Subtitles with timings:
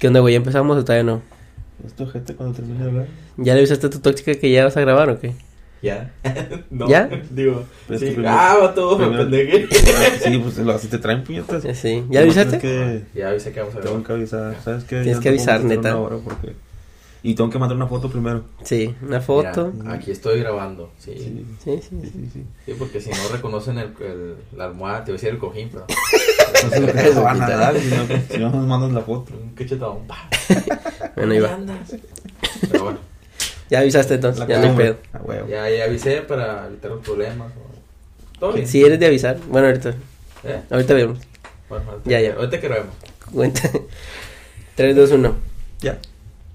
[0.00, 0.32] ¿Qué onda, güey?
[0.34, 1.22] ¿Ya empezamos o todavía no?
[1.86, 3.06] ¿Esto gente cuando termine de hablar?
[3.36, 5.34] ¿Ya le avisaste a tu tóxica que ya vas a grabar o qué?
[5.82, 6.10] ¿Ya?
[6.70, 7.06] no, ¿Ya?
[7.30, 8.06] Digo, Pero es sí.
[8.08, 9.68] que primero- ah, va todo, me pendeje.
[10.24, 11.62] Sí, pues lo- así te traen puñetas.
[11.62, 12.04] Ya sí.
[12.10, 12.56] ¿Ya le avisaste?
[12.56, 14.04] Es que Ya avisé que vamos a tengo ver.
[14.06, 14.96] que avisar, ¿sabes qué?
[15.02, 15.94] Tienes Ya que avisar, neta.
[15.96, 16.54] porque-
[17.22, 18.44] Y tengo que mandar una foto primero.
[18.62, 19.72] Sí, una foto.
[19.86, 20.90] aquí estoy grabando.
[20.98, 21.12] Sí.
[21.16, 22.10] Sí, Sí, sí, sí, sí.
[22.12, 22.30] sí.
[22.32, 22.44] sí.
[22.66, 25.68] Sí, porque si no reconocen el, el- la almohada, te voy a decir el cojín,
[25.70, 25.84] pero.
[26.64, 29.00] No sé lo que nos van a dar si no, si no nos mandan la
[29.02, 29.32] foto.
[29.34, 30.06] Un cachetón.
[30.06, 30.28] pa.
[31.16, 31.58] Bueno, ahí va.
[32.70, 32.98] Pero bueno,
[33.68, 34.96] Ya avisaste entonces, La ya no hay pedo.
[35.12, 35.48] A huevo.
[35.48, 37.52] ya, ya avisé para evitar los problemas.
[37.52, 38.66] o- Todo bien.
[38.66, 39.36] Si eres de avisar.
[39.48, 39.90] Bueno, ahorita.
[40.44, 40.60] ¿Eh?
[40.70, 41.18] Ahorita vemos.
[41.68, 42.34] Bueno, ahorita, Ya, ya.
[42.34, 42.94] Ahorita que grabemos.
[43.32, 43.70] Cuenta.
[44.76, 45.34] 3, 2, 1.
[45.82, 45.98] Ya.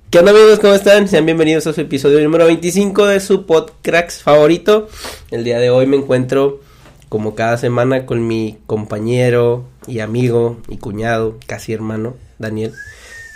[0.10, 0.60] ¿Qué onda amigos?
[0.60, 1.08] ¿Cómo están?
[1.08, 4.88] Sean bienvenidos a su episodio número 25 de su podcast favorito.
[5.32, 6.62] El día de hoy me encuentro
[7.10, 12.74] como cada semana con mi compañero y amigo y cuñado, casi hermano, Daniel.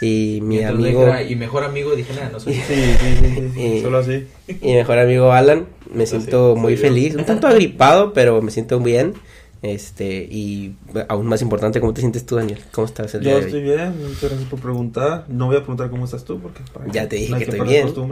[0.02, 2.54] Y mi Mientras amigo y mejor amigo, dije nada, no soy.
[2.68, 3.62] Sí, sí, sí, sí, sí.
[3.66, 3.80] Eh.
[3.82, 4.28] Solo así.
[4.48, 5.68] y mi mejor amigo Alan.
[5.94, 6.82] Me sí, siento muy yo.
[6.82, 9.14] feliz, un tanto agripado, pero me siento bien.
[9.62, 10.76] Este, y
[11.10, 12.60] aún más importante, ¿cómo te sientes tú, Daniel?
[12.72, 13.48] ¿Cómo estás el día Yo de hoy?
[13.48, 15.26] estoy bien, muchas gracias por preguntar.
[15.28, 17.94] No voy a preguntar cómo estás tú porque para Ya te dije que estoy bien.
[17.94, 18.08] no,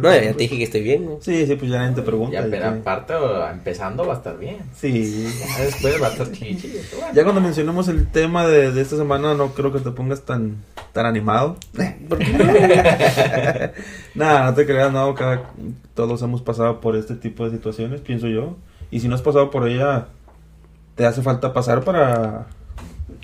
[0.00, 1.04] No, ya te dije que estoy bien.
[1.04, 1.18] ¿no?
[1.20, 2.40] Sí, sí, pues ya nadie te pregunta.
[2.40, 3.12] Ya, pero aparte,
[3.50, 4.58] empezando va a estar bien.
[4.76, 5.26] Sí.
[5.58, 6.72] Ya después va a estar chichi.
[6.96, 7.12] bueno.
[7.12, 10.58] Ya cuando mencionemos el tema de, de esta semana, no creo que te pongas tan,
[10.92, 11.56] tan animado.
[14.14, 15.50] Nada, no te creas, no, cada,
[15.94, 18.56] todos hemos pasado por este tipo de situaciones, pienso yo.
[18.90, 20.08] Y si no has pasado por ella,
[20.94, 22.46] te hace falta pasar para...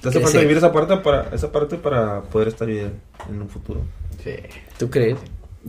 [0.00, 0.44] Te hace falta sí.
[0.44, 3.82] vivir esa parte para esa parte para poder estar bien en un futuro.
[4.24, 4.32] Sí.
[4.78, 5.18] ¿Tú crees?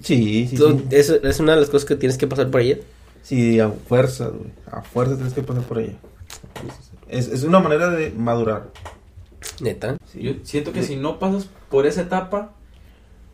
[0.02, 0.96] Sí, sí, ¿Tú- sí.
[0.96, 2.78] eso es una de las cosas que tienes que pasar por ella?
[3.24, 4.52] Sí, a fuerza, güey.
[4.72, 5.96] A fuerza tienes que pasar por ella.
[7.10, 8.70] Es, es una manera de madurar.
[9.60, 9.98] Neta.
[10.06, 10.22] Sí.
[10.22, 12.54] Yo siento que si no pasas por esa etapa,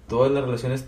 [0.07, 0.85] todas las relaciones,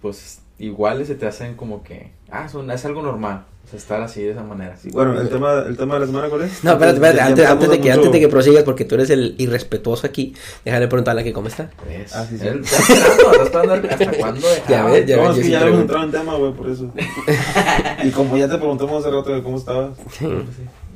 [0.00, 3.46] pues iguales se te hacen como que, ah, son, es algo normal.
[3.74, 4.76] Estar así de esa manera.
[4.76, 6.62] Sí, bueno, el tema, el tema de la semana, ¿cuál es?
[6.62, 9.08] No, espérate, espérate, antes, antes de que, mucho- antes de que prosigas, porque tú eres
[9.10, 10.34] el irrespetuoso aquí,
[10.64, 11.70] déjale preguntarle a que cómo está.
[11.88, 12.12] ¿Ves?
[12.14, 12.46] Ah, sí, sí.
[12.48, 13.62] Él hasta
[14.18, 15.80] cuándo Ya ves, ya no, ves, es yo que ya hemos pregunto.
[15.80, 16.92] entrado en tema, güey, por eso.
[18.04, 20.26] y como ya te preguntamos hace rato de cómo estabas, Sí,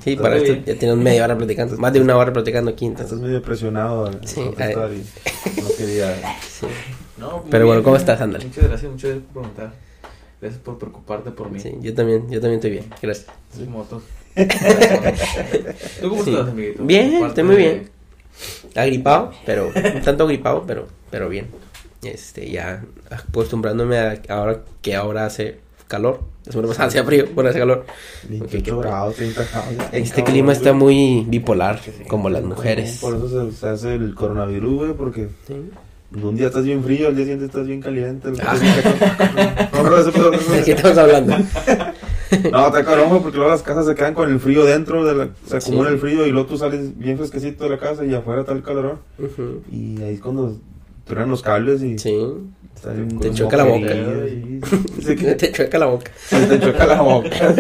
[0.05, 0.65] sí Está para esto bien.
[0.67, 3.27] ya tienes media hora platicando, más de una hora platicando aquí, estás entonces.
[3.27, 6.15] medio presionado Sí, contestar y no quería...
[6.49, 6.67] Sí,
[7.19, 7.85] No, Pero bueno, bien.
[7.85, 8.45] ¿cómo estás, ándale?
[8.45, 9.73] Muchas gracias, muchas gracias por preguntar.
[10.41, 11.59] Gracias por preocuparte por mí.
[11.61, 13.27] sí, yo también, yo también estoy bien, gracias.
[13.57, 14.03] Sus motos.
[16.01, 16.31] ¿Tú cómo Sí.
[16.31, 16.85] estás, amiguito?
[16.85, 17.91] Bien, estoy muy de- bien.
[18.75, 21.47] Agripado, pero un tanto agripado, pero, pero bien.
[22.03, 25.59] Este, ya acostumbrándome a ahora que ahora hace
[25.89, 26.21] calor.
[26.45, 27.87] La semana pasada hacía frío, ahora hace calor.
[28.29, 29.77] 28 qué- grados, 30 grados.
[29.77, 32.99] ya, Este cabrón, clima está muy bipolar, como las mujeres.
[33.01, 35.55] Por eso se, se hace el coronavirus, güey, porque Sí.
[36.15, 38.29] Un día estás bien frío, al día siguiente estás bien caliente.
[38.29, 38.57] el- Ah.
[39.73, 41.37] No, ¿De qué estamos hablando?
[42.51, 45.29] No, está cabrón, porque luego las casas se quedan con el frío dentro, de la,
[45.47, 45.95] se acumula Sí.
[45.95, 48.63] el frío y luego tú sales bien fresquecito de la casa y afuera está el
[48.65, 48.99] calorón.
[49.19, 49.63] Ujú.
[49.71, 50.57] Y ahí es cuando
[51.05, 52.17] truenan los cables y Sí,
[53.21, 53.89] Te choca la boca.
[55.39, 56.11] te chueca la boca.
[56.31, 57.55] te choca la boca.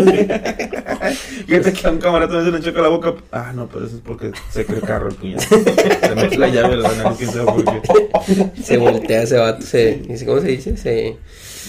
[1.46, 3.14] Fíjate que a un camarada también se le choca la boca.
[3.32, 5.40] Ah, no, pero eso es porque se cree carro el puñal.
[5.40, 8.62] Se mete la llave, la nariz, quién sabe por qué.
[8.62, 10.76] Se voltea ese vato, se, ¿cómo se dice?
[10.76, 11.16] Se...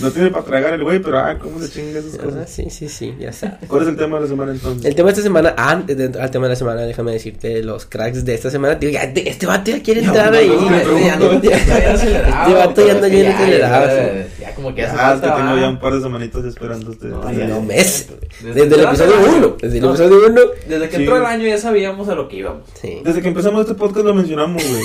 [0.01, 2.49] No tiene para tragar el güey, pero ah, ¿cómo se chinga esas Ah, cosas?
[2.49, 3.55] sí, sí, sí, ya sabes.
[3.67, 4.85] ¿Cuál es el tema de la semana entonces?
[4.85, 7.85] El tema de esta semana, antes de al tema de la semana, déjame decirte los
[7.85, 8.75] cracks de esta semana.
[8.75, 10.47] Digo, ya, de- este vato ya quiere Ya, entrar ahí.
[10.47, 13.87] ya, ya, ya, Ya, ya Este vato ya anda bien ya, acelerado.
[13.87, 16.45] ya, Ya, como que hace Ah, es que falta, tengo ya un par de semanitas
[16.45, 17.07] esperando este.
[17.07, 17.59] No, ya, ya.
[17.59, 18.07] mes.
[18.43, 19.35] Desde el que episodio entró el 1.
[19.37, 19.55] año.
[19.61, 20.41] Desde el episodio 1.
[20.67, 22.63] Desde que entró el año ya sabíamos a lo que íbamos.
[22.79, 23.01] Sí.
[23.03, 24.83] Desde que empezamos este podcast lo mencionamos, güey.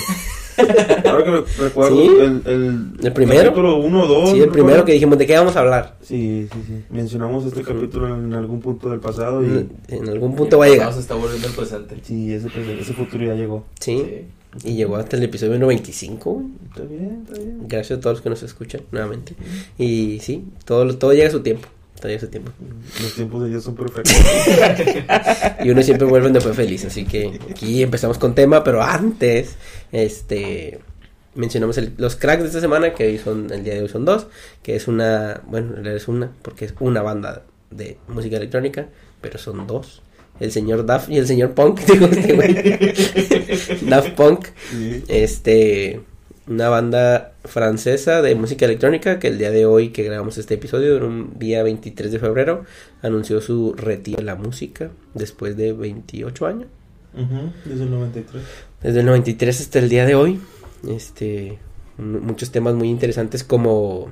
[1.09, 2.09] Ahora que me recuerdo, ¿Sí?
[2.21, 3.45] el, el, ¿El primero?
[3.45, 4.31] Capítulo 1 o 2.
[4.31, 5.97] Sí, el primero que dijimos, ¿de qué vamos a hablar?
[6.03, 6.85] Sí, sí, sí.
[6.91, 9.69] Mencionamos este capítulo en algún punto del pasado y.
[9.89, 10.93] En algún punto va a llegar.
[10.93, 11.97] Estar volviendo al presente.
[12.03, 12.49] Sí, ese,
[12.81, 13.65] ese futuro ya llegó.
[13.81, 14.27] Sí.
[14.65, 16.47] Y llegó hasta el episodio número 25, güey.
[16.69, 17.59] Está bien, está bien.
[17.69, 19.35] Gracias a todos los que nos escuchan nuevamente.
[19.79, 21.69] Y sí, todo, todo llega a su tiempo.
[21.97, 22.51] Todo llega a su tiempo.
[23.01, 24.15] Los tiempos de Dios son perfectos.
[25.65, 26.85] Y uno siempre vuelve después feliz.
[26.85, 29.55] Así que aquí empezamos con tema, pero antes,
[29.93, 30.81] este
[31.35, 34.05] mencionamos el- los cracks de esta semana, que hoy son, el día de hoy son
[34.05, 34.27] dos,
[34.63, 38.89] que es una, bueno, es una, porque es una banda de música electrónica,
[39.21, 40.03] pero son dos.
[40.41, 42.55] El señor Daft y el señor Punk, digo este güey.
[43.89, 45.05] Daft Punk, Sí.
[45.09, 46.01] este,
[46.49, 50.97] una banda francesa de música electrónica que el día de hoy que grabamos este episodio,
[50.97, 52.65] en un día 23 de febrero,
[53.03, 56.67] anunció su retiro de la música después de 28 años.
[57.15, 58.43] Ujú, Desde el 93.
[58.83, 60.41] Desde el 93 hasta el día de hoy.
[60.89, 61.59] Este,
[61.99, 64.11] mu- muchos temas muy interesantes como...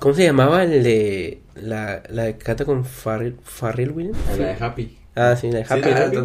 [0.00, 1.40] ¿Cómo se llamaba el de...
[1.54, 4.18] La, la que canta con Farrell, Farrell Williams?
[4.38, 4.98] La de Happy.
[5.16, 5.88] Ah, sí, de Sí, Happy.
[5.90, 6.16] Happy.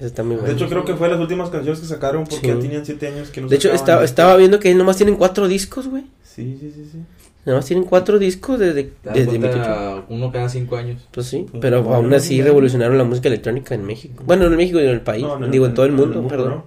[0.00, 0.54] está muy De buena.
[0.54, 2.46] hecho, creo que fue las últimas canciones que sacaron porque Sí.
[2.54, 5.46] ya tenían 7 años que no De hecho, estaba, estaba viendo que nomás tienen cuatro
[5.46, 6.04] discos, güey.
[6.22, 6.98] Sí, sí, sí, sí.
[7.44, 10.06] Nomás tienen cuatro discos desde, desde 2008.
[10.08, 11.06] uno cada cinco años.
[11.10, 14.24] Pues sí, Pues, pero bueno, aún así revolucionaron la música electrónica en México.
[14.26, 15.22] Bueno, no en México, sino en el país.
[15.22, 16.62] No, no, Digo, en todo el mundo, perdón.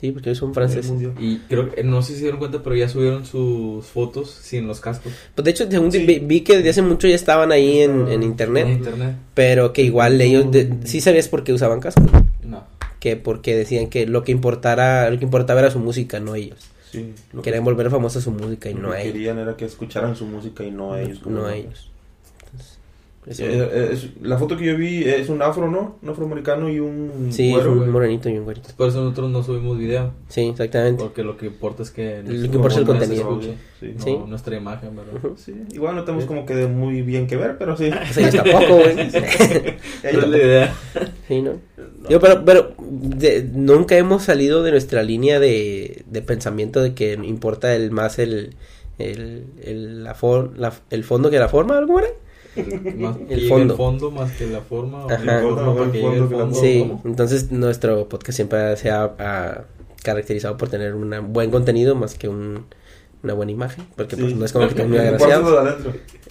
[0.00, 0.92] Sí, porque ellos son franceses.
[1.18, 4.66] Y creo que, no sé si se dieron cuenta, pero ya subieron sus fotos sin
[4.66, 5.12] los cascos.
[5.34, 6.04] Pues de hecho, según Sí.
[6.04, 9.16] vi, vi que desde hace mucho ya estaban ahí en, en En internet.
[9.34, 12.04] Pero que igual ellos, de- sí sabías por qué usaban cascos.
[12.42, 12.64] No.
[13.00, 16.58] Que porque decían que lo que importara, lo que importaba era su música, no ellos.
[16.90, 19.12] Sí, lo que- Querían volver famosa su música y lo no ellos.
[19.12, 21.24] querían era que escucharan su música y no ellos.
[21.26, 21.90] No ellos.
[23.26, 25.96] Eso- Eh, eh, es- la foto que yo vi es un afro, ¿no?
[26.02, 27.90] Un afroamericano y un sí, güero, un güey.
[27.90, 28.68] morenito y un güerito.
[28.76, 30.12] Por eso nosotros no subimos video.
[30.28, 31.02] Sí, exactamente.
[31.02, 32.22] Porque lo que importa es que...
[32.22, 33.40] Lo que importa es el nuestra contenido.
[33.80, 33.94] Sí.
[33.96, 34.18] no Sí.
[34.28, 35.30] nuestra imagen, ¿verdad?
[35.36, 37.90] Sí, igual no tenemos como que de muy bien que ver, pero sí.
[38.14, 39.00] Pues ellos tampoco, güey.
[39.08, 39.18] Esa
[40.02, 40.74] es la idea.
[41.28, 41.52] Sí, ¿no?
[42.10, 47.14] Yo, pero, pero de- nunca hemos salido de nuestra línea de, de pensamiento de que
[47.14, 48.54] importa el más el,
[48.98, 52.08] el, el, la for- la- el fondo que la forma, ¿algo era?
[52.96, 53.74] Más El que fondo.
[53.74, 55.06] el fondo más que la forma.
[55.10, 55.42] Ajá.
[56.52, 57.02] Sí, ¿Cómo?
[57.04, 59.64] entonces nuestro podcast siempre se ha, ha
[60.02, 62.66] caracterizado por tener un buen contenido más que un,
[63.22, 64.34] una buena imagen, porque pues Sí.
[64.38, 65.76] no es como que muy agraciados.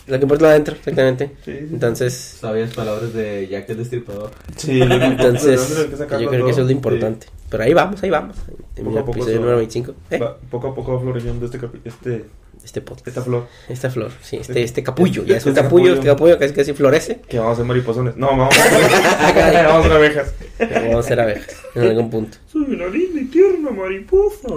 [0.08, 1.32] lo que importa lo de adentro, exactamente.
[1.44, 1.68] Sí, sí.
[1.72, 4.32] Entonces, Sabias palabras de Jack el Destripador.
[4.56, 5.88] Sí, entonces
[6.20, 7.28] yo creo que eso es lo importante.
[7.50, 8.36] Pero ahí vamos, ahí vamos.
[8.76, 9.92] En Poco a poco episodio número 25.
[10.10, 10.16] Sí.
[10.16, 10.20] ¿eh?
[10.20, 12.26] Va poco a poco va floreciendo este, este,
[12.64, 13.08] Este podcast.
[13.08, 13.48] esta flor.
[13.68, 15.94] Esta flor, sí, este, este capullo, ya es un Este capullo, capullo.
[15.96, 17.20] este capullo casi casi florece.
[17.28, 18.16] Que vamos a hacer mariposones.
[18.16, 18.64] No, vamos a
[19.68, 20.34] vamos a hacer abejas.
[20.60, 22.38] Vamos a ser abejas en algún punto.
[22.52, 24.48] Soy una linda y tierna mariposa.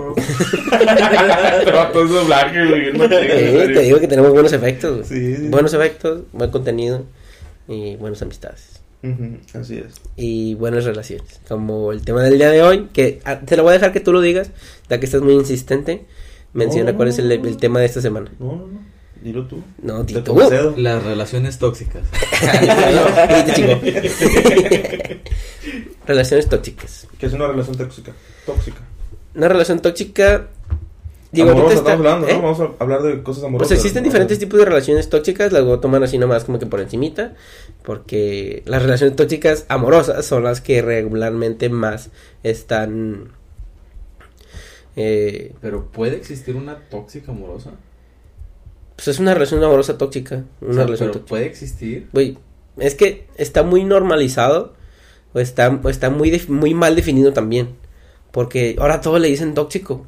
[1.65, 2.81] Te va todo eso blanco, güey.
[2.81, 5.09] bien machín, en Eh, te digo que tenemos buenos efectos.
[5.09, 5.09] güey.
[5.09, 5.49] Sí, sí.
[5.49, 7.05] Buenos efectos, buen contenido
[7.69, 8.81] y buenas amistades.
[9.55, 9.95] Así es.
[10.17, 11.41] Y buenas relaciones.
[11.49, 14.01] Como el tema del día de hoy, que ah, te lo voy a dejar que
[14.01, 14.51] tú lo digas,
[14.89, 16.07] ya que estás muy insistente.
[16.57, 16.97] Menciona No.
[16.97, 18.31] cuál es el, el tema de esta semana.
[18.39, 18.97] No, no, no.
[19.23, 19.63] Dilo tú.
[19.83, 20.35] No, Tito.
[20.35, 20.75] concedo.
[20.77, 22.03] Las relaciones tóxicas.
[26.07, 27.09] Relaciones tóxicas.
[27.19, 28.13] ¿Qué es una relación tóxica?
[28.45, 28.81] Tóxica.
[29.35, 30.49] Una relación tóxica.
[31.33, 32.35] Digo, Amorosa, ahorita está- estamos hablando, ¿eh?
[32.35, 32.43] ¿no?
[32.43, 33.69] Vamos a hablar de cosas amorosas.
[33.69, 34.09] Pues existen ¿no?
[34.09, 37.35] diferentes tipos de relaciones tóxicas, las voy a tomar así nomás como que por encimita,
[37.83, 42.11] porque las relaciones tóxicas amorosas son las que regularmente más
[42.45, 43.33] están...
[44.97, 47.73] Eh, Pero puede existir una tóxica amorosa.
[48.97, 51.29] pues es una relación amorosa tóxica, una O sea, relación pero tóxica.
[51.29, 52.09] puede existir.
[52.15, 52.39] Güey,
[52.79, 54.73] es que está muy normalizado
[55.35, 57.69] o está, o está muy, muy mal definido también,
[58.31, 60.07] porque ahora todo le dicen tóxico.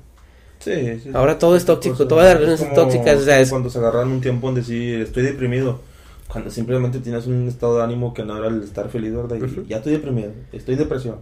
[0.60, 1.10] Sí, sí.
[1.12, 3.68] Ahora todo es tóxico, Pues, todas las es relaciones son tóxicas, o sea, es- Cuando
[3.70, 5.80] se agarran un tiempo donde sí estoy deprimido.
[6.28, 9.36] Cuando simplemente tienes un estado de ánimo que no era el estar feliz, ¿verdad?
[9.36, 9.64] Y Ujú.
[9.66, 11.16] ya estoy deprimido, estoy depresión.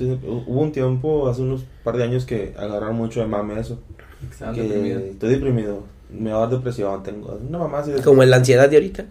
[0.00, 3.78] Hubo un tiempo, hace unos par de años, que agarraron mucho de mame eso.
[4.38, 5.02] Que deprimidos.
[5.02, 8.02] estoy deprimido, me va a dar depresión, tengo una mamá así de...
[8.02, 9.04] como la ansiedad de ahorita.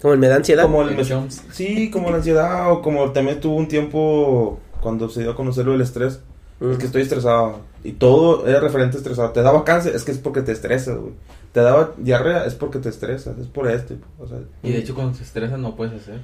[0.00, 0.64] Como el me da ansiedad.
[0.64, 1.30] Como el El.
[1.52, 5.64] Sí, como la ansiedad o como también tuvo un tiempo cuando se dio a conocer
[5.64, 6.20] lo del estrés.
[6.60, 6.72] Mm.
[6.72, 7.60] Es que estoy estresado.
[7.82, 9.30] Y todo era referente a estresado.
[9.30, 11.12] Te daba cáncer, es que es porque te estresas, güey.
[11.52, 13.38] Te daba diarrea, es porque te estresas.
[13.38, 13.94] Es por esto.
[14.18, 16.20] O sea, Y de hecho cuando se estresa no puedes hacer.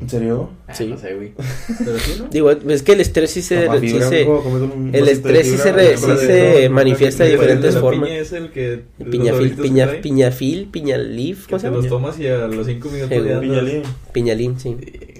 [0.00, 0.50] ¿En serio?
[0.68, 0.86] Ah, Sí.
[0.88, 1.32] No sé, güey.
[1.84, 2.28] Pero sí, ¿no?
[2.28, 3.68] Digo, es que el estrés sí se...
[3.80, 8.08] Sí se- un el de estrés sí se sí se manifiesta de diferentes la formas.
[8.08, 8.82] piña es el que...
[9.10, 11.96] piñafil, que piña, trae, piñafil, piñalif, Que ¿cómo se te los llama?
[11.96, 13.82] tomas y a los cinco minutos ya Piñalín.
[14.12, 14.70] Piñalín, sí.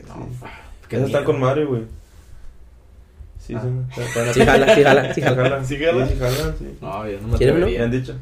[0.09, 0.29] No,
[0.89, 1.25] qué Esos están miedo.
[1.25, 1.83] con madre, güey.
[3.47, 3.63] Sí, Ah.
[3.95, 4.03] sí.
[4.35, 5.65] Sí jala, sí jala, sí jala.
[5.65, 6.07] ¿Sí jala?
[6.09, 6.65] Sí, jalan, sí.
[6.83, 7.29] No, yo no.
[7.29, 7.85] Me atrevería.
[7.85, 8.15] han dicho.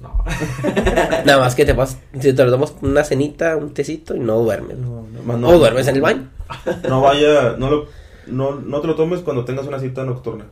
[0.00, 0.24] No.
[1.24, 4.38] Nada más que te vas, si te lo tomas una cenita, un tecito y no
[4.38, 4.76] duermes.
[4.76, 5.48] No, no, no.
[5.48, 6.28] o duermes en el baño.
[6.88, 7.86] No vaya, no lo,
[8.26, 10.44] no, no te lo tomes cuando tengas una cita nocturna.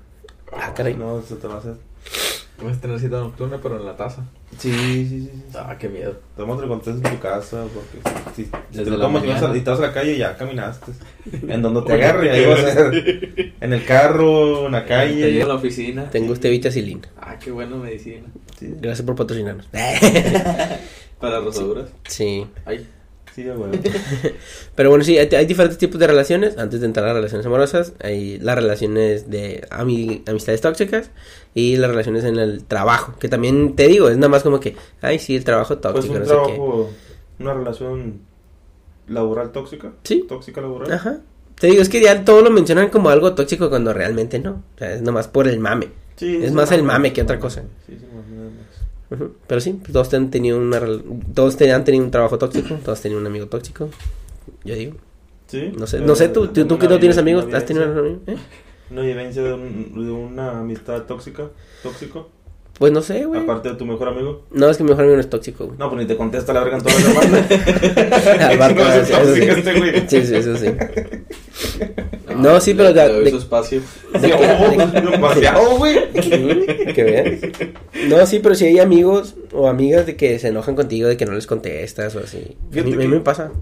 [0.53, 0.95] Ah, caray.
[0.95, 1.75] No, se te va a hacer.
[2.59, 4.23] Puedes tener cita nocturna, pero en la taza.
[4.59, 5.31] Sí, sí, sí.
[5.33, 5.43] sí.
[5.57, 6.15] Ah, qué miedo.
[6.37, 7.99] Tómatelo cuando estés en tu casa, porque
[8.37, 8.45] si,
[8.85, 9.59] te lo tomas y vas, a, mañana.
[9.59, 10.93] y te vas a la calle y ya caminaste.
[11.49, 13.55] En donde te agarre, ahí vas a ser.
[13.61, 15.43] En el carro, en la Te calle.
[15.43, 16.09] a la oficina.
[16.11, 17.09] Tengo usted vitacilina.
[17.21, 18.27] Ah, qué buena medicina.
[18.59, 19.67] Sí, Gracias por patrocinarnos.
[21.21, 21.89] Para rosaduras.
[22.09, 22.47] sí.
[22.67, 22.87] Ay,
[23.35, 23.71] sí, güey.
[24.75, 26.59] Pero bueno, sí, hay, hay diferentes tipos de relaciones.
[26.59, 31.11] Antes de entrar a las relaciones amorosas, hay las relaciones de ami- amistades tóxicas
[31.55, 33.15] y las relaciones en el trabajo.
[33.19, 36.15] Que también te digo, es nada más como que, ay, sí, el trabajo Pues tóxico,
[36.15, 36.37] un no sé qué.
[36.37, 36.91] trabajo,
[37.39, 38.21] una relación
[39.09, 39.93] laboral tóxica.
[40.03, 40.25] Sí.
[40.29, 40.93] Tóxica laboral.
[40.93, 41.19] Ajá.
[41.59, 44.63] Te digo, es que ya todo lo mencionan como algo tóxico cuando realmente no.
[44.75, 45.89] O sea, es nomás por el mame.
[46.17, 47.63] Sí, Es más el mame que otra cosa.
[47.87, 48.07] Sí, sí,
[49.47, 50.81] Pero sí, pues, todos han tenido una
[51.35, 53.89] todos te- han tenido un trabajo tóxico, todos han tenido un amigo tóxico.
[54.65, 54.95] Yo digo,
[55.47, 55.73] Sí.
[55.79, 58.03] no sé, pero no sé tú, tú, tú que no tienes amigos, ¿has tenido vivencia-
[58.03, 58.23] un amigo?
[58.27, 58.37] ¿Eh?
[58.91, 61.49] Una vivencia de, un- de una amistad tóxica,
[61.83, 62.29] tóxico,
[62.79, 63.41] Pues no sé, güey.
[63.43, 64.43] aparte de tu mejor amigo.
[64.51, 65.67] No, es que mi mejor amigo no es tóxico.
[65.67, 65.79] güey.
[65.79, 68.41] No, pues ni te contesta la verga en todas las.
[68.51, 69.43] Al vato, No, es sí.
[69.43, 70.09] este güey.
[70.09, 70.67] Sí, sí, eso sí.
[72.37, 73.81] No, sí, pero de- de- su espacio.
[74.13, 74.37] ¿De qué?
[74.37, 75.97] ¿De No, demasiado, güey.
[76.95, 77.41] que veas.
[78.09, 81.27] No, sí, pero si hay amigos o amigas de que se enojan contigo de que
[81.27, 82.57] no les contestas o así.
[82.73, 83.53] A mí, a mí que- me pasa.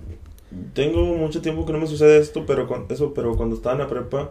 [0.75, 3.81] Tengo mucho tiempo que no me sucede esto, pero con eso, pero cuando estaba en
[3.81, 4.31] la prepa,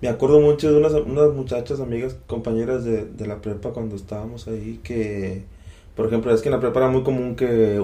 [0.00, 4.46] me acuerdo mucho de unas, unas muchachas, amigas, compañeras de, de la prepa cuando estábamos
[4.48, 5.42] ahí, que,
[5.96, 7.82] por ejemplo, es que en la prepa era muy común que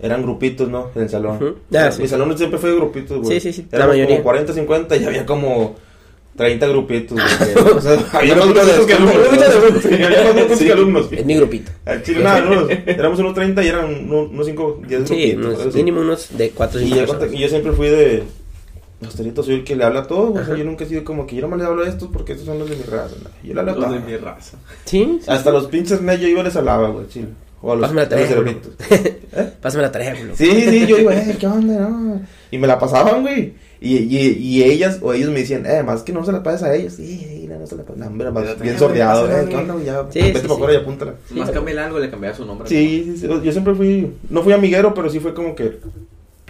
[0.00, 0.90] eran grupitos, ¿no?
[0.94, 1.36] En el salón.
[1.36, 1.54] Ujú.
[1.74, 2.02] Ah, sí.
[2.02, 3.40] Mi salón siempre fue de grupitos, güey.
[3.40, 4.16] Sí, sí, sí, Éramos mayoría.
[4.16, 5.74] como 40, 50 y había como
[6.36, 7.66] 30 grupitos, güey.
[7.76, 9.16] O sea, había más grupitos que alumnos.
[9.82, 11.08] Sí, había más grupos que alumnos.
[11.12, 11.70] Es mi grupito.
[11.86, 15.66] Al chile, nada, no, éramos unos 30 y eran unos, unos 5, 10 Sí, grupitos.
[15.66, 15.76] así.
[15.78, 18.22] mínimo unos de 4 o Y 5 yo, cuenta que yo siempre fui de.
[19.06, 20.38] Hostelito, soy el que le habla a todos.
[20.40, 22.08] O sea, yo nunca he sido como que yo no me le hablo a estos
[22.10, 23.14] porque estos son los de mi raza.
[23.22, 23.28] no.
[23.46, 24.04] Yo le hablo a Los todos.
[24.06, 24.56] de mi raza.
[24.86, 25.26] Sí, sí.
[25.30, 27.28] Hasta los pinches net yo iba y les hablaba, güey, chile.
[27.62, 28.56] O a los, Pásame la a los tarea.
[28.90, 29.52] ¿Eh?
[29.60, 30.36] Pásame la tarea, güey.
[30.36, 31.88] Sí, sí, yo iba, eh, ¿qué onda?
[31.88, 32.20] No?
[32.50, 33.54] Y me la pasaban, güey.
[33.80, 36.62] Y, y, y ellas o ellos me decían, eh, más que no se la pases
[36.62, 36.94] a ellos.
[36.94, 37.98] Sí, sí, no, no se la pases.
[37.98, 39.74] No, hombre, más bien también, sordeado, eh, ¿qué onda?
[39.74, 39.86] güey?
[39.86, 40.72] Ya, Sí, vete sí, para sí.
[40.72, 41.14] y apúntala.
[41.30, 42.68] Más cambiarle algo, le cambiaba su nombre.
[42.68, 45.78] Sí, sí, sí, yo siempre fui, no fui amiguero, pero sí fue como que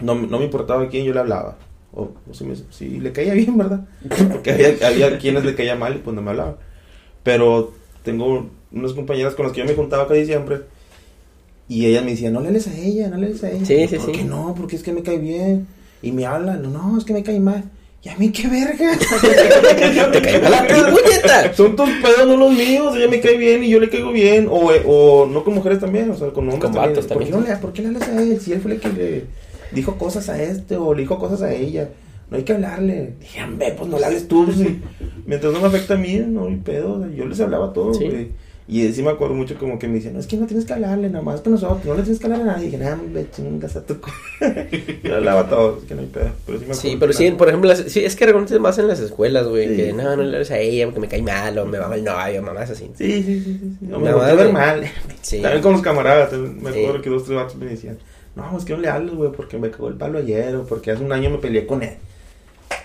[0.03, 1.57] no, no me importaba a quién yo le hablaba.
[1.93, 3.81] O, o si, me, si le caía bien, ¿verdad?
[4.33, 6.59] Porque había, había quienes le caía mal y pues no me hablaba.
[7.23, 7.73] Pero
[8.05, 10.61] tengo unas compañeras con las que yo me juntaba casi siempre.
[11.69, 13.65] Y ellas me decían, no le lees a ella, no le lees a ella.
[13.67, 14.13] Sí, sí, ¿Por sí.
[14.13, 14.55] qué no?
[14.57, 15.67] Porque es que me cae bien.
[16.03, 17.65] Y me hablan, no, no, es que me cae mal.
[18.03, 18.97] ¿Y a mí qué verga?
[20.13, 21.53] Te cae mal a ti, puñeta.
[21.55, 22.95] Son tus pedos, no los míos.
[22.97, 24.47] Ella me cae bien y yo le caigo bien.
[24.51, 26.95] O, eh, o no con mujeres también, o sea, con hombres Con también.
[26.95, 27.47] vatos ¿Por, qué también.
[27.49, 28.41] no le, ¿Por qué le hablas a él?
[28.41, 29.25] Si él fue el que le
[29.73, 31.89] dijo cosas a este o le dijo cosas a ella.
[32.31, 33.15] No hay que hablarle.
[33.45, 34.47] Hombre, pues no le hables tú.
[34.53, 34.81] sí.
[35.27, 36.95] Mientras no me afecta a mí, no hay pedo.
[36.95, 38.05] o sea, yo les hablaba a todos, Sí.
[38.05, 38.29] güey.
[38.69, 40.73] Y sí me acuerdo mucho como que me decían, no, es que no tienes que
[40.73, 42.63] hablarle, nada más con nosotros, no le tienes que hablar a nadie.
[42.65, 44.11] Y dije, nada, me chingas a tu co-".
[44.41, 46.31] Yo le hablaba a todos, que no hay pedo.
[46.45, 46.75] Pero sí me acuerdo.
[46.91, 49.69] Sí, pero sí, por ejemplo, las- sí, es que reconoces más en las escuelas, güey.
[49.69, 49.77] Sí.
[49.77, 52.03] Que no, no le hables a ella porque me cae mal o me va mal
[52.03, 52.91] novio, mamás así.
[52.99, 53.77] Sí, sí, sí, sí.
[53.79, 53.87] sí.
[53.87, 54.85] O La me volteé a ver mal.
[55.23, 55.41] Sí.
[55.43, 56.81] También con los camaradas, me Sí.
[56.81, 57.99] acuerdo que dos, tres vatos me decían,
[58.35, 60.91] no, es que no le hables, güey, porque me cagó el palo ayer, o porque
[60.91, 61.95] hace un año me peleé con él.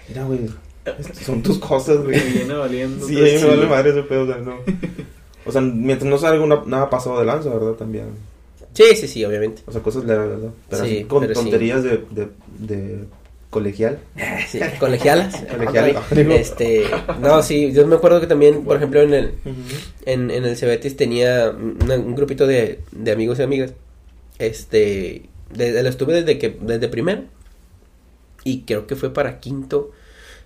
[0.07, 0.41] Mira, güey,
[0.85, 2.21] es- son tus cosas, Me güey.
[2.33, 3.07] viene valiendo.
[3.07, 4.57] Sí, a mí me vale madre ese pedo, o sea, no.
[5.45, 7.71] O sea, mientras no salga una- nada pasado de lanza, ¿verdad?
[7.73, 8.05] También.
[8.73, 9.63] Sí, sí, sí, obviamente.
[9.65, 10.49] O sea, cosas leves, ¿verdad?
[10.69, 11.41] Pero Sí, así con pero sí.
[11.41, 12.27] tonterías de, de,
[12.59, 12.99] de
[13.49, 13.99] colegial.
[14.47, 15.43] Sí, colegialas.
[15.51, 15.97] Colegial.
[16.31, 16.85] Este,
[17.19, 19.33] no, sí, yo me acuerdo que también, por ejemplo, en el,
[20.05, 23.73] en, en el Cebetis tenía una- un grupito de, de amigos y amigas.
[24.39, 27.23] Este, desde, lo estuve desde que, desde primero.
[28.43, 29.91] Y creo que fue para quinto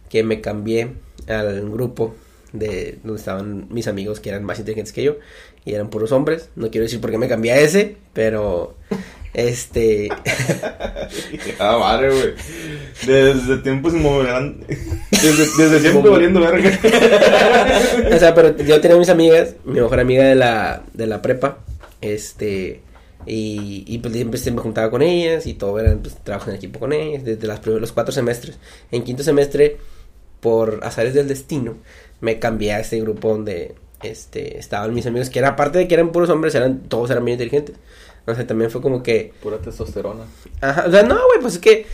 [0.09, 0.89] que me cambié
[1.27, 2.15] al grupo
[2.53, 5.17] de donde estaban mis amigos que eran más inteligentes que yo.
[5.65, 6.49] Y eran puros hombres.
[6.55, 8.75] No quiero decir por qué me cambié a ese, pero
[9.33, 10.09] este,
[11.59, 12.33] Ah, madre, güey.
[13.05, 14.55] Desde tiempos inmemoriales.
[15.11, 16.69] Desde, desde siempre valiendo verga.
[18.15, 21.59] o sea, pero yo tenía mis amigas, mi mejor amiga de la, de la prepa,
[22.01, 22.81] este,
[23.25, 26.79] y, y pues siempre me juntaba con ellas y todo eran pues, trabajos en equipo
[26.79, 28.57] con ellas desde las primeros, los cuatro semestres.
[28.91, 29.77] En quinto semestre,
[30.39, 31.75] por azares del destino,
[32.21, 35.93] me cambié a este grupo donde este, estaban mis amigos, que era aparte de que
[35.95, 37.75] eran puros hombres, eran todos eran bien inteligentes.
[38.27, 40.23] O sea, también fue como que Pura testosterona.
[40.61, 41.85] Ajá, o sea, no, güey, pues es que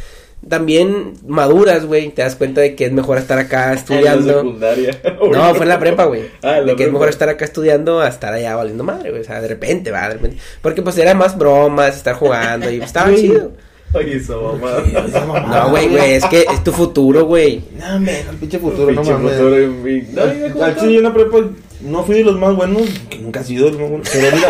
[0.47, 4.33] también maduras, güey, te das cuenta de que es mejor estar acá En la estudiando.
[4.37, 5.01] secundaria.
[5.31, 6.23] No, fue en la prepa, güey.
[6.41, 9.21] Ah, de que es mejor estar acá estudiando a estar allá valiendo madre, güey.
[9.21, 10.37] O sea, de repente, va, de repente.
[10.61, 13.51] Porque pues era más bromas, estar jugando y estaba chido.
[13.93, 15.41] Oye, esa mamá.
[15.47, 17.61] No, güey, güey, es que es tu futuro, güey.
[17.77, 19.33] No, me, el pinche futuro, no Pinche mames.
[19.33, 20.03] motor en mí.
[20.13, 20.21] No,
[20.53, 21.37] cómo Al chile yo en la prepa
[21.81, 24.09] no fui de los más buenos, que nunca he sido de los más buenos.
[24.09, 24.49] Pero mira,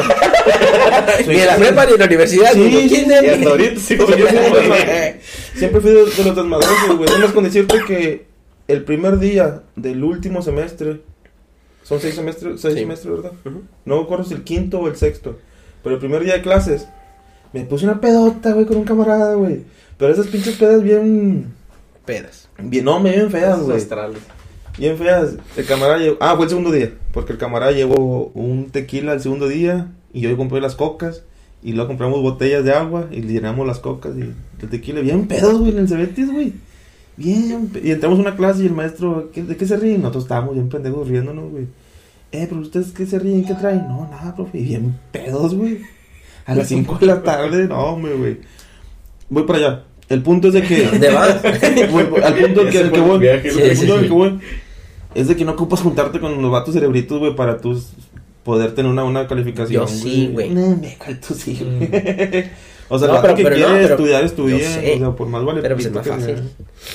[1.27, 4.05] Ni en la prepa ni en la universidad, Sí, en sí, hasta ahorita Sí, yo
[4.05, 4.69] siendo fui de los bueno.
[4.69, 4.79] más-
[5.55, 7.05] siempre fui de, de los desmadrosos, güey.
[7.09, 8.25] Nada más con decirte que
[8.67, 11.01] el primer día del último semestre,
[11.83, 12.79] son seis semestres, seis Sí.
[12.81, 13.31] semestres, ¿verdad?
[13.45, 13.63] Ujú.
[13.85, 15.39] No me acuerdo si el quinto o el sexto.
[15.83, 16.87] Pero el primer día de clases,
[17.53, 19.61] me puse una pedota, güey, con un camarada, güey.
[19.97, 21.47] Pero esas pinches pedas bien,
[22.05, 22.49] Pedas.
[22.59, 23.77] bien, no, me bien feas, güey.
[24.77, 25.35] Bien feas.
[25.57, 26.17] El camarada llevó.
[26.21, 26.93] Ah, fue el segundo día.
[27.11, 29.91] Porque el camarada llevó un tequila el segundo día.
[30.13, 31.23] Y yo compré las cocas.
[31.61, 33.07] Y luego compramos botellas de agua.
[33.11, 34.13] Y le llenamos las cocas.
[34.17, 35.01] Y el tequila.
[35.01, 36.53] Bien pedos, güey, en el Cebetis, güey.
[37.17, 37.69] Bien.
[37.83, 39.29] Y entramos a una clase y el maestro.
[39.33, 39.97] ¿qué- ¿De qué se ríe?
[39.97, 41.65] Nosotros estábamos bien pendejos riéndonos, güey.
[42.31, 43.87] Eh, pero ustedes qué se ríen, qué traen.
[43.89, 44.57] No, nada, profe.
[44.57, 45.81] Y bien pedos, güey.
[46.45, 48.37] A las 5 de la tarde, no, hombre, güey.
[49.29, 49.83] Voy para allá.
[50.09, 50.85] El punto es de que.
[50.87, 51.41] ¿Dónde vas?
[51.91, 53.19] Voy- al punto que el voy.
[53.19, 53.69] viaje, el güey.
[53.69, 54.05] Sí, sí, punto sí.
[54.07, 54.39] que voy
[55.13, 57.77] es de que no ocupas juntarte con los vatos cerebritos, güey, para tú
[58.43, 59.85] poder tener una, una calificación.
[59.85, 60.49] Yo sí, güey.
[60.49, 62.45] No, me cuál tú sí, güey.
[62.93, 64.55] O sea, No, el pero- que pero no, quiere pero estudiar, estudia.
[64.57, 65.61] O sea, por más vale.
[65.61, 66.35] Pero pues es más que fácil.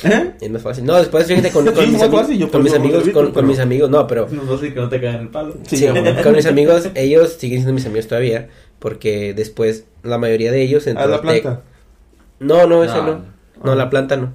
[0.02, 0.10] sea.
[0.20, 0.30] ¿Eh?
[0.42, 0.84] Es más fácil.
[0.84, 3.32] No, después fíjate con, con Sí, mis, más fácil, yo con mis amigos, cerebrito, con,
[3.32, 5.54] con mis amigos, no, pero No fácil que no te caigan el palo.
[5.66, 5.86] Sí, Sí,
[6.22, 8.46] con mis amigos, ellos siguen siendo mis amigos todavía,
[8.86, 11.42] porque después la mayoría de ellos entró ¿A la al TEC.
[11.42, 11.62] planta?
[12.38, 13.14] No, no, eso No.
[13.14, 13.24] no.
[13.64, 13.74] No, Ah.
[13.74, 14.26] la planta no.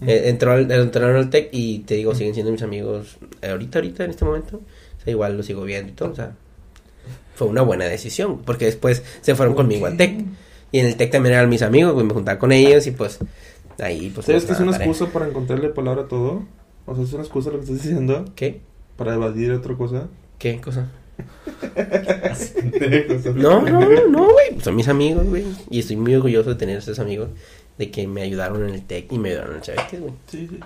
[0.00, 0.08] Mm.
[0.10, 3.78] Eh, entró al, entraron al TEC y te digo, siguen siendo mis amigos eh, ahorita,
[3.78, 4.58] ahorita, en este momento.
[4.58, 6.32] O sea, igual los sigo viendo y todo, o sea,
[7.34, 10.22] fue una buena decisión, porque después se fueron conmigo al TEC.
[10.70, 13.20] Y en el TEC también eran mis amigos, güey, me juntaba con ellos y pues
[13.80, 14.26] ahí pues...
[14.26, 16.44] ¿Sabes que es una excusa para encontrarle palabra a todo?
[16.84, 18.60] O sea, es una excusa lo que estás diciendo ¿Qué?
[18.98, 20.08] para evadir otra cosa.
[20.38, 20.90] ¿Qué cosa?
[23.34, 24.60] No, no, no, güey.
[24.60, 25.44] Son mis amigos, güey.
[25.70, 27.30] Y estoy muy orgulloso de tener esos amigos.
[27.78, 30.12] De que me ayudaron en el TEC y me ayudaron en el Chavetes, güey.
[30.30, 30.60] Sí, sí.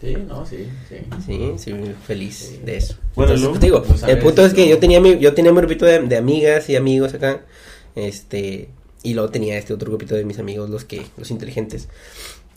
[0.00, 0.96] Sí, no, sí, sí.
[1.24, 2.96] Sí, sí, muy feliz de eso.
[3.14, 5.52] Bueno, Entonces, pues, digo, pues, a el punto es que yo tenía mi, yo tenía
[5.52, 7.40] mi grupito de, de amigas y amigos acá.
[7.94, 8.68] Este,
[9.02, 11.88] y luego tenía este otro grupito de mis amigos, los que, los inteligentes.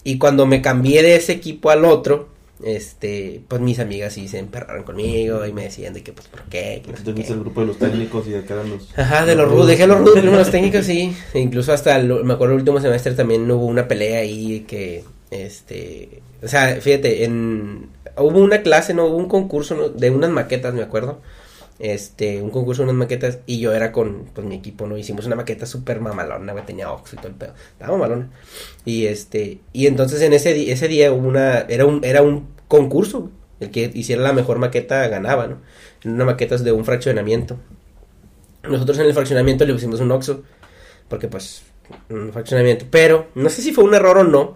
[0.04, 2.28] Y cuando me cambié de ese equipo al otro,
[2.64, 6.42] este, pues mis amigas sí se emperraron conmigo y me decían de que, pues, ¿por
[6.44, 6.82] qué?
[6.88, 7.34] No sé Entonces qué.
[7.34, 8.98] el grupo de los técnicos y acá eran los.
[9.00, 11.16] Ajá, de los rudos, dejé los rudos, primero los técnicos, sí.
[11.34, 15.04] E incluso hasta, el- me acuerdo el último semestre también hubo una pelea ahí que,
[15.32, 17.88] este, o sea, fíjate, en,
[18.18, 19.90] hubo una clase, no, hubo un concurso ¿no?
[19.90, 21.22] de unas maquetas, me acuerdo.
[21.80, 24.98] Este, un concurso de unas maquetas y yo era con, pues, mi equipo, ¿no?
[24.98, 27.54] Hicimos una maqueta súper mamalona, güey, tenía oxo y todo el pedo.
[27.72, 28.30] Estaba mamalona.
[28.86, 32.48] Y este, y entonces en ese, di- ese día hubo una, era un, era un
[32.68, 33.32] concurso.
[33.62, 35.58] El que hiciera la mejor maqueta ganaba, ¿no?
[36.04, 37.58] En una maqueta de un fraccionamiento.
[38.64, 40.44] Nosotros en el fraccionamiento le pusimos un oxo.
[41.08, 41.64] Porque pues,
[42.10, 42.86] un fraccionamiento.
[42.90, 44.56] Pero, no sé si fue un error o no.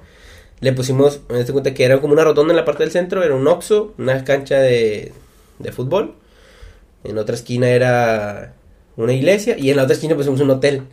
[0.60, 3.24] Le pusimos, me das cuenta que era como una rotonda en la parte del centro.
[3.24, 5.14] Era un oxo, una cancha de,
[5.60, 6.16] de fútbol.
[7.04, 8.54] En otra esquina era
[8.96, 9.58] una iglesia.
[9.58, 10.84] Y en la otra esquina pusimos un hotel.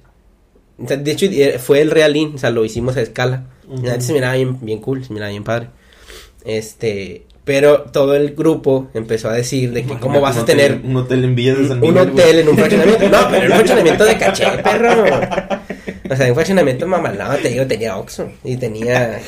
[0.83, 2.33] O sea, de hecho, eh, fue el realín.
[2.35, 3.47] O sea, lo hicimos a escala.
[3.69, 3.85] Ujú.
[3.87, 5.69] Y antes se miraba bien, bien cool, se miraba bien padre.
[6.45, 10.45] Este, pero todo el grupo empezó a decir de que Imagínate cómo vas un a
[10.47, 12.11] tener Un hotel en Villa de San un Miguel.
[12.11, 12.25] güey.
[12.25, 13.09] hotel en un fraccionamiento.
[13.09, 15.05] No, pero en un fraccionamiento de caché, perro.
[16.11, 19.21] O sea, un fraccionamiento mamalado, te digo, tenía Oxxo y tenía...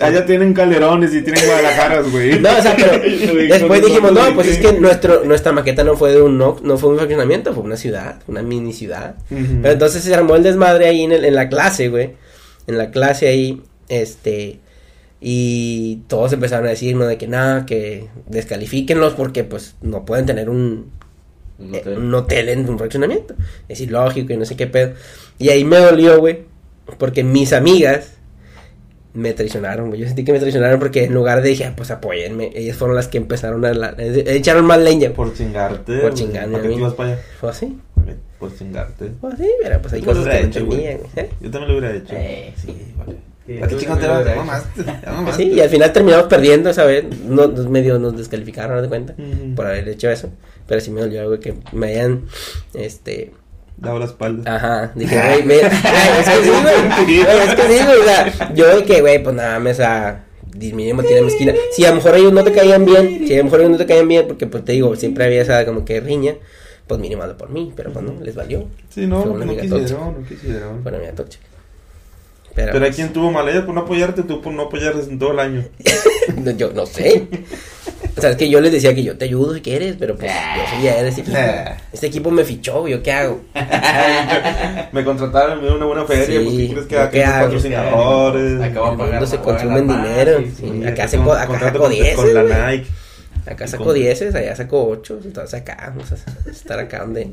[0.00, 2.40] Allá tienen calderones y tienen guadalajaras, güey.
[2.40, 2.92] No, o sea, pero
[3.48, 6.78] después dijimos, no, pues es que nuestro, nuestra maqueta no fue de un no, no
[6.78, 9.16] fue un fraccionamiento, fue una ciudad, una mini ciudad.
[9.28, 12.12] Pero entonces se armó el desmadre ahí en, el- en la clase, güey.
[12.66, 14.58] En la clase ahí, este...
[15.20, 20.48] Y todos empezaron a decirnos de que nada, que descalifíquenlos porque pues no pueden tener
[20.50, 20.90] un,
[21.60, 21.98] Un eh, hotel.
[21.98, 23.34] un hotel en un fraccionamiento.
[23.68, 24.94] Es ilógico y no sé qué pedo.
[25.42, 26.40] Y ahí me dolió, güey,
[26.98, 28.14] porque mis amigas
[29.14, 30.00] me traicionaron, güey.
[30.00, 32.96] Yo sentí que me traicionaron porque en lugar de dije, ah, pues apóyenme, ellas fueron
[32.96, 33.74] las que empezaron a...
[33.74, 35.10] la- eh, echaron más leña.
[35.10, 35.92] Por chingarte.
[35.98, 36.14] Por güey.
[36.14, 37.22] chingarme ¿Para a qué te ibas para allá?
[37.38, 37.78] Fue así.
[38.38, 39.12] Por chingarte.
[39.20, 41.10] Fue así, pero pues hay cosas que no hecho, entendía, güey.
[41.16, 41.30] ¿eh?
[41.40, 42.14] Yo también lo hubiera hecho.
[42.16, 43.16] Eh, sí, vale.
[43.46, 44.36] Sí, ¿Para qué te vas?
[44.36, 44.84] mamaste,
[45.24, 47.04] Pues sí, y al final terminamos perdiendo, ¿sabes?
[47.24, 49.14] No, nos medio nos descalificaron, ¿no te cuenta?
[49.56, 50.30] Por haber hecho eso.
[50.68, 52.26] Pero sí me dolió, güey, que me hayan,
[52.72, 53.32] este,
[53.76, 54.56] Daba la espalda.
[54.56, 55.54] Ajá, dije, güey, me...
[55.60, 57.22] Es que sí, güey.
[57.48, 60.24] Es que sí, güey, o sea, yo de que, güey, pues nada, me, o sea,
[60.54, 61.52] mínimo tiene mi esquina.
[61.72, 63.78] Si a lo mejor ellos no te caían bien, si a lo mejor ellos no
[63.78, 66.36] te caían bien, porque, pues, te digo, siempre había esa como que riña,
[66.86, 68.66] pues mínimo por mí, pero pues no, les valió.
[68.90, 70.82] Sí, no, Fue no, una no amiga quisieron, no quisieron.
[70.82, 71.46] Bueno, mira, tóxica.
[72.54, 73.48] Pero, Pero pues, ¿a quién tuvo mal?
[73.48, 75.64] Ella por no apoyarte, tú por no apoyarles en todo el año.
[76.56, 77.26] yo no sé.
[78.16, 80.30] O sea, es que yo les decía que yo te ayudo si quieres, pero pues
[80.30, 81.38] yo soy ya de ese equipo.
[81.92, 83.40] Este equipo me fichó, ¿yo qué hago?
[84.92, 86.26] Me contrataron, me dieron una buena feria.
[86.26, 87.44] Sí, pues, ¿qué crees que ¿yo aquí qué hay hago?
[87.46, 88.60] patrocinadores?
[88.62, 89.26] Acabo de El pagar.
[89.26, 90.70] se la- consume en la dinero, sí, sí.
[90.80, 90.84] sí.
[90.86, 92.70] acá se acá saco con- dieces, Con la.
[92.70, 92.86] Nike.
[93.46, 97.30] Acá Y saco con- dieces, allá saco ocho, entonces acá vamos a estar acá donde...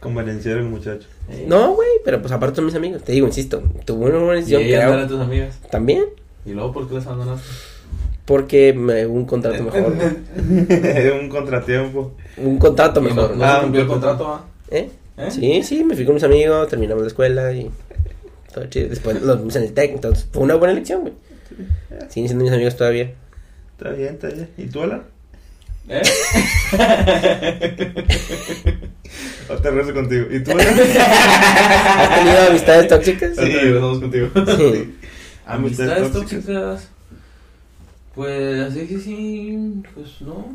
[0.00, 1.06] Con Valenciano el muchacho.
[1.30, 1.44] Sí.
[1.46, 4.36] No, güey, pero pues aparte son mis amigos, te digo, insisto, tuve una buena Y
[4.40, 5.58] decisión, creo, eran tus amigas.
[5.70, 6.04] también,
[6.44, 7.48] ¿Y luego por qué las abandonaste?
[8.24, 11.20] Porque me hubo un contrato mejor, güey.
[11.20, 12.14] un contratiempo.
[12.38, 13.44] un contrato mejor, no ¿no?
[13.44, 14.44] Ah, se cumplió el contrato, ¿ah?
[14.70, 14.90] ¿Eh?
[15.16, 15.30] ¿Eh?
[15.30, 17.70] Sí, sí, me fui con mis amigos, terminamos la escuela y
[18.52, 21.14] todo chido, después los vimos en el TEC, entonces fue una buena elección, güey,
[22.08, 23.12] siguen siendo mis amigos todavía.
[23.76, 24.48] Está bien, está bien.
[24.56, 25.02] ¿Y tú, Alan?
[25.88, 26.02] ¿Eh?
[29.50, 30.26] O te rezo contigo.
[30.30, 30.66] ¿Y tú, Alan?
[31.98, 33.36] ¿Has tenido amistades tóxicas?
[33.36, 34.28] Sí, estamos contigo.
[34.34, 34.94] Sí.
[35.46, 36.88] Amistades Amistades tóxicas.
[38.14, 40.46] Pues así que sí, pues no.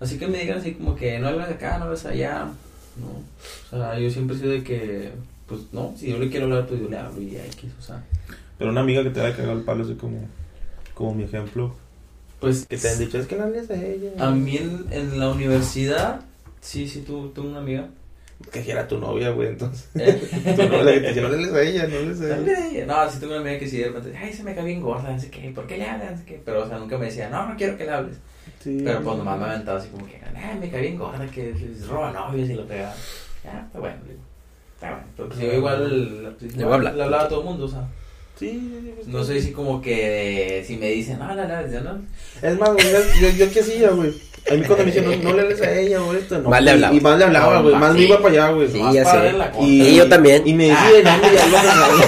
[0.00, 2.48] Así que me digan así como que no hablas acá, no hablas allá.
[2.96, 3.76] No.
[3.76, 5.12] O sea, yo siempre he sido de que,
[5.46, 7.82] pues no, si yo le quiero hablar, pues yo le hablo y hay que, o
[7.82, 8.02] sea.
[8.58, 10.18] Pero una amiga que te haya cagado el palo, así como,
[10.94, 11.74] como mi ejemplo.
[12.40, 14.10] Pues Que te han dicho, es que no hables a ella.
[14.18, 16.22] a mí en, en la universidad,
[16.60, 17.88] sí, sí, tu- tuve una amiga.
[18.50, 19.88] Que era tu novia, güey, entonces.
[19.94, 20.54] ¿Eh?
[20.56, 22.86] tu novia que te dice, no le a ella, no le a ella.
[22.86, 25.10] No, sí tengo una amiga que sí de repente, ay, se me cae bien gorda,
[25.10, 26.12] no sé qué, ¿por qué le hablas?
[26.12, 26.42] No sé qué.
[26.44, 28.16] Pero, o sea, nunca me decía, no, no quiero que le hables.
[28.60, 28.80] Sí.
[28.84, 31.54] Pero pues nomás me aventaba así como que, ay, me cae bien gorda, que
[31.88, 32.94] roba novios y lo pega.
[33.44, 34.24] Ya, está bueno, le digo.
[34.74, 35.06] Está bueno.
[35.16, 36.94] Pero pues yo igual, pues, Le voy a hablar.
[36.94, 37.88] le hablaba a todo el mundo, o sea.
[38.50, 42.00] Sí, No soy así como que si me dicen, no, no, no, yo no.
[42.42, 44.12] Es más, güey, yo, yo, yo qué hacía, güey.
[44.50, 46.50] A mí cuando me decían, no, no le hables a ella o esto, no.
[46.50, 46.94] Más le y- hablaba.
[46.96, 47.74] Y más le hablaba, güey.
[47.74, 47.98] No, Más sí.
[48.00, 48.68] me iba para allá, güey.
[48.68, 49.32] Sí, ya sé.
[49.60, 50.42] Y yo también.
[50.46, 51.98] Y me decía, no, ya lo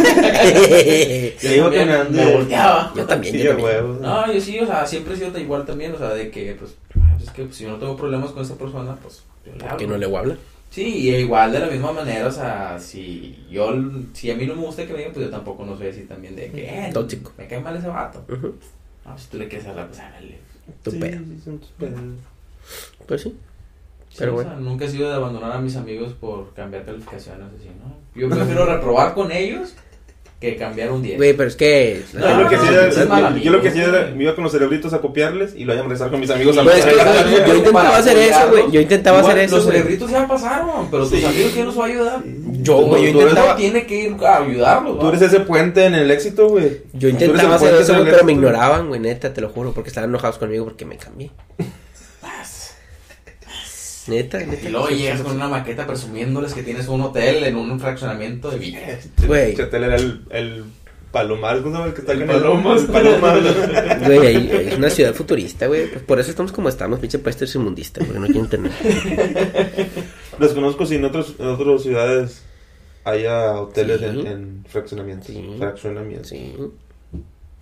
[1.40, 2.10] Yo Le iba caminando.
[2.10, 2.92] Me volteaba.
[2.96, 4.00] Yo también, Sí, yo también.
[4.00, 6.74] No, yo sí, o sea, siempre he sido igual también, o sea, de que, pues,
[7.00, 9.58] ah, es que pues, si yo no tengo problemas con esa persona, pues, yo le
[9.58, 9.78] ¿Por hablo.
[9.78, 10.36] qué no le voy a hablar?
[10.74, 13.72] Sí, y igual de la misma manera, o sea, si yo,
[14.12, 16.00] si a mí no me gusta que me digan, pues yo tampoco no soy así
[16.02, 17.30] también de que, eh, Tóxico.
[17.38, 18.24] me cae mal ese vato.
[18.28, 18.56] Ujú.
[19.04, 20.38] No, si tú le quieres hablar, pues háblale.
[20.82, 21.18] Tu Sí, pedo.
[21.24, 22.00] sí, son tus pedos.
[23.06, 23.28] Pues sí.
[24.08, 24.50] Sí, Pero o bueno.
[24.50, 28.20] sea, nunca he sido de abandonar a mis amigos por cambiar calificaciones, así, ¿no?
[28.20, 29.76] Yo prefiero reprobar con ellos
[30.52, 31.16] que cambiar un 10.
[31.16, 32.02] Güey, pero es que.
[32.12, 34.12] No, Yo lo que hacía no, era- es yo- amigo, yo lo que hacía era,
[34.14, 36.56] me iba con los cerebritos a copiarles y lo iba a regresar con mis amigos
[36.58, 38.70] a Pues es que yo- yo intentaba hacer eso, güey.
[38.70, 41.24] Yo intentaba Igual, hacer eso, Los cerebritos ya pasaron, pero tus Sí.
[41.24, 42.22] amigos, ¿quién los va a ayudar?
[42.62, 43.56] Yo, güey, yo intentaba.
[43.56, 44.98] tiene que ir a ayudarlos.
[44.98, 46.82] Tú eres ese puente en el éxito, güey.
[46.92, 50.10] Yo intentaba hacer eso, güey, pero me ignoraban, güey, neta, te lo juro, porque estaban
[50.10, 51.30] enojados conmigo porque me cambié.
[54.06, 54.68] Neta, neta.
[54.68, 58.58] Y luego llegas con una maqueta presumiéndoles que tienes un hotel en un fraccionamiento de
[58.58, 59.08] villas.
[59.26, 59.54] Güey.
[59.54, 60.64] Chatel era el, el
[61.10, 62.82] Palomar, ¿cómo el que está El Palomas.
[62.82, 63.38] El Palomar.
[64.04, 65.88] Güey, ahí- es una ciudad futurista, güey.
[65.90, 68.72] Pues por eso estamos como estamos, pinche país tercermundista, porque no quiere internet.
[70.38, 72.42] Desconozco si en, otros, en otras ciudades
[73.04, 74.06] haya hoteles Sí.
[74.06, 75.26] en, en fraccionamientos.
[75.28, 75.54] Sí.
[75.58, 76.28] Fraccionamientos.
[76.28, 76.54] Sí.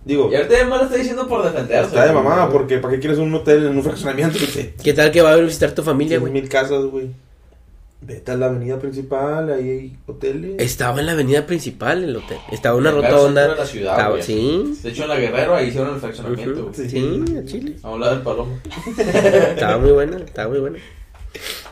[0.05, 1.87] Digo, Y ahorita además lo está diciendo por defenderse.
[1.87, 4.37] está de mamá, porque ¿para qué quieres un hotel en un fraccionamiento?
[4.37, 6.31] Dice, ¿Qué tal que va a visitar tu familia, güey?
[6.33, 7.09] mil casas, güey.
[8.05, 10.55] Vete a la avenida principal, ahí hay hoteles.
[10.59, 12.37] Estaba en la avenida principal el hotel.
[12.51, 13.47] Estaba en una rotonda.
[13.47, 14.23] de la ciudad, Estaba- güey.
[14.23, 14.77] sí.
[14.83, 16.71] De hecho, en la Guerrero ahí hicieron el fraccionamiento.
[16.75, 16.89] Güey.
[16.89, 17.75] Sí, a Chile.
[17.81, 18.59] A un lado del palomo.
[18.97, 20.79] Estaba muy buena, estaba muy buena.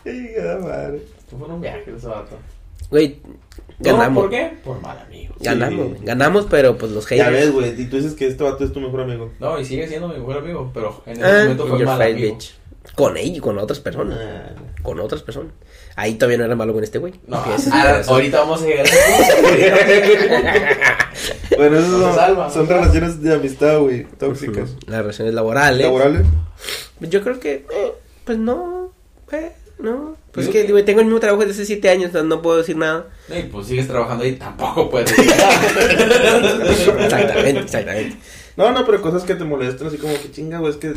[0.05, 1.01] Ay, qué madre.
[1.29, 2.37] Fue un viaje ese vato.
[2.91, 3.19] Güey,
[3.79, 4.21] No, ganamos.
[4.23, 4.53] ¿Por qué?
[4.63, 5.33] Por mal amigo.
[5.39, 6.05] Ganamos, Sí.
[6.05, 7.31] Ganamos, pero pues los Ya haters.
[7.31, 9.31] ves, güey, y tú dices que este vato es tu mejor amigo.
[9.39, 11.97] No, y sigue siendo mi mejor amigo, pero en ese Ah, momento fue your mal
[11.97, 12.33] face, amigo.
[12.35, 12.53] bitch.
[12.95, 14.17] Con ella y con otras personas.
[14.21, 14.51] Ah,
[14.83, 15.51] Con otras personas.
[15.95, 17.13] Ahí todavía no era malo con este güey.
[17.27, 18.89] No, es ah, ahorita vamos a llegar a.
[21.57, 24.75] Bueno, No se son, salva, son relaciones de amistad, güey, tóxicas.
[24.87, 25.85] Las relaciones laborales.
[25.85, 26.25] ¿Laborales?
[27.01, 27.93] Yo creo que, eh,
[28.25, 28.91] pues no,
[29.31, 29.51] eh,
[29.81, 30.15] no.
[30.31, 33.07] Pues que, tengo el mismo trabajo desde hace siete años, no, no puedo decir nada.
[33.29, 36.71] Y pues sigues trabajando ahí, tampoco puedes decir nada.
[37.03, 38.17] Exactamente, exactamente.
[38.55, 40.93] No, no, pero cosas que te molestan, así como que chinga, güey, es que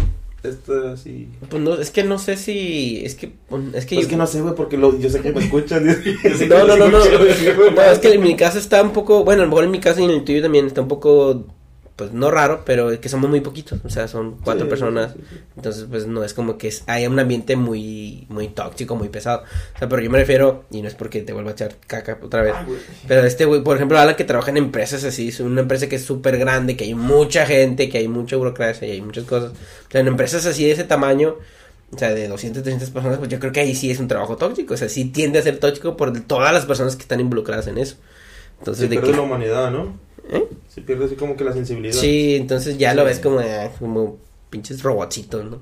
[0.49, 1.29] esto así.
[1.49, 4.16] Pues no, es que no sé si, es que, pues, es que Pues yo- que
[4.16, 5.85] no sé, güey, porque lo, yo sé que me escuchan.
[6.23, 9.42] que No, no, no, no, no, es que en mi caso está un poco, bueno,
[9.42, 11.47] a lo mejor en mi caso y en el tuyo también está un poco,
[11.96, 15.12] pues no raro, pero es que somos muy poquitos, o sea, son cuatro Sí, personas,
[15.12, 15.37] sí, sí.
[15.57, 19.44] entonces pues no es como que es, haya un ambiente muy, muy tóxico, muy pesado,
[19.76, 22.18] o sea, pero yo me refiero, y no es porque te vuelva a echar caca
[22.20, 22.78] otra vez, güey.
[23.07, 25.96] pero este güey, por ejemplo, habla que trabaja en empresas así, es una empresa que
[25.96, 29.52] es súper grande, que hay mucha gente, que hay mucha burocracia y hay muchas cosas,
[29.52, 31.37] o sea, en empresas así de ese tamaño,
[31.92, 34.37] o sea, de 200, 300 personas, pues yo creo que ahí sí es un trabajo
[34.37, 34.74] tóxico.
[34.74, 37.78] O sea, sí tiende a ser tóxico por todas las personas que están involucradas en
[37.78, 37.96] eso.
[38.59, 39.16] Entonces, Se de pierde que...
[39.16, 39.96] la humanidad, ¿no?
[40.31, 40.45] ¿Eh?
[40.69, 41.95] Se pierde así como que la sensibilidad.
[41.95, 42.97] Sí, entonces ya Sí.
[42.97, 44.19] lo ves como, ah, como
[44.51, 45.61] pinches robotcitos, ¿no?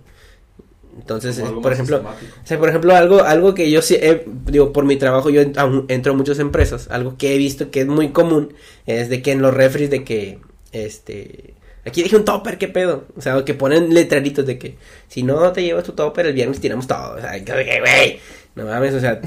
[0.99, 4.73] Entonces, eh, por ejemplo, o sea, por ejemplo, algo, algo que yo sí, he- digo,
[4.75, 8.11] por mi trabajo yo entro a muchas empresas, algo que he visto que es muy
[8.11, 8.53] común,
[8.87, 10.39] es de que en los refres de que,
[10.73, 11.55] este,
[11.87, 13.07] aquí dije un topper, ¿qué pedo?
[13.17, 14.77] O sea, que ponen letreritos de que,
[15.09, 18.21] si no te llevas tu topper, el viernes tiramos todo, o sea, güey,
[18.55, 19.19] no mames, o sea,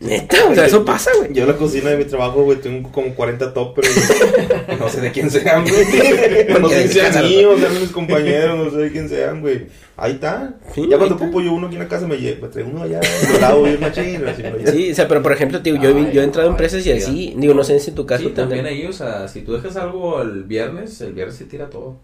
[0.00, 1.32] neta, o sea, eso pasa, güey.
[1.34, 3.88] Yo en la cocina de mi trabajo, güey, tengo como 40 toppers.
[3.94, 4.78] güey.
[4.78, 5.84] no sé de quién sean, güey.
[6.60, 9.66] No sé si sean míos, sean mis compañeros, no sé de quién sean, güey.
[9.96, 10.54] Ahí está.
[10.74, 12.82] Sí, ya cuando ocupo yo uno aquí en la casa me llevo, me traigo uno
[12.82, 13.00] allá,
[13.32, 13.66] lo lavo.
[13.66, 14.72] Ya.
[14.72, 16.54] Sí, o sea, pero por ejemplo, tío, yo, he- Ay, yo he entrado a ay,
[16.54, 18.92] empresas y así, digo, no sé si en tu caso Sí, también tendrán- ahí, o
[18.92, 21.96] sea, si tú dejas algo el viernes, el viernes se tira todo.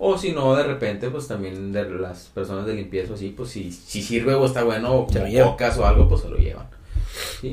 [0.00, 3.72] O si no, de repente, pues también de las personas de limpieza, así, pues si,
[3.72, 5.06] si sirve o está bueno, o
[5.46, 6.66] pocas o algo, pues se lo llevan.
[7.40, 7.52] Sí.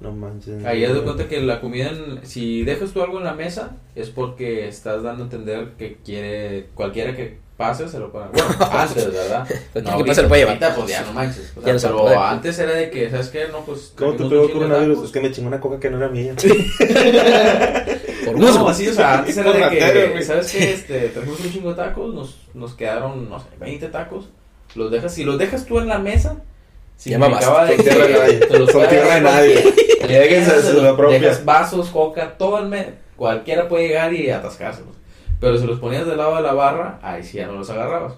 [0.00, 0.62] No manches.
[0.64, 3.76] Ahí haz de cuenta que la comida, en- si dejas tú algo en la mesa,
[3.94, 8.28] es porque estás dando a entender que quiere, cualquiera que pase se lo ponen.
[8.32, 9.48] Bueno, antes, ¿verdad?
[9.72, 10.62] Cualquier que pase lo puede llevar.
[10.62, 11.52] ahorita, pues ya no manches.
[11.56, 12.16] O Ya sea, no se pero puede.
[12.16, 13.46] antes era de que, ¿sabes qué?
[13.50, 13.94] No, pues.
[13.96, 15.04] ¿Cómo te pegó coronavirus?
[15.06, 16.34] Es que me chingó una coca que no era mía.
[18.26, 20.22] Por No, así, o sea, antes era de que, güey.
[20.24, 20.72] ¿sabes qué?
[20.72, 24.28] Este, trajimos un chingo de tacos, nos, nos quedaron, no sé, 20 tacos.
[24.74, 26.42] Los dejas, si los dejas tú en la mesa.
[26.96, 28.38] Significaba de tierra de nadie.
[28.38, 29.74] te los Son tierra de nadie.
[30.08, 31.18] Lléguense a su propia.
[31.18, 32.86] Dejas vasos, coca, todo el mes.
[33.16, 34.94] Cualquiera puede llegar y atascárselos.
[35.40, 38.14] Pero si los ponías del lado de la barra, ahí sí ya no los agarrabas.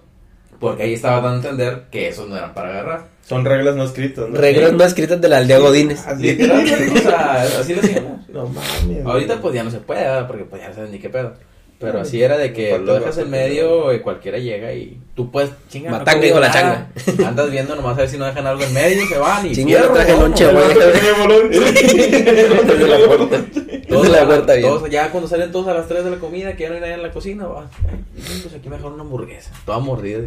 [0.60, 3.06] Porque ahí estaba dando a entender que esos no eran para agarrar.
[3.22, 4.36] Son reglas no escritas, ¿no?
[4.36, 6.04] Reglas no escritas de la aldea Godines.
[6.18, 8.26] Literalmente, o sea, así lo hacían.
[8.28, 8.46] ¿no?
[8.46, 9.04] Mames.
[9.04, 10.26] Ahorita pues ya no se puede, ¿verdad?
[10.26, 11.34] porque pues ya no sabes ni qué pedo.
[11.80, 15.30] Pero así era de que lo dejas el en medio y cualquiera llega y tú
[15.30, 15.92] puedes chingar.
[15.92, 16.88] Matanga hijo de la changa.
[17.24, 19.92] Andas viendo nomás a ver si no dejan algo en medio, se van y Chinga,
[19.92, 20.66] traje lonche, güey.
[21.48, 23.44] Desde la puerta.
[23.88, 24.68] todos Desde la puerta bien.
[24.68, 26.80] todos- ya cuando salen todos a las 3 de la comida, que ya no hay
[26.80, 27.70] nadie en la cocina, va.
[27.88, 30.20] ay, Pues aquí me dejaron una hamburguesa, toda mordida.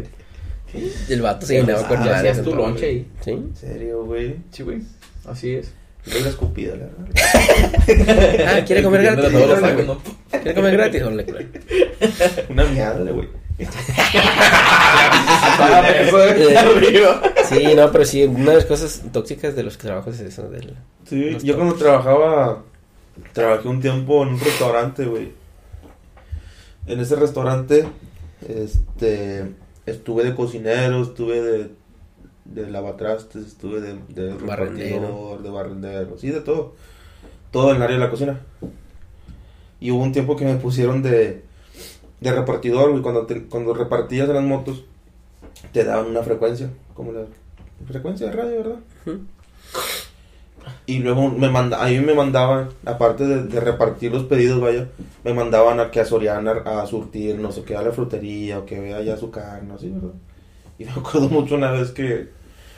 [1.08, 3.06] El vato se llenaba con madres hacías en tu lonche ahí.
[3.22, 3.30] Sí.
[3.32, 4.36] ¿En serio, güey?
[4.50, 4.78] Sí, güey.
[5.26, 5.72] Así es.
[6.06, 6.86] Yo la escupida, la
[7.86, 8.48] verdad.
[8.48, 9.24] Ah, ¿quiere comer gratis?
[9.24, 9.86] Tacos, güey.
[9.86, 9.98] ¿no?
[10.30, 11.02] ¿Quiere comer gratis?
[11.02, 12.46] Claro.
[12.48, 13.28] Una mierda, güey.
[17.48, 20.48] Sí, no, pero sí, una de las cosas tóxicas de los trabajos es eso.
[20.48, 20.74] Del...
[21.08, 22.62] Sí, yo cuando trabajaba,
[23.32, 25.32] trabajé un tiempo en un restaurante, güey.
[26.86, 27.86] En ese restaurante,
[28.48, 29.52] este,
[29.86, 31.70] estuve de cocinero, estuve de,
[32.44, 34.34] de lavatrastes, estuve de, de
[35.00, 36.74] repartidor, de barrendero, sí, de todo.
[37.50, 38.40] Todo en el área de la cocina.
[39.80, 41.42] Y hubo un tiempo que me pusieron de,
[42.20, 43.02] de repartidor, güey.
[43.02, 44.84] Cuando, te- cuando repartías en las motos,
[45.72, 47.22] te daban una frecuencia, como la
[47.86, 48.76] frecuencia de radio, ¿verdad?
[50.86, 54.88] Y luego me manda, a mí me mandaban, aparte de, de repartir los pedidos, vaya,
[55.24, 58.64] me mandaban a que a Soriana a surtir, no sé qué, a la frutería, o
[58.66, 60.10] que vea ya su carne, así, ¿verdad?
[60.82, 62.28] Y me acuerdo mucho una vez que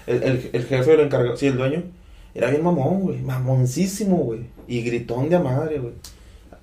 [0.07, 1.83] el, el, el jefe, el encargado, sí, el dueño,
[2.35, 5.95] era bien mamón, güey, mamoncísimo, güey, y gritón de madre, güey.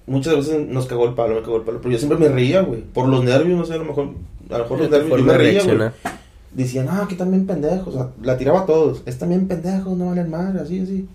[0.08, 2.62] Muchas veces nos cagó el palo, me cagó el palo, pero yo siempre me reía,
[2.62, 4.10] güey, por los nervios, no sé, a lo mejor,
[4.50, 5.92] a lo mejor los nervios, yo me reía, güey
[6.54, 10.08] decían, ah, que también pendejos, o sea, la tiraba a todos, es también pendejos, no
[10.08, 11.08] valen madre, así, así.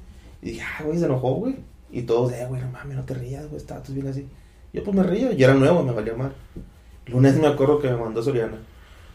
[0.43, 1.57] Y dije, ah, güey, se enojó, güey.
[1.91, 4.27] Y todos, eh, güey, no mames, no te rías, güey, está, tú bien así.
[4.73, 6.33] Yo pues me río, y era nuevo, me valía mal.
[7.07, 8.59] Lunes me acuerdo que me mandó Soriana.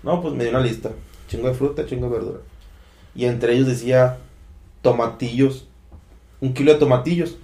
[0.04, 0.92] No, pues me dio una lista,
[1.30, 2.40] chingo de fruta, chingo de verdura.
[3.16, 4.18] Y entre ellos decía,
[4.82, 5.68] tomatillos,
[6.40, 7.36] un kilo de tomatillos.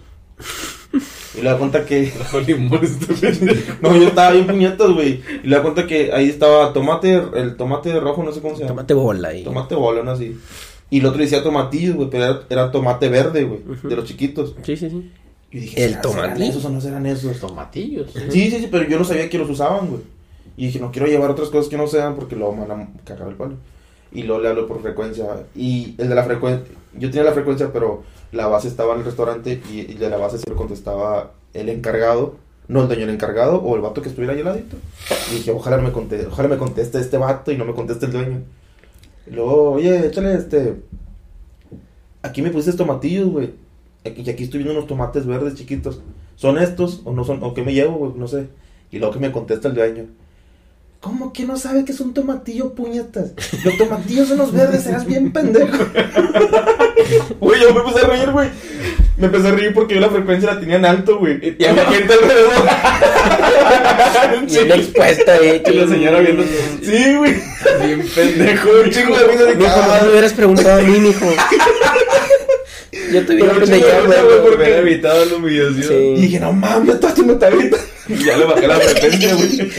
[1.38, 2.12] Y le da cuenta que
[3.82, 5.22] no, yo estaba bien puñetas, güey.
[5.43, 8.62] Y le da cuenta que ahí estaba tomate, el tomate rojo, no sé cómo se
[8.62, 8.70] llama.
[8.76, 9.43] Tomate bola ahí.
[9.43, 10.38] Tomate bolón así.
[10.89, 14.56] Y el otro decía tomatillos, güey, pero era, era tomate verde, güey, de los chiquitos.
[14.63, 15.12] Sí, sí, sí.
[15.52, 16.50] Y dije, ¿El ¿será- serán tomatillo?
[16.50, 17.39] esos o no serán esos?
[17.39, 18.12] Tomatillos.
[18.30, 20.02] Sí, sí, sí, pero yo no sabía que los usaban, güey.
[20.58, 22.89] Y dije, no quiero llevar otras cosas que no sean porque luego me van a
[23.06, 23.56] cagar el palo.
[24.12, 25.26] Y luego le hablo por frecuencia.
[25.56, 29.06] Y el de la frecuencia, yo tenía la frecuencia, pero la base estaba en el
[29.06, 32.36] restaurante y, y de la base siempre contestaba el encargado,
[32.67, 34.78] no el dueño, el encargado o el vato que estuviera ahí al ladito.
[35.32, 38.12] Y dije, ojalá me conteste, ojalá me conteste este vato y no me conteste el
[38.12, 38.41] dueño.
[39.28, 40.76] Y luego, oye, échale este.
[42.22, 43.54] Aquí me pusiste tomatillos, güey.
[44.04, 46.02] Y aquí estoy viendo unos tomates verdes chiquitos.
[46.36, 47.43] ¿Son estos o no son?
[47.43, 48.12] ¿O qué me llevo, güey?
[48.15, 48.48] No sé.
[48.91, 50.06] Y luego que me contesta el dueño.
[51.00, 53.32] ¿Cómo que no sabe que es un tomatillo, puñetas?
[53.64, 55.78] Los tomatillos son los verdes, serás bien pendejo.
[57.40, 58.50] Güey, yo me empecé a reír, güey.
[59.18, 61.56] Me empecé a reír porque yo la frecuencia la tenía en alto, güey.
[61.58, 62.52] Y había gente alrededor.
[64.48, 65.62] Bien expuesta ahí.
[65.68, 66.44] Y la señora viendo.
[66.84, 67.36] Sí, güey.
[67.86, 68.70] Bien pendejo.
[68.84, 71.26] Un chingo de risa de No, jamás me hubieras preguntado a mí, mijo.
[73.14, 74.20] Yo te hubiera pendejado, güey.
[74.42, 75.84] porque- Hubiera evitado la humillación.
[75.88, 76.14] Sí.
[76.18, 77.78] Y dije, no mames, estás haciendo tarita.
[78.10, 79.72] Y ya le bajé la frecuencia, güey.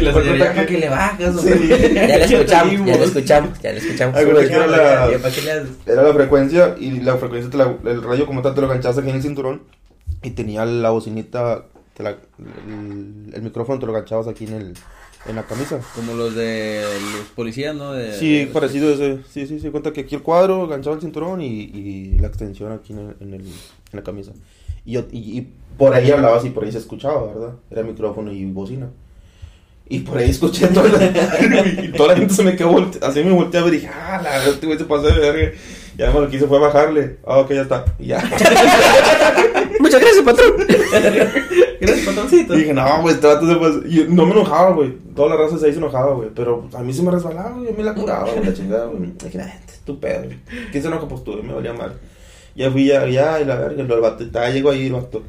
[0.00, 1.40] Y la Por señora, cuenta ¿para que- le bajas?
[1.40, 1.68] Sí.
[1.94, 4.16] Ya la escuchamos, ya la escuchamos, ya la escuchamos.
[4.56, 5.08] Era la-.
[5.86, 8.98] Era la frecuencia y la frecuencia, te la- el radio como tal te lo enganchabas
[8.98, 9.62] aquí en el cinturón
[10.22, 11.64] y tenía la bocinita,
[11.96, 12.10] te la-
[12.66, 14.74] el, el micrófono te lo enganchabas aquí en, el,
[15.26, 15.78] en la camisa.
[15.94, 16.82] Como los de
[17.18, 17.92] los policías, ¿no?
[17.92, 19.18] De, Sí, de- parecido a ese.
[19.30, 22.72] Sí, sí, sí, cuenta que aquí el cuadro enganchaba el cinturón y, y la extensión
[22.72, 23.52] aquí en, el- en, el- en
[23.92, 24.32] la camisa.
[24.84, 27.54] Y, yo, y, y por ahí hablabas y por ahí se escuchaba, ¿verdad?
[27.70, 28.88] Era micrófono y bocina.
[29.90, 31.04] Y por ahí escuché toda la,
[31.84, 34.30] y toda la gente se me quedó volte- así me volteaba y dije, ah, la
[34.30, 35.52] verdad, este güey se pasó de verga.
[35.98, 37.16] Y además lo que hice fue bajarle.
[37.26, 37.84] Ah, ok, ya está.
[37.98, 38.18] Y ya.
[39.80, 40.52] Muchas gracias, patrón.
[41.80, 42.54] Gracias, patroncito.
[42.54, 43.82] Y dije, no, güey, este vato se pasó.
[43.86, 44.94] Y no me enojaba, güey.
[45.14, 46.30] Toda la raza se hizo enojada, güey.
[46.34, 47.68] Pero a mí se me resbalaba, güey.
[47.68, 49.10] A mí la curaba, güey, la chingada, güey.
[49.24, 50.38] Dije, ah, este es tu pedo, güey.
[50.70, 51.08] ¿Quién se enoja?
[51.08, 51.94] Pues tú, me valía mal.
[52.54, 53.82] Ya fui, ya, ya, y la verga.
[53.82, 55.22] El vato, ya llegó ahí, el vato.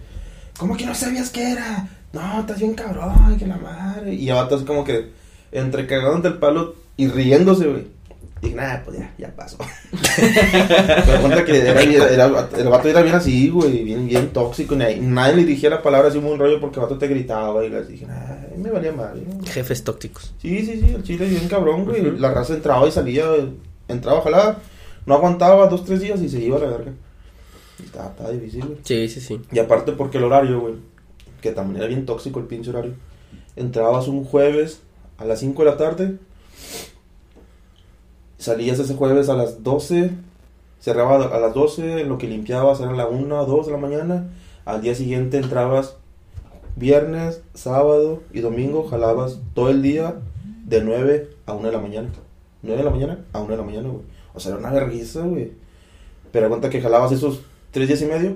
[0.57, 1.87] ¿Cómo que no sabías qué era?
[2.13, 4.13] No, estás bien cabrón, que la madre.
[4.13, 5.09] Y el vato así como que,
[5.51, 7.87] entre cagándote el palo y riéndose, güey.
[8.41, 9.57] Dije, nada, pues ya, ya pasó.
[11.05, 14.75] Pero cuenta que era, era- el vato era bien así, güey, bien, bien tóxico.
[14.75, 17.63] Nadie, nadie le dijera la palabra así muy un rollo porque el vato te gritaba
[17.63, 18.15] y les dije, nah,
[18.57, 18.91] me valía.
[18.93, 19.45] ¿no?
[19.45, 20.33] Jefes tóxicos.
[20.41, 22.01] Sí, sí, sí, el chile bien cabrón, güey.
[22.05, 22.17] Ujú.
[22.17, 23.25] La raza entraba y salía,
[23.87, 24.57] entraba, ojalá,
[25.05, 26.91] no aguantaba dos, tres días y se iba a la verga.
[27.79, 28.77] Y Estaba, estaba difícil, güey.
[28.83, 29.39] Sí, sí, sí.
[29.51, 30.73] Y aparte porque el horario, güey,
[31.41, 32.93] que también era bien tóxico el pinche horario.
[33.55, 34.81] Entrabas un jueves
[35.17, 36.17] a las 5 de la tarde,
[38.37, 40.11] salías ese jueves a las 12,
[40.79, 44.29] cerraba a las 12, lo que limpiabas era la 1 o 2 de la mañana,
[44.65, 45.97] al día siguiente entrabas
[46.75, 50.15] viernes, sábado y domingo, jalabas todo el día
[50.65, 52.09] de 9 a 1 de la mañana.
[52.63, 54.03] 9 de la mañana a 1 de la mañana, güey.
[54.33, 55.51] O sea, era una vergüenza, güey.
[56.31, 58.35] Pero cuenta que jalabas esos 3 días y medio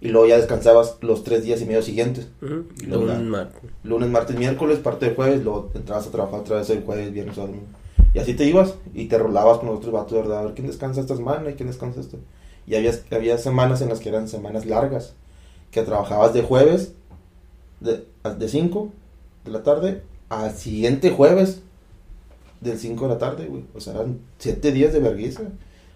[0.00, 2.28] y luego ya descansabas los 3 días y medio siguientes.
[2.42, 2.64] Ujú.
[2.82, 3.50] Y luego la- Un mar-
[3.84, 7.36] Lunes, martes, miércoles, parte del jueves, luego entrabas a trabajar otra vez el jueves, viernes
[7.38, 7.66] o domingo.
[8.14, 10.38] Y así te ibas y te rolabas con los otros vatos, ¿verdad?
[10.40, 12.16] A ver quién descansa esta semana y quién descansa esta.
[12.66, 15.14] Y había, había semanas en las que eran semanas largas,
[15.70, 16.92] que trabajabas de jueves,
[17.80, 18.04] de,
[18.38, 18.90] de 5
[19.44, 21.60] de la tarde, al siguiente jueves,
[22.60, 23.64] del 5 de la tarde, güey.
[23.74, 25.42] O sea, eran 7 días de vergüenza.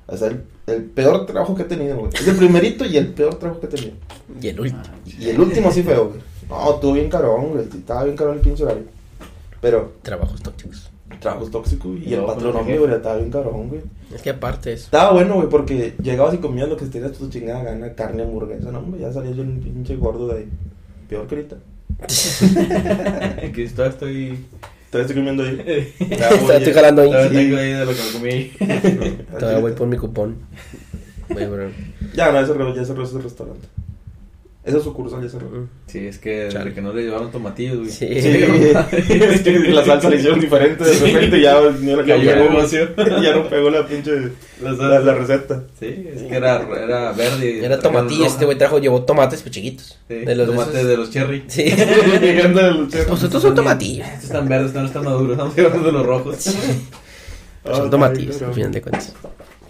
[0.07, 2.11] O sea, el, el peor trabajo que he tenido, güey.
[2.14, 3.93] Es el primerito y el peor trabajo que he tenido.
[4.40, 4.83] Y el último.
[5.19, 6.21] Y el último sí feo, güey.
[6.49, 7.64] No, estuvo bien carón, güey.
[7.64, 8.85] Estaba bien carón el pinche horario.
[9.61, 10.90] Pero, Trabajos tóxicos.
[11.21, 12.09] trabajos tóxicos, güey.
[12.09, 12.79] Y el patrón, ¿por qué?
[12.79, 13.81] güey, estaba bien carón, güey.
[14.14, 14.85] Es que aparte eso.
[14.85, 18.71] Estaba bueno, güey, porque llegabas y comías lo que tenías tu chingada gana, carne, hamburguesa,
[18.71, 20.49] no, hombre, ya salías yo un pinche gordo de ahí.
[21.09, 21.57] Peor que ahorita.
[23.53, 24.45] que todavía estoy.
[24.94, 25.92] Todavía estoy comiendo ahí.
[25.98, 27.11] Estoy estoy jalando ahí.
[27.11, 29.24] Todavía tengo ahí de lo que me comí.
[29.40, 30.37] Todavía voy por mi cupón.
[31.28, 31.42] Voy.
[32.14, 33.66] Ya, no, ya cerró, ya cerró ese restaurante.
[34.64, 35.48] Esa sucursal ya cerró.
[35.50, 35.68] Mm.
[35.87, 37.90] Sí, es que desde que no le llevaron tomatillos, güey.
[37.90, 38.07] Sí.
[38.09, 38.29] Sí,
[39.11, 42.66] es que la salsa le hicieron diferente de repente ya, ya, ya, Cayó
[43.22, 44.11] ya no pegó la pinche
[44.62, 45.00] La la, salsa.
[45.00, 45.64] la receta.
[45.79, 47.62] Sí, es que era, era verde.
[47.62, 49.98] Era tomatillo, este güey trajo, llevó tomates pues chiquitos.
[50.09, 51.44] Sí, de los de tomates esos- de los cherry.
[51.46, 51.64] Sí.
[52.22, 54.07] Llegando de los Pues estos son tomatillos.
[54.09, 55.33] Estos están verdes, estos no están maduros.
[55.33, 56.55] Estamos llevando de los rojos.
[57.64, 59.12] Son tomatillos, al final de cuentas.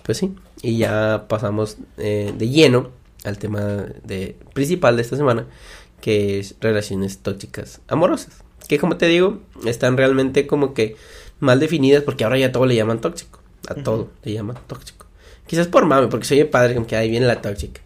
[0.04, 0.32] Pues sí.
[0.62, 2.90] Y ya pasamos eh, de lleno
[3.24, 5.46] al tema de, principal de esta semana,
[6.00, 8.34] que es relaciones tóxicas amorosas.
[8.68, 10.96] Que como te digo, están realmente como que
[11.40, 13.40] mal definidas porque ahora ya todo le llaman tóxico.
[13.68, 15.06] A todo le llaman tóxico.
[15.46, 17.80] Quizás por mame, porque se oye padre, como que ahí viene la tóxica.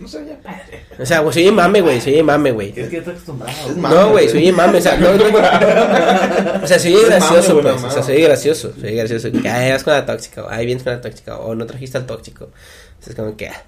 [0.00, 0.84] No sé, ya padre.
[0.98, 2.72] O sea, güey, se oye mame, güey, se oye mame, güey.
[2.76, 3.76] Es que está acostumbrado.
[3.76, 7.84] Mame, No, güey, oye mame, o sea, no, no- o sea, mame, gracioso, güey, pues,
[7.84, 10.66] o sea, oye gracioso, se oye gracioso, que ahí vas con la tóxica, o ahí
[10.66, 13.64] vienes con la tóxica, o no trajiste al tóxico, o sea, es como que, ah,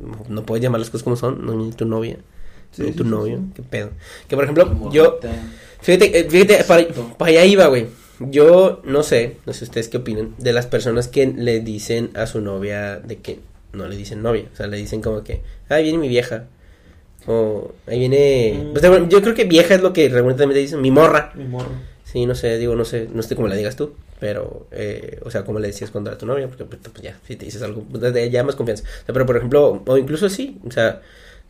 [0.00, 2.16] no- no puedes llamar las cosas como son, no ni tu novia,
[2.72, 3.44] Sí, ni tu sí, novio, sí.
[3.56, 3.90] qué pedo,
[4.28, 5.28] que por ejemplo, Como yo, te-
[5.80, 6.86] fíjate, eh, fíjate, para,
[7.18, 7.86] para allá iba, güey,
[8.20, 12.26] yo no sé, no sé ustedes qué opinan, de las personas que le dicen a
[12.26, 13.40] su novia de que
[13.72, 16.44] no le dicen novia, o sea, le dicen como que, ahí viene mi vieja,
[17.26, 18.72] o ahí viene, Mm.
[18.72, 21.70] pues, bueno, yo creo que vieja es lo que regularmente dicen, mi morra, Mi morro.
[22.04, 25.32] sí, no sé, digo, no sé, no sé cómo la digas tú, pero, eh, o
[25.32, 27.60] sea, cómo le decías cuando era tu novia, porque pues, pues, ya, si te dices
[27.60, 30.70] algo, pues, de- ya más confianza, o sea, pero por ejemplo, o incluso sí, o
[30.70, 31.02] sea,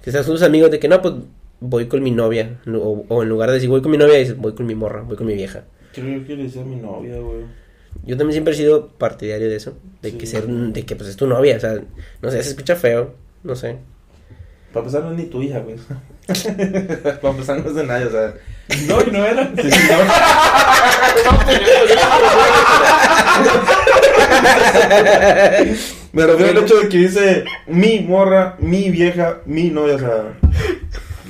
[0.03, 1.13] que con tus amigos de que no, pues
[1.61, 4.39] voy con mi novia, o, o en lugar de decir voy con mi novia, dices
[4.39, 5.65] voy con mi morra, voy con mi vieja.
[5.93, 7.43] Creo que le decía a mi novia, güey.
[8.07, 10.17] Yo también siempre he sido partidario de eso, de Sí.
[10.17, 11.79] que ser, de que pues es tu novia, o sea,
[12.23, 13.13] no sé, se escucha feo,
[13.45, 13.77] no sé.
[14.73, 15.77] Para empezar, no es ni tu hija, güey.
[17.21, 18.33] Para empezar, no es de nadie, o sea.
[18.87, 19.51] No, y no era.
[19.57, 19.99] Sí, no.
[26.13, 30.23] Me refiero al hecho de que dice mi morra, mi vieja, mi novia, o sea.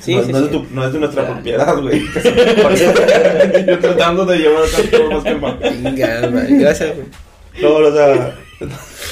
[0.01, 0.43] Sí, no, sí, no sí.
[0.45, 2.01] Es, de tu- no es de nuestra propiedad, güey.
[3.67, 5.71] Yo tratando de llevar todo más que madre,
[6.59, 7.07] Gracias, güey.
[7.61, 8.35] No, o sea.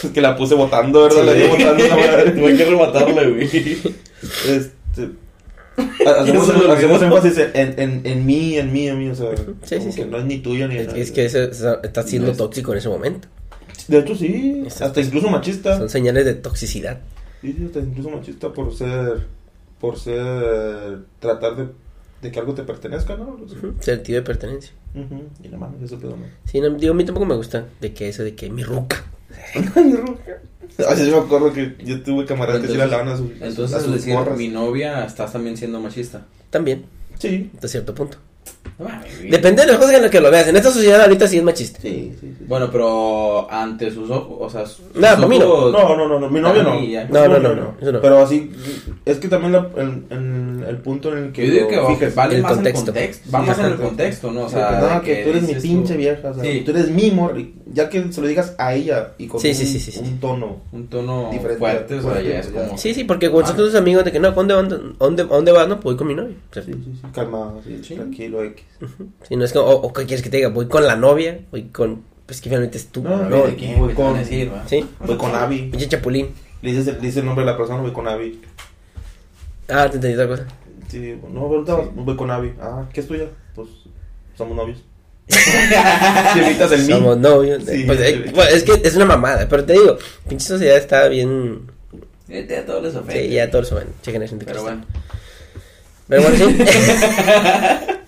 [0.04, 1.26] Es que la puse votando, ¿verdad?
[1.26, 1.40] La Sí.
[1.40, 2.32] llevo votando esa madre.
[2.40, 3.44] Tuve que rematarle, güey.
[4.48, 5.10] Este.
[6.06, 9.30] Hacemos, hacemos énfasis en, en, en mí, en mí, en mí, o sea.
[9.64, 10.00] Sí, sí, como sí.
[10.02, 11.02] que no es ni tuyo ni Es, nadie.
[11.02, 13.28] es que eso está siendo No es- tóxico en ese momento.
[13.88, 14.64] De hecho, sí.
[14.68, 15.78] Hasta incluso machista.
[15.78, 16.99] Son señales de toxicidad.
[17.41, 19.26] Sí, sí, hasta incluso machista por ser.
[19.80, 20.99] Por ser.
[21.20, 21.68] Tratar de.
[22.22, 23.39] De que algo te pertenezca, ¿no?
[23.43, 24.72] O sea, Ujú, Sentido de pertenencia.
[25.43, 26.26] Y no mames, eso pedo no.
[26.45, 29.04] Sí, no, digo, a mí tampoco me gusta de que eso de que mi ruca.
[29.76, 30.42] Ruca.
[30.90, 33.42] Ay, yo me acuerdo que yo tuve camaradas que sí la Entonces- lavan a sus,
[33.42, 34.38] a Entonces, sus al decir morras.
[34.38, 36.26] mi novia, estás también siendo machista.
[36.50, 36.86] También,
[37.20, 38.18] Sí, hasta cierto punto.
[39.30, 40.48] Depende de las cosas en las que lo veas.
[40.48, 41.80] En esta sociedad ahorita sí es machista.
[41.82, 42.28] sí, sí.
[42.40, 42.46] sí.
[42.48, 45.46] Bueno, pero ante sus ojos, o sea, sus No, para mí no.
[45.46, 46.72] ojos- No, no, no, no, mi novia no.
[46.72, 47.08] Ah.
[47.10, 48.02] No, no, no, no, eso no.
[48.02, 48.52] Pero así,
[49.06, 51.76] es que también la, en, en el, el punto en el que Yo digo que
[51.78, 52.80] lo vale El más contexto.
[52.82, 53.32] el contexto.
[53.34, 54.42] Va más en el contexto, ¿no?
[54.46, 56.62] O sea, sea, de que, tú eres mi pinche tú, vieja, o sea, Sí.
[56.66, 59.56] tú eres mi morri, ya que se lo digas a ella y con Sí, un,
[59.56, 60.00] sí, sí, sí, sí.
[60.02, 60.58] un tono.
[60.72, 62.78] Un tono Diferente, fuerte, o sea, ya es como...
[62.78, 64.54] Sí, sí, porque cuando son tus amigos de que no, ¿dónde,
[65.00, 65.68] dónde, dónde, vas?
[65.68, 66.36] No, pues voy con mi novia.
[66.50, 67.96] O sea, Sí, sí, sí, calmado, Sí.
[67.96, 68.64] tranquilo, X.
[69.28, 70.49] Si no es como, o, o ¿qué quieres que te diga?
[70.49, 73.03] Voy con la novia, voy con, pues que finalmente es tú.
[73.03, 74.51] No, No, no, ¿De quién, voy con- decir?
[74.67, 75.69] Sí, Voy con Abby.
[75.69, 76.30] pinche chapulín.
[76.61, 78.41] Le dices, el- le dices el nombre de la persona, voy con Abby.
[79.69, 80.45] Ah, te entendí otra cosa.
[80.89, 82.53] Sí, no, ahorita voy con Abby.
[82.59, 83.26] Ah, ¿qué es tuya?
[83.55, 83.69] Pues
[84.38, 84.80] somos novios.
[86.34, 86.91] Si evitas el mí.
[86.93, 87.63] Somos novios.
[87.65, 88.39] Sí, pues, eh, sí.
[88.53, 89.97] es que es una mamada, pero te digo,
[90.28, 91.61] pinche sociedad está bien.
[92.28, 93.28] Fíjate, a todos les ofende.
[93.28, 93.93] Sí, ya todos lo saben.
[94.01, 94.86] Che generación de Pero bueno.
[96.07, 96.57] Pero bueno, sí.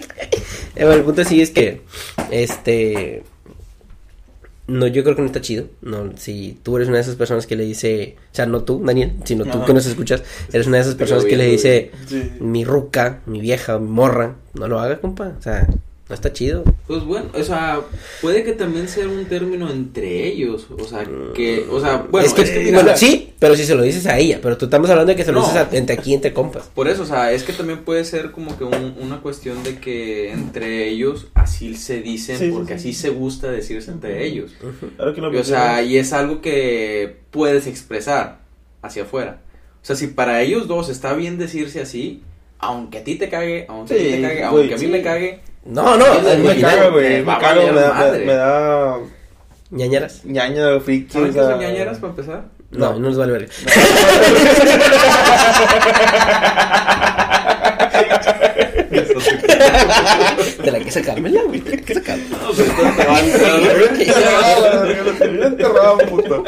[0.75, 1.81] Eh, bueno, el punto sí es que,
[2.31, 3.23] este,
[4.67, 5.65] no, yo creo que no está chido.
[5.81, 8.81] No, si tú eres una de esas personas que le dice, o sea, no tú,
[8.83, 9.65] Daniel, sino tú Ajá.
[9.65, 12.31] que nos escuchas, eres una de esas personas que le dice, Sí.
[12.39, 15.33] mi ruca, mi vieja, mi morra, no lo haga, compa.
[15.37, 15.67] O sea,
[16.13, 16.63] no está chido.
[16.85, 17.81] Pues bueno, o sea,
[18.21, 21.03] puede que también sea un término entre ellos, o sea,
[21.33, 24.19] que, o sea, bueno, es que, mira, bueno, sí, pero si se lo dices a
[24.19, 25.45] ella, pero tú estamos hablando de que se lo No.
[25.47, 26.69] dices a- entre aquí, entre compas.
[26.75, 29.79] Por eso, o sea, es que también puede ser como que un- una cuestión de
[29.79, 32.89] que entre ellos así se dicen, Sí, porque sí.
[32.89, 34.51] así se gusta decirse entre ellos.
[34.99, 38.41] Ahora que lo Y, o sea, y es algo que puedes expresar
[38.83, 39.41] hacia afuera.
[39.81, 42.21] O sea, si para ellos dos está bien decirse así,
[42.59, 45.39] aunque a ti te cague, aunque a ti te cague, aunque a mí me cague,
[45.65, 47.09] No, no, me imaginar, caga, güey.
[47.09, 48.97] me Me caga, me da, me, me da
[49.71, 50.21] ñañaras.
[50.25, 51.11] ñaña, friki.
[51.13, 52.43] ¿saben o qué son ñañeras para empezar?
[52.71, 52.99] No, No.
[52.99, 53.47] no les vale verga.
[60.63, 61.59] Te la que sacármela, güey.
[61.61, 62.37] Te la que sacármela.
[62.41, 62.73] No, pero
[65.57, 66.43] te a puto.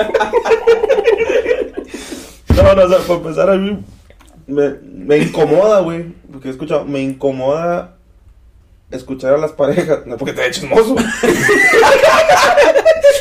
[2.56, 3.80] No, no, o sea, para empezar a mí
[4.48, 7.95] me, me incomoda, güey, porque he escuchado, me incomoda
[8.92, 10.96] escuchar a las parejas, no porque te mozo.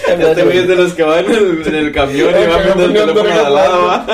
[0.07, 2.85] Este güey es de los que van en el, en el camión y van viendo
[2.85, 4.07] el teléfono de al lado, ¿va?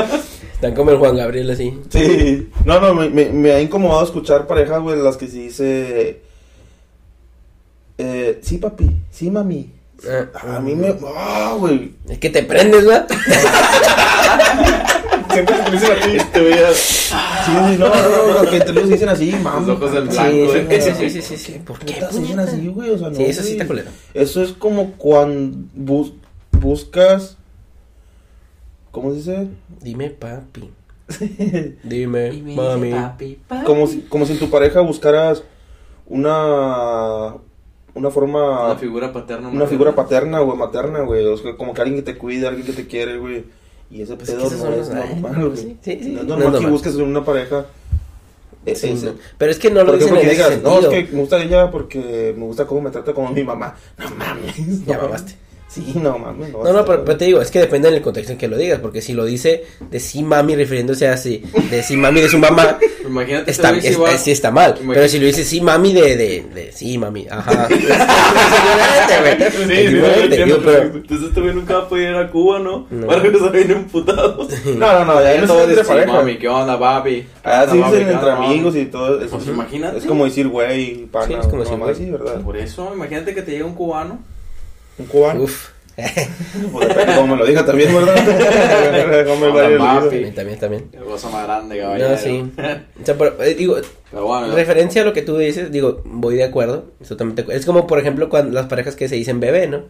[0.55, 1.79] Están como el Juan Gabriel así.
[1.89, 6.21] Sí, no, no, me, me, me ha incomodado escuchar parejas, güey, las que se dice,
[7.99, 9.71] eh, sí, papi, sí, mami.
[10.09, 11.93] Ah, A mí me, ah, güey.
[12.09, 13.07] Es que te prendes, ¿va?
[15.47, 16.17] Siempre se dicen así.
[16.17, 19.67] Este güey ya- Sí, sí, no, no, no, que entre ellos dicen así, mami.
[19.67, 20.81] Los ojos Sí, blanco, sí, ¿eh?
[20.81, 21.61] sí, sí, sí, sí, sí.
[21.65, 21.95] ¿Por qué?
[21.95, 22.91] ¿Por qué se dicen así, güey?
[22.91, 23.15] O sea, no.
[23.17, 23.91] Sí, eso sí está culero.
[24.15, 26.13] Eso es como cuando bus-
[26.53, 27.37] buscas.
[28.91, 29.49] ¿Cómo se dice?
[29.81, 30.71] Dime, papi.
[31.83, 32.91] Dime, Y me dice, mami.
[32.93, 33.65] papi, papi.
[33.65, 35.43] como, si, como si en tu pareja buscaras
[36.07, 37.35] una.
[37.95, 38.67] Una forma.
[38.67, 39.49] Una figura paterna.
[39.49, 41.27] una figura paterna, güey, materna, güey.
[41.27, 43.45] O sea, como que alguien que te cuide, alguien que te quiere, güey.
[43.91, 45.57] Y ese Pues pedo que esos no son es normal, güey.
[45.57, 46.11] sí, sí, sí.
[46.11, 47.67] No es No normal es que busques en una pareja.
[48.67, 49.13] e- Sí, ese- no.
[49.39, 51.21] Pero es que no lo dicen ejemplo, en que ese digas, no, es que me
[51.21, 53.75] gusta ella porque me gusta cómo me trata como mi mamá.
[53.99, 54.85] No mames.
[54.87, 55.35] Ya no mamaste.
[55.73, 56.51] Sí, no mames.
[56.53, 58.81] No, no, pero, pero te digo, es que depende del contexto en que lo digas,
[58.81, 62.39] porque si lo dice de sí mami refiriéndose a sí, de sí mami de su
[62.39, 64.71] mamá, Imagínate está, está- va- sí está mal.
[64.73, 67.69] Imagínate- Pero si lo dice sí mami de, de, de sí mami, ajá.
[69.11, 72.87] Es Es Entonces este güey nunca va a poder ir a Cuba, ¿no?
[72.91, 73.07] No.
[73.07, 74.47] Va a regresar bien emputado.
[74.77, 76.13] No, no, no, ya no todo es pareja.
[76.13, 77.27] mami, ¿qué onda, papi?
[77.45, 79.21] Ah, sí ¿Qué onda, dicen entre ¿Qué onda, amigos y todo.
[79.23, 79.37] eso.
[79.37, 79.99] Pues imagínate.
[79.99, 81.27] Es como decir güey, pana.
[81.27, 82.43] Sí, es como decir güey.
[82.43, 84.21] Por eso, imagínate que te llega un cubano.
[85.01, 85.43] Un cubano.
[85.43, 85.69] Uf.
[86.73, 88.17] Pues depende cómo me lo diga también, ¿verdad?
[88.95, 89.79] El.
[89.79, 90.89] También, también, también.
[90.91, 92.11] Qué cosa más grande, caballero.
[92.11, 92.53] No, sí.
[93.03, 93.77] O sea, pero, eh, digo,
[94.11, 97.45] Pero bueno, referencia a lo que tú dices, digo, voy de acuerdo, totalmente.
[97.55, 99.85] Es como, por ejemplo, cuando las parejas que se dicen bebé, ¿no?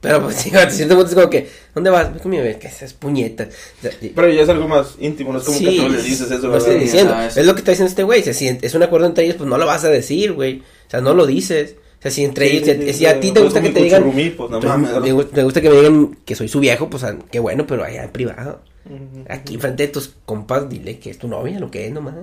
[0.00, 2.10] Pero pues, sí, a cierto punto es como que, ¿dónde vas?
[2.10, 3.48] Voy con mi bebé, que esas puñetas.
[3.78, 5.88] O sea, y- Pero ya es algo más íntimo, no es como Sí, que tú
[5.88, 6.68] le dices eso, lo ¿verdad?
[6.68, 7.20] estoy diciendo.
[7.22, 7.46] es- es...
[7.46, 8.22] lo que está diciendo este güey.
[8.22, 10.58] Si es un acuerdo entre ellos, pues no lo vas a decir, güey.
[10.86, 11.76] O sea, no lo dices.
[12.02, 13.62] O sea, si entre Sí, ellos, sí, si, sí, si a ti te no gusta
[13.62, 15.16] que te digan, pues, no pues, mames, me, ¿no?
[15.18, 17.84] gu- me gusta que me digan que soy su viejo, pues ah, qué bueno, pero
[17.84, 18.60] allá en privado.
[18.86, 19.24] Ujú.
[19.28, 22.14] Aquí frente de tus compas, dile que es tu novia, lo que es nomás.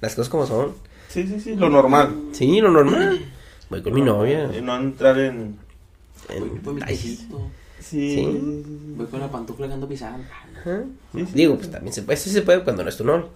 [0.00, 0.72] Las cosas como son.
[1.08, 2.14] Sí, sí, sí, lo normal.
[2.32, 3.24] Sí, lo normal.
[3.70, 4.50] Voy con mi novia.
[4.56, 5.56] Y no entrar en...
[6.64, 7.40] Voy Ay, tecito.
[7.78, 8.14] Sí.
[8.16, 8.38] Sí.
[8.96, 10.24] Voy con la pantufla que ando pisando.
[10.60, 10.82] ajá.
[11.14, 11.32] Sí, sí.
[11.32, 13.28] Digo, pues también se puede, eso se puede cuando no es tu novio.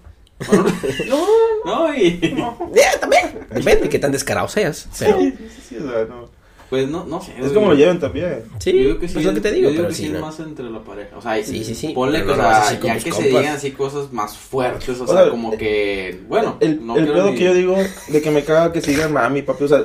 [1.64, 2.18] No, y...
[2.74, 3.47] Ya, también.
[3.51, 4.88] Depende de qué tan descarado seas.
[4.99, 6.43] Pero, Sí, sí, sí, o sea, no.
[6.70, 7.32] Pues no, no sé.
[7.32, 7.53] Es güey.
[7.55, 8.45] como lo lleven también.
[8.59, 10.12] sí, Yo que sí es lo que te yo digo, digo pero que sí, es
[10.12, 10.20] no.
[10.20, 11.18] más entre la pareja.
[11.18, 11.88] O sea, Sí, sí, sí.
[11.90, 13.28] Ponle Pero que, no o sea, ya que se compas.
[13.28, 17.05] digan así cosas más fuertes, o, O sea, sea, como que, bueno, El, no el
[17.05, 17.76] quiero pedo ni- que yo digo
[18.09, 19.84] de que me caga que se digan mami, papi, o sea,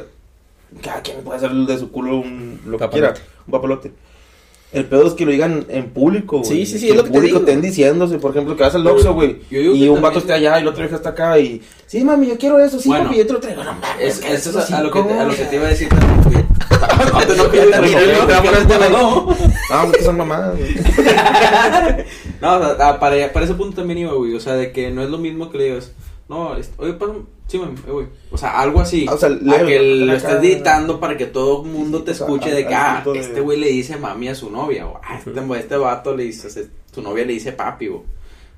[0.81, 3.13] cada quien puede hacer de su culo un, lo que Papalote.
[3.19, 3.91] quiera, un papalote.
[4.73, 6.49] El pedo es que lo digan en público, güey.
[6.49, 7.49] Sí, sí, sí, Que es lo en que te público digo.
[7.49, 9.37] estén diciéndose, por ejemplo, que vas al Oxxo, güey.
[9.49, 11.61] Y un vato está allá y el otro vieja está acá y...
[11.85, 12.77] Sí, mami, yo quiero eso.
[12.77, 13.05] Sí, Bueno.
[13.05, 13.63] papi, yo te lo traigo.
[13.63, 15.55] No mames, Es, que eso es a, sí, lo que te, a lo que te
[15.55, 16.45] iba a decir también, güey.
[18.89, 19.29] No ¿no?
[19.71, 20.59] a que son mamadas.
[22.41, 24.35] No, o sea, ah, para, para ese punto también iba, güey.
[24.35, 25.93] O sea, de que no es lo mismo que le digas,
[26.29, 26.93] no, este, oye,
[27.47, 28.07] sí, mami, güey.
[28.31, 29.05] O sea, algo así.
[29.09, 30.15] Ah, o sea, a leve, que lo acá.
[30.17, 33.03] estés gritando para que todo el mundo te Sí, o sea, escuche de que, ah,
[33.05, 36.23] de- este güey le dice mami a su novia, o ah, este, este vato le
[36.23, 38.01] dice, o su novia le dice papi, güey.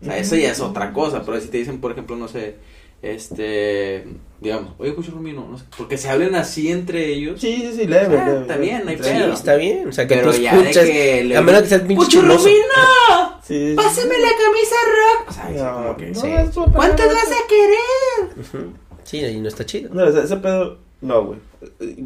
[0.02, 2.56] O sea, eso ya es otra cosa, pero si te dicen, por ejemplo, no sé,
[3.02, 4.06] este,
[4.40, 7.40] digamos, oye, Cucho Romino, no sé, porque se hablen así entre ellos.
[7.42, 8.42] Sí, sí, sí, leve, Ah, leve.
[8.42, 9.34] está bien, no hay Entre- Sí, pedo.
[9.34, 9.88] está bien.
[9.88, 10.86] O sea, que Pero tú ya de escuchas.
[10.86, 12.38] que le- A menos que seas pinche ¡Cucho chismoso.
[12.46, 13.29] Romino!
[13.50, 13.74] Sí.
[13.76, 15.30] ¡Pásame la camisa rock!
[15.30, 17.20] O sea, No, como que, no, ¿Cuántas nada.
[17.20, 18.70] vas a querer?
[19.04, 19.90] Sí, y no está chido.
[19.94, 21.40] No, ese, ese pedo, no, güey.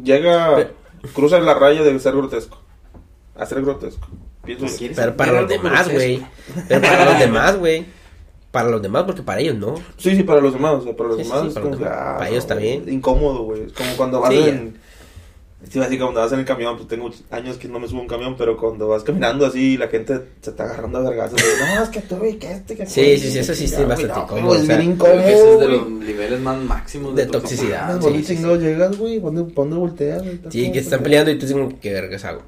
[0.02, 0.70] Llega,
[1.14, 2.58] cruza la raya de ser grotesco.
[3.36, 4.08] A ser grotesco.
[4.44, 4.66] Pienso.
[4.76, 6.24] ¿Quieres Pero para los demás, güey.
[6.68, 7.86] Pero para los demás, güey.
[8.50, 9.74] Para los demás, porque para ellos no.
[9.98, 11.70] Sí, sí, para los demás, o sea, para los Sí, demás sí, es para como
[11.76, 12.00] los que, demás.
[12.06, 12.88] ah, Para ellos está bien.
[12.88, 13.62] Incómodo, güey.
[13.64, 14.78] Es como cuando vas Sí, en...
[15.70, 18.02] Sí, así cuando vas en el camión, pues tengo años que no me subo a
[18.02, 21.36] un camión, pero cuando vas caminando así, la gente se está agarrando a vergazos.
[21.36, 23.20] de, No, es que tú, y que este, que Sí, aquel".
[23.20, 26.40] sí, sí, eso sí, güey, bastante incómodo, Es bien ese es incómodo, de los niveles
[26.40, 28.00] más máximos De de, toxicidad.
[28.00, 28.22] Sí.
[28.24, 30.22] chingado llegas, güey, ¿dónde, ¿pa' dónde volteas?
[30.50, 32.42] Sí, que están peleando y tú dices, ¿qué vergas hago?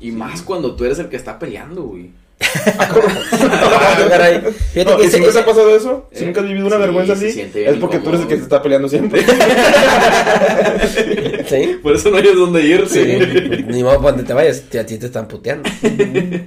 [0.00, 2.10] Y más cuando tú eres el que está peleando, güey.
[2.40, 4.40] Ah, caray.
[4.40, 6.08] No, que ¿y ese- si nunca te ha ese- pasado eso?
[6.12, 7.40] ¿Si Eh, nunca has vivido una sí, vergüenza así?
[7.54, 9.22] Es porque tú eres el que se está peleando siempre.
[11.48, 11.78] ¿Sí?
[11.82, 13.64] Por eso no hay dónde ir, Sí.
[13.66, 15.68] Ni modo, donde te vayas, a ti te están puteando.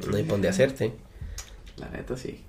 [0.09, 0.93] No hay por dónde hacerte.
[1.77, 2.41] La neta, sí.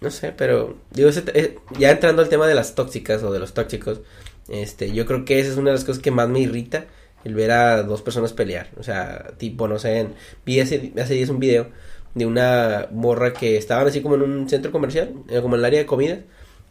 [0.00, 3.38] No sé, pero digo, ese- eh, ya entrando al tema de las tóxicas o de
[3.38, 4.00] los tóxicos,
[4.48, 6.86] este, yo creo que esa es una de las cosas que más me irrita,
[7.24, 8.68] el ver a dos personas pelear.
[8.78, 10.14] O sea, tipo, no sé, en-
[10.44, 11.68] vi hace, hace días un video
[12.14, 15.64] de una morra que estaban así como en un centro comercial, eh, como en el
[15.64, 16.18] área de comida,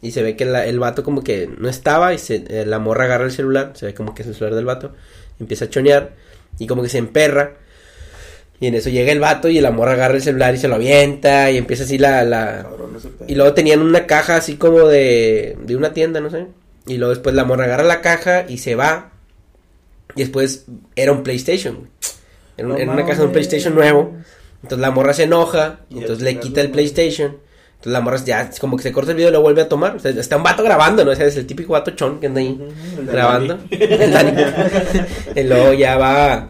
[0.00, 2.78] y se ve que la- el vato como que no estaba y se, eh, la
[2.78, 4.94] morra agarra el celular, se ve como que es el celular del vato,
[5.40, 6.12] empieza a chonear
[6.58, 7.54] y como que se emperra.
[8.60, 10.76] Y en eso llega el vato y la morra agarra el celular y se lo
[10.76, 15.56] avienta y empieza así la, la, Cabrón, y luego tenían una caja así como de,
[15.60, 16.46] de una tienda, no sé.
[16.86, 19.10] Y luego después la morra agarra la caja y se va.
[20.14, 21.76] Y después era un PlayStation.
[21.76, 21.88] güey.
[22.56, 23.32] Era, No era una caja de un.
[23.32, 24.16] PlayStation nuevo.
[24.64, 25.80] Entonces la morra se enoja.
[25.90, 27.36] Y entonces le quita el PlayStation.
[27.74, 29.68] Entonces la morra ya es como que se corta el video y lo vuelve a
[29.68, 29.94] tomar.
[29.96, 31.10] O sea, está un vato grabando, ¿no?
[31.10, 32.58] O sea, es el típico vato chon que anda ahí
[32.98, 33.58] el de grabando.
[33.70, 36.48] El y luego ya va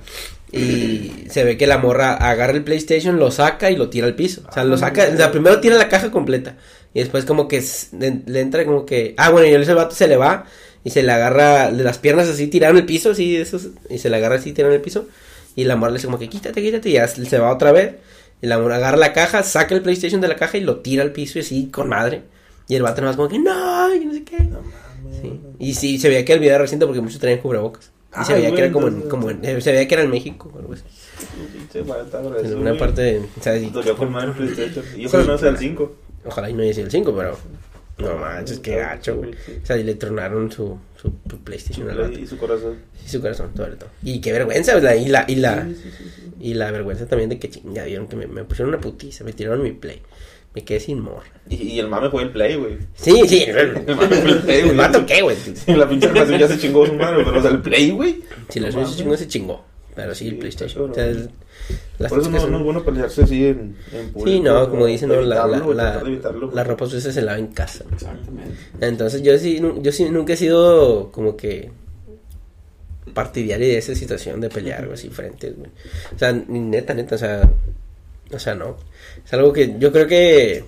[0.52, 4.14] y se ve que la morra agarra el PlayStation, lo saca y lo tira al
[4.14, 4.42] piso.
[4.48, 6.56] O sea, lo saca, o sea, primero tira la caja completa
[6.92, 7.60] y después como que
[7.98, 10.46] le, entra como que, ah, bueno, y ese vato se le va
[10.84, 14.08] y se le agarra las piernas así tirado en el piso, así, esos, y se
[14.08, 15.08] le agarra así tirado en el piso
[15.56, 17.94] y la morra le dice como que quítate, quítate y ya se va otra vez.
[18.42, 21.02] Y la morra agarra la caja, saca el PlayStation de la caja y lo tira
[21.02, 22.22] al piso y así con madre.
[22.68, 24.38] Y el vato nomás como que no, y no sé qué.
[24.40, 24.58] No.
[25.22, 25.40] Sí.
[25.58, 27.90] Y sí, se veía que el video era reciente porque muchos traían cubrebocas.
[28.20, 30.10] Y se veía que era como, en, como en- eh, se veía que era en
[30.10, 30.82] México o algo así.
[31.74, 32.78] En güey.
[32.78, 34.84] parte de, o sea, y- con madre el PlayStation.
[34.96, 35.28] Y ojalá Sí.
[35.30, 35.96] no sea el 5.
[36.26, 37.36] ojalá y no haya sido el 5, pero
[37.98, 39.30] no manches, qué gacho, güey.
[39.32, 42.18] O sea, y le tronaron su, su, su PlayStation al.
[42.18, 42.76] Y su corazón.
[43.04, 43.90] Sí, su corazón, sobre todo.
[44.02, 46.32] Y qué vergüenza, o sea, y la, y la, Sí, sí, sí, sí.
[46.40, 49.32] y la vergüenza también de que chinga, vieron que me, me pusieron una putiza, me
[49.32, 50.00] tiraron mi play.
[50.54, 51.26] Me quedé sin morra.
[51.48, 52.78] Y, y el mame fue el play, güey.
[52.94, 53.42] Sí, sí.
[53.46, 54.76] El mame fue el play, ¿El güey.
[54.76, 55.36] vato qué, güey?
[55.66, 58.22] La pinche relación ya se chingó su madre, pero o sea, el play, güey.
[58.50, 59.64] Si la suya se chingó, se chingó.
[59.96, 60.90] Pero sí, el PlayStation.
[60.90, 61.28] O sea, el-
[61.98, 64.30] las Por eso no, son- no es bueno pelearse así en, en público.
[64.30, 66.02] Sí, no, como dicen, no, la, la, la,
[66.52, 67.84] la ropa sucia se lava en casa.
[67.92, 68.54] Exactamente.
[68.80, 71.70] Entonces yo sí, yo sí nunca he sido como que
[73.12, 75.70] partidario de esa situación de pelear, güey, así frente, güey.
[76.14, 77.48] O sea, neta, neta, o sea,
[78.32, 78.76] o sea, no.
[79.24, 80.64] Es algo que yo creo que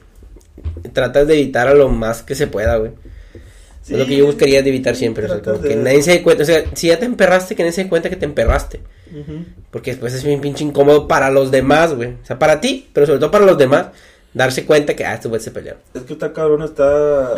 [0.93, 2.93] tratas de evitar a lo más que se pueda, güey.
[3.83, 6.03] Sí, es lo que yo buscaría de evitar siempre, o sea, como que de- nadie
[6.03, 8.17] se dé cuenta, o sea, si ya te emperraste, que nadie se dé cuenta que
[8.17, 8.81] te emperraste.
[9.71, 12.11] Porque después es bien pinche incómodo para los demás, güey.
[12.23, 13.89] O sea, para ti, pero sobre todo para los demás,
[14.35, 15.81] darse cuenta que, ah, estos güeyes se pelearon.
[15.95, 17.35] Es que esta cabrón está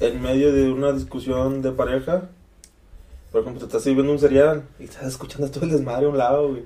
[0.00, 2.28] en medio de una discusión de pareja.
[3.32, 6.18] Por ejemplo, te estás sirviendo un cereal y estás escuchando todo el desmadre a un
[6.18, 6.62] lado, güey.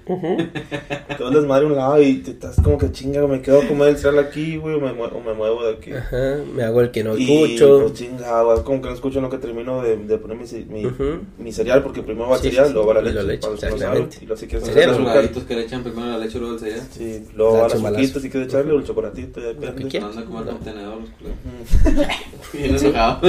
[1.19, 3.67] Todo el desmadre a un lado y te estás como que chinga, me quedo a
[3.69, 5.93] comer el cereal aquí, güey, o me, o me muevo de aquí.
[5.93, 7.81] Ajá, me hago el que no Y escucho.
[7.83, 10.47] pues chinga, güey, como que no escucho en lo que termino de, de poner mi,
[10.65, 11.19] mi, Ujú.
[11.37, 13.17] mi cereal, porque primero va el Sí, cereal, sí, luego va la y leche.
[13.17, 13.85] la leche, para exactamente.
[13.85, 16.37] saben, Y luego si quieres Cereal, hacer Los gatitos que le echan primero la leche
[16.39, 16.81] y luego el cereal.
[16.91, 18.01] Sí, luego va Dan las su malazo.
[18.01, 19.85] azuquitas si quieres echarle, o el chocolatito, Lo depende.
[19.89, 20.15] quieras.
[20.15, 22.09] Van a comer con tenedor los culeros.
[22.55, 23.21] Bien enojado.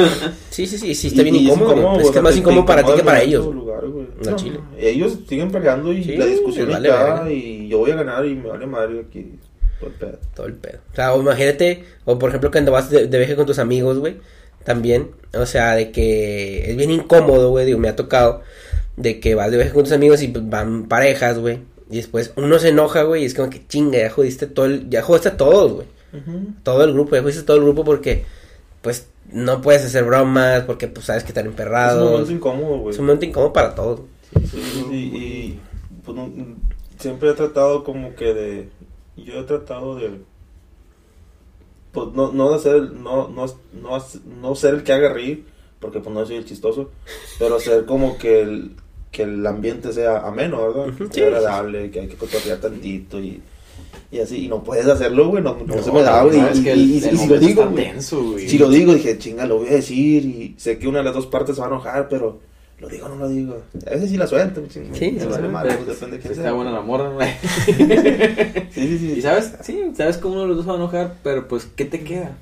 [0.51, 1.99] Sí, sí, sí, sí, está bien Y- y es incómodo.
[1.99, 3.53] es que es más incómodo para ti que para ellos.
[3.53, 3.83] lugar.
[3.83, 4.59] A No, Chile.
[4.77, 8.35] Ellos siguen peleando y Sí, la discusión vale está y yo voy a ganar y
[8.35, 9.33] me vale madre aquí.
[9.79, 10.19] Todo el pedo.
[10.35, 10.79] Todo el pedo.
[10.91, 13.99] O sea, o imagínate, o por ejemplo, cuando vas de, de viaje con tus amigos,
[13.99, 14.17] güey,
[14.63, 18.41] también, o sea, de que es bien incómodo, güey, digo, me ha tocado,
[18.97, 21.59] de que vas de viaje con tus amigos y pues, van parejas, güey,
[21.89, 24.89] y después uno se enoja, güey, y es como que chinga, ya jodiste todo el,
[24.89, 25.87] ya jodiste a todos, güey,
[26.63, 28.23] todo el grupo, ya jodiste todo el grupo porque,
[28.81, 32.77] pues, no puedes hacer bromas, porque, pues, sabes que están Es un emperrados, momento incómodo,
[32.79, 32.93] güey.
[32.93, 34.01] es un momento incómodo para todos.
[34.51, 35.59] Sí, y, y,
[36.03, 36.29] pues, no-
[36.99, 38.69] siempre he tratado como que de
[39.17, 40.21] yo he tratado de
[41.91, 44.03] pues no no de ser no no no,
[44.41, 45.45] no ser el que haga reír
[45.79, 46.91] porque pues no soy el chistoso
[47.39, 48.71] pero ser como que el
[49.11, 51.13] que el ambiente sea ameno verdad que sí.
[51.13, 53.41] sea agradable que hay que cotorrear tantito y
[54.15, 56.69] y así y no puedes hacerlo güey no, no se me da güey y, que
[56.69, 58.49] y- el- y- el y si lo digo está güey tenso, güey.
[58.49, 61.13] si lo digo, dije, chinga, lo voy a decir y sé que una de las
[61.13, 62.39] dos partes se va a enojar, pero
[62.77, 63.55] lo digo o no lo digo.
[63.87, 64.93] A veces sí la suelto, chinga.
[64.95, 66.51] Sí, sí, vale pues, depende de quién Está sea.
[66.51, 67.29] buena la morra, güey.
[68.71, 69.13] Sí, sí, sí.
[69.17, 71.85] Y sabes, sí, sabes que uno de los dos va a enojar, pero pues, ¿qué
[71.85, 72.35] te queda?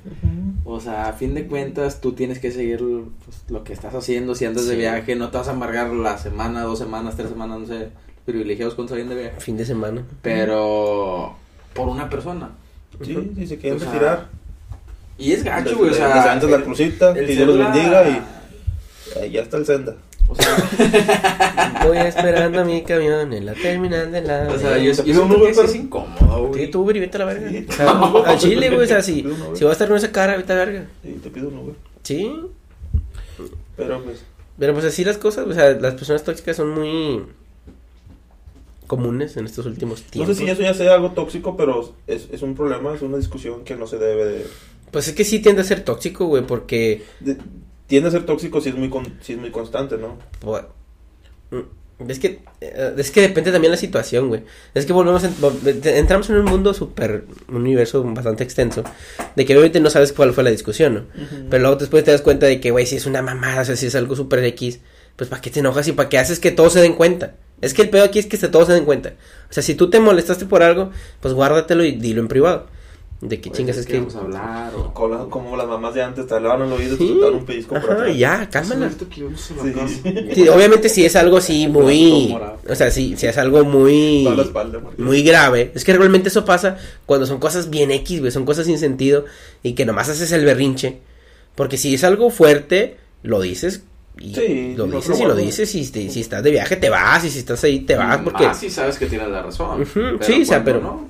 [0.64, 2.78] O sea, a fin de cuentas, tú tienes que seguir
[3.24, 4.34] pues, lo que estás haciendo.
[4.34, 7.60] Si andas de viaje, no te vas a amargar la semana, dos semanas, tres semanas,
[7.60, 7.88] no sé,
[8.24, 9.38] privilegiados cuando salen de viaje.
[9.40, 10.02] Fin de semana.
[10.22, 11.36] Pero
[11.74, 12.50] por una persona.
[13.02, 14.28] Sí, sí, se quieren O sea, retirar.
[15.18, 16.14] Y es gacho, güey, o sea.
[16.14, 18.22] les aventas la crucita, el que Dios los bendiga y
[19.20, 19.96] ahí ya está el senda.
[20.26, 20.56] O sea,
[21.84, 24.48] Voy esperando a mi camión en la terminal de la...
[24.48, 26.64] o sea, yo, yo ¿Te pido siento un que es incómodo, güey.
[26.64, 27.50] Sí, tú, vete a la verga.
[27.50, 27.66] Sí.
[27.68, 27.90] O sea,
[28.26, 29.22] al chile, güey, o sea, si,
[29.54, 30.86] si vas a estar con esa cara, vete a la verga.
[31.02, 31.74] Sí, te pido un Uber.
[32.02, 32.34] Sí,
[33.76, 34.24] Pero pues,
[34.58, 37.24] pero pues así las cosas, o sea, las personas tóxicas son muy
[38.86, 40.36] comunes en estos últimos no tiempos.
[40.36, 43.64] sé si eso ya sea algo tóxico, pero es, es un problema, es una discusión
[43.64, 44.46] que no se debe de...
[44.90, 47.02] Pues es que sí tiende a ser tóxico, güey, porque...
[47.20, 47.36] de-
[47.86, 50.18] tiende a ser tóxico si es muy, con- si es muy constante, ¿no?
[50.40, 50.62] pues,
[51.50, 54.42] mm, es que eh, es que depende también la situación, güey.
[54.74, 55.34] Es que volvemos en-
[55.84, 58.82] entramos en un mundo súper un universo bastante extenso
[59.36, 61.02] de que obviamente no sabes cuál fue la discusión, ¿no?
[61.50, 63.76] Pero luego después te das cuenta de que, güey, si es una mamada, o sea,
[63.76, 64.80] si es algo súper X,
[65.14, 67.36] pues ¿para qué te enojas y para qué haces que todos se den cuenta?
[67.60, 69.14] Es que el pedo aquí es que se- todos se den cuenta.
[69.48, 70.90] O sea, si tú te molestaste por algo,
[71.20, 72.66] pues guárdatelo y dilo en privado.
[73.20, 73.98] De Pues, chingas es que...
[74.00, 74.92] vamos a hablar o...
[74.92, 77.08] Como, la- como las mamás de antes te hablaban al oído y Sí.
[77.14, 78.16] te daban un pellizco por atrás.
[78.18, 78.90] ya, cálmala.
[80.34, 80.48] Sí.
[80.48, 82.36] obviamente si es algo así muy...
[82.68, 84.24] O sea, si, si es algo muy...
[84.98, 85.72] Muy grave.
[85.74, 86.76] Es que realmente eso pasa
[87.06, 88.32] cuando son cosas bien X, güey.
[88.32, 89.24] Son cosas sin sentido
[89.62, 90.98] y que nomás haces el berrinche.
[91.54, 93.84] Porque si es algo fuerte, lo dices.
[94.18, 95.74] Y Sí, lo dices y lo dices.
[95.74, 97.24] Y si, si estás de viaje, te vas.
[97.24, 98.18] Y si estás ahí, te vas.
[98.18, 99.84] Porque, Ah, sí sabes que tienes la razón.
[100.20, 101.08] Sí, o sea, pero- no,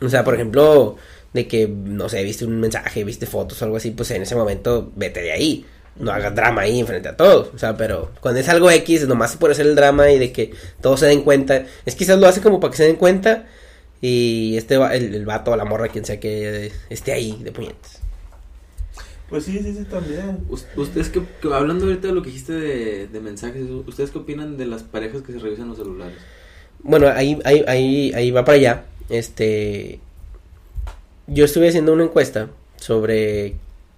[0.00, 0.96] o sea, por ejemplo,
[1.32, 4.34] de que, no sé, viste un mensaje, viste fotos o algo así, pues en ese
[4.36, 5.64] momento vete de ahí.
[5.96, 7.50] No hagas drama ahí enfrente a todos.
[7.54, 10.52] O sea, pero cuando es algo X, nomás por hacer el drama y de que
[10.80, 11.64] todos se den cuenta.
[11.86, 13.46] Es quizás lo hace como para que se den cuenta.
[14.00, 17.50] Y este va- el, el vato o la morra, quien sea que esté ahí de
[17.50, 17.97] puñetes.
[19.28, 20.38] Pues sí, sí, sí, también.
[20.48, 24.18] Us- Ustedes que, que hablando ahorita de lo que dijiste de, de mensajes, ¿ustedes qué
[24.18, 26.16] opinan de las parejas que se revisan los celulares?
[26.82, 28.84] Bueno, ahí, ahí, ahí, ahí va para allá.
[29.10, 30.00] Este.
[31.26, 33.54] Yo estuve haciendo una encuesta sobre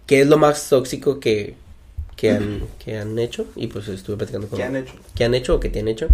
[0.07, 1.55] qué es lo más tóxico que,
[2.16, 3.47] que, han, que han hecho.
[3.55, 4.57] Y pues estuve platicando con.
[4.59, 4.95] ¿Qué han hecho?
[5.14, 6.09] qué han hecho o qué te han hecho.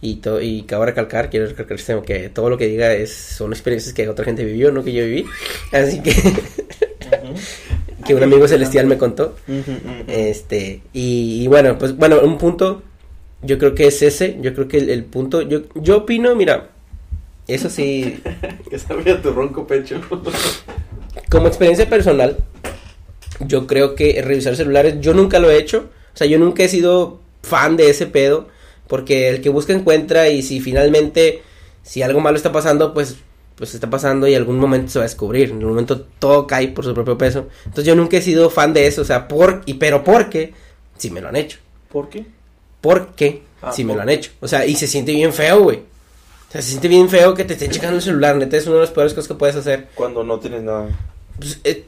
[0.00, 3.52] Y, to- y cabe recalcar, quiero recalcar este, que todo lo que diga es, son
[3.52, 5.26] experiencias que otra gente vivió, no que yo viví.
[5.72, 6.12] Así que,
[8.04, 9.36] que un amigo celestial me contó.
[10.06, 12.82] Este, y, y bueno, pues bueno, un punto,
[13.42, 16.70] yo creo que es ese, yo creo que el, el punto, yo, yo opino, mira,
[17.46, 18.22] eso sí,
[18.70, 20.00] Que sabía tu ronco pecho.
[21.30, 22.38] como experiencia personal,
[23.40, 26.68] yo creo que revisar celulares, yo nunca lo he hecho, o sea, yo nunca he
[26.68, 28.48] sido fan de ese pedo,
[28.86, 31.42] porque el que busca encuentra y si finalmente,
[31.82, 33.16] si algo malo está pasando, pues
[33.56, 36.68] pues está pasando y algún momento se va a descubrir, en algún momento todo cae
[36.68, 37.48] por su propio peso.
[37.64, 40.52] Entonces yo nunca he sido fan de eso, o sea, por y pero porque
[40.98, 41.58] si me lo han hecho.
[41.90, 42.26] ¿Por qué?
[42.80, 44.30] Porque Ah, si me ¿por lo han hecho.
[44.40, 45.78] O sea, y se siente bien feo, güey.
[45.78, 48.74] O sea, se siente bien feo que te estén checando el celular, neta es una
[48.76, 49.88] de las peores cosas que puedes hacer.
[49.94, 50.88] Cuando no tienes nada.
[51.38, 51.84] Pues, eh,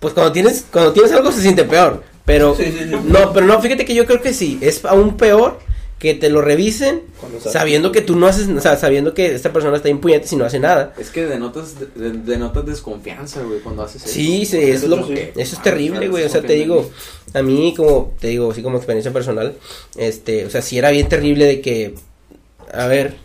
[0.00, 2.96] pues cuando tienes cuando tienes algo se siente peor, pero Sí, sí, sí.
[3.04, 5.58] no, pero no, fíjate que yo creo que sí, es aún peor
[5.98, 7.02] que te lo revisen
[7.40, 10.44] sabiendo que tú no haces, o sea, sabiendo que esta persona está impuyente si no
[10.44, 10.94] hace nada.
[10.98, 14.12] Es que denotas, de- de- denotas desconfianza, güey, cuando haces eso.
[14.14, 15.14] Sí, sí, es lo, sí.
[15.14, 16.22] eso es Ah, terrible, güey.
[16.24, 16.88] O sea, te digo,
[17.34, 19.54] a mí como, te digo, así como experiencia personal,
[19.96, 21.94] este, o sea, sí era bien terrible de que,
[22.72, 23.16] a ver,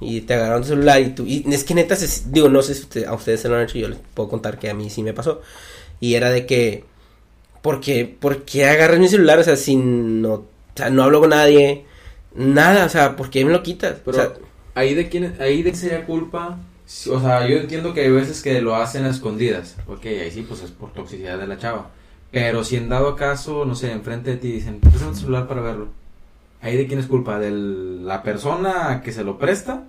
[0.00, 2.74] y te agarraron tu celular y tú, y es que neta, se- digo, no sé
[2.74, 4.90] si usted- a ustedes se lo han hecho, yo les puedo contar que a mí
[4.90, 5.40] sí me pasó.
[6.00, 6.82] Y era de que,
[7.62, 9.38] ¿por qué, por qué agarras mi celular?
[9.38, 11.86] O sea, si no O sea, no hablo con nadie.
[12.36, 13.96] Nada, o sea, ¿por qué me lo quitas?
[14.04, 14.32] Pero o sea,
[14.74, 16.58] ahí de quién, ahí de sería culpa.
[17.10, 19.76] O sea, yo entiendo que hay veces que lo hacen a escondidas.
[19.88, 21.90] Ok, ahí sí, pues es por toxicidad de la chava.
[22.30, 25.62] Pero si en dado caso, no sé, enfrente de ti dicen, préstame tu celular para
[25.62, 25.88] verlo.
[26.60, 29.84] Ahí de quién es culpa, de la persona que se lo presta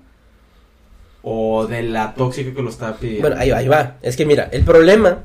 [1.30, 3.28] o de la tóxica que lo está pidiendo.
[3.28, 3.98] bueno, ahí va, ahí va.
[4.02, 5.24] Es que mira, el problema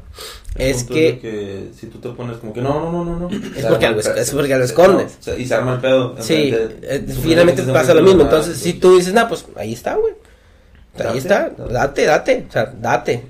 [0.56, 1.20] El es que...
[1.20, 3.30] que si tú te pones como que no, no, no, no, no.
[3.56, 5.18] Es porque algo- es porque lo escondes.
[5.26, 6.16] No, y se arma el pedo.
[6.18, 8.22] Sí, eh, finalmente pasa lo mismo.
[8.22, 10.14] Entonces, si tú dices, nah, pues ahí está, güey.
[10.94, 12.04] Ahí Date, está, date.
[12.04, 13.22] date, o sea, date.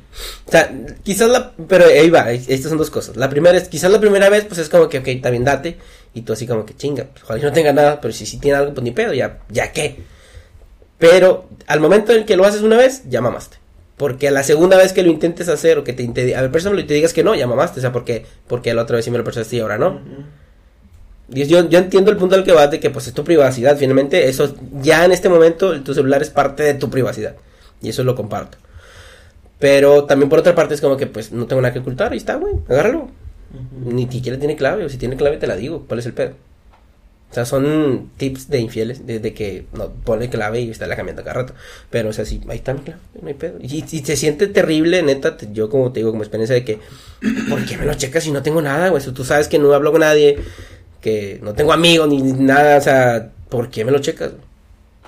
[0.47, 0.73] O sea,
[1.05, 3.17] quizás la, pero ahí va, estas son dos cosas.
[3.17, 5.77] La primera es, quizás la primera vez, pues es como que, ok, también date,
[6.13, 8.39] y tú así como que chinga, pues, ojalá yo no tenga nada, pero si sí
[8.39, 10.03] tiene algo, pues ni pedo, ya, ya qué.
[11.03, 13.57] Pero al momento en que lo haces una vez, ya mamaste.
[13.97, 16.85] Porque la segunda vez que lo intentes hacer, o que te, a ver, persona, y
[16.85, 19.19] te digas que no, ya mamaste, o sea, porque, porque la otra vez sí me
[19.19, 20.01] lo prestaste y ahora no.
[21.27, 23.77] Yo, yo entiendo el punto al que vas de que pues es tu privacidad.
[23.77, 27.35] Finalmente, eso ya en este momento tu celular es parte de tu privacidad.
[27.83, 28.59] Y eso lo comparto.
[29.59, 32.13] Pero también por otra parte es como que pues no tengo nada que ocultar.
[32.13, 32.55] Ahí está, güey.
[32.69, 33.09] Agárralo.
[33.85, 34.85] Ni siquiera tiene clave.
[34.85, 35.85] O si tiene clave te la digo.
[35.89, 36.35] ¿Cuál es el pedo?
[37.33, 39.07] O sea, son tips de infieles.
[39.07, 41.55] Desde que no pone clave y está la cambiando cada rato.
[41.91, 43.01] Pero o sea, sí, ahí está mi clave.
[43.21, 43.59] No hay pedo.
[43.61, 45.37] Y, se siente terrible, neta.
[45.53, 46.79] yo como te digo, como experiencia de que
[47.49, 49.03] ¿Por qué me lo checas si no tengo nada, güey?
[49.03, 50.39] Tú sabes que no hablo con nadie,
[51.01, 54.33] que no tengo amigos ni nada, o sea, ¿por qué me lo checas?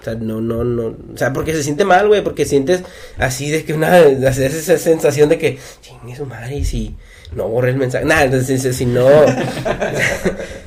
[0.01, 2.83] O sea, no, no, no, o sea, porque se siente mal, güey, porque sientes
[3.19, 6.95] así de que una, esa sensación de que, chingue su madre, y si
[7.33, 9.09] no borré el mensaje, nada, entonces si no,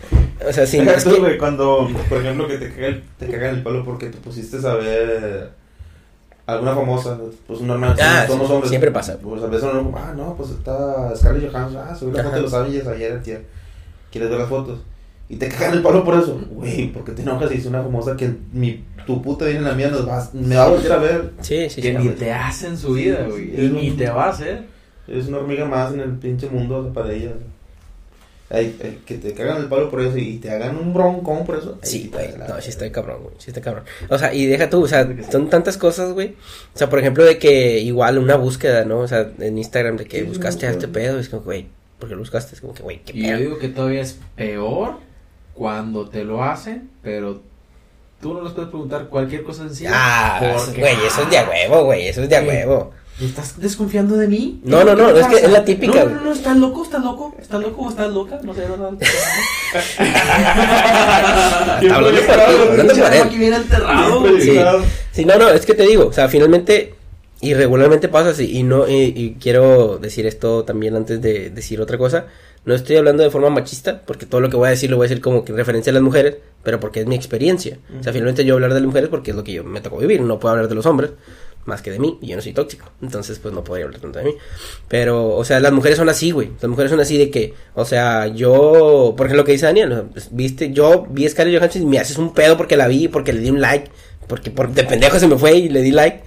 [0.49, 2.85] o sea, si no, Deja es tú, que- güey, cuando, por ejemplo, que te cagan
[2.85, 5.49] el, te cagan el palo porque te pusiste a ver
[6.45, 8.69] alguna famosa, pues normal, Ah, somos sí, hombres.
[8.69, 9.17] siempre pasa.
[9.21, 12.41] Pues a veces uno ah, no, pues está Scarlett Johansson, ah, subí la foto de
[12.41, 13.41] los Avengers ayer, tía.
[14.11, 14.79] ¿Quieres ver las fotos?
[15.29, 16.39] Y te cagan el palo por eso.
[16.51, 19.65] Güey, ¿por qué te enojas si es una famosa que mi, tu puta viene en
[19.65, 21.31] la mía, nos vas, me va a volver a ver?
[21.41, 22.15] sí, sí, que sí, ni güey.
[22.15, 23.47] te hace en su vida, güey.
[23.47, 23.73] Sí, Y sí.
[23.73, 24.63] ni te va a hacer.
[25.05, 27.31] Es una hormiga más en el pinche mundo o sea, para ella.
[28.49, 31.57] Ay, ay, que te cagan el palo por eso y te hagan un broncón por
[31.57, 31.77] eso.
[31.83, 33.83] ahí Sí, güey, no, sí está cabrón, güey, sí está cabrón.
[34.09, 36.35] O sea, y deja tú, o sea, son tantas cosas, güey.
[36.73, 38.99] O sea, por ejemplo, de que igual una búsqueda, ¿no?
[38.99, 41.67] O sea, en Instagram de que buscaste a este pedo, es como, güey,
[41.99, 42.55] ¿por qué lo buscaste?
[42.55, 43.39] Es como que, güey, qué Y yo pedo.
[43.39, 44.95] digo que todavía es peor
[45.53, 47.41] cuando te lo hacen, pero
[48.21, 49.91] tú no les puedes preguntar cualquier cosa sencilla.
[49.93, 52.47] Ah, porque- güey, eso es de a huevo, güey, eso es de a Sí.
[52.47, 52.91] huevo.
[53.19, 54.61] ¿Estás desconfiando de mí?
[54.63, 56.83] No, no, no, ¿Qué te es que es la típica, No, no, no, ¿estás loco?
[56.83, 57.35] ¿Estás loco?
[57.39, 58.39] ¿Estás loco o estás loca?
[58.43, 58.85] No sé, no, no.
[61.95, 63.21] Hablando ti, hablando por él.
[63.23, 64.23] Aquí viene enterrado.
[65.13, 65.25] Sí.
[65.25, 66.93] no, no, es que te digo, o sea, finalmente
[67.41, 71.81] y regularmente pasa así y no y, y quiero decir esto también antes de decir
[71.81, 72.27] otra cosa.
[72.65, 75.05] No estoy hablando de forma machista, porque todo lo que voy a decir lo voy
[75.05, 77.79] a decir como que en referencia a las mujeres, pero porque es mi experiencia.
[77.99, 79.97] O sea, finalmente yo hablar de las mujeres porque es lo que yo me tocó
[79.97, 81.11] vivir, no puedo hablar de los hombres
[81.67, 84.19] más que de mí, y yo no soy tóxico, entonces pues no podría hablar tanto
[84.19, 84.31] de mí.
[84.87, 86.49] Pero, o sea, las mujeres son así, güey.
[86.61, 89.91] Las mujeres son así de que, o sea, yo, por ejemplo, lo que dice Daniel,
[89.91, 92.77] o sea, pues, viste, yo vi a Scarlett Johansson y me haces un pedo porque
[92.77, 93.91] la vi, porque le di un like,
[94.27, 96.23] porque por de pendejo se me fue y le di like.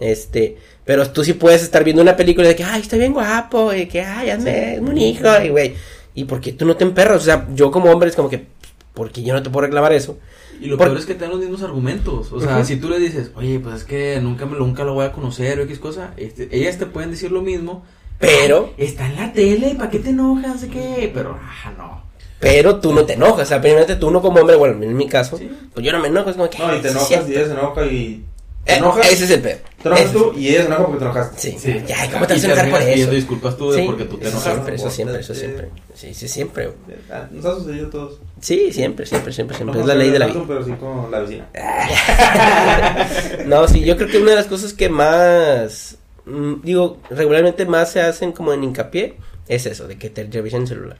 [0.00, 3.74] Este, pero tú sí puedes estar viendo una película de que, ay, está bien guapo,
[3.74, 5.74] y que, ay, hazme, es un hijo, y güey.
[6.14, 7.22] ¿Y por qué tú no te emperras?
[7.22, 8.46] O sea, yo como hombre es como que,
[8.94, 10.18] ¿por qué yo no te puedo reclamar eso?
[10.60, 12.32] Y lo Por- peor es que te dan los mismos argumentos.
[12.32, 15.04] O sea, si tú le dices, oye, pues es que nunca me nunca lo voy
[15.06, 17.84] a conocer o X cosa, este, ellas te pueden decir lo mismo.
[18.18, 20.54] Pero- Está en la tele, ¿para qué te enojas?
[20.54, 21.10] No sé qué.
[21.14, 22.02] Pero, ah, no.
[22.40, 25.08] Pero tú no te enojas, o sea, primeramente tú no como hombre, bueno, en mi
[25.08, 25.50] caso, Sí.
[25.74, 26.58] pues yo no me enojo, es como que...
[26.58, 27.28] No, y te "Sí, enojas cierto".
[27.30, 28.24] y ella se enoja y.
[28.68, 29.58] Te Eh, enojas, ese es el pedo.
[29.82, 31.40] te enojas tú es- y ella se enoja porque te enojaste.
[31.40, 31.82] Sí, Sí.
[31.86, 33.10] ya, ¿cómo te vas a enojar por eso?
[33.10, 34.52] disculpas tú de Sí, porque tú te eso enojaste.
[34.54, 35.40] siempre, eso siempre, eso Sí.
[35.40, 35.68] siempre.
[35.94, 36.70] Sí, sí, siempre.
[37.10, 38.20] Ah, Nos ha sucedido a todos.
[38.42, 39.74] Sí, siempre, siempre, siempre, siempre.
[39.74, 40.44] No es la ley de la vida.
[40.46, 41.46] Pero sí con la vecina.
[43.46, 45.96] No, sí, yo creo que una de las cosas que más,
[46.26, 49.16] mm, digo, regularmente más se hacen como en hincapié
[49.48, 50.98] es eso, de que te revisen el celular.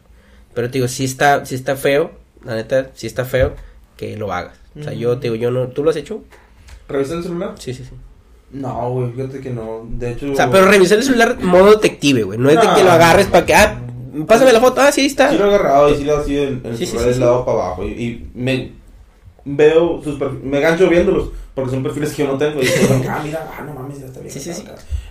[0.55, 2.13] Pero te digo, si está, si está feo,
[2.45, 3.55] la neta, si está feo,
[3.97, 4.55] que lo hagas.
[4.79, 6.23] O sea, yo te digo, yo no, ¿tú lo has hecho?
[6.89, 7.55] ¿Revisar el celular?
[7.59, 7.95] Sí, sí, sí.
[8.51, 9.87] No, güey, fíjate que no.
[9.89, 10.33] De hecho.
[10.33, 12.39] O sea, pero revisar el celular modo detective, güey.
[12.39, 13.79] No es de que lo agarres para que, ah,
[14.27, 15.31] pásame la foto, ah, sí, está.
[15.31, 17.45] Sí lo he agarrado y sí lo he sido en, en Sí, sí, sí, lado
[17.45, 17.85] para abajo.
[17.85, 18.73] Y, y me
[19.57, 22.61] veo sus perfiles, me gancho viéndolos, porque son perfiles que yo no tengo.
[22.61, 24.33] Y digo, ah, mira, ah, no mames, ya está bien.
[24.33, 24.65] Sí, sí, sí.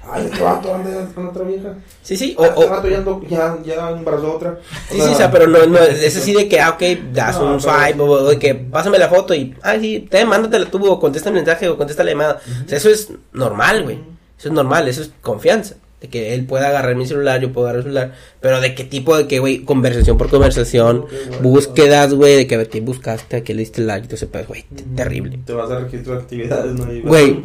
[0.09, 1.73] Ay, este vato anda con otra vieja.
[2.01, 4.59] Sí, sí, O, o, este vato ya, ando- ya, ya embarazó a otra.
[4.89, 7.59] Sí, sí, o sea, pero no, no, es así de que, ah, ok, das un
[7.59, 11.29] swipe, o, de que pásame la foto y, ah, sí, te mándatela tú, o contesta
[11.29, 12.41] el mensaje, o contesta la llamada.
[12.65, 13.99] O sea, eso es normal, güey.
[14.39, 15.75] Eso es normal, eso es confianza.
[16.01, 18.13] De que él pueda agarrar mi celular, yo puedo agarrar el celular.
[18.39, 21.05] Pero de qué tipo de que, güey, conversación por conversación,
[21.41, 24.63] búsquedas, güey, de que a qué buscaste, a qué le diste like, ese pedo, güey,
[24.63, 25.39] t- terrible.
[25.43, 26.85] Te vas a registro de actividades, ¿no?
[27.09, 27.41] Güey.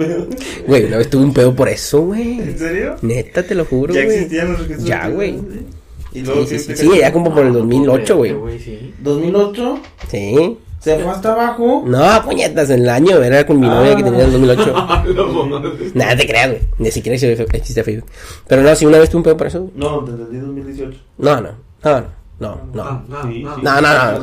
[0.66, 2.40] Güey, una vez tuve un pedo por eso, güey.
[2.40, 2.96] ¿En serio?
[3.00, 4.16] Neta, te lo juro, Ya güey.
[4.16, 5.30] existían los registros Ya, güey.
[6.12, 8.34] Y Sí, luego sí, ¿qué sí, sí, ya como por el 2008, güey.
[8.62, 8.92] sí.
[9.02, 9.80] ¿2008?
[10.10, 10.58] Sí.
[10.82, 11.84] ¿Se fue hasta abajo?
[11.86, 14.74] No, puñetas, en el año, era con mi novia que tenía en el 2008.
[15.14, 15.60] Lo
[15.94, 16.62] Nada, te creas, güey.
[16.78, 18.10] Ni siquiera existe Facebook.
[18.48, 19.70] Pero no, si una vez tuve un pedo por eso.
[19.76, 20.98] No, te entendí 2018.
[21.18, 21.50] No, no,
[21.84, 22.06] no, no,
[22.40, 23.04] no, no.
[23.08, 23.54] no, Sí, no.
[23.56, 23.62] sí.
[23.62, 24.20] No, no, no.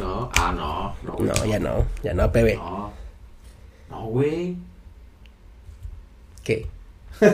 [0.00, 0.30] No.
[0.38, 0.94] Ah, no.
[1.02, 1.28] No, güey.
[1.28, 2.54] No, ya no, ya no, PB.
[2.56, 2.92] No.
[3.90, 4.56] No, güey.
[6.42, 6.66] ¿Qué?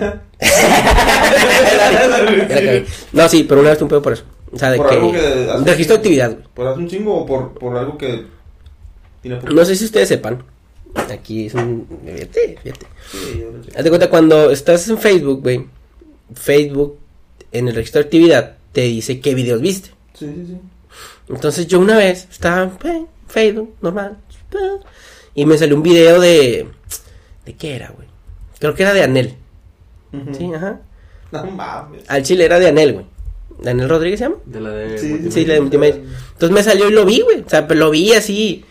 [3.13, 4.25] No, sí, pero una vez tuve un pedo por eso.
[4.53, 4.95] O sea, de Por que.
[4.97, 5.19] algo que
[5.51, 6.43] hace- Registro de actividad, güey.
[6.55, 8.27] ¿Por hacer un chingo o por, por algo que
[9.25, 10.43] No sé si ustedes sepan.
[10.95, 11.87] Aquí es un.
[12.05, 12.87] Fíjate, fíjate.
[13.11, 13.71] Sí, yo lo sé.
[13.77, 15.67] Haz de cuenta cuando estás en Facebook, güey.
[16.35, 16.99] Facebook,
[17.51, 19.91] en el registro de actividad, te dice qué videos viste.
[20.15, 20.57] Sí, sí, sí.
[21.29, 24.19] Entonces yo una vez estaba en Facebook, normal.
[25.35, 26.69] Y me salió un video de.
[27.47, 28.09] ¿De qué era, güey?
[28.59, 29.35] Creo que era de Anel.
[30.37, 30.81] Sí, ajá.
[31.33, 32.05] No mames.
[32.09, 33.07] Al chile era de Anel, güey.
[33.63, 34.37] ¿Daniel Rodríguez se llama?
[34.45, 35.31] De la de.
[35.31, 35.95] Sí, la de Multimedia.
[36.33, 37.41] Entonces me salió y lo vi, güey.
[37.41, 38.65] O sea, pero lo vi así.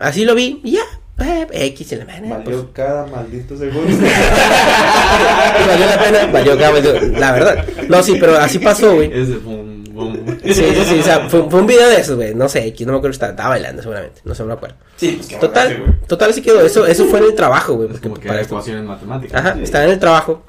[0.00, 0.60] Así lo vi.
[0.64, 0.82] Y ya.
[1.24, 2.28] eh, X en la mano.
[2.30, 3.96] Valió Pues, cada maldito segundo.
[5.66, 6.26] valió la pena.
[6.32, 7.64] Valió cada vez, La verdad.
[7.88, 9.12] No, sí, pero así pasó, güey.
[9.12, 9.70] Ese fue un.
[9.94, 10.98] un- Sí, sí, sí.
[11.00, 12.34] O sea, fue, fue un video de esos, güey.
[12.34, 12.86] No sé, X.
[12.86, 13.12] No me acuerdo.
[13.12, 14.20] Estaba, estaba bailando seguramente.
[14.24, 14.76] No sé, no me acuerdo.
[14.96, 15.98] Sí, pues que Total.
[16.08, 16.60] Total, así quedó.
[16.64, 17.88] Eso, eso fue en el trabajo, güey.
[17.88, 19.38] Porque como que para ecuaciones matemáticas.
[19.38, 19.62] Ajá, Sí.
[19.64, 20.42] estaba en el trabajo.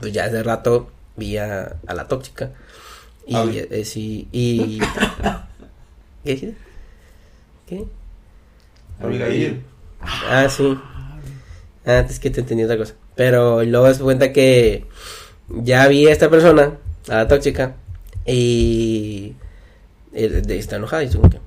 [0.00, 2.50] Pues ya hace rato vi a, a la tóxica.
[3.26, 4.78] Y eh, sí, y.
[6.24, 6.56] ¿Qué dijiste?
[7.66, 7.84] ¿Qué?
[9.00, 9.62] Abigail.
[10.00, 10.76] Ah, sí.
[11.86, 12.94] Ah, es que te entendí otra cosa.
[13.14, 14.84] Pero luego se cuenta que
[15.48, 16.74] ya vi a esta persona,
[17.08, 17.76] a la tóxica,
[18.26, 19.34] y.
[20.12, 21.40] está enojada y que-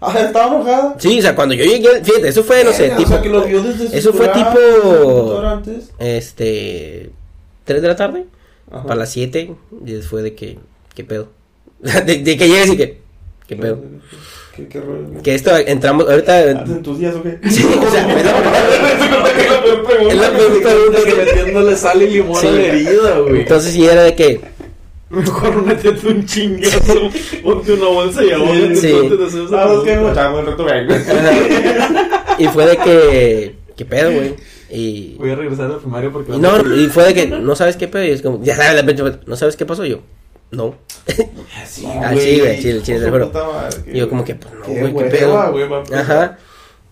[0.00, 0.94] Ah, estaba enojada.
[0.98, 3.02] Sí, o sea, cuando yo llegué, fíjate, eso fue, no sé, tipo.
[3.02, 5.90] O sea, que lo vio desde su eso fue tipo- antes.
[5.98, 7.10] Este.
[7.64, 8.26] 3 de la tarde.
[8.70, 8.82] Ajá.
[8.82, 9.54] para las 7
[9.86, 10.58] y después de que,
[10.94, 11.30] ¿qué pedo?
[11.80, 13.00] de, de que llegues y que,
[13.46, 13.80] ¿qué pedo?
[14.58, 15.22] ¿Qué, qué rollo?
[15.22, 16.50] Que esto, entramos, ahorita...
[16.50, 17.38] ¿Antes en tus días o qué?
[17.50, 18.38] Sí, o sea, es la-
[20.08, 22.46] es la peor pregunta que que- metiéndole sal y limón Sí.
[22.48, 23.40] a la herida, güey.
[23.42, 24.40] Entonces sí era de que,
[25.10, 27.10] Mejor métete un chingazo,
[27.42, 28.92] ponte una bolsa y ahora Sí.
[29.52, 30.94] Ah, es que me chavo, el rato vengo.
[32.38, 34.34] y fue de que, ¿qué pedo, güey?
[34.70, 36.32] Y, Voy a regresar a la primaria porque...
[36.34, 38.84] y no, y fue de que, no sabes qué pedo, y es como, ya sabes,
[39.26, 39.86] ¿no sabes qué pasó?
[39.86, 40.00] Yo,
[40.50, 40.74] no.
[41.66, 43.32] Sí, Ah, sí, güey, chile, chile, te juro.
[43.86, 45.52] Y yo como que, pues no, güey, qué pedo.
[45.52, 45.66] güey.
[45.94, 46.38] Ajá.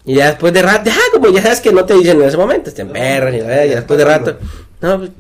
[0.05, 2.37] Y ya después de rato, ah, como ya sabes que no te dicen en ese
[2.37, 4.39] momento, te emperran y la verdad, y después de rato,
[4.81, 5.11] no, pues,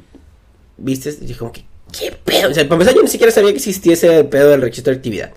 [0.77, 2.51] viste, y como que, ¿qué pedo?
[2.51, 4.99] O sea, para empezar yo ni siquiera sabía que existía ese pedo del registro de
[4.99, 5.33] actividad.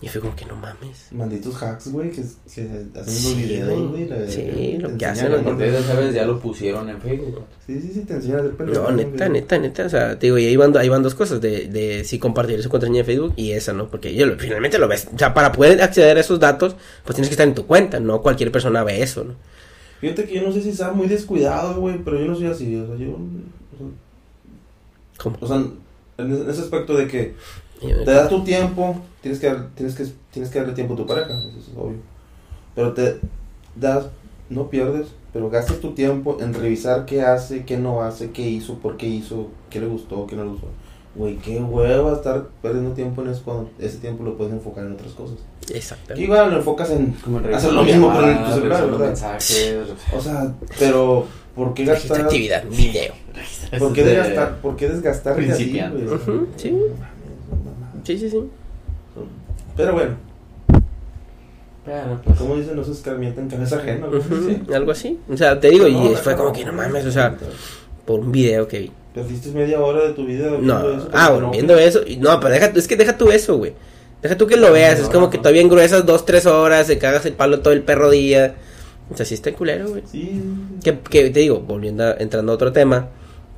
[0.00, 1.08] Y fue como que no mames.
[1.10, 2.22] Malditos hacks, güey, que,
[2.54, 4.08] que hacen los Sí, videos, güey.
[4.28, 7.44] Sí, lo que hacen los ya sabes, ya lo pusieron en Facebook.
[7.66, 10.38] Sí, sí, sí, te enseñan a hacer No, neta, neta, neta, o sea, te digo,
[10.38, 13.32] y ahí van, ahí van dos cosas, de, de si compartir su contraseña de Facebook
[13.34, 13.88] y esa, ¿no?
[13.88, 17.16] Porque yo lo- finalmente lo ves, o sea, para poder acceder a esos datos, pues
[17.16, 19.34] tienes que estar en tu cuenta, no cualquier persona ve eso, ¿no?
[20.00, 22.76] Fíjate que yo no sé si sea muy descuidado, güey, pero yo no soy así,
[22.76, 23.18] o sea, yo...
[25.18, 25.36] ¿Cómo?
[25.40, 25.56] O sea,
[26.18, 27.34] en ese aspecto de que
[27.80, 31.36] te das tu tiempo, tienes que, tienes que, tienes que darle tiempo a tu pareja,
[31.36, 31.98] eso es obvio.
[32.74, 33.18] Pero te
[33.74, 34.06] das,
[34.50, 38.74] no pierdes, pero gastas tu tiempo en revisar qué hace, qué no hace, qué hizo,
[38.78, 40.68] por qué hizo, qué le gustó, qué no le gustó.
[41.14, 44.92] Güey, qué hueva estar perdiendo tiempo en eso cuando ese tiempo lo puedes enfocar en
[44.92, 45.38] otras cosas.
[45.72, 46.22] Exactamente.
[46.22, 49.06] igual lo enfocas en Como hacer lo mismo, en llamadas, tu celular, ¿verdad?
[49.06, 49.76] mensajes.
[50.16, 52.20] O sea, pero ¿por qué gastar?
[52.22, 53.14] actividad, video.
[53.78, 54.60] ¿Por qué desgastar?
[54.60, 56.04] ¿Por qué desgastarte así, principiantes.
[56.04, 56.16] güey?
[56.16, 56.74] Ujú, sí.
[58.08, 58.42] Sí, sí, sí.
[59.76, 60.10] Pero bueno,
[61.84, 64.18] Pero, pues, como dicen, no se escarmienta en cabeza ajena, güey.
[64.20, 64.72] Ujú, Sí.
[64.74, 65.18] Algo así.
[65.30, 67.10] O sea, te digo, y No, fue no, como no, que no no, mames, no,
[67.10, 67.36] o sea, no.
[68.06, 68.92] por un video que vi.
[69.14, 70.50] Perdiste media hora de tu vida.
[70.50, 72.00] No, viendo eso, ah, bueno, no, viendo eso.
[72.06, 73.74] y- No, pero deja, es que deja tú eso, güey.
[74.22, 74.98] Deja tú que lo veas.
[75.00, 75.42] No, es como no, que no.
[75.42, 78.54] todavía engruesas dos, tres horas, te cagas el palo todo el perro día.
[79.10, 80.02] O sea, sí está culero, güey.
[80.10, 80.42] Sí.
[80.82, 83.08] Que, que te digo, volviendo a, entrando a otro tema,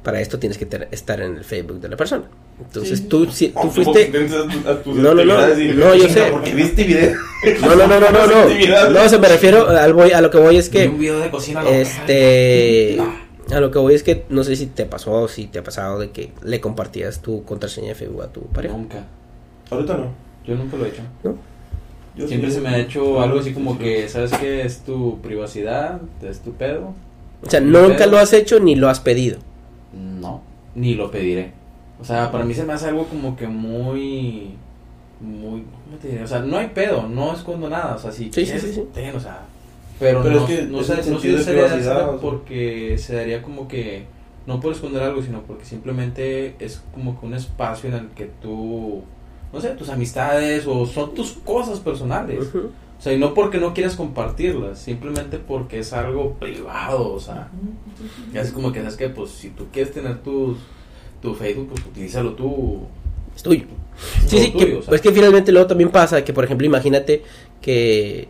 [0.03, 2.25] para esto tienes que ter- estar en el Facebook de la persona.
[2.59, 3.05] Entonces Sí.
[3.07, 4.05] tú, si, tú porque fuiste.
[4.07, 6.29] te entras a tus No, no, no, no, yo sé.
[6.31, 7.17] Porque viste video.
[7.63, 8.91] No, no, no, no, no, no.
[8.91, 10.89] No, o sea, me refiero al voy, a lo que voy es que.
[10.89, 11.63] un video de cocina.
[11.69, 12.99] Este.
[13.51, 15.65] A lo que voy es que no sé si te pasó o si te ha
[15.65, 18.77] pasado de que le compartías tu contraseña de Facebook a tu pareja.
[18.77, 19.07] Nunca.
[19.71, 20.13] Ahorita no.
[20.47, 21.03] Yo nunca lo he hecho.
[21.25, 21.37] ¿No?
[22.17, 22.57] Yo Siempre sí.
[22.57, 24.63] se me ha hecho algo así como que, ¿sabes qué?
[24.63, 26.95] Es tu privacidad, es tu pedo.
[27.43, 29.39] O sea, nunca lo has hecho ni lo has pedido.
[29.93, 30.43] No.
[30.75, 31.53] ni lo pediré.
[32.01, 34.55] O sea, para mí se me hace algo como que muy
[35.21, 36.23] muy ¿cómo te diré?
[36.25, 38.73] O sea, no hay pedo, no escondo nada, o sea, si Sí, sí, quieres, sí,
[38.73, 38.85] sí.
[38.95, 39.41] ten, o sea,
[39.99, 42.09] pero, Pero no, es que no, es se- el no sentido de sería privacidad, dársela
[42.09, 42.21] o sea.
[42.23, 44.07] porque se daría como que
[44.47, 48.31] no por esconder algo, sino porque simplemente es como que un espacio en el que
[48.41, 49.03] tú
[49.53, 52.47] no sé, tus amistades o son tus cosas personales.
[53.01, 57.49] O sea, y no porque no quieras compartirlas, simplemente porque es algo privado, o sea,
[58.31, 60.55] ya es como que sabes que pues si tú quieres tener tu
[61.23, 62.83] tu Facebook, pues utilízalo tú.
[63.35, 63.65] Es tuyo.
[64.23, 64.89] Es Sí, sí, que, tuyo, o sea.
[64.91, 67.23] pues que finalmente luego también pasa que, por ejemplo, imagínate
[67.63, 68.29] que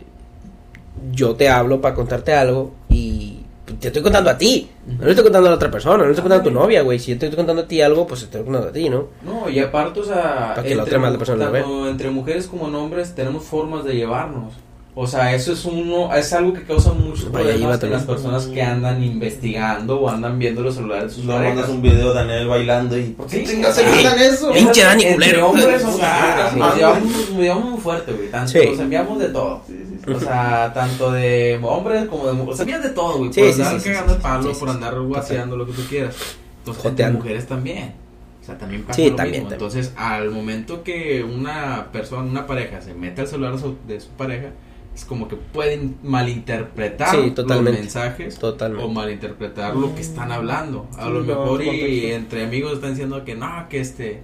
[1.12, 3.39] yo te hablo para contarte algo y
[3.78, 4.68] te estoy contando a ti,
[4.98, 6.82] no le estoy contando a la otra persona, no le estoy contando a tu novia,
[6.82, 6.98] güey.
[6.98, 9.08] Si yo te estoy contando a ti algo, pues te estoy contando a ti, ¿no?
[9.22, 12.46] No, y aparte, o sea, Para que la otra mala persona lo tanto entre mujeres
[12.46, 14.54] como en hombres tenemos formas de llevarnos.
[14.96, 18.60] O sea, eso es uno, es algo que causa muchos problemas en las personas que
[18.60, 21.54] andan investigando o andan viendo los celulares de sus No parejas.
[21.54, 24.50] mandas un video de Daniel bailando y ¿por qué Sí, chingas se quitan eso?
[24.52, 25.48] Pinche Dani Entre culero.
[25.50, 27.30] hombres, o sea, nos llevamos,
[27.70, 28.30] muy fuerte, güey.
[28.32, 28.58] Tanto, Sí.
[28.68, 29.62] nos enviamos de todo.
[30.08, 32.60] O sea, tanto de hombres como de mujeres.
[32.60, 33.32] O sea, de todo, güey.
[33.32, 36.16] Sí, por sí, andar sí, cagando el palo, por andar guaseando, lo que tú quieras.
[36.58, 37.94] Entonces, entre mujeres también.
[38.40, 39.50] O sea, también pasa Sí, lo también, mismo.
[39.50, 39.70] también.
[39.70, 43.54] Entonces, al momento que una persona, una pareja, se mete al celular
[43.86, 44.48] de su, pareja,
[44.94, 48.84] es como que pueden malinterpretar Sí, los mensajes Totalmente.
[48.84, 50.88] o malinterpretar lo que están hablando.
[50.98, 54.22] A Sí, lo no, mejor y entre amigos están diciendo que no, que este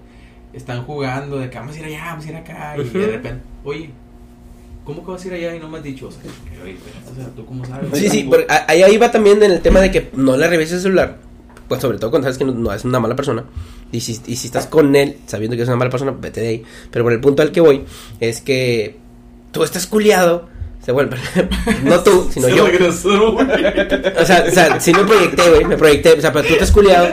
[0.53, 3.43] están jugando de que vamos a ir allá, vamos a ir acá y de repente,
[3.63, 3.91] oye,
[4.87, 6.07] ¿cómo que vas a ir allá y no me has dicho?
[6.07, 7.89] O sea, sea, ¿tú cómo sabes?
[7.99, 10.75] Sí, sí, porque ahí, ahí va también en el tema de que no le revises
[10.75, 11.17] el celular.
[11.67, 13.43] Pues sobre todo cuando sabes que no, no es una mala persona.
[13.91, 16.47] Y si, y si estás con él sabiendo que es una mala persona, vete de
[16.47, 16.63] ahí.
[16.89, 17.83] Pero por el punto al que voy
[18.21, 18.95] es que
[19.51, 20.47] tú estás culiado.
[20.85, 21.17] Se vuelve.
[21.83, 22.65] no tú, sino Se yo.
[22.65, 23.35] regresó.
[23.35, 25.65] O sea, o sea, sí me proyecté, güey.
[25.65, 26.13] Me proyecté.
[26.13, 27.09] O sea, pero tú estás culiado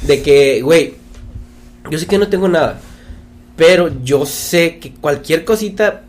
[0.00, 0.94] de que, güey,
[1.90, 2.80] yo sé que no tengo nada.
[3.54, 6.04] Pero yo sé que cualquier cosita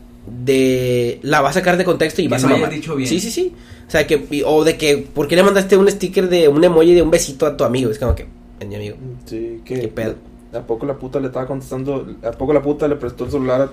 [0.46, 2.70] de la vas a sacar de contexto y Que vas no a mamar.
[2.72, 3.10] dicho bien.
[3.10, 3.54] Sí, sí, sí.
[3.88, 6.64] O sea, que, y- o de que, ¿por qué le mandaste un sticker de un
[6.64, 7.90] emoji de un besito a tu amigo?
[7.92, 8.28] Es como que,
[8.60, 8.96] es mi amigo.
[9.26, 10.16] Sí, que ¿Qué pedo?
[10.54, 12.08] ¿A poco la puta le estaba contestando?
[12.24, 13.70] ¿A poco la puta le prestó el celular a...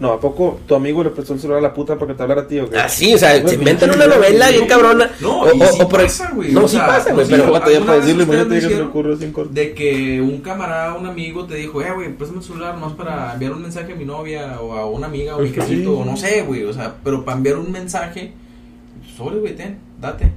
[0.00, 2.22] No, ¿a poco tu amigo le prestó el celular a la puta para que te
[2.24, 2.76] hablara a ti o qué?
[2.78, 5.08] Ah, sí, o sea, se inventan pinche una novela bien cabrona.
[5.20, 6.52] No, o, y o- sí o pasa, güey.
[6.52, 7.36] No, O sí sea, pasa, güey, pues, pero.
[7.36, 8.88] sí, Pero batalla ¿alguna para vez decirle, imagínate que se le hicieron?
[8.88, 9.54] ocurre sin corte.
[9.54, 13.32] De que un camarada, un amigo te dijo, eh, güey, préstame el celular más para
[13.34, 15.54] enviar un mensaje a mi novia o a una amiga o a mi sí.
[15.54, 18.32] quesito, o no sé, güey, o sea, pero para enviar un mensaje,
[19.16, 20.32] sobre, güey, ten, date.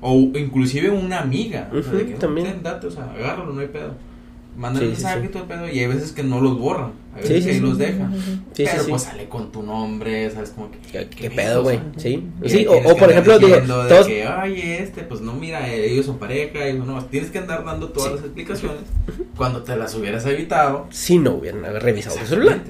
[0.00, 2.46] O inclusive una amiga, o sea, de Ujú, que, también.
[2.46, 3.94] ten, date, o sea, agárralo, no hay pedo.
[4.56, 6.92] Mandan Sí, el sí, mensaje todo el pedo, y hay veces que no los borran,
[7.22, 7.60] Sí, veces sí, que ahí sí.
[7.60, 8.14] los dejan.
[8.14, 8.22] Sí,
[8.54, 8.90] sí, pero sí.
[8.90, 10.50] pues sale con tu nombre, ¿sabes?
[10.50, 10.78] Como que.
[10.92, 11.80] ¿Qué, qué pedo, güey?
[11.96, 12.24] Sí.
[12.42, 14.06] Y Sí, o, o por ejemplo, digo, todos.
[14.06, 17.88] que, ay, este, pues no, mira, ellos son pareja, y no, tienes que andar dando
[17.88, 18.14] todas Sí.
[18.16, 18.78] las explicaciones
[19.36, 20.86] cuando te las hubieras evitado.
[20.90, 22.60] Si no hubieran revisado tu celular.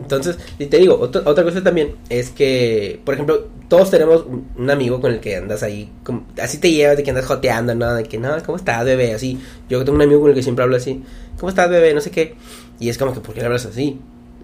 [0.00, 4.46] Entonces, y te digo, otra otra cosa también es que, por ejemplo, todos tenemos un,
[4.56, 7.74] un amigo con el que andas ahí, como- así te llevas, de que andas joteando,
[7.74, 7.94] ¿no?
[7.94, 9.12] De que, no, ¿cómo estás, bebé?
[9.14, 9.38] Así,
[9.68, 11.02] yo tengo un amigo con el que siempre hablo así,
[11.38, 11.92] ¿cómo estás, bebé?
[11.94, 12.34] No sé qué.
[12.80, 13.98] Y es como que, ¿por qué le hablas así?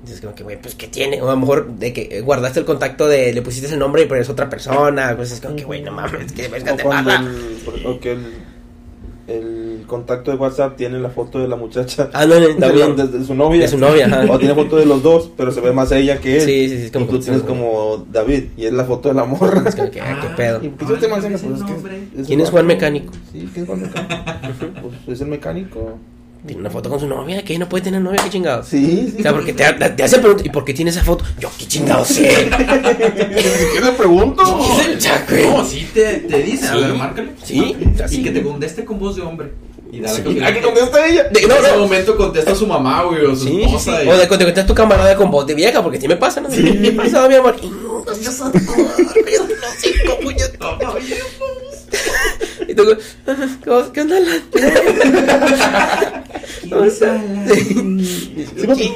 [0.06, 1.22] Y es como que, güey, pues, ¿qué tiene?
[1.22, 4.06] O a lo mejor de que guardaste el contacto de, le pusiste el nombre y
[4.06, 7.20] pero es otra persona, pues es como que, güey, no mames, que cuando pasa.
[7.24, 8.26] el, o que el,
[9.26, 12.10] el contacto de WhatsApp tiene la foto de la muchacha.
[12.12, 12.96] Ah, no, no, de, también.
[12.96, 13.62] de- de su novia.
[13.62, 14.26] De su novia, ajá.
[14.30, 16.42] O tiene foto de los dos, pero se ve más ella que él.
[16.42, 19.14] Sí, sí, sí, es como y tú tienes como David, y es la foto de
[19.14, 19.62] la morra.
[19.66, 20.62] Es como que, ah, qué pedo.
[20.62, 21.66] Y pues este Ay, man se ¿cuál es el pues, es
[22.14, 22.66] que es ¿Quién es Juan.
[22.66, 23.12] Mecánico?
[23.32, 24.18] Sí, ¿quién es Juan Mecánico?
[25.06, 25.98] pues es el mecánico.
[26.46, 28.68] Tiene una foto con su novia, que no puede tener novia, qué chingados.
[28.68, 29.16] Sí, sí.
[29.18, 31.24] O sea, porque te, te, te hacen preguntas, ¿y por qué tiene esa foto?
[31.40, 32.28] Yo, qué chingados sé.
[32.50, 34.42] ¿Qué le pregunto?
[34.44, 35.56] No.
[35.58, 37.32] No, sí te, te dice, a ver, márcale.
[37.42, 38.20] Sí, así.
[38.20, 39.52] Y que te conteste con voz de hombre.
[39.90, 40.22] Y dale Sí.
[40.22, 41.24] con- ¿A contesta ella?
[41.24, 41.78] De- En no, ese no.
[41.78, 43.62] momento contesta su mamá, güey, o su Sí, sí, sí.
[43.64, 44.04] esposa.
[44.04, 46.40] y- O de cuando estás tu camarada con voz de vieja, porque sí me pasa,
[46.40, 46.50] ¿no?
[46.50, 46.62] Sí.
[46.82, 47.56] ¿Qué pasó, mi amor?
[47.62, 51.18] Y no, amor, yo no sé cómo yo te- Oye,
[52.74, 52.84] Y tú,
[53.64, 54.20] ¿cómo- ¿qué onda?
[54.20, 56.24] la-
[58.56, 58.92] Sí, papi,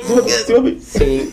[0.80, 1.30] sí, sí.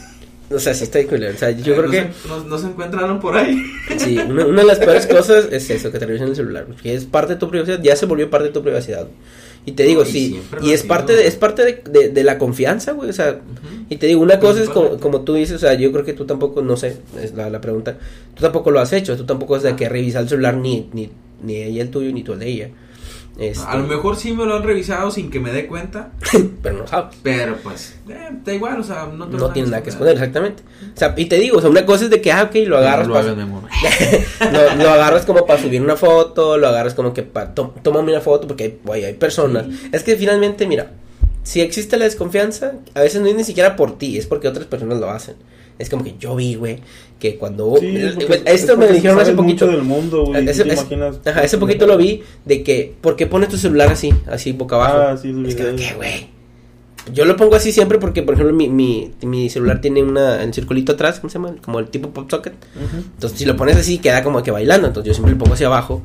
[0.51, 1.33] O sea, sí está culero.
[1.33, 3.59] O sea, yo creo no que Se, no, no se encontraron por ahí.
[3.97, 6.67] sí, una, una de las peores cosas es eso, que te revisen el celular.
[6.83, 9.07] Es parte de tu privacidad, ya se volvió parte de tu privacidad.
[9.65, 12.23] Y te digo, No, y sí, y es parte de, es parte de, de, de
[12.23, 13.09] la confianza, güey.
[13.09, 13.39] O sea,
[13.89, 16.13] y te digo, una cosa es como, como tú dices, o sea, yo creo que
[16.13, 17.97] tú tampoco, no sé, es la, la pregunta,
[18.35, 21.09] tú tampoco lo has hecho, tú tampoco es de que revisar el celular ni, ni,
[21.45, 22.69] ni ella el tuyo ni tú el de ella.
[23.37, 26.11] Este, A lo mejor sí me lo han revisado sin que me dé cuenta,
[26.63, 27.17] pero no sabes.
[27.21, 30.63] pero pues, eh, da igual, o sea, no, tengo No tiene nada que esconder, exactamente.
[30.95, 32.77] O sea, y te digo, o sea, una cosa es de que, ah, ok, lo
[32.77, 33.63] agarras No lo para- hagas, mi amor.
[34.53, 38.21] lo, lo agarras como para subir una foto, lo agarras como que para tómame una
[38.21, 39.65] foto porque hay, hay personas.
[39.91, 40.91] Es que finalmente, mira,
[41.43, 44.65] si existe la desconfianza, a veces no es ni siquiera por ti, es porque otras
[44.65, 45.35] personas lo hacen.
[45.77, 46.79] Es como que yo vi, güey,
[47.19, 47.75] que cuando...
[47.79, 49.65] Sí, porque- esto es me dijeron hace poquito.
[49.65, 50.47] mucho del mundo, güey.
[50.47, 50.79] Ese- ¿tú te es-?
[51.25, 54.75] Ajá, hace poquito lo vi de que, ¿por qué pones tu celular así, así boca
[54.77, 54.97] abajo?
[54.99, 55.75] Ah, sí, es que.
[55.75, 56.27] ¿qué, güey?
[57.13, 60.53] Yo lo pongo así siempre porque, por ejemplo, mi, mi, mi celular tiene una, el
[60.53, 61.55] circulito atrás, ¿cómo se llama?
[61.63, 62.53] Como el tipo pop socket.
[63.13, 64.87] Entonces, si lo pones así, queda como que bailando.
[64.87, 66.01] Entonces, yo siempre lo pongo hacia abajo.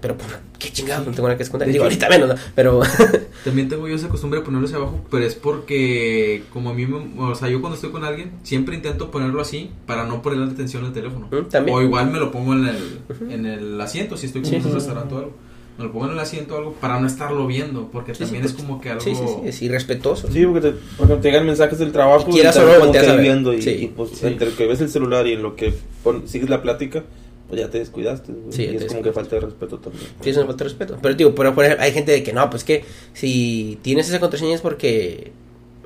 [0.00, 0.28] Pero, pues,
[0.58, 1.66] qué chingados, no tengo nada que esconder.
[1.66, 2.34] De Digo, ahorita menos, ¿no?
[2.54, 2.80] Pero,
[3.44, 6.86] También tengo yo esa costumbre de ponerlo hacia abajo, pero es porque como a mí,
[6.86, 10.46] me- o sea, yo cuando estoy con alguien, siempre intento ponerlo así para no ponerle
[10.52, 11.28] atención al teléfono.
[11.30, 11.76] Mm, también.
[11.76, 14.66] O igual me lo pongo en el, en el asiento, si estoy como Sí, en
[14.66, 15.32] un restaurante o algo.
[15.78, 18.42] Me lo pongo en el asiento o algo para no estarlo viendo, porque Sí, también
[18.42, 19.00] pues, es como que algo...
[19.00, 20.26] sí, sí, sí, es irrespetuoso.
[20.32, 22.84] Sí, porque te, porque te llegan mensajes del trabajo Y quieras te o no, como
[22.86, 23.22] volteas que a ver.
[23.22, 24.26] viendo y, Sí, y, pues sí.
[24.26, 25.72] entre que ves el celular y en lo que
[26.02, 27.04] pon- sigues la plática,
[27.48, 28.32] pues ya te descuidaste.
[28.32, 28.52] güey.
[28.52, 30.04] Sí, y es como que falta de respeto también.
[30.20, 30.98] Sí, es una falta de respeto.
[31.00, 32.84] Pero digo, pero por ejemplo, hay gente de que no, pues que
[33.14, 35.32] si tienes esa contraseña es porque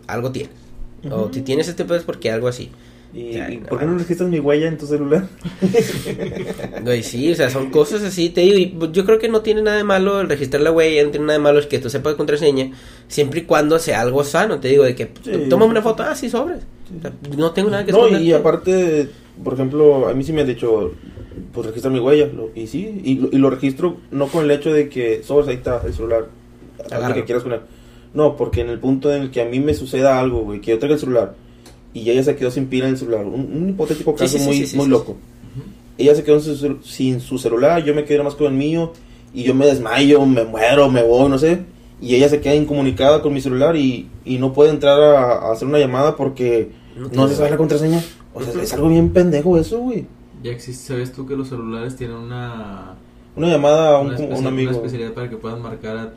[0.06, 0.52] algo tienes.
[1.10, 2.70] O si tienes este pedo es porque algo así.
[3.14, 5.28] ¿Y, Ya, y no por qué no registras mi huella en tu celular?
[6.82, 9.40] Güey, sí, o sea, son cosas así, te digo, y pues, yo creo que no
[9.42, 11.78] tiene nada de malo el registrar la huella, no tiene nada de malo el que
[11.78, 12.70] tú sepas contraseña,
[13.08, 15.32] siempre y cuando sea algo sano, te digo, de que Sí.
[15.50, 16.60] toma una foto, ah, sí, sobres.
[16.98, 19.08] O sea, no tengo nada que No, y aparte,
[19.42, 20.92] por ejemplo, a mí sí me han dicho,
[21.52, 22.26] pues registra mi huella.
[22.26, 25.48] lo- y sí, y, lo- y lo registro no con el hecho de que, sobres,
[25.48, 26.26] ahí está el celular,
[27.08, 27.60] lo que quieras él.
[28.14, 30.72] No, porque en el punto en el que a mí me suceda algo, güey, que
[30.72, 31.34] yo traiga el celular
[31.94, 34.44] y ella se quedó sin pila en el celular, un, un hipotético caso sí, sí,
[34.44, 35.16] muy, sí, muy loco.
[35.98, 38.92] Ella se quedó sin su, sin su celular, yo me quedé más con el mío
[39.34, 41.60] y yo me desmayo, me muero, me voy, no sé.
[42.00, 45.52] Y ella se queda incomunicada con mi celular y, y no puede entrar a, a
[45.52, 48.02] hacer una llamada porque No no, se sabe la contraseña.
[48.34, 50.06] O sea, es algo bien pendejo eso, güey.
[50.42, 52.94] Ya existe, ¿sabes tú que los celulares tienen una...
[53.34, 54.70] Una llamada a un, una, a un especi- una amigo.
[54.72, 56.12] especialidad para que puedan marcar a,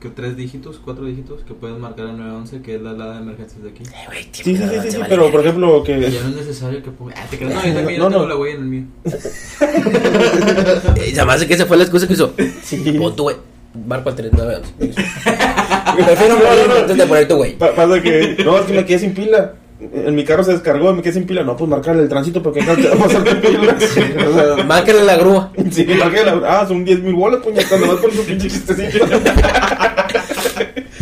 [0.00, 3.22] que tres dígitos, cuatro dígitos, que pueden marcar a 911, que es la alada de
[3.22, 3.84] emergencias de aquí.
[3.84, 5.98] Eh, güey, Sí, sí, sí, no, sí, sí, vale pero por ejemplo que...
[6.10, 7.14] Ya no es necesario que ponga...
[7.16, 8.28] Ah, te creas, no, yo también No, yo tengo no.
[8.28, 8.84] la huella en el mío.
[10.96, 12.32] Eh, Además de que esa fue la excusa que hizo.
[12.62, 12.76] Sí.
[12.98, 13.36] Pon tu güey.
[13.86, 14.94] Marco al 3911.
[16.04, 17.56] Prefiero morir antes de poner tu güey.
[17.56, 18.36] Pa- pasa que...
[18.44, 19.54] No, es que me quedé sin pila.
[19.80, 21.44] En mi carro se descargó, me quedé sin pila.
[21.44, 23.76] No, pues marcarle el tránsito porque acá te va a pasar de pila.
[24.28, 25.52] O sea, Márcale la grúa.
[25.70, 26.40] Sí, marqué la...
[26.44, 29.06] Ah, son 10 mil bolas, puña, cuando vas con tu pinche chistecito.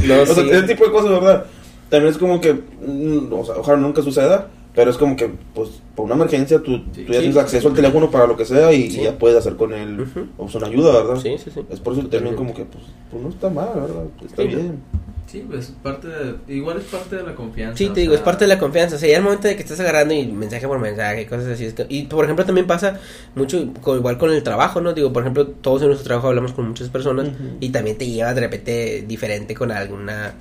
[0.06, 0.50] No, o sea, sí.
[0.50, 1.46] ese tipo de cosas, ¿verdad?
[1.88, 5.70] También es como que, mm, o sea, ojalá nunca suceda, pero es como que, pues,
[5.94, 7.04] por una emergencia, tú, Sí.
[7.04, 7.18] tú ya Sí.
[7.20, 9.00] tienes acceso al teléfono para lo que sea y, Sí.
[9.00, 10.06] y ya puedes hacer con él,
[10.36, 11.16] o sea, una ayuda, ¿verdad?
[11.22, 11.60] Sí, sí, sí.
[11.70, 14.04] Es por eso que también como que, pues, pues no está mal, ¿verdad?
[14.24, 14.48] Está Sí.
[14.48, 14.80] bien.
[15.26, 17.76] Sí, pues parte de, igual es parte de la confianza.
[17.76, 18.94] Sí, o te digo, es parte de la confianza.
[18.96, 21.46] O sea, ya el momento de que estás agarrando y mensaje por mensaje y cosas
[21.48, 21.64] así.
[21.66, 23.00] es que- y por ejemplo, también pasa
[23.34, 24.92] mucho, igual con el trabajo, ¿no?
[24.92, 27.28] Digo, por ejemplo, todos en nuestro trabajo hablamos con muchas personas
[27.60, 30.34] y también te llevas de repente diferente con alguna,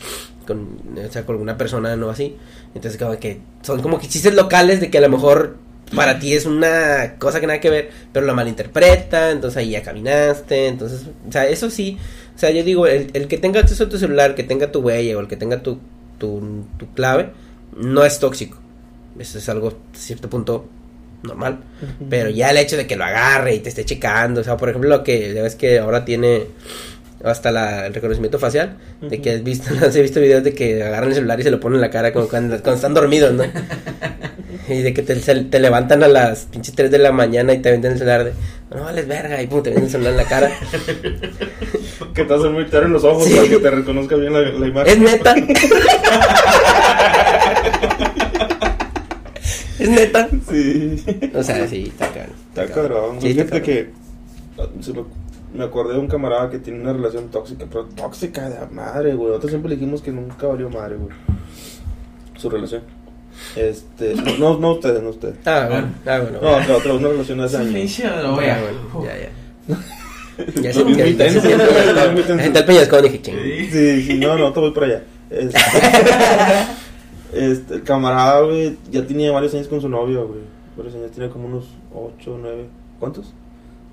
[0.45, 2.09] con, o sea, con alguna persona, ¿no?
[2.11, 2.35] Así.
[2.75, 5.57] Entonces, como que son como que chistes locales de que a lo mejor
[5.95, 9.83] para ti es una cosa que nada que ver, pero la malinterpreta, entonces ahí ya
[9.83, 11.97] caminaste, entonces, o sea, eso sí,
[12.35, 14.79] o sea, yo digo, el, el que tenga acceso a tu celular, que tenga tu
[14.79, 15.79] huella o el que tenga tu,
[16.17, 17.29] tu, tu clave,
[17.77, 18.57] no es tóxico.
[19.17, 20.67] Eso es algo, a cierto punto,
[21.23, 21.59] normal.
[22.09, 24.69] Pero ya el hecho de que lo agarre y te esté checando, o sea, por
[24.69, 26.47] ejemplo, lo que ya ves que ahora tiene
[27.25, 31.09] hasta la, el reconocimiento facial, de que has visto, has visto videos de que agarran
[31.09, 33.43] el celular y se lo ponen en la cara como cuando, cuando están dormidos, ¿no?
[34.67, 37.69] Y de que te, te levantan a las pinches 3 de la mañana y te
[37.69, 38.33] venden el celular de,
[38.75, 40.49] no vales verga, y pum, te venden el celular en la cara.
[42.13, 43.35] Que te hacen muy en los ojos Sí.
[43.35, 45.03] para que te reconozca bien la, la Es imagen.
[45.03, 45.35] neta.
[49.79, 50.29] es neta.
[50.49, 51.03] Sí.
[51.33, 52.31] O sea, sí, está caro.
[52.49, 53.21] Está cabrón.
[53.21, 53.61] Sí, está cabrón.
[53.63, 53.89] que
[54.57, 55.03] ah, se me,
[55.55, 59.29] me acordé de un camarada que tiene una relación tóxica, pero tóxica de madre, güey.
[59.29, 61.15] Nosotros siempre le dijimos que nunca valió madre, güey.
[62.37, 62.81] Su relación.
[63.55, 65.35] Este, no, no ustedes, no ustedes.
[65.45, 66.39] Ah, bueno, ah, bueno.
[66.41, 67.99] No, otra, otra, una relación de hace me años.
[68.05, 68.59] Ah,
[69.03, 69.29] ya, ya.
[70.61, 73.35] Ya se se- está el peñascón, dije, ching.
[73.71, 74.01] Sí.
[74.03, 75.03] Sí, no, no, te voy por allá.
[75.29, 75.57] Este,
[77.33, 80.41] este, el camarada, güey, ya tenía varios años con su novio, güey.
[80.77, 82.65] Varios años, tenía como unos 8, 9.
[82.99, 83.33] ¿Cuántos?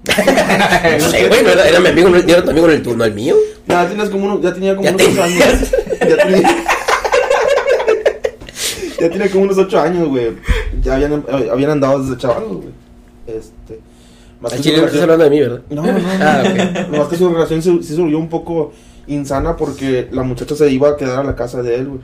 [0.04, 3.04] No sé, güey, no era, era mi amigo, no era tu amigo en el turno,
[3.04, 3.36] el mío.
[3.68, 5.46] Ya, tenías como unos, ya tenía como Ya unos 8 tenías.
[5.48, 5.70] años.
[6.00, 6.64] Ya tenía.
[9.00, 10.32] ya tenía como unos 8 años, güey.
[10.82, 12.68] Ya habían, habían andado desde chavalos, güey.
[13.26, 13.80] Este.
[14.40, 15.60] Más Al que su chile no estás relación- hablando de mí, ¿verdad?
[15.70, 16.08] No, no, no.
[16.20, 16.88] Ah, ok.
[16.90, 18.72] Nomás que su relación se, sí se volvió un poco
[19.06, 22.00] insana porque la muchacha se iba a quedar a la casa de él, güey.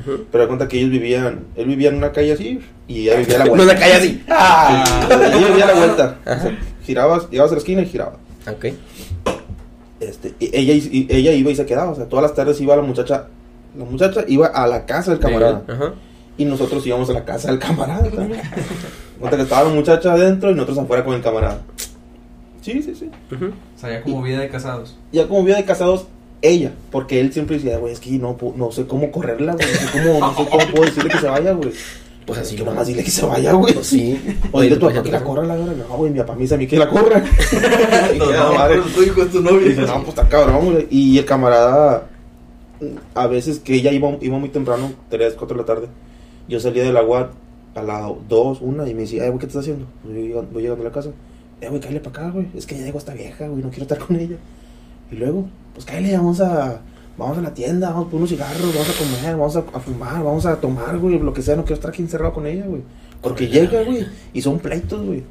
[0.00, 0.24] Ujú.
[0.30, 3.36] Pero da cuenta que ellos vivían, él vivía en una calle así y ella vivía
[3.36, 3.70] a la No vuelta.
[3.72, 4.22] una calle así.
[4.28, 6.16] Ella vivía a la vuelta.
[6.26, 6.36] Ajá.
[6.36, 6.58] O sea,
[6.88, 8.16] girabas, llegabas a la esquina y giraba.
[8.50, 8.66] Ok.
[10.00, 12.74] Este, y ella, y ella iba y se quedaba, o sea, todas las tardes iba
[12.74, 13.28] la muchacha
[13.76, 15.62] la muchacha iba a la casa del camarada.
[15.68, 15.94] Ajá.
[16.36, 18.40] Y nosotros íbamos a la casa del camarada también.
[19.18, 21.60] Cuenta que estaba la muchacha adentro y nosotros afuera con el camarada.
[22.62, 23.10] Sí, sí, sí.
[23.34, 23.46] Ujú.
[23.46, 24.96] O sea, ya como vida de casados.
[25.12, 26.06] Ya como vida de casados,
[26.42, 26.72] ella.
[26.90, 29.66] Porque él siempre decía, güey, es que no, no sé cómo correrla, güey.
[29.66, 31.72] No sé cómo, no sé cómo puedo decirle que se vaya, güey.
[32.28, 32.72] Pues así que no.
[32.72, 33.72] nomás dile que se vaya, güey.
[33.72, 34.20] Pues sí.
[34.52, 35.84] O dile a tu Pues papá que la corra la verga.
[35.88, 37.24] No, güey, mi papá me dice a mí que la corra.
[38.14, 38.74] Y No, no, madre.
[38.82, 39.66] pero tu hijo es tu novio.
[39.66, 40.86] dice, no, pues está cabrón, güey.
[40.90, 42.06] Y el camarada,
[43.14, 45.86] a veces que ella iba, iba muy temprano, 3, 4 de la tarde,
[46.48, 47.30] yo salía de la UAT
[47.74, 49.86] a las 2, 1 y me decía, eh, güey, ¿qué estás haciendo?
[50.04, 51.10] Voy llegando, voy llegando a la casa.
[51.62, 52.46] Eh, güey, cállale para acá, güey.
[52.54, 54.36] Es que ya llegó esta vieja, güey, no quiero estar con ella.
[55.10, 56.82] Y luego, pues cállale, vamos a,
[57.18, 60.22] vamos a la tienda, vamos por unos cigarros, vamos a comer, vamos a, a fumar,
[60.22, 62.82] vamos a tomar, güey, lo que sea, no quiero estar aquí encerrado con ella, güey.
[63.20, 65.24] Porque llega, güey, y son pleitos, güey.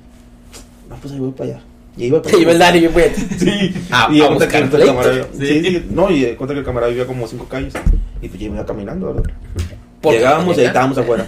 [0.89, 1.59] No, pues ahí voy para allá.
[1.97, 3.09] Y iba para Te lleva el Dani, güey.
[3.39, 5.47] Sí, A- y a cuenta que el camarada, Sí.
[5.47, 7.73] sí, sí, no, y cuenta que el camarada vivía como cinco calles.
[8.21, 9.31] Y pues yo iba caminando, ¿verdad?
[10.03, 11.25] Llegábamos y ahí estábamos afuera.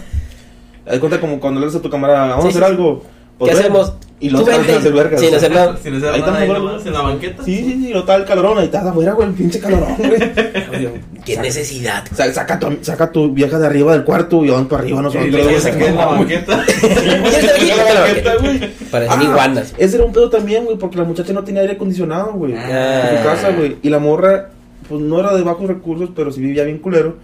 [0.86, 3.02] Haz cuenta como cuando le dices a tu camarada, vamos a hacer algo.
[3.02, 3.06] ¿Qué
[3.40, 3.94] Pues, hacemos?
[4.22, 4.66] Y caras vente.
[4.68, 5.22] sin hacer vergas.
[5.22, 5.78] Sin hacer nada.
[5.82, 7.44] Sin hacer Ahí nada, ahí nomás, en la banqueta.
[7.44, 10.20] Sí, sí, sí, lo está el calorón, ahí estás afuera, güey, el pinche calorón, güey.
[11.26, 12.04] Qué necesidad.
[12.14, 15.28] Saca tu, saca tu vieja de arriba del cuarto y vamos para arriba nosotros.
[15.28, 16.58] Y se queda en la banqueta.
[18.92, 19.74] Parecen Ah, iguanas.
[19.78, 22.56] Ese era un pedo también, güey, porque la muchacha no tenía aire acondicionado, güey.
[22.56, 23.10] Ah.
[23.12, 23.78] En su casa, güey.
[23.84, 24.50] Y la morra,
[24.88, 27.18] pues no era de bajos recursos, pero sí vivía bien culero.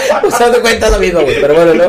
[0.52, 1.40] De cuenta lo mismo, güey.
[1.40, 1.84] Pero bueno, no.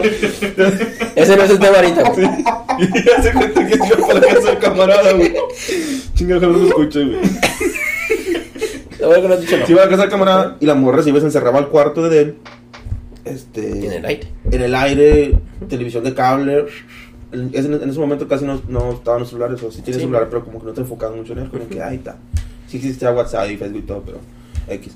[1.16, 2.28] Ese no es el tema ahorita, güey.
[2.82, 5.34] Y hace cuenta que iba para la casa del camarada, güey.
[6.16, 7.20] Chinga, ojalá no lo escuche, güey.
[9.66, 11.70] Se iba a la casa del camarada y la morra se iba se encerraba al
[11.70, 12.38] cuarto de él.
[13.26, 13.86] Este.
[13.86, 14.28] En el aire.
[14.52, 15.40] en el aire,
[15.70, 16.66] televisión de cable.
[17.32, 20.06] En, en ese momento casi no, no estaban los celulares, o sí tiene Sí.
[20.06, 22.18] celular, pero como que no te enfocabas mucho en él, como que ahí está.
[22.68, 24.18] Sí existía WhatsApp y Facebook y todo, pero
[24.68, 24.94] X.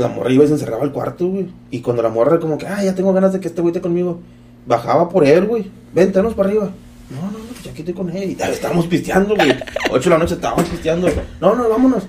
[0.00, 1.48] La morra iba y se encerraba al cuarto, güey.
[1.70, 3.80] Y cuando la morra como que, ah, ya tengo ganas de que este güey esté
[3.80, 4.20] conmigo,
[4.66, 5.70] bajaba por él, güey.
[5.92, 6.70] Ventanos para arriba.
[7.10, 8.30] No, no, no, pues aquí estoy con él.
[8.30, 9.50] Y estábamos pisteando, güey.
[9.90, 11.08] Ocho de la noche estábamos pisteando.
[11.40, 12.04] No, no, vámonos.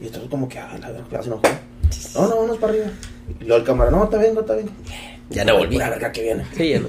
[0.00, 1.42] Y entonces como que, ah, la verdad, ya se enojó.
[2.14, 2.86] No, no, vámonos para arriba.
[3.40, 4.70] Y luego el cámara, no, está bien, está bien.
[5.30, 5.74] Ya no volví.
[5.76, 6.44] Pura verga que viene.
[6.56, 6.88] Sí, ya no.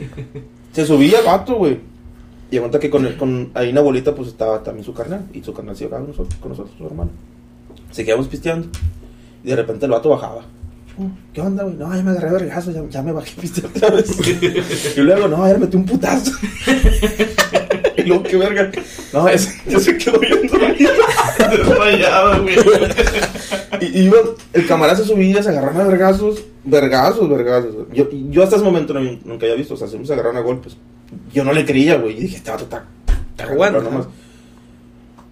[0.74, 1.80] Se subía el vato, güey.
[2.52, 5.26] Y cuenta que con, el- con ahí una bolita pues estaba también su carnal.
[5.34, 7.12] Y su carnal se iba con nosotros, con nosotros, su hermano.
[7.92, 8.68] Se quedamos pisteando.
[9.46, 10.42] Y de repente el vato bajaba.
[10.98, 11.76] "Oh, ¿Qué onda, güey?
[11.76, 13.34] No, ya me agarré vergazo, ya, ya me bajé
[13.66, 14.98] otra vez.
[14.98, 16.32] y luego, no, ya le metí un putazo.
[17.98, 18.72] y luego, qué verga.
[19.14, 20.58] No, ese, ya se quedó viendo
[21.50, 22.56] Desmayado, güey.
[23.82, 24.10] y,
[24.54, 27.76] el camarada se subía, se agarraron a vergazos, vergazos, vergazos.
[27.94, 30.76] Yo, yo hasta ese momento no- nunca había visto, o sea, se agarraron a golpes.
[31.34, 32.86] Yo no le creía, güey, y dije, este vato está,
[33.32, 34.08] está jugando, jugando nomás.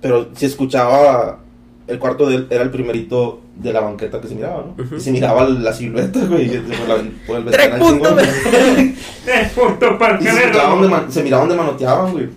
[0.02, 1.40] Pero si escuchaba,
[1.88, 4.84] el cuarto de él era el primerito de la banqueta que se miraba, ¿no?
[4.84, 4.96] Ujú.
[4.96, 6.96] Y se miraba la silueta, güey, y por, la,
[7.28, 8.14] por el Tres puntos.
[9.26, 12.30] Tres puntos para Y se miraba donde, man- se miraba donde manoteaban, güey.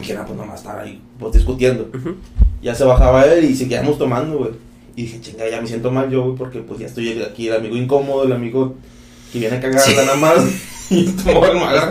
[0.00, 1.88] Y que era pues nomás estar ahí, pues discutiendo.
[1.94, 2.14] Ujú.
[2.62, 4.50] Ya se bajaba él y seguíamos tomando, güey.
[4.96, 7.54] Y dije, chinga, ya me siento mal yo, güey, porque pues ya estoy aquí, el
[7.56, 8.74] amigo incómodo, el amigo
[9.32, 10.38] que viene a cagar nada más.
[10.90, 11.76] y tomó el mal.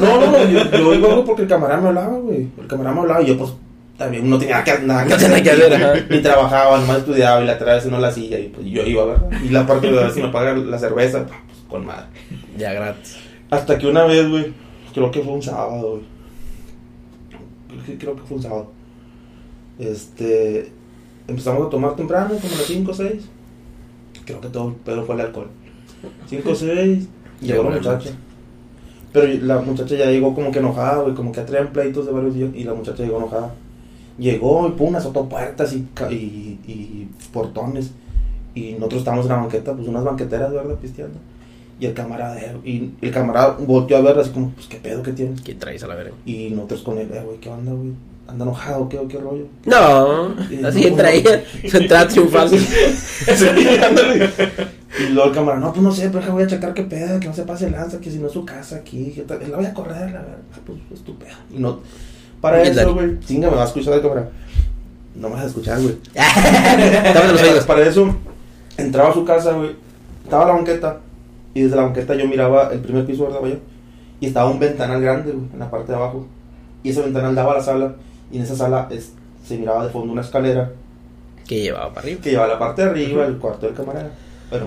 [0.00, 2.48] No, no, no, yo, yo iba porque el camarada me hablaba, güey.
[2.60, 3.50] El camarada me hablaba y yo, pues,
[3.98, 5.94] también no tenía que, nada que No tenía que hacer, ajá.
[6.08, 9.04] Ni trabajaba, nomás estudiaba y la otra vez no la hacía y pues yo iba,
[9.04, 9.28] ¿verdad?
[9.44, 11.38] Y la parte de si me pagan la cerveza, pues,
[11.68, 12.06] con madre.
[12.56, 13.16] Ya gratis.
[13.50, 14.52] Hasta que una vez, güey,
[14.94, 16.02] creo que fue un sábado, güey.
[17.68, 18.72] Creo que, creo que fue un sábado.
[19.80, 20.72] Este.
[21.26, 23.28] Empezamos a tomar temprano, como a las 5 o 6.
[24.24, 25.48] Creo que todo el pedo fue el alcohol.
[26.28, 27.08] 5 o 6.
[27.40, 28.10] Llegó la muchacha.
[29.12, 31.14] Pero la muchacha ya llegó como que enojada, güey.
[31.14, 32.50] Como que traían pleitos de varios días.
[32.54, 33.52] Y la muchacha llegó enojada.
[34.18, 37.92] Llegó y pum, azotó puertas y, y, y portones.
[38.54, 40.74] Y nosotros estábamos en la banqueta, pues unas banqueteras, ¿verdad?
[40.76, 41.18] Pisteando.
[41.80, 45.02] Y el camarada, eh, y el camarada volteó a verla así como, pues qué pedo
[45.02, 45.40] que tienes.
[45.42, 46.12] ¿Quién traes a la verga?
[46.26, 47.92] Y nosotros con él, eh, güey, ¿qué onda, güey?
[48.26, 49.46] ¿Anda enojado qué, qué rollo?
[49.64, 50.34] No,
[50.66, 51.42] así entra ella.
[51.68, 52.50] Su entrada triunfal.
[54.98, 57.20] Y luego el camarada, no, pues no sé, pero que voy a checar qué pedo,
[57.20, 59.56] que no se pase lanza, que si no es su casa aquí, que tal, la
[59.56, 61.36] voy a correr, la verdad, pues es tu pedo.
[61.54, 61.80] Y no,
[62.40, 64.30] para ¿Qué eso, güey, chinga, me va a escuchar el camarada.
[65.14, 65.96] No me vas a escuchar, güey.
[67.42, 67.64] Oídos.
[67.64, 68.14] Para eso,
[68.76, 69.70] entraba a su casa, güey.
[70.24, 70.98] Estaba la banqueta.
[71.54, 73.58] Y desde la banqueta yo miraba el primer piso, ¿verdad, güey?
[74.20, 76.26] Y estaba un ventanal grande, güey, en la parte de abajo.
[76.82, 77.94] Y ese ventanal daba a la sala.
[78.30, 79.12] Y en esa sala es-
[79.46, 80.70] se miraba de fondo una escalera
[81.46, 82.20] Que llevaba para arriba.
[82.20, 84.10] que llevaba la parte de arriba, el cuarto del camarada.
[84.50, 84.66] Bueno,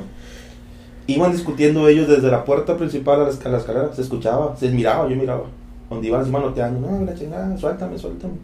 [1.07, 3.89] iban discutiendo ellos desde la puerta principal a la, a la escalera.
[3.93, 5.43] Se escuchaba, se miraba, yo miraba.
[5.91, 8.35] Donde iban así manoteando, no, la chingada, suéltame, suéltame.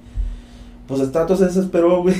[0.85, 2.15] Pues este vato se desesperó, güey.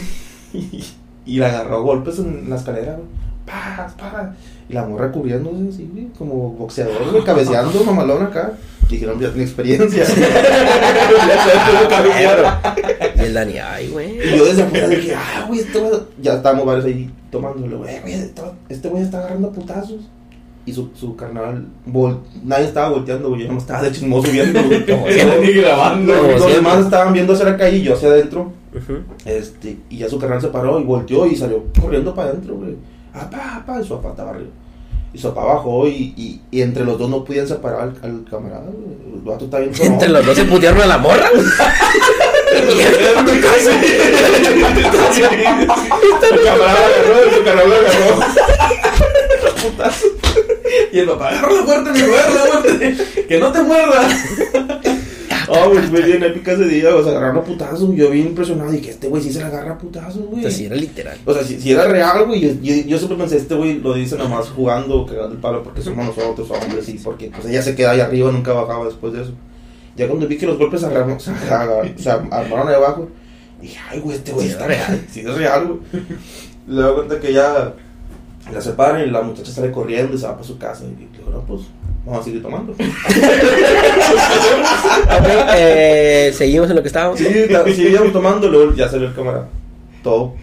[1.25, 3.07] Y, la agarró a golpes en la escalera, güey.
[3.45, 4.33] Pa, pa.
[4.69, 6.07] Y la morra cubriéndose así, güey.
[6.17, 7.23] Como boxeador, güey.
[7.25, 8.53] Cabeceando, mamalón acá.
[8.89, 10.05] Dijeron, ya tiene experiencia.
[13.17, 14.17] Y el Dani, ay, güey.
[14.33, 15.99] Y yo desde afuera dije, ah, güey, este güey.
[16.21, 20.01] Ya estábamos varios ahí tomándolo, güey, güey, este- este güey está agarrando putazos.
[20.67, 24.61] Y su, su carnal, vol- nadie estaba volteando, güey, yo no estaba de chismoso viendo,
[24.63, 24.83] güey.
[25.41, 26.13] Ni grabando.
[26.13, 28.51] Los, demás estaban viendo hacia la calle y yo hacia adentro.
[29.25, 32.75] Este, y ya su carnal se paró y volteó y salió corriendo para adentro, güey.
[33.13, 34.49] Apá, apá, y su papá estaba arriba.
[35.13, 38.25] Y su papá bajó y, y, y entre los dos no podían separar al, al
[38.29, 39.15] camarada, güey.
[39.15, 39.93] El vato está bien sonado.
[39.93, 41.29] Entre los dos se putearon a la morra.
[46.29, 47.41] Su camarada agarró, su
[49.81, 50.26] agarró.
[50.93, 52.97] Y el papá, agarra la fuerte, mi güey, la fuerte.
[53.27, 54.07] Que no te muerda.
[55.49, 57.95] Ah, güey, fue bien épica ese día, o sea, agarraron a putazos.
[57.95, 60.35] Yo bien impresionado y que este güey sí se la agarra a putazos, güey.
[60.39, 61.17] Entonces, sí, era literal.
[61.23, 63.93] O sea, si, si era real, güey, yo, yo, yo siempre pensé, este güey lo
[63.93, 67.61] dice nada más jugando, cagando el palo, porque somos nosotros hombres, y porque pues ella
[67.61, 69.31] se queda ahí arriba, nunca bajaba después de eso.
[69.95, 73.07] Ya cuando vi que los golpes agarraron, se, agar- se armaron ahí abajo,
[73.61, 75.05] dije, ay, güey, este güey Sí, está es real.
[75.09, 75.79] sí es real, güey.
[76.67, 77.73] Y luego cuenta que ya
[78.53, 81.31] la separan y la muchacha sale corriendo y se va para su casa, y digo,
[81.31, 81.61] no, pues,
[82.05, 82.73] vamos a seguir tomando.
[85.59, 87.19] Eh, seguimos en lo que estábamos.
[87.19, 89.47] Sí, seguíamos tomando, luego ya salió el cámara.
[90.03, 90.33] Todo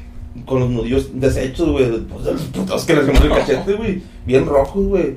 [0.45, 1.91] con los nudillos deshechos, güey.
[2.01, 4.03] Pues de los putos que le hacemos el cachete, güey.
[4.27, 5.17] Bien rojos, güey.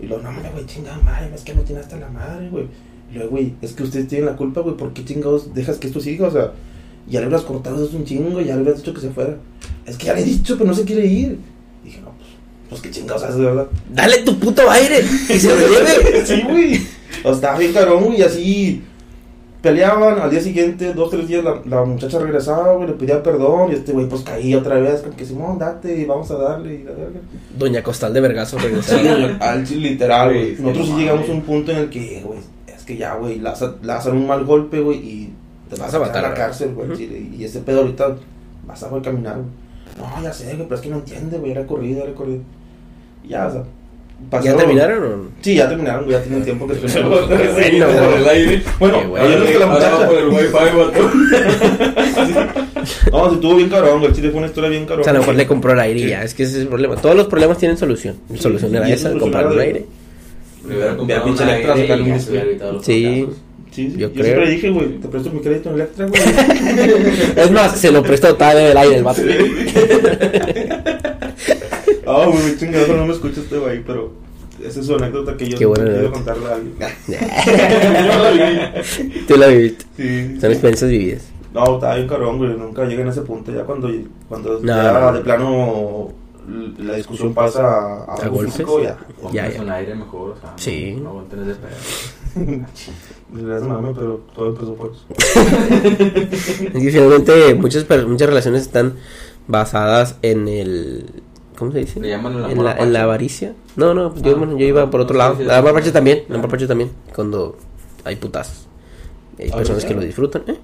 [0.00, 2.66] Y luego, no mames, güey, chingada madre, es que me tiene hasta la madre, güey.
[3.12, 4.76] Y luego, güey, es que ustedes tienen la culpa, güey.
[4.76, 6.28] ¿Por qué chingados dejas que esto siga?
[6.28, 6.52] O sea,
[7.06, 9.36] ya le hubieras cortado eso un chingo, ya le hubieras dicho que se fuera.
[9.86, 11.38] Es que ya le he dicho, pero no se quiere ir.
[11.84, 12.12] dije, no,
[12.80, 13.66] pues, qué chingados haces, verdad.
[13.88, 16.24] Dale tu puto aire y se lo lleve.
[16.26, 16.80] Sí, güey.
[17.22, 18.82] O sea, bien cabrón, güey, y así
[19.62, 20.18] peleaban.
[20.18, 23.70] Al día siguiente, dos, tres días, la, la muchacha regresaba, güey, le pedía perdón.
[23.70, 26.74] Y este güey, pues caía otra vez, como que Simón, date, y vamos a darle.
[26.74, 27.20] Y la verga.
[27.56, 28.98] Doña Costal de Vergazo regresó.
[28.98, 29.08] Sí,
[29.40, 30.56] al sí, literal, güey.
[30.58, 33.44] Nosotros sí llegamos a un punto en el que, güey, es que ya, güey, le
[33.44, 35.32] vas le vas a dar un mal golpe, güey, y
[35.70, 36.90] te vas a matar a la cárcel, güey.
[37.38, 38.16] Y ese pedo ahorita
[38.66, 39.64] vas a güey, caminar, güey.
[39.96, 42.40] No, ya sé, güey, pero es que no entiende, güey, era corrido, era corrido.
[43.24, 43.62] Y ya, o sea.
[43.62, 43.66] ¿Ya
[44.30, 45.24] pasó- terminaron o no?
[45.42, 47.36] Sí, ya terminaron, ya tienen tiempo que Bueno, bueno.
[48.78, 49.36] Bueno, bueno.
[49.36, 50.06] unos que la muchacha.
[50.06, 50.48] por el wifi.
[53.10, 54.10] No, se estuvo bien cabrón, güey.
[54.10, 55.00] El chile fue una historia bien cabrón.
[55.00, 56.22] O sea, a lo mejor le compró el aire y ya.
[56.22, 56.96] Es que ese es el problema.
[56.96, 58.16] Todos los problemas tienen solución.
[58.28, 59.86] La solución era esa, es comprar un aire.
[60.96, 62.22] Comprado pinche un Electra, aire un ya
[62.82, 63.26] Sí.
[63.70, 63.92] Sí.
[63.96, 64.24] Yo Yo, creo.
[64.24, 66.20] siempre dije, güey, te presto mi crédito en Electra, güey.
[67.36, 69.22] Es más, se lo prestó todavía del aire el vato.
[72.06, 74.12] Ah, güey, chingado, no me escucha este güey, pero
[74.64, 76.74] esa es su anécdota que yo Qué buena quiero contarle a alguien.
[77.08, 79.24] Yo la viví.
[79.26, 79.84] Tú la viviste.
[79.96, 80.40] Sí.
[80.40, 81.22] Son experiencias vividas.
[81.52, 82.50] No, estaba bien cabrón, güey.
[82.56, 83.52] Nunca llegué a ese punto.
[83.52, 83.90] Ya cuando,
[84.28, 85.12] cuando No, ya no.
[85.12, 86.12] de plano
[86.78, 88.52] la discusión pasa a, a, A golpes.
[88.54, 88.98] físico, ya.
[89.32, 89.62] Ya, ya.
[89.62, 90.50] un aire mejor, o sea.
[90.50, 90.98] no- Sí.
[91.02, 92.66] No aguanten ese pedo.
[93.48, 95.04] Les mame, pero todo empezó por eso.
[96.72, 98.94] Finalmente muchas, muchas relaciones están
[99.48, 101.06] basadas en el...
[101.58, 102.00] ¿Cómo se dice?
[102.00, 103.54] Le llaman el en, la, en la avaricia.
[103.76, 105.36] No, no, yo, Ah, bueno, yo iba por otro lado.
[105.36, 105.76] sí, La amor sí.
[105.76, 106.24] apache también.
[106.28, 106.38] La Ah.
[106.38, 106.90] amor apache también.
[107.14, 107.56] Cuando
[108.04, 108.66] hay putazos.
[109.38, 110.42] Hay ¿Ah, personas que lo disfrutan.
[110.48, 110.56] ¿eh?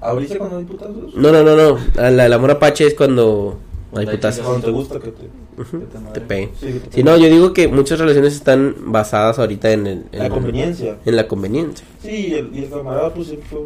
[0.00, 1.14] ¿Ahorita cuando hay putazos?
[1.14, 1.78] No, no, no, no.
[1.94, 3.58] La, el amor apache es cuando
[3.94, 4.44] hay putazos.
[4.44, 5.42] Cuando te gusta que te...
[5.60, 6.50] Ujú, que te Te peguen.
[6.58, 10.18] Sí, te- Sí, no, yo digo que muchas relaciones están basadas ahorita en, el, en
[10.18, 10.96] La conveniencia.
[11.04, 11.86] En la conveniencia.
[12.02, 13.60] Sí, y el, y el camarada pues fue,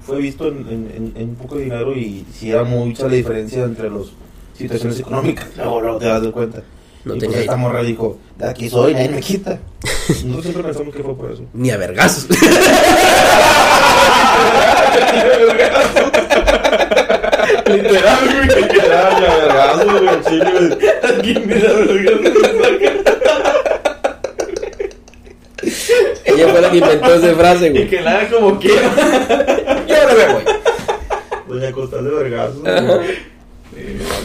[0.00, 3.90] fue visto en, en, en, en poco dinero y sí era mucha la diferencia entre
[3.90, 4.06] las
[4.62, 5.46] situaciones económicas.
[5.56, 6.62] Luego, luego te das de cuenta.
[7.04, 9.58] No y tenía pues esta morra dijo, de aquí soy, nadie me quita.
[10.08, 11.42] Nosotros siempre pensamos que fue por eso.
[11.52, 12.26] Ni a vergazos.
[17.66, 18.62] Literal, güey.
[18.62, 20.08] Literal, la verdad, güey.
[20.28, 21.18] Sí, güey.
[21.18, 22.12] Aquí, mira, verga.
[26.24, 27.88] Ella fue la que inventó esa frase, Y güey.
[27.88, 28.90] que la haga como quiera.
[29.86, 30.42] Yo no me voy.
[31.48, 32.62] Doña Costal de Vergazo.
[32.66, 33.00] Ajá.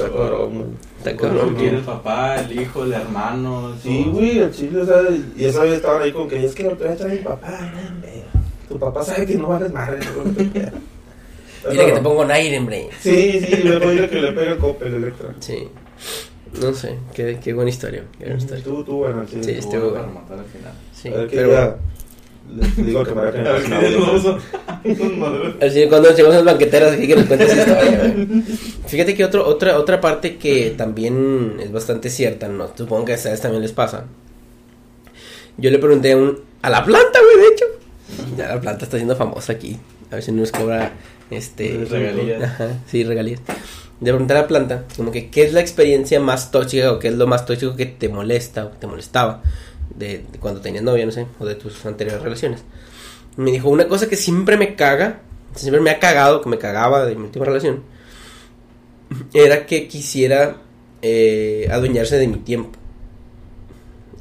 [0.07, 0.67] Está cabrón, güey.
[0.97, 1.55] Está cabrón.
[1.55, 3.73] quiere el papá, el hijo, el hermano.
[3.81, 5.01] Sí, güey, el chile, o sea,
[5.35, 7.89] y esa vez estaban ahí con que es que lo trae a mi papá, no,
[7.89, 8.23] hombre.
[8.67, 9.99] Tu papá sabe que no vales madre.
[11.69, 12.89] Dile que te pongo un aire, hombre.
[12.99, 15.33] Sí, sí, le voy a decir que le pega el cope el Electra.
[15.39, 15.69] Sí.
[16.61, 18.03] No sé, qué, qué buena historia.
[18.17, 18.63] Qué buena historia.
[18.63, 19.43] Tú, tú, bueno, sí.
[19.43, 20.03] Sí, Estuvo bueno güey.
[20.03, 20.73] para matar al final.
[20.93, 21.77] Sí, a
[22.55, 23.81] ver qué pero día le digo que me va a A ver, tener ¿qué fascinado.
[23.81, 24.43] día nos vamos
[25.61, 28.43] a- Así cuando llegamos a las banqueteras aquí que nos cuentes esa historia, güey.
[28.87, 33.15] Fíjate que otro, otra, otra parte que también es bastante cierta, no, supongo que a
[33.15, 34.05] ustedes también les pasa.
[35.57, 37.65] Yo le pregunté a un, a la planta, güey, de hecho.
[38.37, 39.77] Ya la planta está siendo famosa aquí.
[40.11, 40.93] A ver si no nos cobra,
[41.31, 41.85] este...
[41.89, 42.43] Regalías.
[42.43, 43.41] Ajá, sí, regalías.
[43.99, 47.07] De preguntar a la planta, como que, ¿qué es la experiencia más tóxica o qué
[47.07, 49.41] es lo más tóxico que te molesta o que te molestaba
[49.97, 52.63] de, de cuando tenías novia, no sé, o de tus anteriores relaciones?
[53.35, 55.21] Me dijo, una cosa que siempre me caga,
[55.55, 57.83] siempre me ha cagado, que me cagaba de mi última relación,
[59.33, 60.57] era que quisiera
[61.01, 62.77] eh, adueñarse de mi tiempo.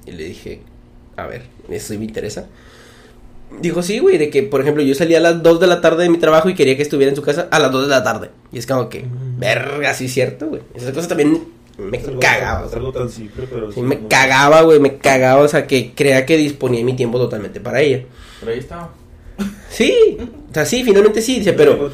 [0.04, 0.62] Y le dije,
[1.16, 2.46] a ver, eso sí me interesa.
[3.60, 6.02] Dijo, sí, güey, de que, por ejemplo, yo salía a las 2 de la tarde
[6.02, 8.02] de mi trabajo y quería que estuviera en su casa a las 2 de la
[8.02, 8.30] tarde.
[8.52, 9.04] Y es como que,
[9.38, 10.62] verga, sí es cierto, güey.
[10.74, 11.44] Esas cosas también
[11.78, 12.66] me algo- cagaba.
[12.66, 13.70] Es algo tan simple, pero...
[13.72, 17.60] Sí, me cagaba, güey, me cagaba, o sea, que crea que disponía mi tiempo totalmente
[17.60, 18.04] para ella.
[18.40, 18.90] Pero ahí estaba.
[19.70, 20.16] Sí,
[20.50, 21.90] o sea, sí, finalmente sí, dice, pero...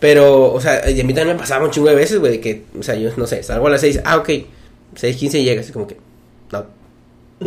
[0.00, 2.40] Pero, o sea, y a mí también me pasaba un chingo de veces, güey, de
[2.40, 4.28] que, o sea, yo no sé, salgo a las 6, ah, ok,
[4.96, 5.98] 6.15 y llegas, como que,
[6.50, 6.64] no,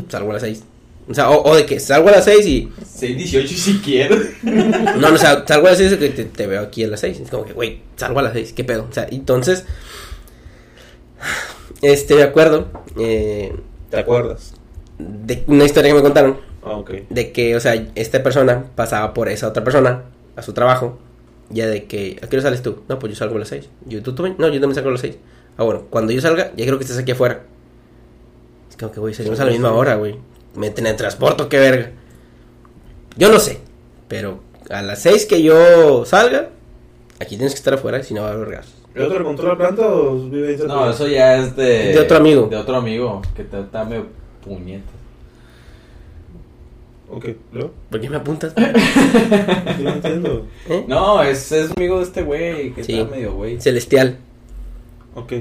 [0.07, 0.63] salgo a las 6.
[1.09, 4.17] O sea, o, o de que salgo a las 6 y, 6.18 si quiero.
[4.43, 6.87] no, no, o sea, salgo a las 6 y que te, te veo aquí a
[6.87, 7.21] las 6.
[7.21, 8.87] Es como que, güey, salgo a las 6, ¿qué pedo?
[8.89, 9.65] O sea, entonces,
[11.83, 13.55] este, me acuerdo eh,
[13.91, 14.55] ¿Te acuerdas?
[14.97, 16.91] de una historia que me contaron, Ah, ok.
[17.09, 20.03] de que, o sea, esta persona pasaba por esa otra persona
[20.35, 20.97] a su trabajo,
[21.49, 22.83] ya de que, ¿a qué hora sales tú?
[22.87, 23.69] No, pues yo salgo a las 6.
[23.85, 24.35] Yo, ¿tú también?
[24.39, 25.17] No, yo también salgo a las 6.
[25.57, 27.43] Ah, bueno, cuando yo salga, ya creo que estés aquí afuera.
[28.69, 30.15] Es como que, güey, salimos a la misma hora, güey.
[30.55, 31.91] Meten en transporte, qué verga.
[33.17, 33.59] Yo no sé,
[34.07, 34.39] pero
[34.69, 36.49] a las 6 que yo salga,
[37.19, 38.67] aquí tienes que estar afuera, si no va a haber gas.
[38.95, 40.73] ¿Eso te lo contó la planta o vive ahí cerca?
[40.73, 41.93] No, eso ya es de...
[41.93, 42.47] De otro amigo.
[42.47, 44.05] De otro amigo, que te está medio
[44.43, 44.91] puñetas.
[47.09, 47.71] Ok, ¿luego?
[47.89, 48.53] ¿Por qué me apuntas?
[49.79, 50.45] No entiendo.
[50.69, 50.85] ¿Eh?
[50.87, 52.99] No, es, es amigo de este güey, que Sí.
[52.99, 53.59] está medio güey.
[53.59, 54.17] Celestial.
[55.15, 55.33] Ok.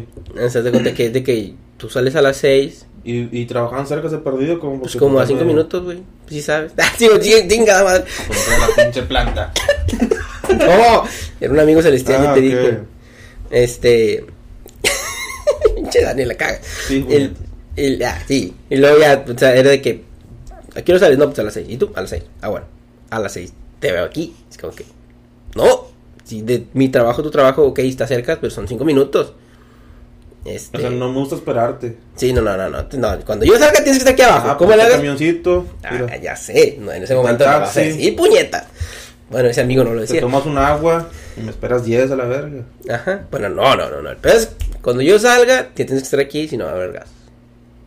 [0.45, 3.47] O sea, te cuenta que es de que tú sales a las 6 ¿Y, y
[3.47, 4.61] trabajaban cerca de perdido?
[4.61, 6.03] Como Pues como a también- cinco minutos, güey.
[6.29, 6.73] Sí sabes.
[6.79, 8.05] Ah, sí, madre.
[8.29, 9.53] Contra la pinche planta.
[10.53, 11.05] No,
[11.41, 12.45] era un amigo celestial, Ah, y te ok.
[12.63, 12.79] dije.
[13.53, 14.25] Este.
[15.77, 16.59] Pinche Daniel la caga.
[16.89, 17.37] Sí, El,
[17.77, 18.55] el, ah, sí.
[18.69, 20.05] Y luego ya, o sea, era de que.
[20.75, 21.19] ¿A qué hora sales?
[21.19, 21.67] No, pues a las seis.
[21.69, 21.93] ¿Y tú?
[21.95, 22.25] A las seis.
[22.41, 22.67] Ah, bueno.
[23.11, 23.53] A las seis.
[23.79, 24.35] Te veo aquí.
[24.51, 24.85] Es como que.
[25.55, 25.93] No.
[26.25, 29.35] Si de mi trabajo, tu trabajo, ok, está cerca, pero son cinco minutos.
[30.45, 30.79] Este.
[30.79, 31.99] O sea, no me gusta esperarte.
[32.17, 32.83] Sí, no, no, no, no.
[32.91, 34.49] no, Cuando yo salga tienes que estar aquí abajo.
[34.51, 34.97] Ah, ¿Cómo pues, le hagas?
[34.97, 35.67] camioncito.
[35.85, 37.81] Ah, ya sé, no, en ese momento no taxi.
[37.81, 38.67] decir puñeta.
[39.33, 40.21] Bueno, ese amigo no lo Te decía.
[40.21, 42.63] tomas un agua y me esperas 10 a la verga.
[42.89, 43.23] Ajá.
[43.31, 44.11] Bueno, no, no, no, no.
[44.31, 44.51] Es
[44.81, 47.07] cuando yo salga, tienes que estar aquí, si no va a haber gas.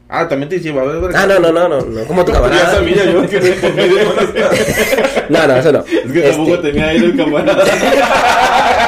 [0.08, 1.10] Ah, también te dice, va a verga.
[1.20, 2.76] Ah, no, no, no, no, no, como tu Ya camarada.
[2.76, 3.40] sabía yo que.
[5.30, 5.80] No, no, eso no.
[5.80, 7.64] Es que tampoco Este, tenía ahí el camarada.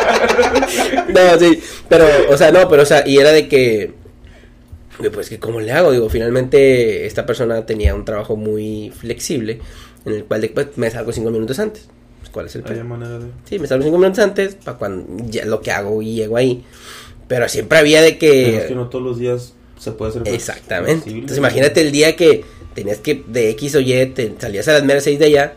[1.10, 3.94] No, sí, pero, o sea, no, pero, o sea, y era de que,
[5.00, 5.92] de, pues, que ¿cómo le hago?
[5.92, 9.60] Digo, finalmente, esta persona tenía un trabajo muy flexible,
[10.06, 11.88] en el cual después me salgo cinco minutos antes.
[12.20, 12.84] Pues, ¿Cuál es el pedo?
[12.84, 13.28] de...
[13.46, 16.64] Sí, me salgo cinco minutos antes, para cuando ya lo que hago y llego ahí.
[17.28, 18.58] Pero siempre había de Pero que...
[18.58, 20.94] es que no todos los días se puede hacer Exactamente.
[20.94, 21.20] flexible.
[21.20, 24.84] Entonces imagínate el día que tenías que de X o Y, te salías a las
[24.84, 25.54] meras 6 de allá,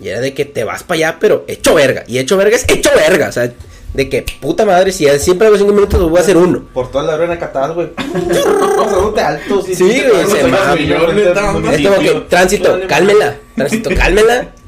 [0.00, 2.04] y era de que te vas para allá, pero hecho verga.
[2.06, 3.28] Y hecho verga es hecho verga.
[3.28, 3.52] O sea,
[3.94, 6.66] de que puta madre, si siempre hago 5 minutos, voy a hacer uno.
[6.74, 7.88] Por toda la arena catal, güey.
[7.94, 9.62] Pasándote alto.
[9.62, 10.40] Sí, güey, se.
[11.76, 13.36] Es como que, tránsito, cálmela.
[13.54, 14.52] Tránsito, cálmela.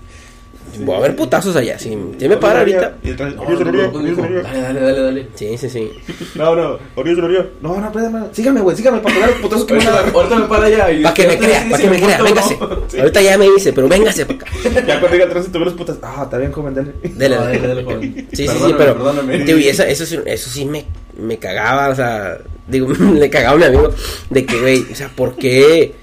[0.81, 1.79] Voy a ver putazos allá.
[1.79, 2.97] Si, si me para ahorita.
[3.03, 3.13] Y.
[3.13, 5.29] Dale, dale, dale, dale.
[5.35, 5.91] Sí, sí, sí.
[6.35, 7.47] No, no, lo río.
[7.61, 8.27] No, no, espérame.
[8.33, 10.17] Sígame, güey, sígame para pegar los putazos que me van a Ahorita, dar.
[10.23, 10.91] ahorita me para allá.
[10.93, 12.59] y- Para que me crea, para que me crea, véngase.
[12.89, 12.99] Sí.
[13.01, 14.47] Ahorita ya me dice, pero véngase para acá.
[14.87, 15.99] Ya cuando diga el tránsito, ve los putas.
[16.03, 16.93] Ah, está bien, joven, dale.
[17.03, 17.59] Dele, No, dale.
[17.69, 18.29] dale, joven.
[18.33, 18.95] Sí, sí, sí, Perdóname, pero.
[18.95, 19.39] perdóname.
[19.41, 20.85] Tío, y eso, eso, sí, eso sí me,
[21.19, 22.39] me cagaba, o sea.
[22.67, 23.91] Digo, le cagaba a mi amigo
[24.31, 25.95] de que, güey, o sea, ¿por qué?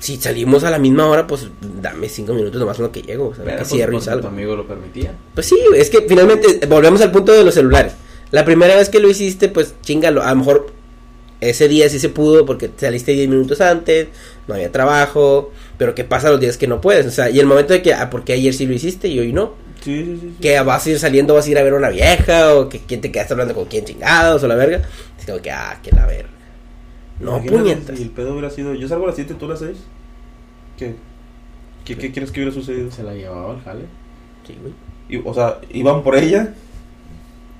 [0.00, 3.28] Si salimos a la misma hora, pues dame cinco minutos nomás en lo que llego,
[3.28, 4.20] o sea, Pero, que pues, cierro y porque salgo.
[4.22, 5.14] Tu amigo lo permitía.
[5.34, 7.94] Pues sí, es que finalmente volvemos al punto de los celulares.
[8.30, 10.22] La primera vez que lo hiciste, pues chingalo.
[10.22, 10.66] A lo mejor
[11.40, 14.08] ese día sí se pudo porque saliste 10 minutos antes,
[14.46, 15.50] no había trabajo.
[15.78, 17.06] Pero ¿qué pasa los días que no puedes?
[17.06, 19.32] O sea, y el momento de que, ah, porque ayer sí lo hiciste y hoy
[19.32, 19.54] no.
[19.82, 20.34] Sí, sí, sí.
[20.40, 22.80] Que vas a ir saliendo, vas a ir a ver a una vieja, o que
[22.80, 24.82] quién te quedaste hablando con quién chingados, o la verga.
[25.18, 26.37] Es como que, ah, que la verga.
[27.20, 27.96] No, puñetas.
[27.96, 28.74] Si el pedo hubiera sido.
[28.74, 29.76] Yo salgo a las 7, tú a las 6.
[30.76, 30.94] ¿Qué?
[31.84, 32.90] ¿Qué, qué quieres que hubiera sucedido?
[32.90, 33.84] Se la llevaba al jale.
[34.46, 34.72] Sí, güey.
[35.08, 36.54] Y, o sea, iban por ella.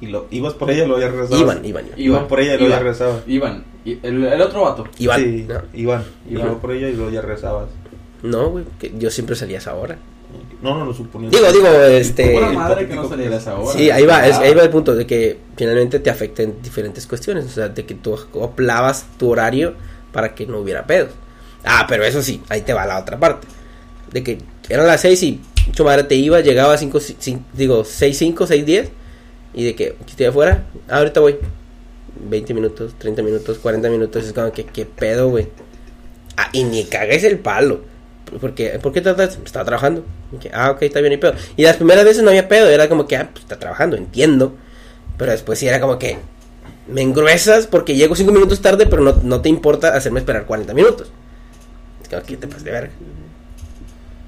[0.00, 1.40] Y lo, ibas por ella y luego ya regresabas.
[1.40, 2.00] Iban, iban, iban.
[2.00, 2.82] Iban por ella y luego ya Iban.
[2.84, 3.22] regresabas.
[3.26, 3.64] Iván.
[3.84, 4.84] y el, el otro vato.
[4.98, 5.20] Iban.
[5.20, 5.54] Sí, No.
[5.74, 6.04] iban.
[6.28, 6.44] Y Iban.
[6.46, 7.68] luego por ella y luego ya regresabas.
[8.22, 9.98] No, güey, que yo siempre salía a esa hora.
[10.62, 11.30] No, no, lo suponía.
[11.30, 12.38] Digo, digo, este...
[12.40, 13.72] Madre que no hipotético saliera esa hora.
[13.78, 14.40] Sí, ahí va, es- Ah.
[14.42, 17.94] ahí va el punto de que finalmente te afecten diferentes cuestiones, o sea, de que
[17.94, 19.74] tú acoplabas tu horario
[20.12, 21.10] para que no hubiera pedos.
[21.64, 23.46] Ah, pero eso sí, ahí te va la otra parte.
[24.12, 26.98] De que eran las seis y mucho madre te iba, llegaba a 5,
[27.52, 28.90] digo, 6, 5, 6, 10
[29.54, 31.36] y de que estoy afuera, ah, ahorita voy.
[32.20, 35.48] 20 minutos, 30 minutos, 40 minutos, es como que, ¿qué pedo, güey?
[36.36, 37.82] Ah, y ni cagues el palo.
[38.40, 39.38] Porque, ¿Por qué tratas?
[39.44, 40.04] Estaba trabajando.
[40.52, 41.34] Ah, ok, está bien, y pedo.
[41.56, 44.54] Y las primeras veces no había pedo, era como que, ah, pues está trabajando, entiendo.
[45.16, 46.18] Pero después sí era como que,
[46.88, 50.74] me engruesas porque llego 5 minutos tarde, pero no, no te importa hacerme esperar 40
[50.74, 51.10] minutos.
[52.02, 52.90] Es que te pasas de verga.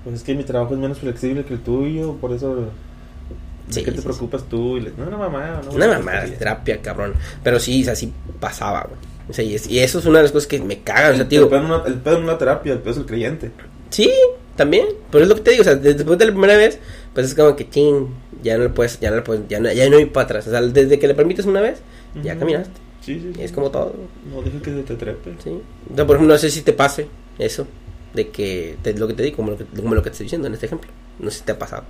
[0.04, 2.54] Pues es que mi trabajo es menos flexible que el tuyo, por eso.
[2.56, 4.76] ¿De Sí, qué te sí, preocupas tú?
[4.78, 5.60] Y le- no, una mamá.
[5.64, 7.14] No, Una mamada de terapia, cabrón.
[7.44, 8.98] Pero sí, o sea, sí pasaba, güey.
[9.28, 11.12] O sea, y, es- y eso es una de las cosas que me cagan.
[11.12, 13.52] O sea, el, tío, el pedo en una terapia, el pedo es el creyente.
[13.90, 14.10] Sí,
[14.56, 14.86] también.
[15.10, 16.78] Pero es lo que te digo, o sea, de- después de la primera vez,
[17.14, 18.08] pues es como que ching,
[18.42, 20.46] ya no le puedes, ya no le puedes, ya no, ya no hay para atrás.
[20.46, 21.80] O sea, desde que le permites una vez,
[22.22, 22.74] ya caminaste.
[23.00, 23.32] Sí, sí.
[23.34, 23.42] sí.
[23.42, 23.94] Es como todo,
[24.32, 25.34] No, deja que se te trepe.
[25.42, 25.50] sí.
[25.92, 27.08] O sea, por ejemplo, no sé si te pase
[27.38, 27.66] eso,
[28.14, 30.24] de que, te- lo que te digo, como lo que, como lo que te estoy
[30.26, 30.90] diciendo en este ejemplo.
[31.18, 31.84] No sé si te ha pasado.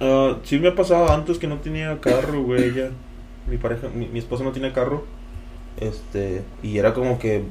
[0.00, 2.90] Ah, sí me ha pasado antes que no tenía carro, güey, ella.
[3.48, 5.04] Mi pareja, mi, mi esposa no tiene carro.
[5.80, 7.42] Este, y era como que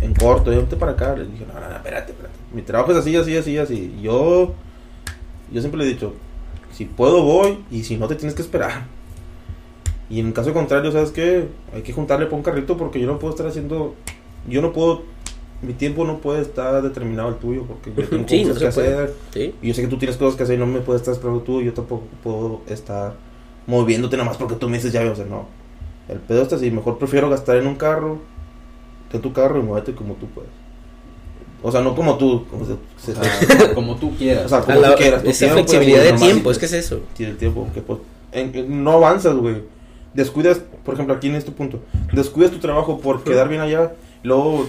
[0.00, 1.14] en corto, yo para acá.
[1.16, 2.34] Le dije, no, no, no, espérate, espérate.
[2.54, 3.94] Mi trabajo es así, así, así, así.
[4.00, 4.54] Yo,
[5.52, 6.14] yo siempre le he dicho,
[6.72, 8.86] si puedo voy y si no te tienes que esperar.
[10.08, 11.48] Y en caso contrario, ¿sabes qué?
[11.72, 13.94] Hay que juntarle para un carrito porque yo no puedo estar haciendo,
[14.48, 15.02] yo no puedo,
[15.62, 18.68] mi tiempo no puede estar determinado al tuyo porque yo tengo Sí, no cosas que
[18.68, 19.14] hacer.
[19.32, 19.54] Sí.
[19.60, 21.42] Y yo sé que tú tienes cosas que hacer y no me puedes estar esperando
[21.42, 21.60] tú.
[21.60, 23.14] Y yo tampoco puedo estar
[23.66, 25.46] moviéndote nada más porque tú me dices ya, o sea, no.
[26.08, 26.70] El pedo está así.
[26.70, 28.18] Mejor prefiero gastar en un carro
[29.10, 30.63] que en tu carro y muévete como tú puedes.
[31.66, 32.44] O sea, no como tú.
[32.50, 34.44] Como se- se- O sea, como tú quieras.
[34.44, 35.24] o sea, como la- tú quieras.
[35.24, 37.00] esa tiempo, flexibilidad de tiempo, es que es eso.
[37.16, 37.66] Tiene tiempo.
[37.72, 37.98] Que, pues,
[38.32, 39.62] en- en- no avanzas, güey.
[40.12, 41.80] Descuidas, por ejemplo, aquí en este punto.
[42.12, 43.94] Descuidas tu trabajo por quedar bien allá.
[44.22, 44.66] Luego,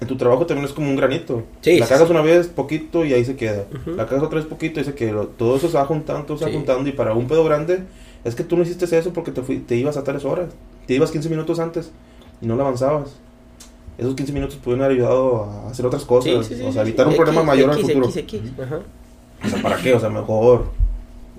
[0.00, 1.44] en tu trabajo también es como un granito.
[1.62, 3.64] Sí, la sí, cagas una vez poquito y ahí se queda.
[3.86, 5.24] La cagas otra vez poquito y se queda.
[5.36, 6.88] Todo eso se va juntando, todo se va juntando.
[6.88, 7.80] Y para un pedo grande,
[8.24, 10.48] es que tú no hiciste eso porque te, fui, te ibas a tres horas.
[10.86, 11.90] Te ibas 15 minutos antes
[12.42, 13.10] y no la avanzabas.
[13.98, 16.46] Esos 15 minutos pudieron haber ayudado a hacer otras cosas.
[16.46, 18.08] Sí, sí, sí, o sea, evitar un problema X, mayor al X, futuro.
[18.08, 18.80] X, X, ajá.
[19.44, 19.94] O sea, ¿para qué?
[19.94, 20.66] O sea, mejor.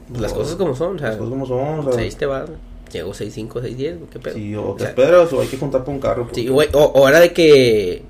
[0.09, 1.79] Pues las cosas como son, o sea, Las cosas como son.
[1.79, 2.45] O sea, 6 te va,
[2.91, 4.35] llegó 6, 5, 6, 10, ¿qué pedo?
[4.35, 6.27] Sí, o te O sea, esperas o hay que juntar para un carro.
[6.33, 8.03] Sí, güey, o, o era de que,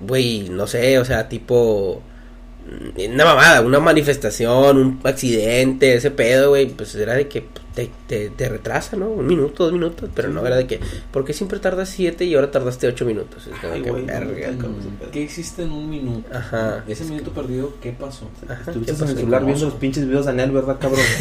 [0.00, 2.00] güey, no sé, o sea, tipo,
[3.12, 7.44] una mamada, una manifestación, un accidente, ese pedo, güey, pues era de que
[7.74, 9.08] te, te, te retrasa, ¿no?
[9.08, 10.34] Un minuto, dos minutos, pero Sí.
[10.34, 10.78] no era de que,
[11.10, 13.46] ¿por qué siempre tardas siete y ahora tardaste ocho minutos?
[13.46, 15.10] Es como Ay, que, güey, no, verga, no, como- no.
[15.10, 16.28] ¿Qué hiciste en un minuto?
[16.36, 16.84] Ajá.
[16.86, 18.28] Ese minuto perdido, ¿qué pasó?
[18.46, 21.00] Ajá, Estuviste ¿qué en el celular viendo los pinches videos de Anel, ¿verdad, cabrón?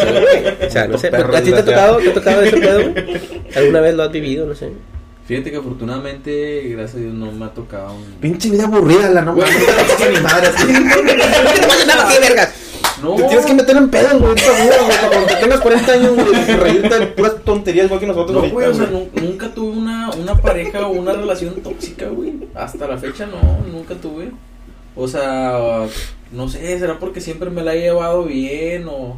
[0.00, 0.66] Sí, güey.
[0.66, 3.20] O sea, no sé, ¿a ti te ha tocado, te ha tocado ese pedo, güey?
[3.56, 4.46] ¿Alguna vez lo has vivido?
[4.46, 4.70] No sé.
[5.30, 8.02] Fíjate que afortunadamente, gracias a Dios, no me ha tocado un...
[8.20, 9.54] Pinche vida aburrida, la no mames.
[10.00, 10.48] No ni madre.
[10.48, 10.72] así.
[10.72, 12.52] No pasa nada, ¿qué vergas?
[13.00, 14.34] No, Te tienes que meter en pedos, güey.
[14.34, 18.42] esta vida, güey, Cuando tengas 40 años, güey, reírte de puras tonterías igual que nosotros.
[18.42, 18.90] No, güey, o sea,
[19.22, 22.34] nunca tuve una, una pareja o una relación tóxica, güey.
[22.56, 23.40] Hasta la fecha no,
[23.72, 24.32] nunca tuve.
[24.96, 25.86] O sea,
[26.32, 29.16] no sé, será porque siempre me la he llevado bien o...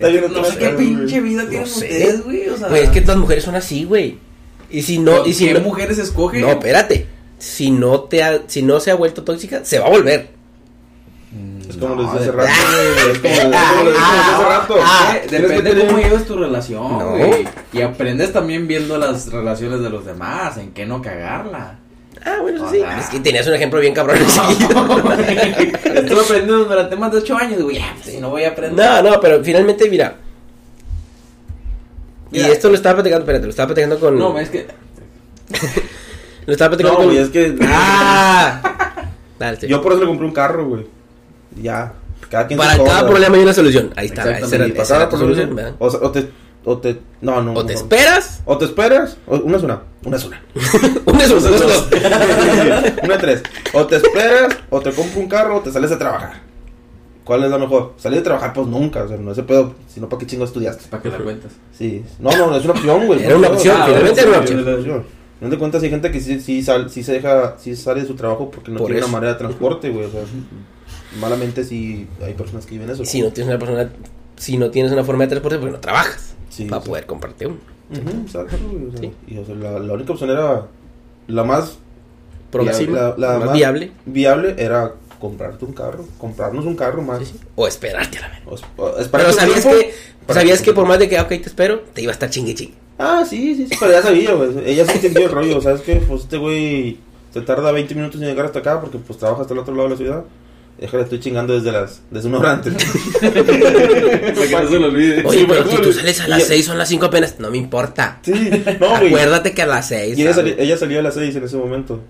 [0.00, 1.84] No sé qué pinche vida No tienen sé.
[1.86, 2.48] ustedes, güey.
[2.48, 4.25] O sea, Güey, es que todas las mujeres son así, güey.
[4.70, 6.40] Y si no, y si ¿qué no, mujeres escogen?
[6.40, 7.06] No, espérate.
[7.38, 10.34] Si no te ha, si no se ha vuelto tóxica, se va a volver.
[11.68, 12.52] Es como No, les decía hace de- rato,
[13.22, 13.32] güey.
[13.32, 14.76] Es como les hace rato.
[14.80, 17.10] Ah, Depende tener- cómo llevas tu relación, No.
[17.16, 17.46] güey.
[17.72, 21.78] Y aprendes también viendo las relaciones de los demás, en qué no cagarla.
[22.24, 22.82] Ah, bueno, eso sí.
[22.98, 24.18] Es que tenías un ejemplo bien cabrón.
[24.24, 27.76] Estuve aprendiendo durante más de 8 años, güey.
[27.76, 28.84] Ya, pues, si no voy a aprender.
[28.84, 30.16] no, no, pero finalmente, mira.
[32.32, 32.48] Y Mira.
[32.48, 34.18] esto lo estaba platicando, espérate, lo estaba platicando con.
[34.18, 34.66] No, es que.
[36.46, 37.06] Lo estaba platicando No, con.
[37.14, 37.56] güey, es que.
[37.62, 39.08] ¡Ah!
[39.38, 39.66] Dale, sí.
[39.66, 40.86] Yo por eso le compré un carro, güey.
[41.60, 41.92] Ya.
[42.30, 43.92] Cada quien Para cada problema hay una solución.
[43.96, 44.22] Ahí está.
[44.38, 45.74] Esa era, Y esa era tu solución, ¿verdad?
[45.80, 46.30] O, o te.
[46.64, 47.00] O te.
[47.20, 47.52] No, no.
[47.54, 47.78] O te no.
[47.80, 48.42] esperas.
[48.44, 49.16] O te esperas.
[49.26, 49.82] o- una es una.
[50.04, 50.40] Una es una.
[51.06, 51.48] Una es una,
[53.02, 53.42] una es tres.
[53.72, 54.56] O te esperas.
[54.70, 55.56] O te compro un carro.
[55.56, 56.42] O te sales a trabajar.
[57.26, 57.92] ¿Cuál es la mejor?
[57.98, 59.02] Salir a trabajar, pues nunca.
[59.02, 59.74] O sea, no ese pedo.
[59.92, 60.84] Sino para qué chingo estudiaste.
[60.88, 61.52] ¿Para qué la cuentas?
[61.76, 62.02] Sí.
[62.20, 63.22] No, no, es una opción, güey.
[63.24, 65.04] Era una opción, finalmente era una opción.
[65.40, 68.06] No te cuentas, hay gente que sí, sí, sal- sí se deja, sí sale de
[68.06, 69.08] su trabajo porque no Por tiene eso.
[69.08, 70.06] una manera de transporte, güey.
[70.06, 70.22] O sea,
[71.20, 73.04] malamente sí hay personas que viven eso.
[73.04, 73.90] Si no tienes una persona,
[74.36, 76.88] si no tienes una forma de transporte, porque no trabajas Sí, para sí.
[76.88, 77.56] poder comprarte uno.
[77.90, 79.12] Ujú, exacto, güey, o sea, Sí.
[79.26, 80.66] Y o sea, la, la única opción era
[81.26, 81.78] la más
[82.52, 83.92] la, la más viable.
[84.06, 87.20] viable era comprarte un carro, comprarnos un carro más.
[87.20, 87.40] Sí, sí.
[87.54, 88.40] O esperarte a la.
[88.46, 89.80] O o Pero sabías tiempo
[90.26, 92.54] que, sabías que por más de que, ok, te espero, te iba a estar chingue
[92.54, 92.74] chingue.
[92.98, 94.50] Ah, sí, sí, sí, pero ya sabía, güey.
[94.64, 95.96] Ella sí entendió el rollo, ¿sabes qué?
[95.96, 96.98] Pues este güey
[97.32, 99.88] se tarda 20 minutos en llegar hasta acá porque pues trabaja hasta el otro lado
[99.88, 100.24] de la ciudad.
[100.80, 102.74] Déjale, estoy chingando desde las desde una hora antes.
[103.20, 105.22] Para que no se lo olvide.
[105.26, 107.50] Oye, Sí, pero si tú sales a las ya- 6 son las 5 apenas, no
[107.50, 108.18] me importa.
[108.22, 108.32] Sí,
[108.80, 109.06] no, güey.
[109.08, 110.18] Acuérdate que a las 6.
[110.18, 112.00] Y ella, sali- ella salió a las 6 en ese momento.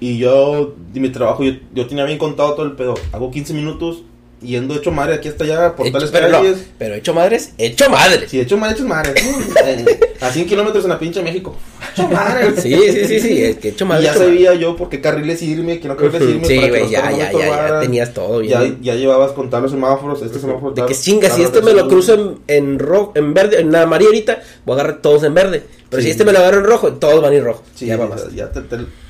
[0.00, 2.94] Y yo, de mi trabajo, yo, yo tenía bien contado todo el pedo.
[3.12, 4.02] Hago 15 minutos
[4.40, 6.40] yendo hecho madre aquí hasta allá por tales pero, no,
[6.78, 8.30] pero hecho madres, hecho madres.
[8.30, 9.14] Sí, hecho madre, hecho madre.
[9.66, 9.84] Eh,
[10.20, 11.56] a 100 kilómetros en la pinche México.
[11.92, 12.52] Hecho madre.
[12.60, 14.04] Sí, sí, sí, sí, es que hecho Y madres.
[14.04, 16.46] ya hecho sabía yo por qué carriles irme, que no carriles irme.
[16.46, 17.38] Sí, para que güey, ya, ya, ya,
[17.68, 18.78] ya tenías todo Ya, bien.
[18.80, 20.22] ya llevabas contar los semáforos.
[20.22, 23.60] Este semáforo De que chinga, si este me lo cruzo en, en rojo, en verde,
[23.60, 25.64] en amarillo ahorita, voy a agarrar todos en verde.
[25.90, 27.64] Pero si este me lo agarro en rojo, todos van a ir rojo.
[27.74, 29.07] Sí, ya ya, ya te, te- te-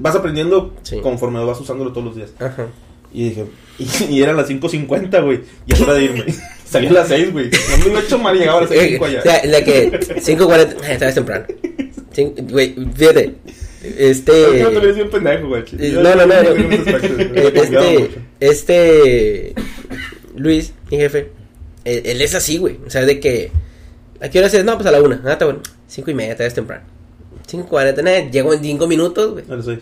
[0.00, 0.98] vas aprendiendo Sí.
[1.00, 2.30] conforme vas usándolo todos los días.
[2.38, 2.66] Ajá.
[3.12, 3.44] Y dije,
[3.78, 5.40] y, y eran las 5.50, güey.
[5.66, 6.24] Y es hora de irme.
[6.64, 7.50] Salí a las 6, güey.
[7.70, 9.18] No me lo he hecho mal, llegaba a las Eh, 5 allá.
[9.20, 11.44] o sea, la que 5.40, eh, esta vez temprano.
[12.50, 13.34] Güey, fíjate.
[13.82, 14.62] Este.
[14.62, 15.62] No te un pendejo, güey.
[15.92, 16.34] No, no, no.
[17.44, 18.10] Este,
[18.40, 19.54] este,
[20.36, 21.30] Luis, mi jefe,
[21.84, 22.78] él, él es así, güey.
[22.86, 23.50] O sea, de que,
[24.20, 24.64] ¿a qué hora es?
[24.64, 25.20] No, pues a la una.
[25.24, 25.60] Ah, está bueno.
[25.86, 26.84] Cinco y media, te ves temprano.
[27.46, 29.44] Cinco cuarenta, nada, llego en cinco minutos, güey.
[29.50, 29.78] A las 6.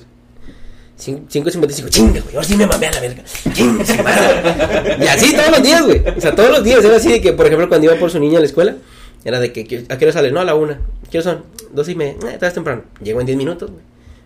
[0.99, 2.35] Cin- Cinco cincuenta y cinco, chinga, güey.
[2.35, 3.23] Ahora sí me mamé a la verga.
[3.53, 4.97] Chinga, madre.
[5.05, 6.03] Y así todos los días, güey.
[6.17, 8.21] O sea, todos los días era así de que, por ejemplo, cuando iba por su
[8.21, 8.77] niña a la escuela,
[9.25, 10.31] era de que, ¿a qué hora sale?
[10.33, 10.81] No, a la una.
[11.11, 11.43] ¿Qué hora son?
[11.73, 12.15] Dos y media.
[12.31, 12.83] Eh, ves temprano.
[13.03, 13.83] Llego en diez minutos, güey.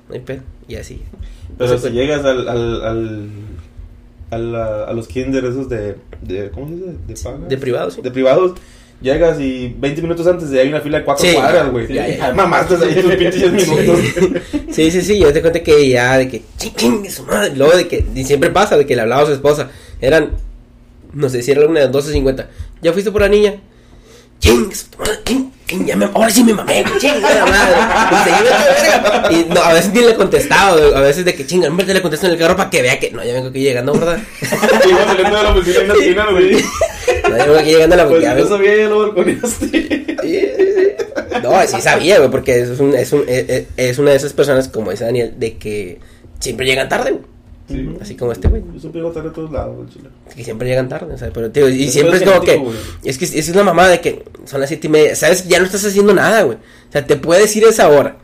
[0.09, 0.43] No hay pedo.
[0.69, 1.03] Y así.
[1.57, 3.31] Pero Eso si fue- llegas al, al, al,
[4.31, 6.75] a, la- a los kinder esos de, de ¿cómo se
[7.07, 7.29] dice?
[7.33, 7.47] De.
[7.49, 8.03] De privado, sí.
[8.03, 8.53] De privados.
[9.01, 11.35] Llegas y 20 minutos antes de hay una fila de 4 Sí.
[11.35, 11.87] cuadras, güey.
[11.93, 12.27] Ya, ya.
[12.29, 13.99] Ay, Mamaste ahí tus pinches 10 minutos.
[14.71, 17.87] Sí, sí, sí, yo te cuenta que ya, de que, ching, su madre, luego de
[17.89, 19.69] que, y siempre pasa, de que le hablaba a su esposa,
[20.01, 20.31] eran,
[21.13, 22.47] no sé si era una de 12.50,
[22.81, 23.55] ya fuiste por la niña,
[24.41, 28.33] ching, su madre, ching, ya me, ahora sí me mamé, güey, ching, la madre,
[29.31, 32.03] y no, a veces ni le contestaba, a veces de que, chinga, vez de le
[32.03, 34.19] contesto en el carro para que vea que, no, ya vengo aquí llegando, ¿verdad?
[34.41, 36.57] Y saliendo de la oficina en la esquina, güey.
[37.45, 39.67] No, aquí llegando a la Pues ya yo vengo- sabía, ya lo balconeaste.
[39.69, 41.41] Sí, sí, sí.
[41.43, 44.69] No, sí sabía, güey, porque es, un, es, un, es, es una de esas personas,
[44.69, 45.99] como dice Daniel, de que
[46.41, 47.23] siempre llegan tarde, güey.
[47.69, 47.89] Sí.
[48.01, 48.63] Así como este, güey.
[48.75, 50.09] Yo siempre iba a todos lados, güey, chile.
[50.35, 52.77] Que siempre llegan tarde, o sea, pero tío, y siempre es como que, güey.
[53.05, 55.59] es que esa es la mamá de que son las siete y media, sabes, ya
[55.59, 56.59] no estás haciendo nada, güey.
[56.59, 58.19] O sea, te puedes ir a esa hora.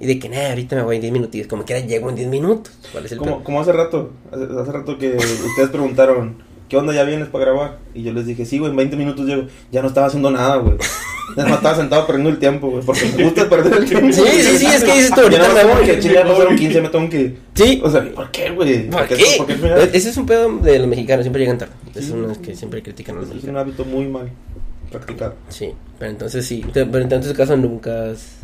[0.00, 2.28] Y de que, nah, ahorita me voy en 10 minutos, como quiera llego en 10
[2.28, 2.72] minutos.
[2.90, 6.42] ¿Cuál es el Como, como hace rato, hace, hace rato que ustedes preguntaron,
[6.72, 7.78] ¿qué onda ya vienes para grabar?
[7.94, 9.42] Y yo les dije, sí, güey, en 20 minutos llego.
[9.70, 10.76] Ya no estaba haciendo nada, güey.
[11.36, 14.12] Ya no estaba sentado perdiendo el tiempo, güey, porque me gusta perder el tiempo.
[14.12, 15.72] Sí, sí, sí, es que dices tú, Ya ahorita no me voy.
[15.76, 17.36] por qué chingados pasaron 15, me tengo que.
[17.54, 17.80] Sí.
[17.82, 18.90] O sea, ¿por qué, güey?
[18.90, 19.24] ¿Por qué?
[19.38, 19.90] ¿Por qué final?
[19.94, 21.72] Ese es un pedo de los mexicanos, siempre llegan tarde.
[21.94, 22.12] Es Sí.
[22.12, 23.62] uno de los que siempre critican a los Es un mexicanos.
[23.62, 24.30] hábito muy mal
[24.90, 25.34] practicado.
[25.48, 28.38] Sí, pero entonces sí, pero en tu caso nunca has...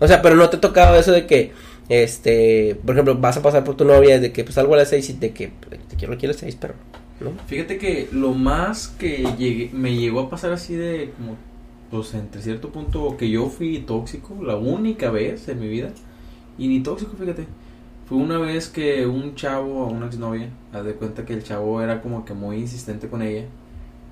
[0.00, 1.52] O sea, pero no te ha tocado eso de que,
[1.88, 4.90] este, por ejemplo, vas a pasar por tu novia de que pues salgo a las
[4.90, 5.52] seis y de que
[5.88, 6.74] te quiero aquí a las seis, pero,
[7.20, 7.32] ¿no?
[7.46, 11.36] Fíjate que lo más que llegué, me llegó a pasar así de como,
[11.90, 15.90] pues entre cierto punto que yo fui tóxico, la única vez en mi vida,
[16.58, 17.46] y ni tóxico, fíjate,
[18.06, 22.02] fue una vez que un chavo, una exnovia, haz de cuenta que el chavo era
[22.02, 23.46] como que muy insistente con ella,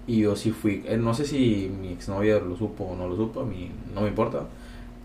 [0.07, 3.17] y yo sí fui, eh, no sé si mi exnovia lo supo o no lo
[3.17, 4.47] supo, a mí no me importa,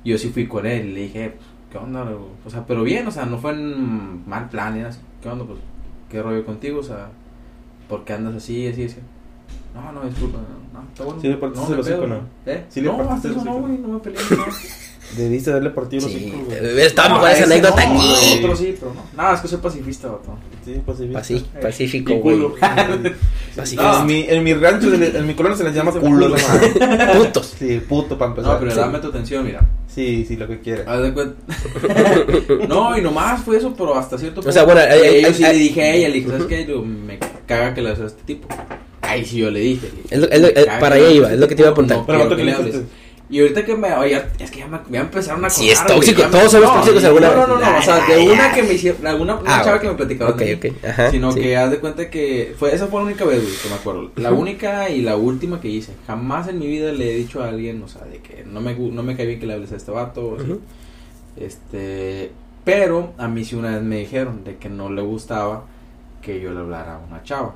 [0.03, 2.07] yo sí fui con él y le dije, pues, ¿qué onda?
[2.45, 5.45] O sea, pero bien, o sea, no fue en mal plan, nada así, ¿qué onda?
[5.45, 5.59] Pues,
[6.09, 6.79] ¿qué rollo contigo?
[6.79, 7.09] O sea,
[7.89, 8.95] ¿por qué andas así, así, así?
[9.75, 10.37] No, no, disculpa,
[10.73, 11.21] no, está bueno.
[11.21, 12.19] ¿Sí le partiste no, el hocico, no?
[12.45, 12.63] ¿Eh?
[12.69, 13.67] ¿Sí le no, partiste hasta el eso no, hocico?
[13.67, 14.45] güey, no me peleé, no.
[15.17, 16.59] Debiste darle partido los Sí, hijos, güey.
[16.59, 18.37] hubiera estado mejor esa anécdota no, aquí.
[18.43, 19.01] Otro sí, pero no.
[19.17, 20.37] Nada, es que soy pacifista, vato.
[20.63, 21.19] Sí, pacifista.
[21.19, 22.35] Paci- Pacífico, güey.
[22.37, 22.55] culo.
[23.55, 23.97] Pacífico.
[24.01, 26.25] En mi, en mi rancho, se le- en mi colonia se les llama Sí, culo.
[26.27, 26.35] culo.
[26.35, 26.53] esa
[26.87, 27.17] madre.
[27.25, 27.55] Putos.
[27.57, 28.53] Sí, puto para empezar.
[28.53, 28.77] No, pero sí.
[28.77, 29.67] dame tu atención, mira.
[29.87, 30.87] Sí, sí, lo que quieras.
[30.87, 31.35] Haz de cuenta.
[32.67, 34.79] no, y nomás fue eso, pero hasta cierto O sea, bueno,
[35.23, 36.65] yo sí le dije a ella, le dije, ¿sabes qué?
[36.65, 37.17] Digo, me
[37.49, 38.47] caga que le hagas a este tipo.
[39.01, 39.89] Ahí sí yo le dije.
[40.09, 41.61] Es lo- es lo- "Me es- caga para allá iba, a es lo que te
[41.63, 41.97] iba a este apuntar.
[41.97, 42.73] no Pero quiero ¿cuánto que le le hables".
[42.75, 42.99] dijiste?
[43.31, 46.23] Y ahorita que me oye, es que ya me, ya empezaron a Sí, es tóxico,
[46.23, 47.47] me- todos somos no, tóxicos alguna no, vez.
[47.47, 49.87] No, no, no, o sea, de una que me hicieron, alguna una Ah, chava que
[49.87, 50.31] me platicaba.
[50.31, 51.41] Ok, de ok, ajá, Sino sí.
[51.41, 54.11] que haz de cuenta que fue, esa fue la única vez, güey, que me acuerdo.
[54.15, 55.91] La única y la última que hice.
[56.07, 58.73] Jamás en mi vida le he dicho a alguien, o sea, de que no me,
[58.73, 60.45] no me cae bien que le hables a este vato, o así.
[60.49, 60.61] Ujú.
[61.39, 62.31] Este,
[62.65, 65.65] pero a mí sí una vez me dijeron de que no le gustaba
[66.33, 67.55] que yo le hablara a una chava.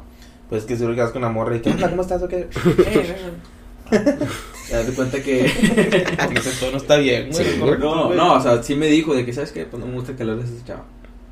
[0.50, 1.90] Pues es que que vas con una morra y ¿qué onda?
[1.90, 2.22] ¿Cómo estás?
[2.24, 2.48] ¿O qué?
[3.90, 5.46] Te das de cuenta que
[6.36, 7.34] ese tono está bien.
[7.34, 7.44] Sí.
[7.60, 9.96] correcto, no, no, o sea, sí me dijo de que sabes qué, pues no me
[9.96, 10.84] gusta que le hables a esa chava.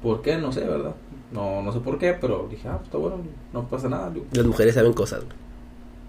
[0.03, 0.38] ¿Por qué?
[0.38, 0.93] No sé, ¿verdad?
[1.31, 3.18] No, no sé por qué, pero dije, ah, pues está bueno,
[3.53, 4.09] no pasa nada.
[4.11, 4.26] digo.
[4.34, 5.19] Las mujeres saben cosas.
[5.22, 5.34] güey.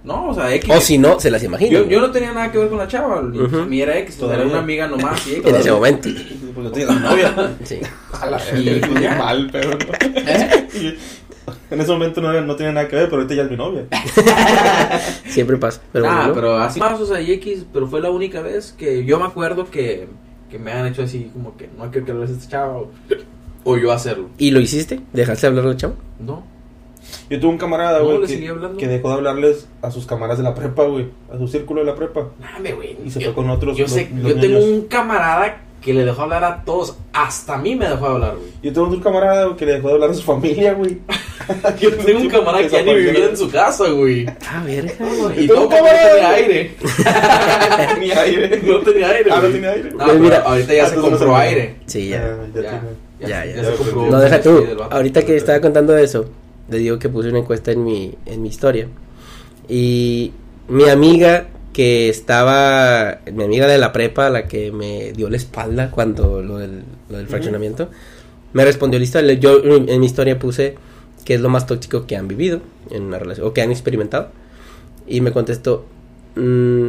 [0.05, 0.69] No, o sea, X.
[0.75, 1.85] O si no, se las imaginan.
[1.85, 3.65] yo, yo no tenía nada que ver con la chava, a Ujú.
[3.67, 4.53] mí era X, sea, era Todavía.
[4.55, 5.25] una amiga nomás.
[5.29, 5.47] y X.
[5.47, 6.09] En ese momento.
[6.55, 7.57] Pues lo tienes la novia.
[7.63, 7.79] Sí.
[8.21, 9.15] A la Y- ya.
[9.17, 9.71] mal, pero.
[10.17, 10.99] ¿Eh?
[11.71, 13.87] En ese momento no, no tenía nada que ver, pero ahorita ya es mi novia.
[15.29, 15.81] Siempre pasa.
[15.93, 18.73] Pero ah, bueno, pero así más, o sea, y X, pero fue la única vez
[18.77, 20.07] que yo me acuerdo que,
[20.51, 22.91] que me han hecho así, como que no quiero que hables a este chavo,
[23.65, 24.29] o yo hacerlo.
[24.39, 25.01] ¿Y lo hiciste?
[25.13, 25.95] ¿Dejaste de hablarle al chavo?
[26.21, 26.45] No,
[27.31, 28.79] Yo tuve un camarada, No, güey, le que, seguí hablando.
[28.79, 31.09] que dejó de hablarles a sus camaradas de la prepa, güey.
[31.33, 32.29] A su círculo de la prepa.
[32.41, 32.97] dame, güey.
[33.05, 33.77] Y se Yo- fue con otros.
[33.77, 34.65] Yo los- sé, los yo tengo niños.
[34.81, 38.51] un camarada que le dejó hablar a todos, hasta a mí me dejó hablar, güey.
[38.63, 40.99] Yo tengo un camarada güey, que le dejó de hablar a su familia, güey.
[41.81, 44.27] Yo tengo un camarada que ya ni vivía en su casa, güey.
[44.49, 44.93] Ah, verga.
[45.37, 46.75] Y tengo todo porque no tenía aire.
[47.95, 48.61] Tenía aire.
[48.63, 49.53] No tenía aire, Ah, no güey.
[49.53, 49.91] tenía aire.
[49.91, 51.77] No, Pues pero mira, ahorita ya se no compró aire.
[51.87, 52.37] Sí, ya.
[52.39, 52.81] Ah,
[53.21, 53.63] ya, Ya.
[54.11, 54.65] No, deja tú.
[54.91, 56.27] Ahorita que estaba contando eso,
[56.69, 58.89] le digo que puse una encuesta en mi, en mi historia.
[59.69, 60.33] Y
[60.69, 65.91] mi amiga que estaba, mi amiga de la prepa, la que me dio la espalda
[65.91, 67.89] cuando lo del, lo del fraccionamiento,
[68.53, 69.33] me respondió la historia.
[69.35, 70.77] Yo en mi historia puse
[71.25, 74.29] que es lo más tóxico que han vivido en una relación, o que han experimentado.
[75.07, 75.85] Y me contestó,
[76.37, 76.89] "Mm,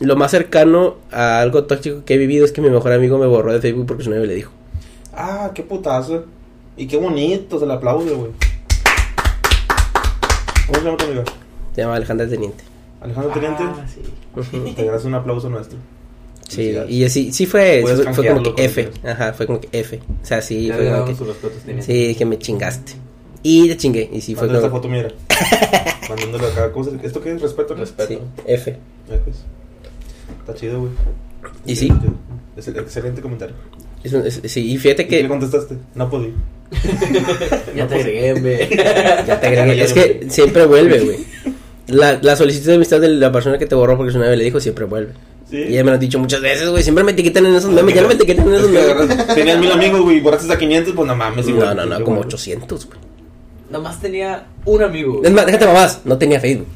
[0.00, 3.26] lo más cercano a algo tóxico que he vivido es que mi mejor amigo me
[3.26, 4.52] borró de Facebook porque su novio le dijo.
[5.12, 6.24] Ah, qué putazo.
[6.76, 8.30] Y qué bonito, se le aplaude, güey.
[10.66, 11.24] ¿Cómo se llama tu amiga?
[11.74, 12.62] Se llama Alejandra Teniente.
[13.00, 13.62] Alejandro Teniente.
[13.64, 14.74] Ah, sí.
[14.76, 15.78] Te das un aplauso nuestro.
[16.48, 17.84] Sí, y sí, sí fue,
[18.14, 21.04] fue, como que F, ajá, fue como que F, o sea, sí, Ya fue como
[21.04, 22.92] que, sí, que me chingaste,
[23.42, 25.08] y te chingué, y sí fue Manda esta como, foto, mira.
[26.08, 26.94] Mandándole acá cosas.
[27.02, 27.40] ¿Esto qué es?
[27.42, 27.74] ¿Respeto?
[27.74, 28.08] Respeto.
[28.08, 29.36] sí, F, pues.
[30.40, 30.92] Está chido, güey.
[31.66, 31.92] Y sí.
[32.56, 33.54] Es el excelente comentario.
[34.02, 35.76] Es un- es- sí, y fíjate ¿Y ¿Qué que, contestaste?
[35.94, 36.32] No podí.
[37.74, 38.68] Ya te agregué, güey.
[39.26, 41.18] ya te agregué, es que siempre vuelve, güey,
[41.88, 44.44] la, la solicitud de amistad de la persona que te borró porque su novia le
[44.44, 45.12] dijo siempre vuelve,
[45.50, 45.56] Sí.
[45.68, 47.94] y ya me lo han dicho muchas veces, güey, siempre me etiquetan en esos memes,
[47.94, 50.52] ya no me etiquetan en Es esos que memes, Tenías mil amigos, güey, y borraste
[50.52, 51.46] a 500, pues no mames.
[51.46, 52.26] no, igual, no, no, como bueno.
[52.26, 52.98] 800, güey,
[53.70, 55.20] Nada más tenía un amigo.
[55.22, 56.68] es más, déjate mamás, no tenía Facebook,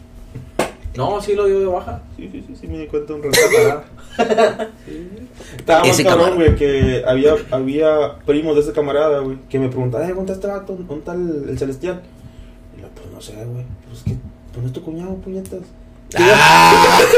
[0.95, 2.03] No, sí lo dio de baja.
[2.17, 3.39] Sí, sí, sí, sí, me di cuenta un rato.
[5.57, 10.11] Estaba más cabrón, güey, que había, había primos de ese camarada, güey, que me preguntaban,
[10.11, 10.75] eh, ¿dónde está este vato?
[10.75, 12.03] ¿Dónde está el, el celestial?
[12.77, 14.17] Y yo, pues no sé, güey, pues que,
[14.53, 15.61] pues no es tu cuñado, puñetas.
[16.19, 17.01] ah,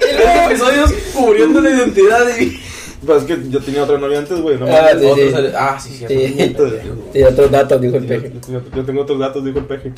[0.00, 2.63] Y luego episodios cubriendo la identidad de mi.
[3.06, 5.14] Pues es que yo tenía otra novia antes, güey, no Ah, mames.
[5.14, 5.30] sí, sí.
[5.30, 6.04] sale- Ah, sí, sí.
[6.08, 6.34] Sí.
[6.38, 6.80] Entonces,
[7.30, 9.92] otros datos, dijo el peje, yo- yo tengo otros datos, dijo el peje.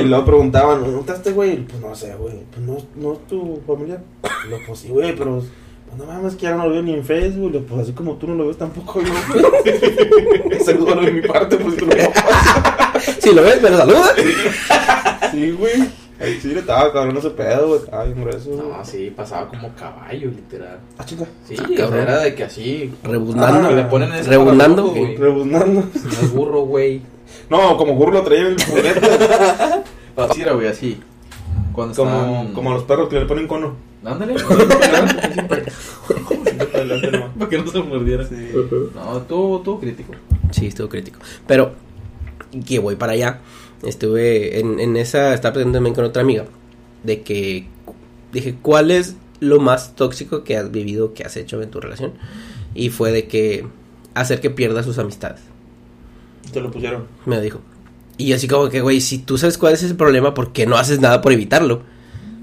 [0.00, 1.64] y luego preguntaban, ¿dónde está este güey?
[1.64, 2.34] Pues no sé, güey.
[2.52, 4.00] Pues no, no es tu familiar.
[4.44, 6.94] Y luego, pues sí, güey, pero pues no mames, que ya no lo veo ni
[6.94, 7.64] en Facebook.
[7.68, 9.12] Pues así como tú no lo ves tampoco yo.
[10.64, 11.92] Salúdalo de mi parte, pues tú lo
[13.20, 14.12] si lo ves, pero saluda,
[15.32, 15.72] Sí, güey.
[16.20, 17.80] Ahí sí le estaba cabrón ese pedo, güey.
[17.80, 18.50] Estaba bien grueso.
[18.50, 20.78] No, sí, pasaba como caballo, literal.
[20.96, 21.24] Ah, chica.
[21.46, 22.00] Sí, Ah, o sea, cabrón.
[22.00, 22.92] era de que así.
[23.02, 25.16] rebuznando, Ah, le ponen ese Rebundando, güey.
[25.16, 25.80] Rebundando.
[25.82, 27.02] No es burro, güey.
[27.50, 29.00] No, como burro lo traía en el juguete.
[30.16, 31.00] Así era, güey, así.
[31.72, 33.74] Cuando como, estaban- como a los perros que le ponen cono.
[34.04, 34.34] Ándale.
[37.38, 38.24] Para que no se mordiera.
[38.94, 40.12] No, tú, tú crítico.
[40.50, 41.18] Sí, estuvo crítico.
[41.46, 41.72] Pero,
[42.66, 43.40] que voy para allá.
[43.84, 46.46] Estuve en, en esa, estaba platicando también con otra amiga.
[47.02, 47.66] De que,
[48.32, 52.12] dije, ¿cuál es lo más tóxico que has vivido, que has hecho en tu relación?
[52.74, 53.66] Y fue de que,
[54.14, 55.40] hacer que pierdas sus amistades.
[56.52, 57.06] Te lo pusieron.
[57.26, 57.60] Me lo dijo.
[58.16, 60.66] Y yo así como que, güey, si tú sabes cuál es ese problema, ¿por qué
[60.66, 61.82] no haces nada por evitarlo?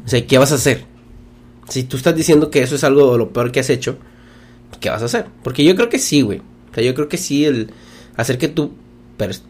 [0.06, 0.86] O sea, ¿qué vas a hacer?
[1.70, 3.98] Si tú estás diciendo que eso es algo lo peor que has hecho,
[4.80, 5.28] ¿qué vas a hacer?
[5.44, 6.40] Porque yo creo que sí, güey.
[6.40, 7.70] O sea, yo creo que sí, el
[8.18, 8.72] hacer que tu,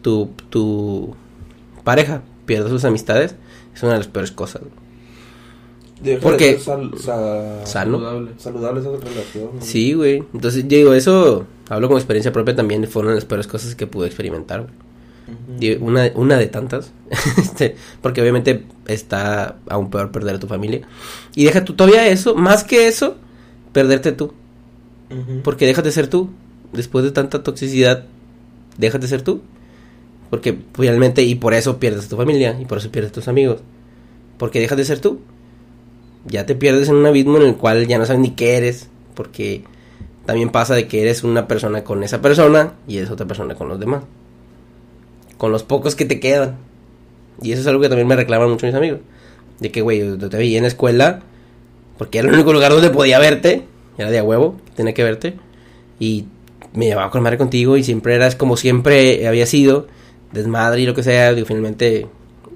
[0.02, 1.16] tu, tu
[1.84, 3.34] pareja pierda sus amistades
[3.74, 4.62] es una de las peores cosas.
[6.02, 7.98] Deja Porque- de ser sal- sa- Sano.
[7.98, 8.30] Saludable.
[8.36, 9.48] saludable esa relación.
[9.60, 10.24] Sí, güey.
[10.34, 13.86] Entonces, digo, eso, hablo con experiencia propia también, fue una de las peores cosas que
[13.86, 14.66] pude experimentar,
[15.80, 16.90] una, una de tantas.
[17.38, 20.80] este, porque obviamente está aún peor perder a tu familia.
[21.36, 23.16] Y deja tú todavía eso, más que eso,
[23.72, 24.32] perderte tú.
[25.10, 25.42] Ujú.
[25.44, 26.30] Porque dejas de ser tú.
[26.72, 28.06] Después de tanta toxicidad,
[28.76, 29.40] dejas de ser tú.
[30.32, 33.60] Porque finalmente, y por eso pierdes tu familia, y por eso pierdes tus amigos.
[34.38, 35.20] Porque dejas de ser tú.
[36.24, 38.88] Ya te pierdes en un abismo en el cual ya no sabes ni qué eres.
[39.14, 39.62] Porque
[40.24, 43.68] también pasa de que eres una persona con esa persona y eres otra persona con
[43.68, 44.04] los demás.
[45.36, 46.56] Con los pocos que te quedan.
[47.42, 49.00] Y eso es algo que también me reclaman mucho mis amigos.
[49.60, 51.20] De que, güey, yo te veía en la escuela
[51.98, 53.66] porque era el único lugar donde podía verte.
[53.98, 55.34] Era de a huevo, tenía que verte.
[56.00, 56.24] Y
[56.72, 59.88] me llevaba con madre contigo y siempre eras como siempre había sido.
[60.32, 61.32] Desmadre y lo que sea.
[61.34, 62.06] Digo, finalmente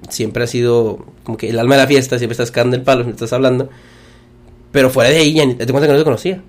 [0.09, 2.17] siempre ha sido como que el alma de la fiesta.
[2.17, 3.69] Siempre estás cagando el palo, me estás hablando.
[4.71, 6.41] Pero fuera de ahí, ya ni- te cuenta que no te conocía.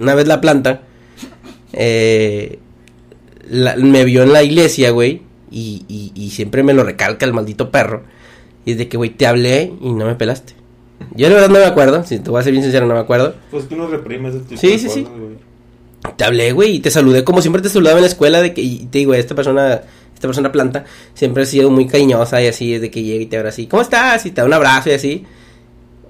[0.00, 0.82] Una vez la planta,
[1.72, 2.58] eh,
[3.48, 7.32] la- me vio en la iglesia, güey, y, y, y siempre me lo recalca el
[7.32, 8.02] maldito perro.
[8.64, 10.54] Y es de que, güey, te hablé y no me pelaste.
[11.14, 13.00] Yo la verdad no me acuerdo, si te voy a ser bien sincero, no me
[13.00, 13.34] acuerdo.
[13.50, 15.02] Pues que uno reprime ese tipo Sí, de sí, sí.
[15.02, 15.25] güey.
[16.16, 18.62] Te hablé, güey, y te saludé como siempre te saludaba en la escuela de que,
[18.62, 19.82] y te digo, esta persona,
[20.14, 20.84] esta persona planta,
[21.14, 23.82] siempre ha sido muy cariñosa y así, desde que llega y te abraza así, ¿cómo
[23.82, 24.24] estás?
[24.26, 25.26] Y te da un abrazo y así.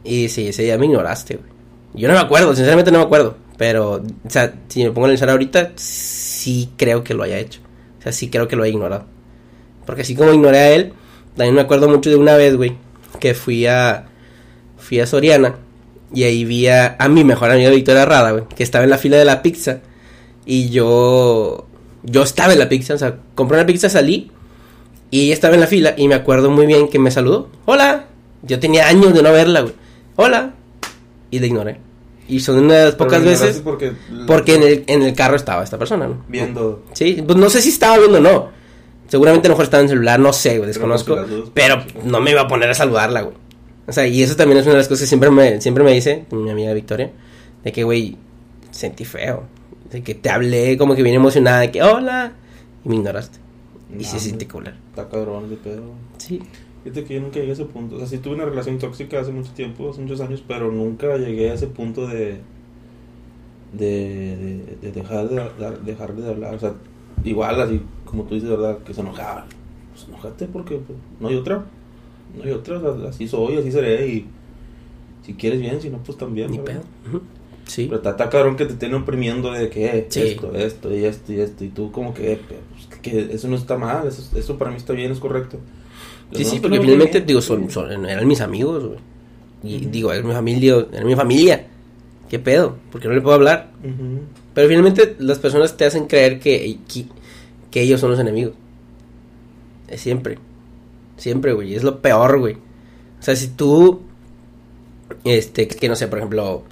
[0.04, 1.50] Y sí, ese día me ignoraste, güey.
[1.94, 3.36] Yo no me acuerdo, sinceramente no me acuerdo.
[3.56, 7.60] Pero, o sea, si me pongo a analizar ahorita, sí creo que lo haya hecho.
[7.98, 9.06] O sea, sí creo que lo haya ignorado.
[9.86, 10.92] Porque así como ignoré a él,
[11.36, 12.76] también me acuerdo mucho de una vez, güey,
[13.18, 14.06] que fui a,
[14.76, 15.56] fui a Soriana
[16.14, 18.98] y ahí vi a, a mi mejor amiga Victoria Rada, güey, que estaba en la
[18.98, 19.80] fila de la pizza
[20.44, 21.66] y yo,
[22.02, 24.30] yo estaba en la pizza, o sea, compré una pizza, salí
[25.10, 28.06] y ella estaba en la fila y me acuerdo muy bien que me saludó, hola,
[28.42, 29.74] yo tenía años de no verla, güey,
[30.16, 30.54] hola,
[31.30, 31.80] y la ignoré.
[32.28, 33.92] Y son unas Pero pocas lo ignoraste veces Porque,
[34.26, 36.24] porque en el, en el carro estaba esta persona, ¿no?
[36.26, 36.82] Viendo.
[36.92, 38.48] Sí, pues no sé si estaba viendo o no.
[39.06, 41.14] Seguramente a lo mejor estaba en el celular, no sé, güey, desconozco.
[41.14, 43.36] Pero, las Pero no me iba a poner a saludarla, güey.
[43.88, 45.92] O sea, y eso también es una de las cosas que siempre me, siempre me
[45.92, 47.10] dice mi amiga Victoria.
[47.64, 48.16] De que, güey,
[48.70, 49.44] sentí feo.
[49.90, 51.60] De que te hablé como que bien emocionada.
[51.60, 52.32] De que, hola.
[52.84, 53.38] Y me ignoraste.
[53.92, 54.76] Y No, sentí culero.
[54.90, 55.82] Está cabrón ese pedo.
[56.18, 56.42] Sí.
[56.82, 57.96] Fíjate que yo nunca llegué a ese punto.
[57.96, 61.16] O sea, sí tuve una relación tóxica hace mucho tiempo, hace muchos años, pero nunca
[61.16, 62.38] llegué a ese punto de.
[63.72, 66.54] de, de, de dejar, de, de- dejar de hablar.
[66.54, 66.74] O sea,
[67.24, 68.78] igual, así como tú dices, ¿verdad?
[68.78, 69.46] Que se enojaba.
[69.92, 71.64] Pues enojate porque pues, no hay otra.
[72.36, 72.78] No hay otra.
[72.78, 74.06] o sea, así soy, así seré.
[74.08, 74.26] Y
[75.24, 76.50] si quieres bien, si no, pues también.
[76.50, 76.80] Ni pedo.
[77.66, 77.84] Sí.
[77.86, 80.20] Pero está, está cabrón que te estén oprimiendo de que eh, Sí.
[80.20, 81.64] esto, esto y esto y esto.
[81.64, 84.06] Y tú, como que, eh, pues, que, que eso no está mal.
[84.06, 85.58] Eso, eso para mí está bien, es correcto.
[86.30, 88.98] Los Sí, sí, porque finalmente, digo, son, son- eran mis amigos, güey.
[89.62, 91.66] Y digo, eran mi familia, era mi familia.
[92.28, 92.76] ¿Qué pedo?
[92.92, 93.70] Porque no le puedo hablar.
[94.54, 97.06] Pero finalmente las personas te hacen creer que, que,
[97.70, 98.52] que ellos son los enemigos.
[99.88, 100.38] Es siempre.
[101.16, 101.74] Siempre, güey.
[101.74, 102.54] Es lo peor, güey.
[102.54, 104.02] O sea, si tú,
[105.24, 106.62] este, que no sé, por ejemplo,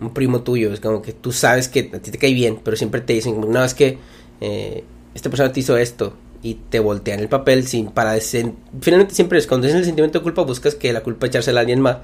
[0.00, 2.76] un primo tuyo, es como que tú sabes que a ti te cae bien, pero
[2.76, 3.98] siempre te dicen, no, es que
[4.40, 4.84] eh,
[5.14, 9.44] esta persona te hizo esto y te voltean el papel sin para desen- finalmente siempre
[9.46, 11.96] cuando tienes el sentimiento de culpa buscas que la culpa echársela a alguien más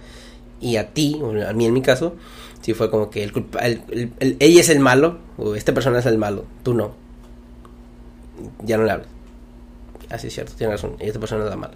[0.61, 2.17] y a ti o a mí en mi caso
[2.61, 5.73] sí fue como que el culpa el- el- el- ella es el malo o esta
[5.73, 6.97] persona es el malo tú no
[8.65, 9.09] ya no le hables
[10.15, 11.75] así es cierto tienes razón esta persona es la mala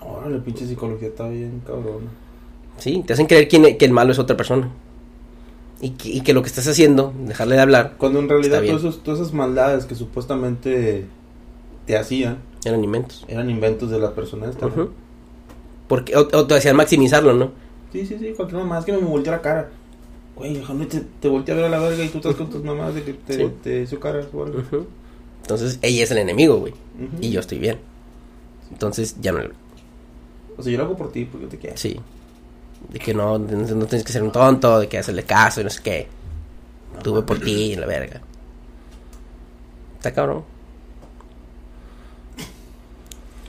[0.00, 2.08] Órale, pinche psicología está bien cabrón.
[2.78, 4.70] sí te hacen creer que, que el malo es otra persona
[5.80, 8.80] y que, y que lo que estás haciendo dejarle de hablar Cuando en realidad todos
[8.84, 11.06] esos- todas esas maldades que supuestamente
[11.86, 14.68] te hacían eran inventos eran inventos de la persona esta.
[15.88, 17.50] porque o, o te hacían maximizarlo no
[17.92, 19.68] Sí, sí, sí, cualquier mamá es que me volteó la cara.
[20.34, 22.64] Güey, déjame te, te volteé a ver a la verga y tú estás con tus
[22.64, 23.52] mamás de que te, Sí.
[23.62, 24.58] te hizo cara o algo.
[24.58, 24.86] Ujú.
[25.44, 26.74] Entonces ella es el enemigo güey
[27.20, 27.78] y yo estoy bien
[28.74, 29.40] entonces ya no
[30.56, 31.80] O sea, yo lo hago por ti porque te quieres.
[31.80, 31.98] Sí.
[32.88, 35.70] De que no, no tienes que ser un tonto, de que hacerle caso y no
[35.70, 36.06] sé qué.
[37.02, 38.20] Tuve por ti en la verga.
[39.96, 40.44] Está cabrón.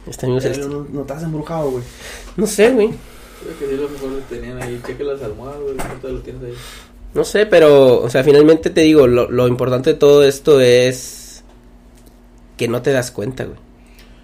[0.08, 1.84] Este amigo es no, no estás embrujado, güey.
[2.38, 2.92] No sé, güey.
[3.42, 4.82] Creo que sí, lo mejor lo tenían ahí.
[4.86, 5.76] Cheque las almohadas, güey.
[5.76, 6.54] ¿Cuánto lo tienes ahí?
[7.14, 11.25] No sé, pero, o sea, finalmente te digo, lo, lo importante de todo esto es
[12.58, 13.58] que no te das cuenta, güey.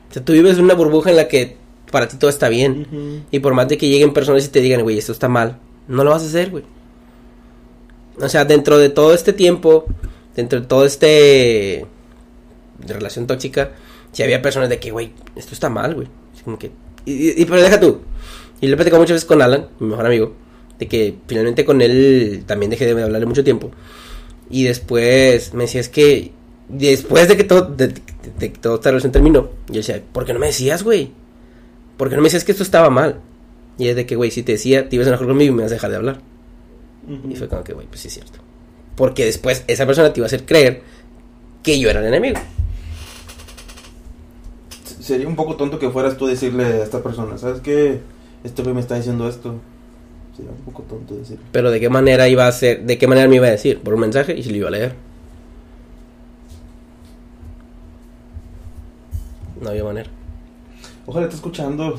[0.09, 1.57] O sea, tú vives en una burbuja en la que
[1.91, 3.25] para ti todo está bien.
[3.31, 6.03] Y por más de que lleguen personas y te digan, güey, esto está mal, no
[6.03, 6.63] lo vas a hacer, güey.
[8.19, 9.85] O sea, dentro de todo este tiempo,
[10.35, 11.85] dentro de todo este
[12.85, 13.71] de relación tóxica,
[14.11, 16.07] si había personas de que, güey, esto está mal, güey.
[16.43, 16.71] Como que,
[17.05, 18.01] y- pero deja tú.
[18.59, 20.33] Y lo he platicado muchas veces con Alan, mi mejor amigo,
[20.79, 23.71] de que finalmente con él también dejé de hablarle mucho tiempo.
[24.49, 26.31] Y después me decía, es que
[26.69, 28.01] después de que todo, de, de-
[28.39, 31.11] de que toda esta relación terminó, yo decía, ¿por qué no me decías, güey?
[31.97, 33.19] ¿Por qué no me decías que esto estaba mal?
[33.77, 35.63] Y es de que, güey, si te decía, te ibas a enojar conmigo y me
[35.63, 36.21] vas a dejar de hablar.
[37.29, 38.39] Y fue como que, güey, pues sí es cierto.
[38.95, 40.81] Porque después esa persona te iba a hacer creer
[41.63, 42.39] que yo era el enemigo.
[44.99, 47.99] Sería un poco tonto que fueras tú a decirle a esta persona, ¿sabes qué?
[48.43, 49.55] Este güey me está diciendo esto.
[50.35, 51.43] Sería un poco tonto decirle.
[51.51, 53.93] Pero de qué manera iba a ser, de qué manera me iba a decir, por
[53.95, 54.95] un mensaje y se lo iba a leer.
[59.61, 60.09] No había manera.
[61.05, 61.97] Ojalá esté escuchando.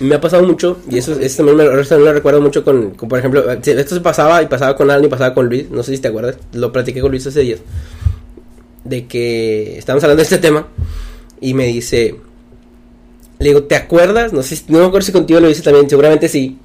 [0.00, 2.92] Me ha pasado mucho, y eso, eso también me, eso también lo recuerdo mucho con,
[2.92, 5.82] con, por ejemplo, esto se pasaba y pasaba con Alan y pasaba con Luis, no
[5.82, 7.60] sé si te acuerdas, lo platiqué con Luis hace días,
[8.84, 10.68] de que estábamos hablando de este tema
[11.40, 12.16] y me dice,
[13.40, 14.32] le digo, ¿te acuerdas?
[14.32, 16.58] No sé, no me acuerdo si contigo lo hice también, seguramente sí,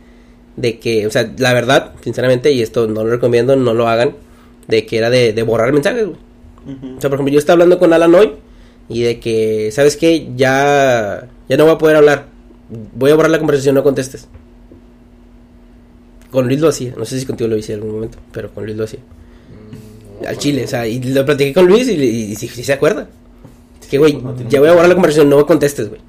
[0.55, 4.15] de que, o sea, la verdad, sinceramente, y esto no lo recomiendo, no lo hagan,
[4.67, 6.17] de que era de, de borrar mensajes, güey.
[6.67, 6.97] Ujú.
[6.97, 8.31] O sea, por ejemplo, yo estaba hablando con Alan hoy
[8.89, 10.29] y de que, ¿sabes qué?
[10.35, 12.27] Ya, ya no voy a poder hablar.
[12.95, 14.27] Voy a borrar la conversación, no contestes.
[16.31, 16.93] Con Luis lo hacía.
[16.97, 18.99] No sé si contigo lo hice en algún momento, pero con Luis lo hacía.
[18.99, 22.63] Mm, Al chile, o sea, y lo platiqué con Luis y, y, y sí, sí
[22.63, 23.07] se acuerda.
[23.89, 26.01] Que, güey, pues no ya voy a borrar la conversación, no contestes, güey.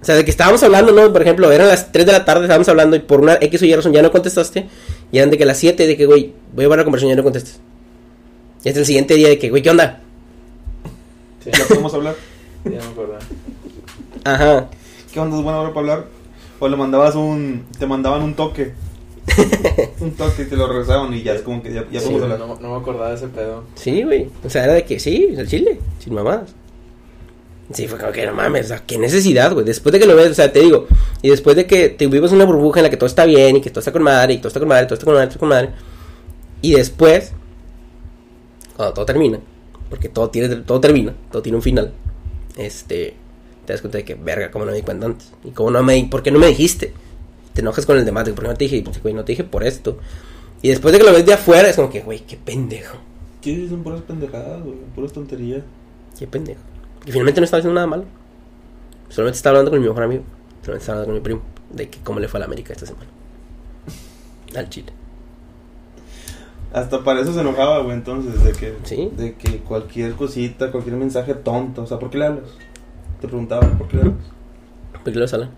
[0.00, 1.12] O sea, de que estábamos hablando, ¿no?
[1.12, 3.64] Por ejemplo, eran las 3 de la tarde, estábamos hablando y por una X o
[3.64, 4.68] Y razón ya no contestaste.
[5.10, 7.16] Y eran de que las 7 de que, güey, voy a borrar la conversación, ya
[7.16, 7.58] no contestes.
[8.62, 10.00] Y hasta el siguiente día de que, güey, ¿qué onda?
[11.46, 12.16] Sí, ¿Ya podemos hablar?
[12.64, 13.18] ya me acuerdo.
[14.24, 14.68] Ajá.
[15.12, 15.36] ¿Qué onda?
[15.36, 16.04] ¿Es buena hora para hablar?
[16.58, 17.66] O le mandabas un...
[17.78, 18.72] Te mandaban un toque.
[20.00, 22.24] un toque y te lo regresaban y ya es como que ya, ya Sí, podemos
[22.24, 22.38] hablar.
[22.40, 23.62] No, no me acordaba de ese pedo.
[23.76, 24.28] Sí, güey.
[24.44, 26.52] O sea, era de que sí, el chile, sin mamadas.
[27.72, 29.64] Sí, fue como que no mames, o sea, qué necesidad, güey.
[29.64, 30.86] Después de que lo ves, o sea, te digo,
[31.22, 33.60] y después de que te vivas una burbuja en la que todo está bien y
[33.60, 35.32] que todo está con madre, y todo está con madre, todo está con madre, todo
[35.32, 35.70] está con madre.
[36.62, 37.32] Y después,
[38.76, 39.40] cuando todo termina,
[39.88, 41.92] porque todo tiene, todo termina, todo tiene un final.
[42.56, 43.14] Este,
[43.66, 45.32] te das cuenta de que, verga, cómo no me di cuenta antes.
[45.44, 46.92] Y cómo no me ¿por qué no me dijiste?
[47.52, 48.82] Te enojas con el demás, de que, ¿por qué no te dije?
[48.82, 49.98] Pues, güey, no te dije por esto.
[50.62, 52.98] Y después de que lo ves de afuera, es como que, güey, qué pendejo.
[53.40, 54.76] Sí, son puras pendejadas, güey.
[54.94, 55.62] Puras tonterías.
[56.18, 56.60] Qué pendejo.
[57.06, 58.04] Y finalmente no estaba haciendo nada malo.
[59.08, 60.24] Solamente estaba hablando con mi mejor amigo.
[60.62, 61.42] Solamente estaba hablando con mi primo.
[61.70, 63.06] De que cómo le fue a la América esta semana.
[64.56, 64.92] Al Chile.
[66.72, 69.10] Hasta para eso se enojaba, güey, entonces, de que, Sí.
[69.16, 72.44] de que cualquier cosita, cualquier mensaje tonto, o sea, ¿por qué le hablas?
[73.20, 74.16] Te preguntaba, ¿por qué le hablas?
[75.02, 75.50] ¿Por qué lo sala?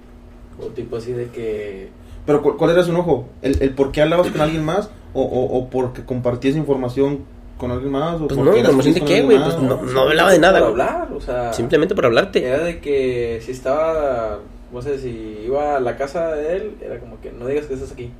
[0.61, 1.89] O tipo así de que.
[2.27, 3.27] Pero, ¿cu- ¿cuál era su enojo?
[3.43, 4.91] ¿El, el por qué hablabas con alguien más?
[5.15, 7.21] ¿O, o, o porque compartías información
[7.57, 8.21] con alguien más?
[8.21, 9.39] ¿O Pues no, ¿información de qué, güey?
[9.43, 11.53] Pues ¿O- no, no hablaba de nada, hablar, o sea.
[11.53, 12.45] Simplemente por hablarte.
[12.47, 14.39] Era de que si estaba.
[14.73, 17.75] No sé, si iba a la casa de él, era como que no digas que
[17.75, 18.11] estás aquí.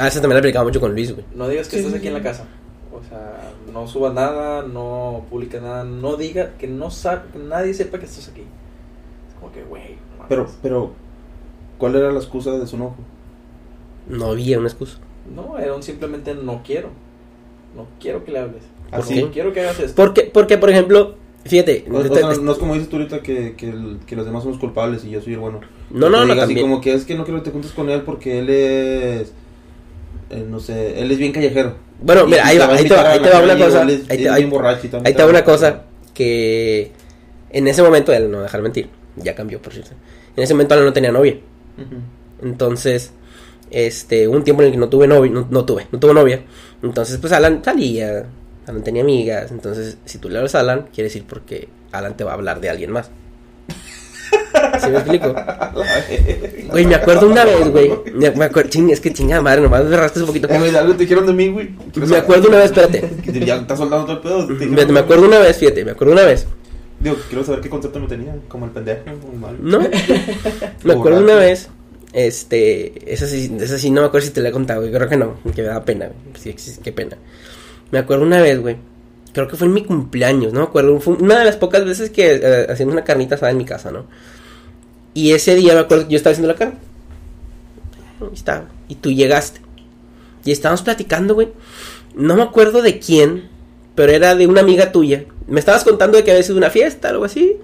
[0.00, 1.24] Ah, esa también la aplicaba mucho con Luis, güey.
[1.34, 2.44] No digas que Sí, estás sí, aquí en la casa.
[2.92, 7.72] O sea, no subas nada, no publiques nada, no diga que no sabe, que nadie
[7.74, 8.40] sepa que estás aquí.
[8.42, 9.96] Es como que, güey.
[10.18, 10.24] no.
[10.28, 10.90] Pero, pero,
[11.78, 12.96] ¿cuál era la excusa de su enojo?
[14.08, 14.98] No había una excusa.
[15.34, 16.88] No, era un simplemente no quiero.
[17.76, 18.62] No quiero que le hables.
[18.90, 19.22] ¿Por Así.
[19.22, 19.94] No quiero que hagas esto.
[19.94, 21.14] Porque, porque por ejemplo,
[21.44, 21.84] fíjate.
[21.92, 24.24] O, o te- sea, no es como dices tú ahorita que, que, el- que los
[24.24, 25.60] demás somos culpables y yo soy el bueno.
[25.90, 26.66] no, no, no, digas así también.
[26.70, 29.32] como que es que no quiero que te juntes con él porque él es,
[30.30, 31.76] eh, no sé, él es bien callejero.
[32.00, 33.82] Bueno, mira, ahí va, ahí te va, a ahí la te va una cosa.
[33.82, 34.68] Ahí te, ahí- va
[35.04, 35.82] ahí te una cosa
[36.14, 36.92] que
[37.50, 39.92] en ese momento, él no dejar mentir, ya cambió, por cierto.
[40.36, 41.38] En ese momento él no tenía novia.
[42.42, 43.12] Entonces,
[43.70, 46.42] este, un tiempo en el que no tuve novia, no, no tuve, no tuve novia.
[46.82, 48.26] Entonces, pues Alan salía,
[48.66, 49.50] Alan tenía amigas.
[49.50, 52.60] Entonces, si tú le hablas a Alan, quiere decir porque Alan te va a hablar
[52.60, 53.10] de alguien más.
[54.80, 55.34] ¿Sí me explico?
[56.70, 57.90] Güey, me acuerdo una vez, güey.
[58.14, 60.48] Me, me acuerdo, ching, es que chingada madre, nomás me rascas un poquito.
[60.48, 61.70] Eh, güey, algo te dijeron de mí, güey.
[61.94, 63.08] Me acuerdo una vez, espérate.
[63.46, 64.88] Ya estás soldando todo el pedo.
[64.88, 66.46] Me, acuerdo una vez, fíjate, me acuerdo una vez.
[67.00, 68.40] Digo, quiero saber qué concepto me tenían.
[68.48, 69.02] Como el pendejo,
[69.32, 69.56] el malo.
[69.60, 69.78] No,
[70.84, 71.68] me acuerdo una vez.
[72.12, 74.92] Este, esa sí, esa sí no me acuerdo si te la he contado, güey.
[74.92, 76.56] Creo que no, que me da pena, güey.
[76.56, 77.16] Sí, qué pena.
[77.90, 78.76] Me acuerdo una vez, güey.
[79.32, 80.98] Creo que fue en mi cumpleaños, no me acuerdo.
[81.00, 83.90] Fue una de las pocas veces que eh, hacíamos una carnita asada en mi casa,
[83.90, 84.06] ¿no?
[85.14, 86.72] Y ese día me acuerdo que yo estaba haciendo la
[88.32, 88.68] estaba.
[88.88, 89.60] Y tú llegaste.
[90.44, 91.48] Y estábamos platicando, güey.
[92.14, 93.48] No me acuerdo de quién,
[93.94, 95.24] pero era de una amiga tuya.
[95.46, 97.56] Me estabas contando de que había sido una fiesta, algo así.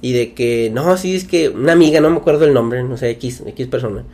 [0.00, 2.96] Y de que, no, sí, es que una amiga, no me acuerdo el nombre, no
[2.96, 4.04] sé, X, X persona.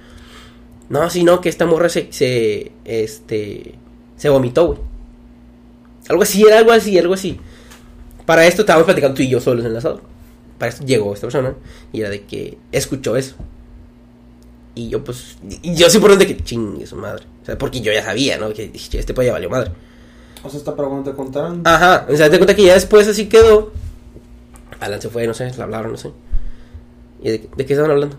[0.89, 3.74] No, sí, no, que esta morra se, se, este,
[4.16, 4.78] se vomitó, güey.
[6.09, 7.39] Algo así, era algo así, algo así.
[8.24, 10.01] Para esto estábamos platicando tú y yo solos en la sala.
[10.59, 11.55] Para esto llegó esta persona
[11.93, 13.36] y era de que escuchó eso.
[14.74, 17.24] Y yo, pues, y yo sí por donde que chingue su madre.
[17.43, 18.52] O sea, porque yo ya sabía, ¿no?
[18.52, 19.72] Que dije, este pues ya valió madre.
[20.43, 21.62] O sea, para cuando te contaran.
[21.64, 23.72] Ajá, o sea, te cuenta que ya después así quedó.
[24.80, 26.12] Alan se fue, no sé, le hablaron, no sé.
[27.22, 28.16] ¿Y de, de qué estaban hablando?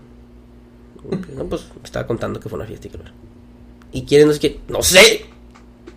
[1.34, 3.12] No, pues me estaba contando que fue una fiesta y que era.
[3.92, 4.60] ¿Y quieren no sé qué?
[4.68, 5.26] ¡No sé!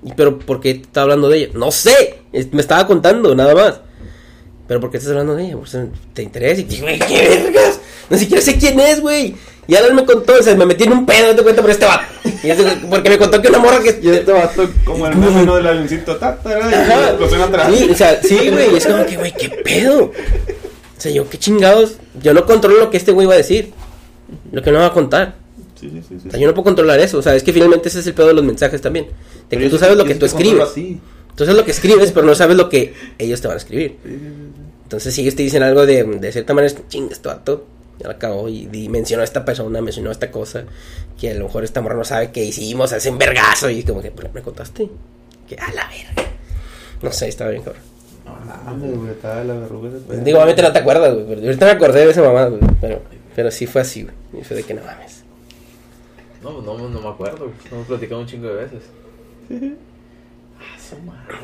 [0.04, 1.54] ¿Y pero por qué te estaba hablando de ella?
[1.56, 2.22] ¡No sé!
[2.52, 3.82] Me estaba contando, nada más.
[4.68, 5.58] ¿Pero por qué estás hablando de ella?
[5.58, 5.78] Pues,
[6.14, 6.62] ¿Te interesa?
[6.62, 7.80] Y güey, ¿qué vergas?
[8.10, 9.36] Ni siquiera sé quién es, güey.
[9.68, 11.86] Y Alan me contó, o sea, me metí en un pedo, te cuenta por este
[11.86, 12.04] vato.
[12.26, 13.98] Y porque me contó que una morra que...
[14.02, 15.56] Y este vato, como el meme ¿no?
[15.56, 17.74] del avioncito, ta, ta, y la explosión atrás.
[17.74, 18.76] Sí, o sea, sí, güey.
[18.76, 20.04] Es como que, güey, ¿qué pedo?
[20.06, 20.12] O
[20.98, 21.96] sea, yo, qué chingados.
[22.22, 23.72] Yo no controlo lo que este güey va a decir.
[24.52, 25.36] Lo que no va a contar.
[25.80, 26.28] Sí, sí, sí.
[26.28, 27.18] O sea, yo no puedo controlar eso.
[27.20, 29.08] O sea, es que finalmente ese es el pedo de los mensajes también.
[29.50, 30.64] De que tú sabes lo que tú escribes.
[30.64, 31.00] así.
[31.36, 33.98] Tú sabes lo que escribes, pero no sabes lo que ellos te van a escribir.
[34.84, 37.66] Entonces, si ellos te dicen algo de, de cierta manera, es ching, este vato
[38.00, 40.66] ya la acabó y, y mencionó a esta persona, mencionó esta cosa,
[41.20, 44.02] que a lo mejor esta morra no sabe qué hicimos, hace un vergazo y como
[44.02, 44.90] que, "¿Pero ¿me contaste?
[45.48, 46.30] Que a la verga.
[47.02, 47.82] No sé, estaba bien cabrón.
[48.26, 48.34] No,
[48.66, 50.22] mames, güey, estaba la verruga pedo.
[50.24, 51.26] Digo, obviamente no te acuerdas, güey.
[51.28, 52.62] Pero ahorita me acordé de esa mamá, güey.
[52.80, 53.02] Pero,
[53.36, 54.16] pero sí fue así, güey.
[54.40, 55.24] Y fue de que no mames.
[56.42, 57.46] No, no, no me acuerdo.
[57.46, 57.52] güey.
[57.72, 58.84] Hemos platicado un chingo de veces.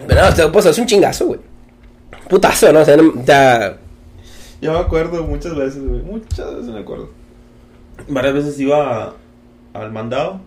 [0.07, 1.39] Pero no, o sea, pues es un chingazo, güey.
[2.29, 2.81] Putazo, ¿no?
[2.81, 3.77] O sea, no- ya.
[4.61, 6.01] Yo me acuerdo muchas veces, güey.
[6.01, 7.09] Muchas veces me acuerdo.
[8.07, 9.13] Varias veces iba a-
[9.73, 10.41] al mandado.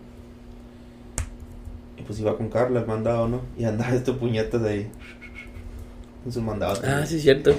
[1.97, 3.41] Y pues iba con Carla al mandado, ¿no?
[3.57, 4.91] Y andaba este puñetas de ahí.
[6.25, 6.79] En su mandado.
[6.85, 7.53] Ah, sí, es cierto.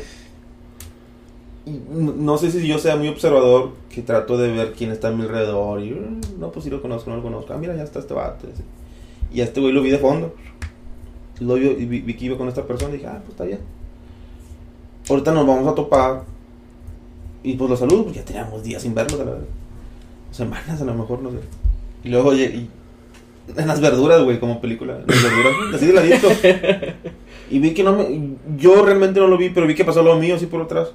[1.66, 5.10] Y no sé si yo sea muy observador, que trato de ver quién está a
[5.12, 5.80] mi alrededor.
[5.82, 7.52] Y "Mm, no, pues sí lo conozco, no lo conozco.
[7.54, 8.46] Ah, mira, ya está este vato.
[9.32, 10.34] Y a este güey lo vi de fondo.
[11.40, 13.60] Lo vi, y vi, que iba con esta persona y dije, ah, pues está bien.
[15.08, 16.22] Ahorita nos vamos a topar.
[17.42, 19.46] Y pues lo saludo, porque ya teníamos días sin verlos, a la verdad.
[20.30, 21.36] Semanas a lo mejor, no sé.
[22.04, 22.66] Y luego, oye,
[23.56, 24.96] en las verduras, güey, como película.
[24.98, 26.28] En las verduras, así de ladito.
[27.50, 28.36] Y vi que no me.
[28.56, 30.88] Yo realmente no lo vi, pero vi que pasó lo mío así por atrás.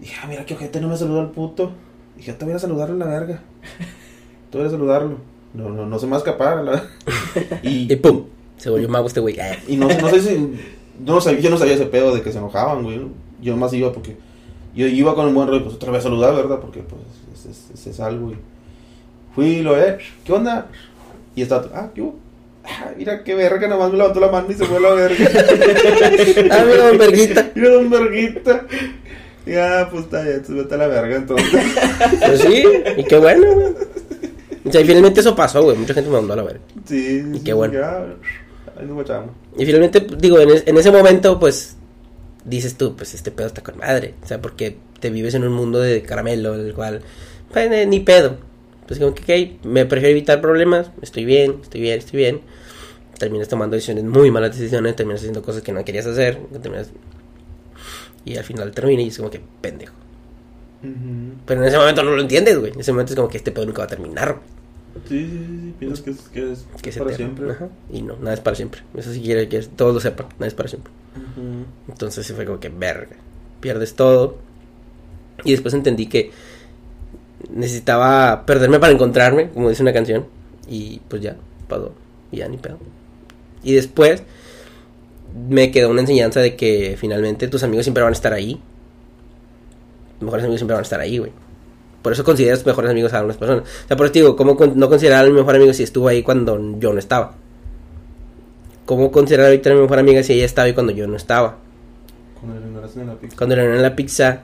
[0.00, 1.70] Dije, ah, mira qué ojete, no me saludó al puto.
[2.16, 3.42] Dije, te voy a saludarle a la verga.
[4.50, 5.18] Te voy a saludarlo.
[5.54, 6.64] No, no, no se me va a escapar.
[6.64, 6.84] la-
[7.62, 8.24] Y Y, pum.
[8.58, 9.38] Se volvió mago este güey.
[9.40, 9.56] Ah.
[9.68, 10.54] y no, no sé si.
[11.04, 13.00] No sabía, yo no sabía ese pedo de que se enojaban, güey.
[13.42, 14.16] Yo más iba porque.
[14.74, 16.58] Yo iba con un buen rollo, pues otra vez a saludar, ¿verdad?
[16.60, 17.00] Porque pues
[17.34, 18.30] es, es, es- es algo.
[18.32, 18.36] Y
[19.34, 20.66] fui y lo, eh, ¿qué onda?
[21.34, 22.16] Y está, ah, ¿qué hubo?
[22.64, 25.16] Ah, mira qué verga, nomás me levantó la mano y se fue a la verga.
[26.50, 27.50] Ah, mira, don Verguita.
[27.54, 28.66] Mira, don Verguita.
[29.46, 31.46] Ya, pues está bien, se vete a la verga entonces.
[32.26, 32.64] Pues sí,
[32.96, 33.66] y qué bueno, güey.
[34.64, 35.76] O sea, y finalmente eso pasó, güey.
[35.76, 36.60] Mucha gente me mandó a la verga.
[36.86, 37.74] Sí, Y qué bueno.
[37.74, 38.04] Ya,
[38.78, 39.30] ahí nos guachamos.
[39.58, 41.76] Y finalmente, digo, en, es- en ese momento, pues,
[42.44, 44.14] dices tú, pues este pedo está con madre.
[44.22, 47.02] O sea, porque te vives en un mundo de caramelo, el cual,
[47.52, 48.36] pues, eh, ni pedo.
[48.86, 52.40] Pues como que, ok, me prefiero evitar problemas, estoy bien, estoy bien, estoy bien.
[53.18, 56.90] Terminas tomando decisiones, muy malas decisiones, terminas haciendo cosas que no querías hacer, terminas...
[58.24, 59.94] Y al final termina y es como que pendejo.
[61.46, 62.72] Pero en ese momento no lo entiendes, güey.
[62.72, 64.55] En ese momento es como que este pedo nunca va a terminar, güey.
[65.08, 67.34] Sí, sí, sí, piensas que es, que es Que es para eterno.
[67.36, 67.50] siempre.
[67.52, 67.68] Ajá.
[67.92, 68.80] Y no, nada es para siempre.
[68.96, 70.92] Eso sí quiere que todos lo sepan, nada es para siempre.
[71.16, 71.64] Ujú.
[71.88, 73.16] Entonces sí fue como que verga.
[73.60, 74.36] Pierdes todo.
[75.44, 76.30] Y después entendí que
[77.50, 80.26] necesitaba perderme para encontrarme, como dice una canción.
[80.68, 81.36] Y pues ya,
[81.68, 81.92] pasó.
[82.32, 82.78] Y ya ni pedo.
[83.62, 84.22] Y después
[85.48, 88.60] me quedó una enseñanza de que finalmente tus amigos siempre van a estar ahí.
[90.18, 91.32] Tus mejores amigos siempre van a estar ahí, güey.
[92.06, 93.64] Por eso consideras mejores amigos a algunas personas.
[93.64, 95.82] O sea, por eso te digo, ¿cómo con- no considerar a mi mejor amigo si
[95.82, 97.32] estuvo ahí cuando yo no estaba?
[98.84, 101.56] ¿Cómo considerar a Victoria mi mejor amiga si ella estaba ahí cuando yo no estaba?
[102.38, 102.66] Cuando le
[103.00, 103.36] en la pizza.
[103.36, 104.42] Cuando le en la pizza,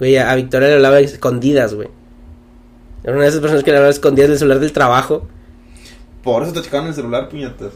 [0.00, 1.86] güey, a Victoria le hablaba escondidas, güey.
[3.04, 5.28] Era una de esas personas que le hablaba escondidas del celular del trabajo.
[6.24, 7.70] Por eso te checaban el celular, puñetas.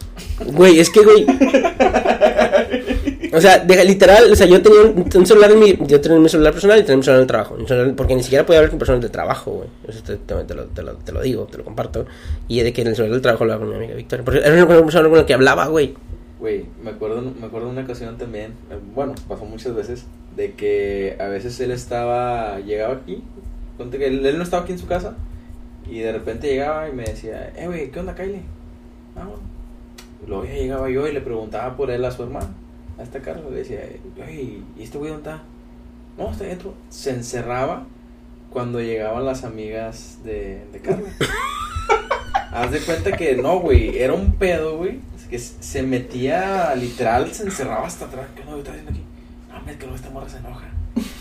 [0.47, 1.27] Güey, es que, güey.
[3.33, 6.19] O sea, deja- literal, o sea, yo tenía un, un celular en mi, yo tenía
[6.19, 7.57] mi celular personal y tenía mi celular en el trabajo.
[7.67, 9.69] Celular- porque ni siquiera podía hablar con personas del trabajo, güey.
[9.89, 12.07] Eso te, te- te lo, lo- te lo digo, te lo comparto.
[12.49, 14.25] Y de que en el celular del trabajo hablaba con mi amiga Victoria.
[14.25, 15.95] Porque era única persona con la que hablaba, güey.
[16.41, 18.53] Güey, me acuerdo, me acuerdo de una ocasión también,
[18.95, 20.05] bueno, pasó muchas veces,
[20.37, 23.25] de que a veces él estaba, llegaba aquí,
[23.91, 25.17] que él, él no estaba aquí en su casa,
[25.91, 28.43] y de repente llegaba y me decía, eh, güey, ¿qué onda, Kylie?
[29.17, 29.41] Ah, bueno.
[30.29, 32.49] Luego ya llegaba yo y le preguntaba por él a su hermano,
[32.99, 33.81] a esta Carla, le decía,
[34.27, 35.43] "Ey, ¿y este güey dónde está?
[36.17, 36.75] No, está dentro.
[36.91, 37.87] Se encerraba
[38.51, 41.09] cuando llegaban las amigas de, de Carla.
[42.53, 45.01] Haz de cuenta que no, güey, era un pedo, güey.
[45.31, 48.27] Que se metía, literal, se encerraba hasta atrás.
[48.35, 49.03] ¿Qué no está haciendo aquí?
[49.51, 50.65] No, hombre, que luego esta morra se enoja.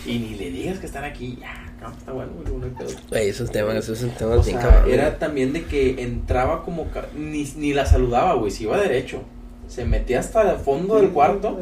[0.06, 1.36] Y ni le digas que están aquí.
[1.38, 2.88] Ya, no, está bueno, güey, no hay pedo.
[3.10, 4.94] Güey, esos temas, esos temas O bien sea, cabrones.
[4.94, 6.86] era también de que entraba como.
[7.14, 9.20] Ni, ni la saludaba, güey, se iba derecho.
[9.68, 11.58] Se metía hasta el fondo del cuarto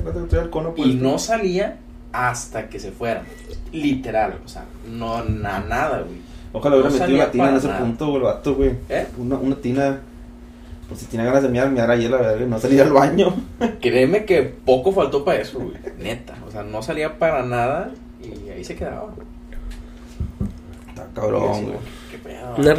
[0.77, 1.79] y no salía
[2.13, 3.25] hasta que se fueran.
[3.73, 6.21] Literal, o sea, no, na- nada, güey.
[6.53, 7.81] Ojalá hubiera no metido salía una tina en ese nada.
[7.81, 8.71] punto, güey, el vato, güey.
[8.89, 9.07] ¿Eh?
[9.19, 10.01] Una, una tina.
[10.89, 12.47] Por si tiene ganas de mirar, mirar ahí a la verga.
[12.47, 13.35] No salir al baño.
[13.81, 15.75] Créeme que poco faltó para eso, güey.
[15.99, 16.37] Neta.
[16.47, 17.91] O sea, no salía para nada
[18.23, 19.13] y ahí se quedaba.
[20.89, 21.77] Está cabrón, güey.
[22.11, 22.55] ¿Qué pedo?
[22.57, 22.75] Una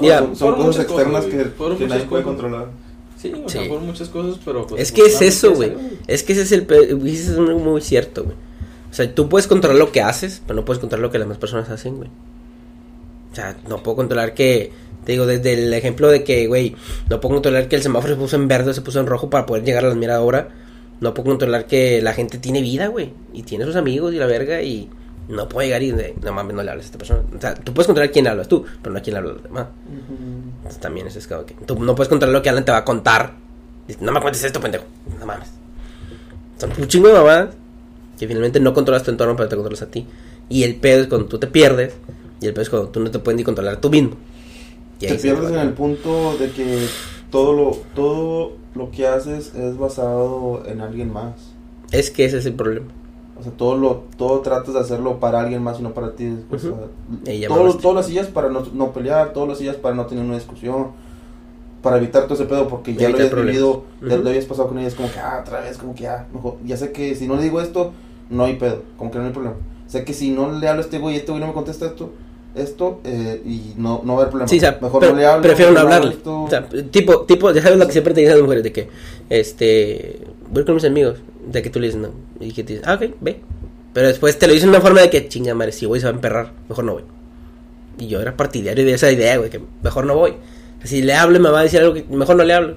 [0.00, 2.68] Mira, son cosas externas que, nadie puede controlar.
[3.20, 4.80] Sí, o sea, fueron muchas cosas, pero pues.
[4.80, 5.72] Es que es eso, güey.
[6.06, 6.62] Es que ese es el...
[6.62, 8.36] Eso es muy cierto, güey.
[8.90, 11.26] O sea, tú puedes controlar lo que haces, pero no puedes controlar lo que las
[11.26, 12.08] demás personas hacen, güey.
[13.30, 14.72] O sea, no puedo controlar que...
[15.04, 16.76] Te digo, desde el ejemplo de que, güey,
[17.08, 19.28] no puedo controlar que el semáforo se puso en verde o se puso en rojo
[19.28, 20.48] para poder llegar a las mira ahora.
[21.00, 23.12] No puedo controlar que la gente tiene vida, güey.
[23.34, 24.88] Y tiene sus amigos y la verga y...
[25.30, 27.22] No puedo llegar y de, no mames, no le hables a esta persona.
[27.36, 29.32] O sea, tú puedes controlar quién le hablas tú, pero no a quién le hablas
[29.32, 29.66] a los demás.
[30.56, 32.84] Entonces, también eso es que tú no puedes controlar lo que Alan te va a
[32.84, 33.34] contar.
[33.86, 34.84] Dice, No me cuentes esto, pendejo.
[35.18, 35.48] No mames.
[36.58, 37.54] son un chingo de mamadas
[38.18, 40.06] que finalmente no controlas tu entorno, pero te controlas a ti.
[40.48, 41.94] Y el pedo es cuando tú te pierdes,
[42.40, 44.16] y el pedo es cuando tú no te puedes ni controlar tú mismo.
[45.00, 46.86] Y Te pierdes en el punto de que
[47.30, 51.34] todo lo, todo lo que haces es basado en alguien más.
[51.92, 52.88] Es que ese es el problema.
[53.40, 56.36] O sea, todo lo, todo tratas de hacerlo para alguien más y no para ti.
[56.50, 56.70] O sea,
[57.48, 57.82] todo- mamaste.
[57.82, 60.88] todas las sillas para no, no pelear, todas las sillas para no tener una discusión,
[61.82, 63.52] para evitar todo ese pedo, porque ya lo habías problemas.
[63.56, 66.02] vivido, ya lo habías pasado con ella, es como que, ah, otra vez, como que
[66.02, 67.92] ya, mejor, ya sé que si no le digo esto,
[68.28, 69.56] no hay pedo, como que no hay problema.
[69.86, 71.86] Sé que si no le hablo a este güey y este güey no me contesta
[71.86, 72.10] esto,
[72.54, 74.48] esto, eh, y no, no va a haber problema.
[74.48, 75.42] Sí, o sea, mejor no le hablo.
[75.42, 76.10] prefiero no hablarle.
[76.12, 76.42] esto.
[76.42, 78.88] O sea, tipo, tipo, ya sabes lo que siempre te dicen las mujeres, de que,
[79.30, 80.20] este,
[80.50, 82.10] voy con mis amigos, de que tú le dices no,
[82.40, 83.40] y que te dicen, ah, ok, ve.
[83.92, 86.06] Pero después te lo dicen de una forma de que, chinga madre, si voy se
[86.06, 87.04] va a emperrar, mejor no voy.
[87.98, 90.34] Y yo era partidario de esa idea, güey, que mejor no voy.
[90.84, 92.76] Si le hablo me va a decir algo que mejor no le hablo.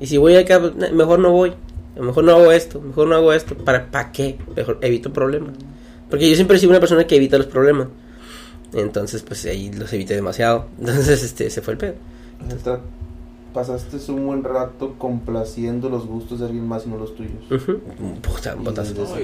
[0.00, 1.52] Y si voy acá, pues, mejor no voy.
[2.00, 3.54] Mejor no hago esto, mejor no hago esto.
[3.54, 4.38] ¿Para, ¿para qué?
[4.56, 5.54] Mejor evito problemas.
[6.08, 7.88] Porque yo siempre he sido una persona que evita los problemas.
[8.72, 10.68] Entonces, pues ahí los evité demasiado.
[10.80, 11.94] Entonces, este, se fue el pedo.
[12.64, 12.80] Tra-
[13.52, 17.50] Pasaste un buen rato complaciendo los gustos de alguien más y no los tuyos.
[17.50, 17.80] Ujú.
[18.22, 19.14] Puta, un Y No,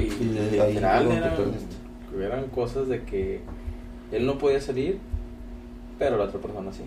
[0.62, 0.76] ahí
[2.20, 3.40] eran cosas de que
[4.12, 4.98] él no podía salir,
[5.98, 6.82] pero la otra persona sí.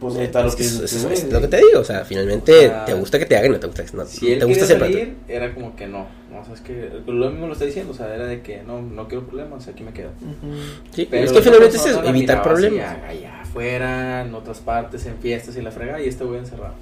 [0.00, 1.30] Pues ahí está lo Es que eso es güey.
[1.32, 3.82] lo que te digo, o sea, finalmente te gusta que te hagan, no te gusta,
[3.94, 4.92] no, Si él te gusta siempre.
[4.92, 6.06] salir, era como que no.
[6.30, 8.62] No, o sea, es que lo mismo lo está diciendo, o sea, era de que
[8.62, 10.10] no, no quiero problemas, aquí me quedo.
[10.20, 10.54] Ujú.
[10.92, 12.96] Sí, Pero es que finalmente es eso, evitar así, problemas.
[13.08, 16.74] Allá afuera, en otras partes, en fiestas y la fregada, y este güey encerrado.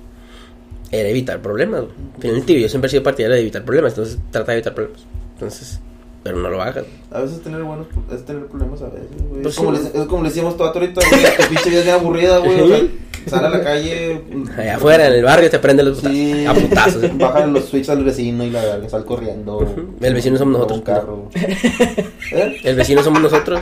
[0.90, 1.84] Era evitar problemas.
[2.18, 5.02] Finalmente yo siempre he sido partidario de evitar problemas, entonces trata de evitar problemas.
[5.34, 5.80] Entonces,
[6.24, 6.84] pero no lo hagas.
[7.12, 9.42] A veces tener buenos es tener problemas a veces, güey.
[9.42, 9.82] Pues es, como sí.
[9.94, 12.62] le, es como le decíamos todo ahorita, güey, tu pinche vida es bien aburrida, güey.
[12.62, 12.80] O sea,
[13.28, 14.22] sale a la calle.
[14.56, 16.16] Allá afuera, en el barrio, te prenden los putazos.
[16.16, 17.18] Sí, A putazos.
[17.18, 19.66] Baja los switches al vecino y la verga, sal corriendo.
[20.00, 21.28] El vecino somos nosotros, Un carro.
[21.34, 22.56] ¿Eh?
[22.64, 23.60] El vecino somos nosotros.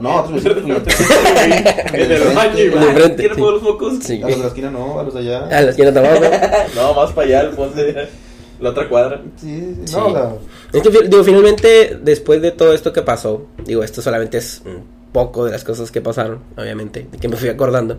[0.00, 0.82] No, otros vecinos.
[1.92, 2.94] En el baño, En el igual.
[2.94, 3.40] frente, ¿Quiere sí.
[3.40, 3.94] poner los focos?
[4.00, 4.22] Sí.
[4.22, 5.46] A los de la esquina no, a los de allá.
[5.46, 6.24] A la esquina abajo.
[6.74, 8.08] No, más para allá, al fondo de
[8.62, 9.22] la otra cuadra.
[9.36, 10.36] Sí, sí, no, sea,
[10.72, 14.84] Es que, digo, finalmente, después de todo esto que pasó, digo, esto solamente es un
[15.12, 17.96] poco de las cosas que pasaron, obviamente, de que me fui acordando.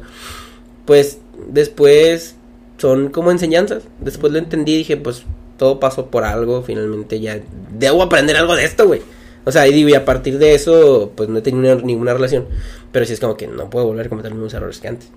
[0.86, 2.36] Pues después
[2.78, 3.84] son como enseñanzas.
[4.00, 5.24] Después lo entendí y dije, pues
[5.58, 7.40] todo pasó por algo, finalmente ya
[7.72, 9.02] debo aprender algo de esto, güey.
[9.46, 12.46] O sea, y digo, y a partir de eso, pues no he tenido ninguna relación.
[12.92, 15.10] Pero sí es como que no puedo volver a cometer los mismos errores que antes.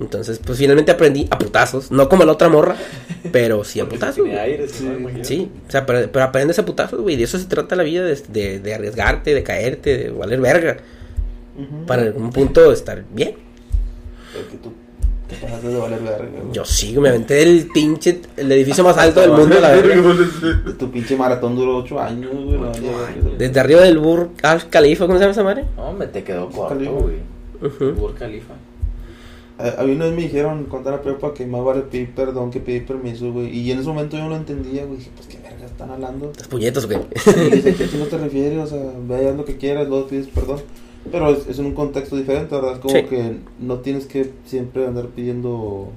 [0.00, 1.90] Entonces, pues finalmente aprendí a putazos.
[1.92, 2.74] No como la otra morra,
[3.30, 4.14] pero sí a Porque putazos.
[4.16, 4.40] tiene güey.
[4.40, 4.94] aire, Sí, ¿no?
[4.98, 5.24] Imagínate.
[5.24, 7.16] Sí, o sea, pero, pero aprendes a putazos, güey.
[7.16, 10.76] De eso se trata la vida, de, de, de arriesgarte, de caerte, de valer verga.
[11.86, 13.34] Para en algún punto estar bien.
[14.32, 14.72] Pero que tú
[15.28, 16.52] te pasaste de valer verga, güey.
[16.52, 20.02] Yo sí, me aventé del pinche, el edificio más alto del mundo, la verga.
[20.76, 22.58] Tu pinche maratón duró 8 años, güey.
[23.38, 25.64] Desde arriba del Burj Al Khalifa, ¿cómo se llama esa madre?
[25.76, 27.18] No, me te quedó corto, güey.
[27.92, 28.54] Burj Khalifa.
[29.58, 32.50] A, a mí una vez me dijeron, cuando era prepa, que más vale pedir perdón
[32.50, 33.56] que pedir permiso, güey.
[33.56, 34.98] Y en ese momento yo no lo entendía, güey.
[34.98, 36.32] Dije, pues qué verga están hablando.
[36.36, 36.98] ¿Las puñetas o qué?
[37.36, 38.58] Y dije, ¿a qué no te refieres?
[38.58, 40.60] O sea, ve haz lo que quieras, luego pides perdón.
[41.12, 42.72] Pero es, es en un contexto diferente, ¿verdad?
[42.74, 43.02] Es como Sí.
[43.04, 45.88] que no tienes que siempre andar pidiendo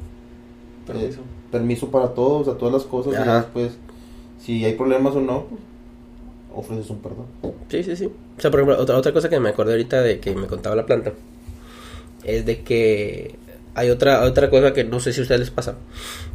[0.90, 1.20] eh, Permiso.
[1.52, 3.14] permiso para todo, o sea, todas las cosas.
[3.14, 3.38] Y Ajá.
[3.42, 3.72] después,
[4.40, 5.62] si hay problemas o no, pues
[6.56, 7.26] ofreces un perdón.
[7.70, 8.06] Sí, sí, sí.
[8.38, 10.76] O sea, por ejemplo, otra, otra cosa que me acordé ahorita de que me contaba
[10.76, 11.14] la planta
[12.24, 13.36] es de que
[13.78, 15.76] hay otra otra cosa que no sé si a ustedes les pasa.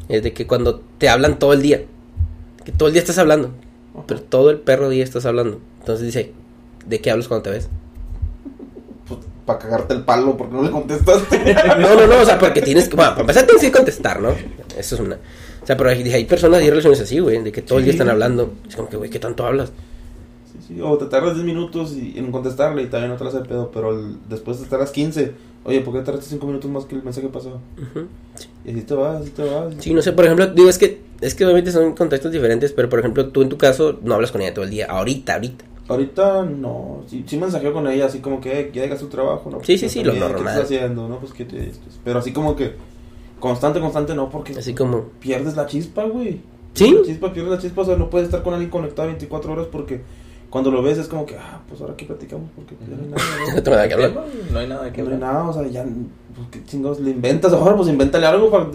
[0.08, 1.82] Es de que cuando te hablan todo el día,
[2.64, 3.50] que todo el día estás hablando,
[4.06, 5.60] pero todo el perro día estás hablando.
[5.80, 6.32] Entonces dice,
[6.86, 7.68] ¿de qué hablas cuando te ves?
[9.08, 11.54] Pues, para cagarte el palo, porque no le contestaste.
[11.80, 14.30] No, no, no, o sea, porque tienes que, bueno, para empezar tienes que contestar, ¿no?
[14.78, 15.16] Eso es una.
[15.62, 17.92] O sea, pero hay, hay personas y relaciones así, güey, de que todo el día
[17.92, 18.52] están hablando.
[18.68, 19.72] Es como que, güey, ¿qué tanto hablas?
[20.52, 23.30] Sí, sí, o te tardas 10 minutos y, en contestarle y también no te lo
[23.30, 25.32] hace pedo, pero el- después te tardas 15.
[25.64, 27.60] Oye, ¿por qué tardaste 5 minutos más que el mensaje pasado?
[27.78, 28.06] Ujú.
[28.64, 29.74] Y así te vas, así te vas.
[29.78, 32.88] Sí, no sé, por ejemplo, digo, es que, es que obviamente son contextos diferentes, pero
[32.88, 35.64] por ejemplo, tú en tu caso no hablas con ella todo el día, ahorita, ahorita.
[35.88, 39.50] Ahorita no, sí, sí mensajeo con ella así como que "Eh, ya hagas tu trabajo,
[39.50, 39.62] ¿no?
[39.62, 40.54] Sí, sí, sí, lo también, ¿Qué normal.
[40.54, 41.08] estás haciendo?
[41.08, 41.70] No, pues que te.
[42.04, 42.72] Pero así como que
[43.40, 46.40] constante, constante no, porque Así como, pierdes la chispa, güey.
[46.74, 46.90] ¿Sí?
[46.92, 49.66] La chispa, pierdes la chispa, o sea, no puedes estar con alguien conectado 24 horas
[49.70, 50.00] porque
[50.52, 53.02] cuando lo ves es como que, ah, pues ahora que platicamos porque pues, ya no
[53.02, 54.12] hay nada, no que hablar.
[54.52, 55.08] No hay nada que ¿no?
[55.08, 55.82] No hay nada, o sea, ya,
[56.36, 58.66] pues qué chingados le inventas ahora, pues invéntale algo para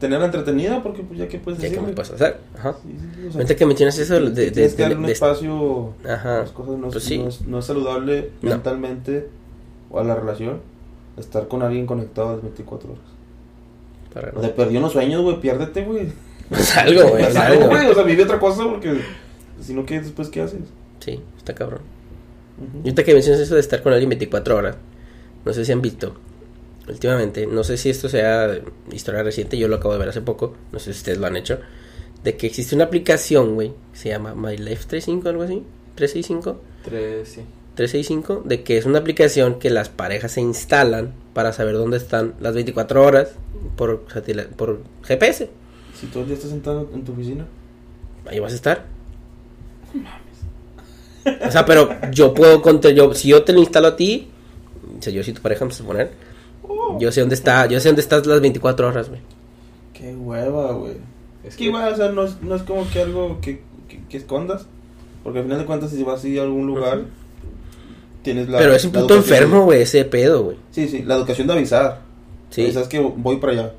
[0.00, 1.94] tenerla entretenida porque pues ya que puedes Ya que me decirle.
[1.94, 2.38] puedes hacer.
[2.58, 2.74] Ajá.
[2.82, 2.96] Sí,
[3.30, 5.92] sí, o sea, que mencionas eso de, de, tienes que de- darle un de- espacio
[6.08, 6.38] Ajá.
[6.40, 7.18] las cosas no, es- Pues sí.
[7.18, 8.50] no es, no es saludable No.
[8.50, 9.28] mentalmente
[9.90, 10.60] o a la relación
[11.18, 13.02] estar con alguien conectado las 24 horas.
[14.14, 16.08] para- O sea, perdió unos sueños, güey, piérdete, güey.
[16.50, 17.74] Haz algo, güey, haz Haz algo, algo.
[17.76, 19.00] güey, o sea, vive otra cosa porque
[19.60, 20.60] si no, ¿qué después qué haces?
[21.00, 21.80] Sí, está cabrón.
[22.58, 24.76] Y ahorita que mencionas eso de estar con alguien 24 horas,
[25.44, 26.16] no sé si han visto
[26.88, 28.58] últimamente, no sé si esto sea
[28.90, 31.36] historia reciente, yo lo acabo de ver hace poco, no sé si ustedes lo han
[31.36, 31.60] hecho,
[32.24, 35.62] de que existe una aplicación, güey, que se llama My Life 35, algo así,
[35.94, 37.42] 365, Tres, sí.
[37.74, 42.34] 365, de que es una aplicación que las parejas se instalan para saber dónde están
[42.40, 43.30] las 24 horas
[43.76, 44.04] por,
[44.56, 45.50] por GPS.
[45.94, 47.46] Si todo el día estás sentado en tu oficina.
[48.26, 48.86] Ahí vas a estar.
[51.46, 54.28] O sea, pero yo puedo contra yo si yo te lo instalo a ti,
[54.98, 56.10] o sea, yo si tu pareja me vas a poner,
[56.98, 59.20] yo sé dónde está, yo sé dónde estás las 24 horas, güey.
[59.92, 60.94] Qué hueva, güey.
[61.44, 64.16] Es que igual, o sea, no es, no es como que algo que, que, que
[64.16, 64.66] escondas.
[65.22, 67.02] Porque al final de cuentas, si vas así a algún lugar,
[68.22, 68.58] tienes la.
[68.58, 70.56] Pero es un puto enfermo, güey, ese pedo, güey.
[70.70, 72.00] Sí, sí, la educación de avisar.
[72.50, 72.70] Sí.
[72.72, 73.72] ¿Sabes que voy para allá?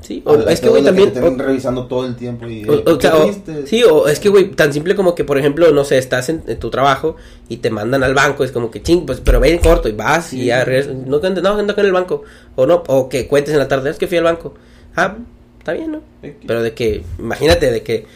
[0.00, 2.64] Sí, o, es que güey también te estén o- revisando todo el tiempo y.
[2.68, 5.98] O, eh, sí, o es que, güey, tan simple como que, por ejemplo, no sé,
[5.98, 7.16] estás en, en tu trabajo
[7.48, 9.92] y te mandan al banco, es como que ching, pues, pero ve en corto y
[9.92, 10.94] vas y ya regresas.
[10.94, 12.22] No, que no, ando acá en el banco.
[12.56, 14.54] O no, o que cuentes en la tarde, es que fui al banco.
[14.96, 15.16] Ah,
[15.58, 16.00] está bien, ¿no?
[16.46, 18.06] Pero de que, imagínate, de que,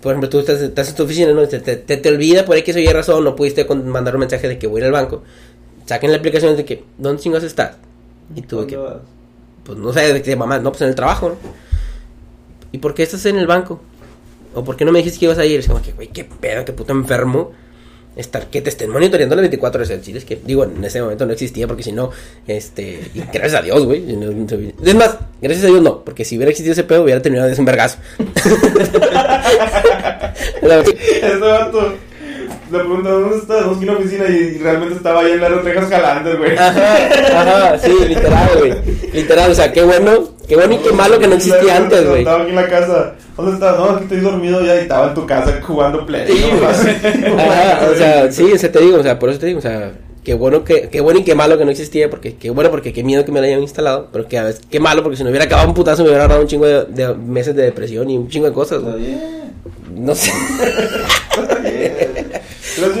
[0.00, 1.46] por ejemplo, tú estás, estás en tu oficina, ¿no?
[1.46, 4.20] Te, te, te, te olvida por X o Y razón, no pudiste con- mandar un
[4.20, 5.22] mensaje de que voy a ir al banco.
[5.84, 7.76] Saquen la aplicación de que, ¿dónde chingos estás?
[8.34, 8.96] Y tú de ¿Dónde que, vas?
[9.64, 11.36] Pues no sé, de que mamá, no, pues en el trabajo, ¿no?
[12.72, 13.80] ¿Y por qué estás en el banco?
[14.54, 15.60] ¿O por qué no me dijiste que ibas a ir?
[15.60, 17.52] Es como que, güey, qué pedo, qué puto enfermo.
[18.16, 20.18] Estar, que te estén monitoreando las 24 horas Chile.
[20.18, 22.10] Es que, digo, en ese momento no existía, porque si no,
[22.46, 24.04] este, y gracias a Dios, güey.
[24.84, 27.58] Es más, gracias a Dios no, porque si hubiera existido ese pedo, hubiera terminado de
[27.58, 27.98] un vergazo.
[32.70, 36.38] le pregunta dónde está, en la oficina y realmente estaba ahí en las rejas jalantes,
[36.38, 36.56] güey.
[36.56, 36.96] Ajá,
[37.34, 38.74] ajá, sí, literal, güey.
[39.12, 42.20] Literal, o sea, qué bueno, qué bueno y qué malo que no existía antes, güey.
[42.20, 43.14] Estaba aquí en la casa.
[43.36, 43.78] ¿Dónde estás?
[43.78, 46.26] No, aquí estoy dormido ya y estaba en tu casa jugando play.
[46.28, 47.38] Sí, ¿no?
[47.38, 49.62] Ajá, o sea, sí, o sea, te digo, o sea, por eso te digo, o
[49.62, 49.92] sea,
[50.22, 52.92] qué bueno que, qué bueno y qué malo que no existía, porque qué bueno porque
[52.92, 55.24] qué miedo que me lo hayan instalado, pero que a veces, qué malo porque si
[55.24, 58.08] no hubiera acabado un putazo me hubiera dado un chingo de, de meses de depresión
[58.10, 59.40] y un chingo de cosas, bien.
[59.94, 60.32] No sé.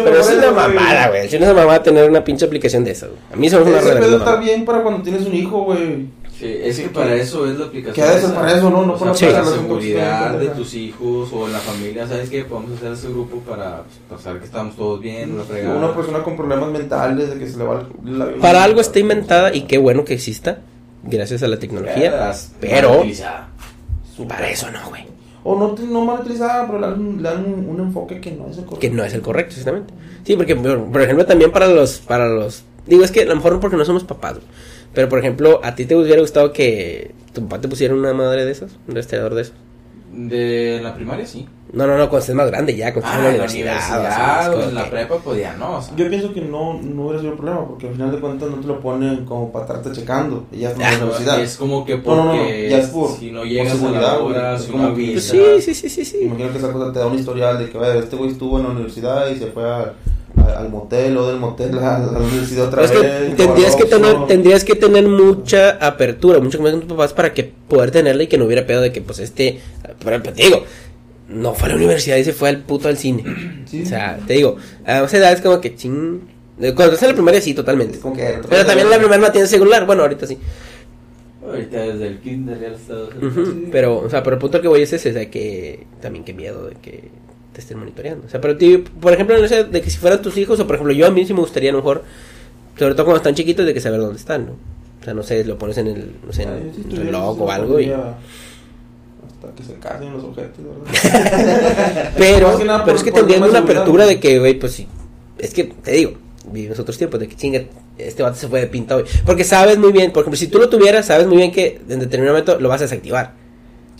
[0.04, 3.20] Pero, es una mamada, güey, es una mamada tener una pinche aplicación de esas, güey.
[3.32, 6.06] A mí eso es una Ese pedo está bien para cuando tienes un hijo, güey.
[6.38, 7.94] Sí, es que para eso es la aplicación.
[7.94, 8.34] Que a veces esa.
[8.34, 8.86] para eso, ¿no?
[8.86, 9.34] No O para sea, Sí.
[9.34, 12.44] para la seguridad de tus hijos o la familia, ¿sabes qué?
[12.44, 15.76] Podemos hacer ese grupo para, pues, para saber que estamos todos bien, una fregada.
[15.76, 19.54] Una persona con problemas mentales, de que se le va la Para algo está inventada
[19.54, 20.60] y qué bueno que exista,
[21.02, 23.04] gracias a la tecnología, pero
[24.26, 25.04] para eso no, güey.
[25.42, 28.58] O no, no mal utilizada, pero le dan, le dan un, enfoque que no es
[28.58, 28.80] el correcto.
[28.80, 29.94] que no es el correcto, exactamente.
[30.24, 33.58] Sí, porque, por, ejemplo, también para los, para los, digo, es que a lo mejor
[33.58, 34.36] porque no somos papás,
[34.92, 38.44] pero por ejemplo, ¿a ti te hubiera gustado que tu papá te pusiera una madre
[38.44, 38.72] de esas?
[38.86, 39.54] Un rastreador de esos.
[40.12, 41.46] De la primaria, sí.
[41.72, 43.50] No, no, no, cuando estés más grande ya, cuando estés Ah, en en la la
[43.52, 44.54] universidad.
[44.54, 45.76] o en la que- prepa, pues ya no.
[45.76, 48.50] O sea, Yo pienso que no, no hubiera sido problema, porque al final de cuentas
[48.50, 50.46] no te lo ponen como para estarte checando.
[50.50, 51.40] Y ya es Ah, la universidad.
[51.40, 53.90] es como que No, no, no, porque ya es por- si no por llegas a
[53.92, 56.18] la hora, Es si como no Pues sí, sí, sí, sí, sí.
[56.24, 58.64] Imagino que esa cosa te da un historial de que, vaya, este güey estuvo en
[58.64, 59.92] la universidad y se fue a-
[60.56, 63.00] al motel o del motel a, la universidad otra es vez.
[63.00, 67.12] que y tendrías que tener, tendrías que tener mucha apertura, mucho más con tus papás
[67.12, 69.60] para que poder tenerla y que no hubiera pedo de que pues este,
[70.04, 70.64] pero te digo,
[71.28, 73.24] no fue a la universidad y se fue al puto al cine.
[73.70, 73.82] Sí.
[73.84, 76.22] O sea, te digo, a esa edad es como que ching.
[76.58, 77.94] Cuando estás en la primaria sí, totalmente.
[77.94, 80.36] Es como que- Pero también en la primaria no tienes celular, bueno, ahorita sí.
[81.46, 84.62] Ahorita desde el kinder ya lo estás Ujú, Pero, o sea, pero el punto al
[84.62, 87.10] que voy es ese, o sea, que también qué miedo de que
[87.52, 88.26] te estén monitoreando.
[88.26, 90.66] O sea, pero tío, por ejemplo, no sé, de que si fueran tus hijos, o
[90.66, 92.04] por ejemplo, yo a mí sí me gustaría a lo mejor,
[92.78, 94.52] sobre todo cuando están chiquitos, de que saber dónde están, ¿no?
[95.00, 97.40] O sea, no sé, lo pones en el, no sé, en Ah, sí el reloj
[97.40, 97.90] o algo y...
[97.90, 102.12] Hasta que se casen los objetos, ¿verdad?
[102.18, 104.86] Pero, pero por- es que tendrían una apertura de que, güey, pues sí.
[105.38, 106.12] Es que, te digo,
[106.52, 107.62] vivimos otros tiempos, de que chinga,
[107.96, 109.04] este vato se fue de pinta hoy.
[109.24, 112.00] Porque sabes muy bien, por ejemplo, si tú lo tuvieras, sabes muy bien que en
[112.00, 113.32] determinado momento lo vas a desactivar.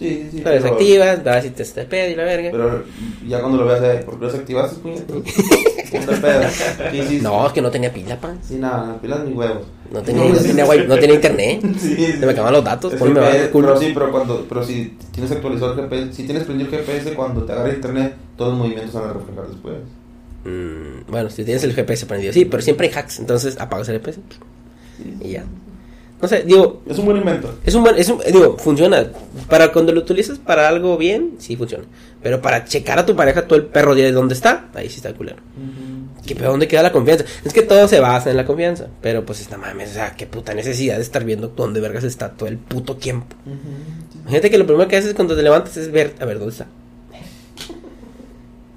[0.00, 0.38] Sí, sí.
[0.38, 2.48] Lo pero- desactivas, vas y te te pedo y la verga.
[2.50, 2.84] Pero
[3.28, 4.80] ya cuando lo veas, eh, ¿por qué lo desactivaste.
[7.22, 8.38] No, es que no tenía pila, pan.
[8.42, 9.62] Sí, nada, pilas ni huevos.
[9.92, 11.60] No tenía, no tenía, wi- no tenía internet.
[11.80, 12.12] Sí, sí.
[12.12, 13.68] Se me acaban los datos, ponme más el culo.
[13.74, 17.14] Pero sí, pero, cuando, pero si tienes actualizado el GPS, si tienes prendido el GPS,
[17.14, 19.74] cuando te agarra internet, todos los movimientos van a reflejar después.
[20.44, 23.96] Mm, bueno, si tienes el GPS prendido, sí, pero siempre hay hacks, entonces apagas el
[24.00, 24.20] GPS
[25.22, 25.44] y ya.
[26.20, 27.54] No sé, digo, Es un buen invento.
[27.64, 29.06] es un buen, es un, digo, funciona.
[29.48, 31.84] Para cuando lo utilizas para algo bien, sí funciona.
[32.22, 34.96] Pero para checar a tu pareja todo el perro día de dónde está, ahí sí
[34.96, 35.38] está el culero.
[36.20, 36.50] Sí, ¿qué pedo?
[36.50, 37.24] ¿Dónde queda la confianza?
[37.42, 38.88] Es que todo se basa en la confianza.
[39.00, 42.30] Pero pues, esta mames, o sea, qué puta necesidad de estar viendo dónde vergas está
[42.30, 43.34] todo el puto tiempo.
[44.20, 46.66] Imagínate que lo primero que haces cuando te levantas es ver, a ver, ¿dónde está?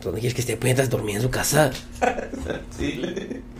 [0.01, 0.57] ¿Dónde quieres que esté?
[0.57, 1.71] Puñetas dormir en su casa.
[2.77, 3.01] Sí.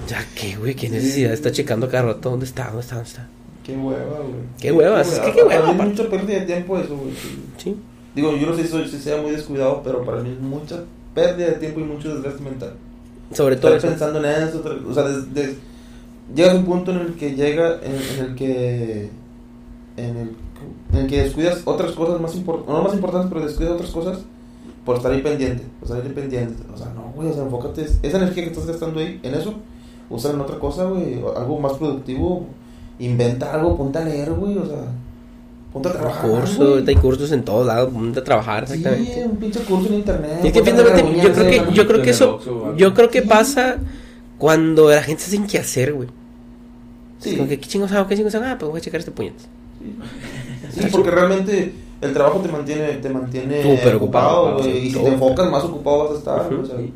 [0.10, 0.76] Ya, ¿qué, güey?
[0.76, 2.32] ¿Qué necesidad de estar checando cada rato?
[2.32, 2.66] ¿Dónde está?
[2.66, 2.96] ¿Dónde está?
[2.96, 3.28] ¿Dónde está?
[3.64, 4.44] Qué hueva, güey.
[4.60, 7.14] Qué huevas, es que qué hueva, Para mí es mucha pérdida de tiempo eso, güey.
[7.58, 7.76] sí.
[8.16, 10.84] Digo, yo no sé si, sea muy descuidado, pero para mí es mucha
[11.16, 12.74] pérdida de tiempo y mucho desgaste mental.
[13.32, 15.56] Sobre todo Estar pensando en eso, o sea, des- des-
[16.36, 19.10] llegas a un punto en el que llega, en, en el que,
[19.98, 20.32] en el,
[20.94, 24.20] en el que descuidas otras cosas más importantes, no más importantes, pero descuidas otras cosas
[24.86, 26.62] por estar ahí pendiente, por estar ahí pendiente.
[26.74, 29.56] O sea, no, güey, o sea, enfócate, esa energía que estás gastando ahí, en eso,
[30.10, 32.46] úsala en otra cosa, güey, algo más productivo,
[33.00, 34.78] inventa algo, ponte a leer, güey, o sea,
[35.72, 36.30] ponte a trabajar.
[36.30, 39.26] Curso, ahorita hay cursos en todos lados, ponte a trabajar, Sí, exactamente.
[39.26, 40.40] un pinche curso en internet.
[40.44, 43.28] Es que finalmente, yo creo que, yo creo que eso, yo creo que Sí.
[43.28, 43.78] pasa
[44.38, 46.10] cuando la gente se sin qué hacer, güey.
[47.20, 47.32] Sí.
[47.32, 48.08] Es como que, ¿qué chingos hago?
[48.08, 48.46] ¿Qué chingos hago?
[48.46, 49.48] Ah, pues voy a checar este puñetazo.
[50.72, 54.72] Sí, porque realmente el trabajo te mantiene, te mantiene Súper ocupado, ocupado, güey.
[54.82, 56.54] sí, y si te enfocas, más ocupado vas a estar.
[56.54, 56.64] Ujú.
[56.64, 56.94] o sea, sí.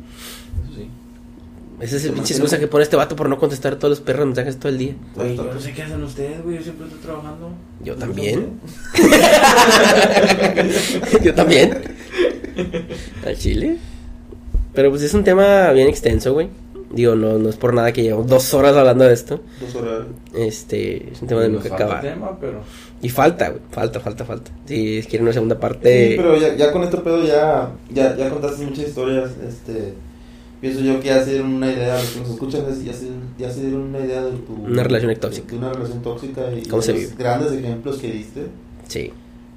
[1.80, 4.58] Esa es pinche excusa que pone este vato por no contestar todos los perros mensajes
[4.58, 4.94] todo el día.
[5.14, 6.56] Güey, yo no sé qué hacen ustedes, güey.
[6.56, 7.52] Yo siempre estoy trabajando.
[7.84, 8.58] Yo también.
[11.22, 11.78] Yo también.
[13.24, 13.76] Al chile.
[14.74, 16.48] Pero pues es un tema bien extenso, güey.
[16.90, 19.40] Digo, no, no es por nada que llevamos dos horas hablando de esto.
[19.60, 20.06] Dos horas.
[20.34, 22.00] Este, es un tema de nunca acabar.
[22.00, 22.62] tema, pero...
[23.02, 23.60] Y falta, güey.
[23.70, 24.50] Falta, falta, falta.
[24.66, 26.10] Si quieren una segunda parte.
[26.10, 29.30] Sí, pero ya, ya con este pedo ya, ya, ya contaste muchas historias.
[29.46, 29.92] Este,
[30.60, 33.06] pienso yo que ya se dieron una idea, los que nos escuchan, es- ya se,
[33.38, 34.54] ya se dieron una idea de tu.
[34.54, 35.50] Una relación tóxica.
[35.52, 37.14] De una relación tóxica y ¿Cómo se los vive?
[37.18, 38.46] grandes ejemplos que diste.
[38.88, 39.12] Sí.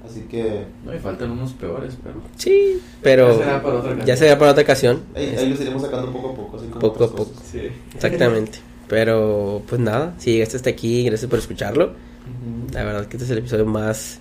[0.08, 2.16] Así que No, y faltan unos peores, pero...
[2.36, 3.28] Sí, pero.
[3.30, 4.06] Ya será para otra ocasión.
[4.06, 5.00] Ya será para otra ocasión.
[5.14, 6.56] ahí, ahí los iremos sacando poco a poco.
[6.56, 7.24] Así como Poco a poco.
[7.30, 7.42] cosas.
[7.50, 7.60] Sí.
[7.94, 8.58] Exactamente.
[8.88, 11.84] Pero, pues nada, si llegaste hasta aquí, gracias por escucharlo.
[11.86, 12.72] Ujú.
[12.74, 14.18] La verdad que este es el episodio más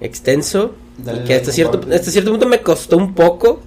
[0.00, 0.74] extenso.
[0.98, 3.60] Dale y que hasta cierto, hasta cierto punto me costó un poco.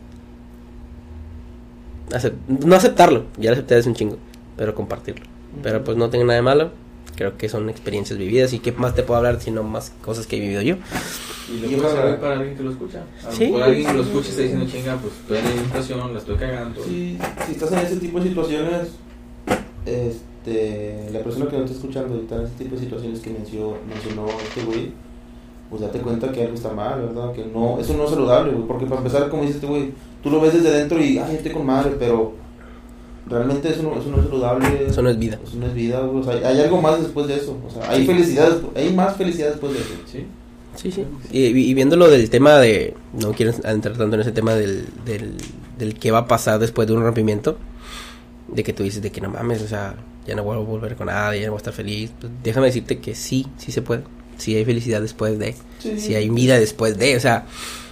[2.11, 4.18] Acep- no aceptarlo, ya lo acepté hace un chingo.
[4.57, 5.26] Pero compartirlo.
[5.64, 6.72] Pero pues no tengo nada de malo.
[7.15, 8.53] Creo que son experiencias vividas.
[8.53, 10.76] Y qué más te puedo hablar sino más cosas que he vivido yo.
[11.52, 13.03] Y lo Y puede ojalá- servir para alguien que lo escucha.
[13.27, 13.45] A Sí.
[13.45, 16.19] mejor alguien que lo escucha y está diciendo, chinga, pues estoy en la situación, la
[16.19, 16.84] estoy cagando.
[16.84, 18.88] Sí, si estás en ese tipo de situaciones,
[19.86, 23.30] este, la persona que no está escuchando y está en ese tipo de situaciones que
[23.31, 24.91] mencionó, mencionó este güey,
[25.70, 27.32] pues date cuenta que algo está mal, ¿verdad?
[27.34, 29.91] Que no, eso no es saludable, güey, porque para empezar, como dice este güey,
[30.24, 32.34] tú lo ves desde dentro y, ay, estoy con madre, pero
[33.28, 34.88] realmente eso no, eso no es saludable.
[34.88, 35.40] Eso no es vida.
[35.44, 37.90] Eso no es vida, güey, o sea, hay algo más después de eso, o sea,
[37.90, 39.90] hay felicidad, hay más felicidad después de eso.
[40.06, 40.26] Sí.
[40.76, 41.06] Sí, sí.
[41.32, 42.94] Y, y viéndolo del tema de.
[43.14, 45.36] No quiero entrar tanto en ese tema del, del,
[45.78, 47.58] del qué va a pasar después de un rompimiento.
[48.48, 50.96] De que tú dices de que no mames, o sea, ya no vuelvo a volver
[50.96, 52.14] con nadie, ya no voy a estar feliz.
[52.20, 54.04] Pues déjame decirte que sí, sí se puede.
[54.40, 55.56] Sí hay felicidad después de.
[55.80, 55.99] Sí.
[55.99, 57.16] Sí hay vida después de.
[57.16, 57.45] O sea,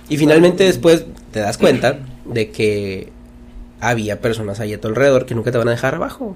[0.09, 3.09] y finalmente después te das cuenta de que
[3.79, 6.35] había personas ahí a tu alrededor que nunca te van a dejar abajo.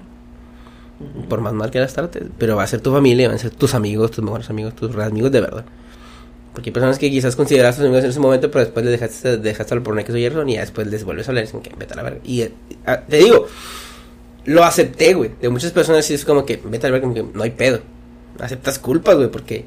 [1.28, 2.24] Por más mal que las trates.
[2.38, 4.94] Pero va a ser tu familia, van a ser tus amigos, tus mejores amigos, tus
[4.96, 5.64] amigos de verdad.
[6.52, 9.38] Porque hay personas que quizás consideras tus amigos en ese momento, pero después les dejaste,
[9.38, 11.72] dejaste al poner que soy y ya después les vuelves a hablar y dicen que
[11.76, 12.20] vete a la verga.
[12.24, 12.52] Y eh,
[12.86, 13.46] ah, te digo,
[14.44, 15.30] lo acepté, güey.
[15.40, 17.50] De muchas personas sí es como que vete a la verga, como que no hay
[17.50, 17.80] pedo.
[18.38, 19.64] Aceptas culpas, güey, porque.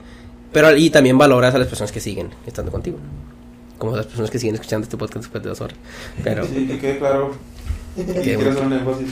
[0.56, 2.98] Pero y también valoras a las personas que siguen estando contigo.
[3.78, 5.76] Como las personas que siguen escuchando este podcast después de dos horas.
[6.24, 6.46] Pero.
[6.46, 7.34] Sí, que quede claro.
[7.98, 9.10] Y Qué quiero hacer un énfasis.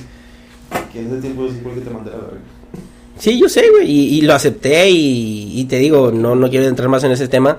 [0.93, 2.39] Que en ese tiempo sí fue que te mandé a la verga.
[3.19, 6.65] Sí, yo sé, güey, y, y lo acepté y, y te digo, no, no quiero
[6.65, 7.57] entrar más en ese tema.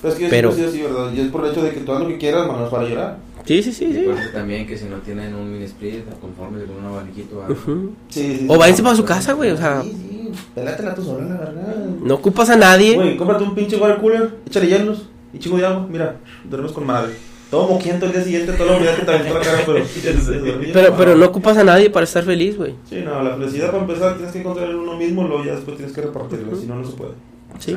[0.00, 1.12] Pero es que yo Pero- sido así, ¿verdad?
[1.14, 3.18] Y es por el hecho de que tú haz lo que quieras, manos para llorar.
[3.46, 4.06] Sí, sí, sí, Y sí.
[4.34, 7.54] también que si no tienen un mini split, conformes con un abaniquito o algo.
[7.54, 7.92] Ujú.
[8.08, 11.24] Sí, sí, O váyanse para su casa, güey, o sea- Sí, sí, pelátela tú sola,
[11.26, 11.76] la verdad.
[12.02, 12.94] No ocupas a nadie.
[12.96, 15.86] Güey, cómprate un pinche water cooler, échale hielos y chingo de agua.
[15.88, 16.16] Mira,
[16.50, 17.12] duermes con madre.
[17.50, 19.84] Todo moquiento el día siguiente, toda la humedad que te aventó la cara, pero.
[20.72, 22.74] Pero, pero no ocupas a nadie para estar feliz, güey.
[22.90, 25.76] Sí, no, la felicidad para empezar tienes que encontrar en uno mismo, luego ya después
[25.76, 26.60] tienes que repartirla, Ujú.
[26.60, 27.12] si no, no se puede.
[27.60, 27.76] Sí.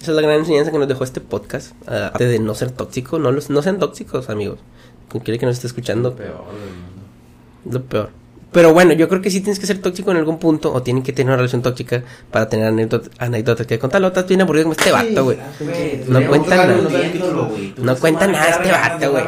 [0.00, 1.72] Esa es la gran enseñanza que nos dejó este podcast.
[1.86, 4.58] Aparte de no ser tóxico, no, los, no sean tóxicos, amigos.
[5.08, 7.02] Quien quiere que nos esté escuchando, Peor del mundo.
[7.66, 8.10] es lo peor.
[8.52, 11.04] Pero bueno, yo creo que sí tienes que ser tóxico en algún punto o tienen
[11.04, 12.02] que tener una relación tóxica
[12.32, 14.02] para tener anécdotas, anécdotas que contar.
[14.02, 15.38] Estás bien aburrido como este vato, güey.
[16.08, 16.76] No cuenta nada.
[17.76, 19.24] No cuenta nada este vato, güey.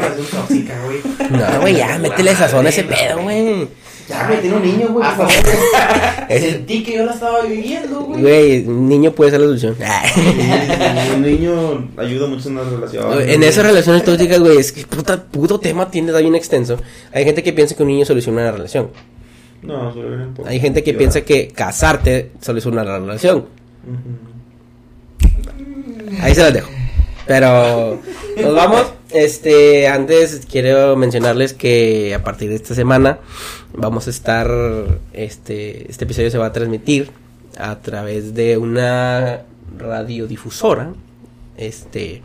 [1.30, 3.68] No, güey, ya, métele sazón a ese pedo, güey.
[4.08, 6.26] Ya, güey, tiene un niño, güey, Ah, por favor.
[6.28, 8.20] Es- Sentí que yo la estaba viviendo, güey.
[8.20, 9.76] Güey, un niño puede ser la solución.
[11.16, 13.20] Un niño ayuda mucho en una relación.
[13.28, 16.78] En esas relaciones tóxicas, güey, es que puta, puto tema tiene bien extenso.
[17.12, 18.90] Hay gente que piensa que un niño soluciona una relación.
[19.62, 20.48] No, solo vienen por.
[20.48, 23.46] Hay gente que piensa que casarte es una relación.
[26.20, 26.70] Ahí se las dejo.
[27.26, 28.00] Pero
[28.42, 28.92] nos vamos.
[29.12, 33.18] Este, antes quiero mencionarles que a partir de esta semana
[33.74, 34.50] vamos a estar
[35.12, 37.10] este este episodio se va a transmitir
[37.58, 39.42] a través de una
[39.78, 40.94] radiodifusora.
[41.58, 42.22] Este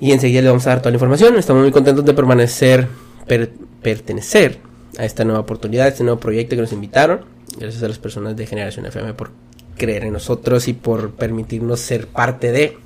[0.00, 1.36] y enseguida le vamos a dar toda la información.
[1.36, 2.88] Estamos muy contentos de permanecer
[3.26, 3.52] per-
[3.82, 4.58] pertenecer
[4.98, 7.20] a esta nueva oportunidad, este nuevo proyecto que nos invitaron.
[7.58, 9.30] Gracias a las personas de Generación FM por
[9.76, 12.78] creer en nosotros y por permitirnos ser parte de.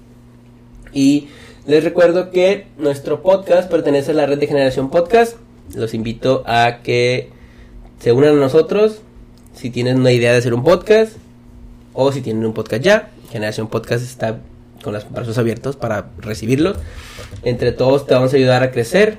[0.93, 1.29] Y
[1.69, 5.37] les recuerdo que nuestro podcast pertenece a la red de Generación Podcast.
[5.75, 7.29] Los invito a que
[8.01, 9.03] se unan a nosotros
[9.53, 11.13] si tienen una idea de hacer un podcast
[11.93, 13.11] o si tienen un podcast ya.
[13.31, 14.41] Generación Podcast está
[14.83, 16.73] con los brazos abiertos para recibirlo.
[17.43, 19.19] Entre todos te vamos a ayudar a crecer.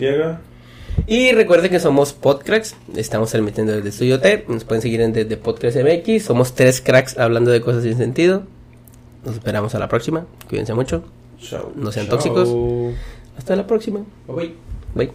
[1.07, 2.77] Y recuerden que somos Podcracks.
[2.95, 4.45] Estamos transmitiendo desde Estudio T.
[4.47, 6.23] Nos pueden seguir en desde Podcracks MX.
[6.23, 8.43] Somos tres cracks hablando de cosas sin sentido.
[9.25, 10.27] Nos esperamos a la próxima.
[10.49, 11.03] Cuídense mucho.
[11.41, 11.73] Chao.
[11.75, 12.17] No sean Chao.
[12.17, 12.49] tóxicos.
[13.37, 14.01] Hasta la próxima.
[14.27, 14.55] Bye.
[14.95, 15.13] Bye.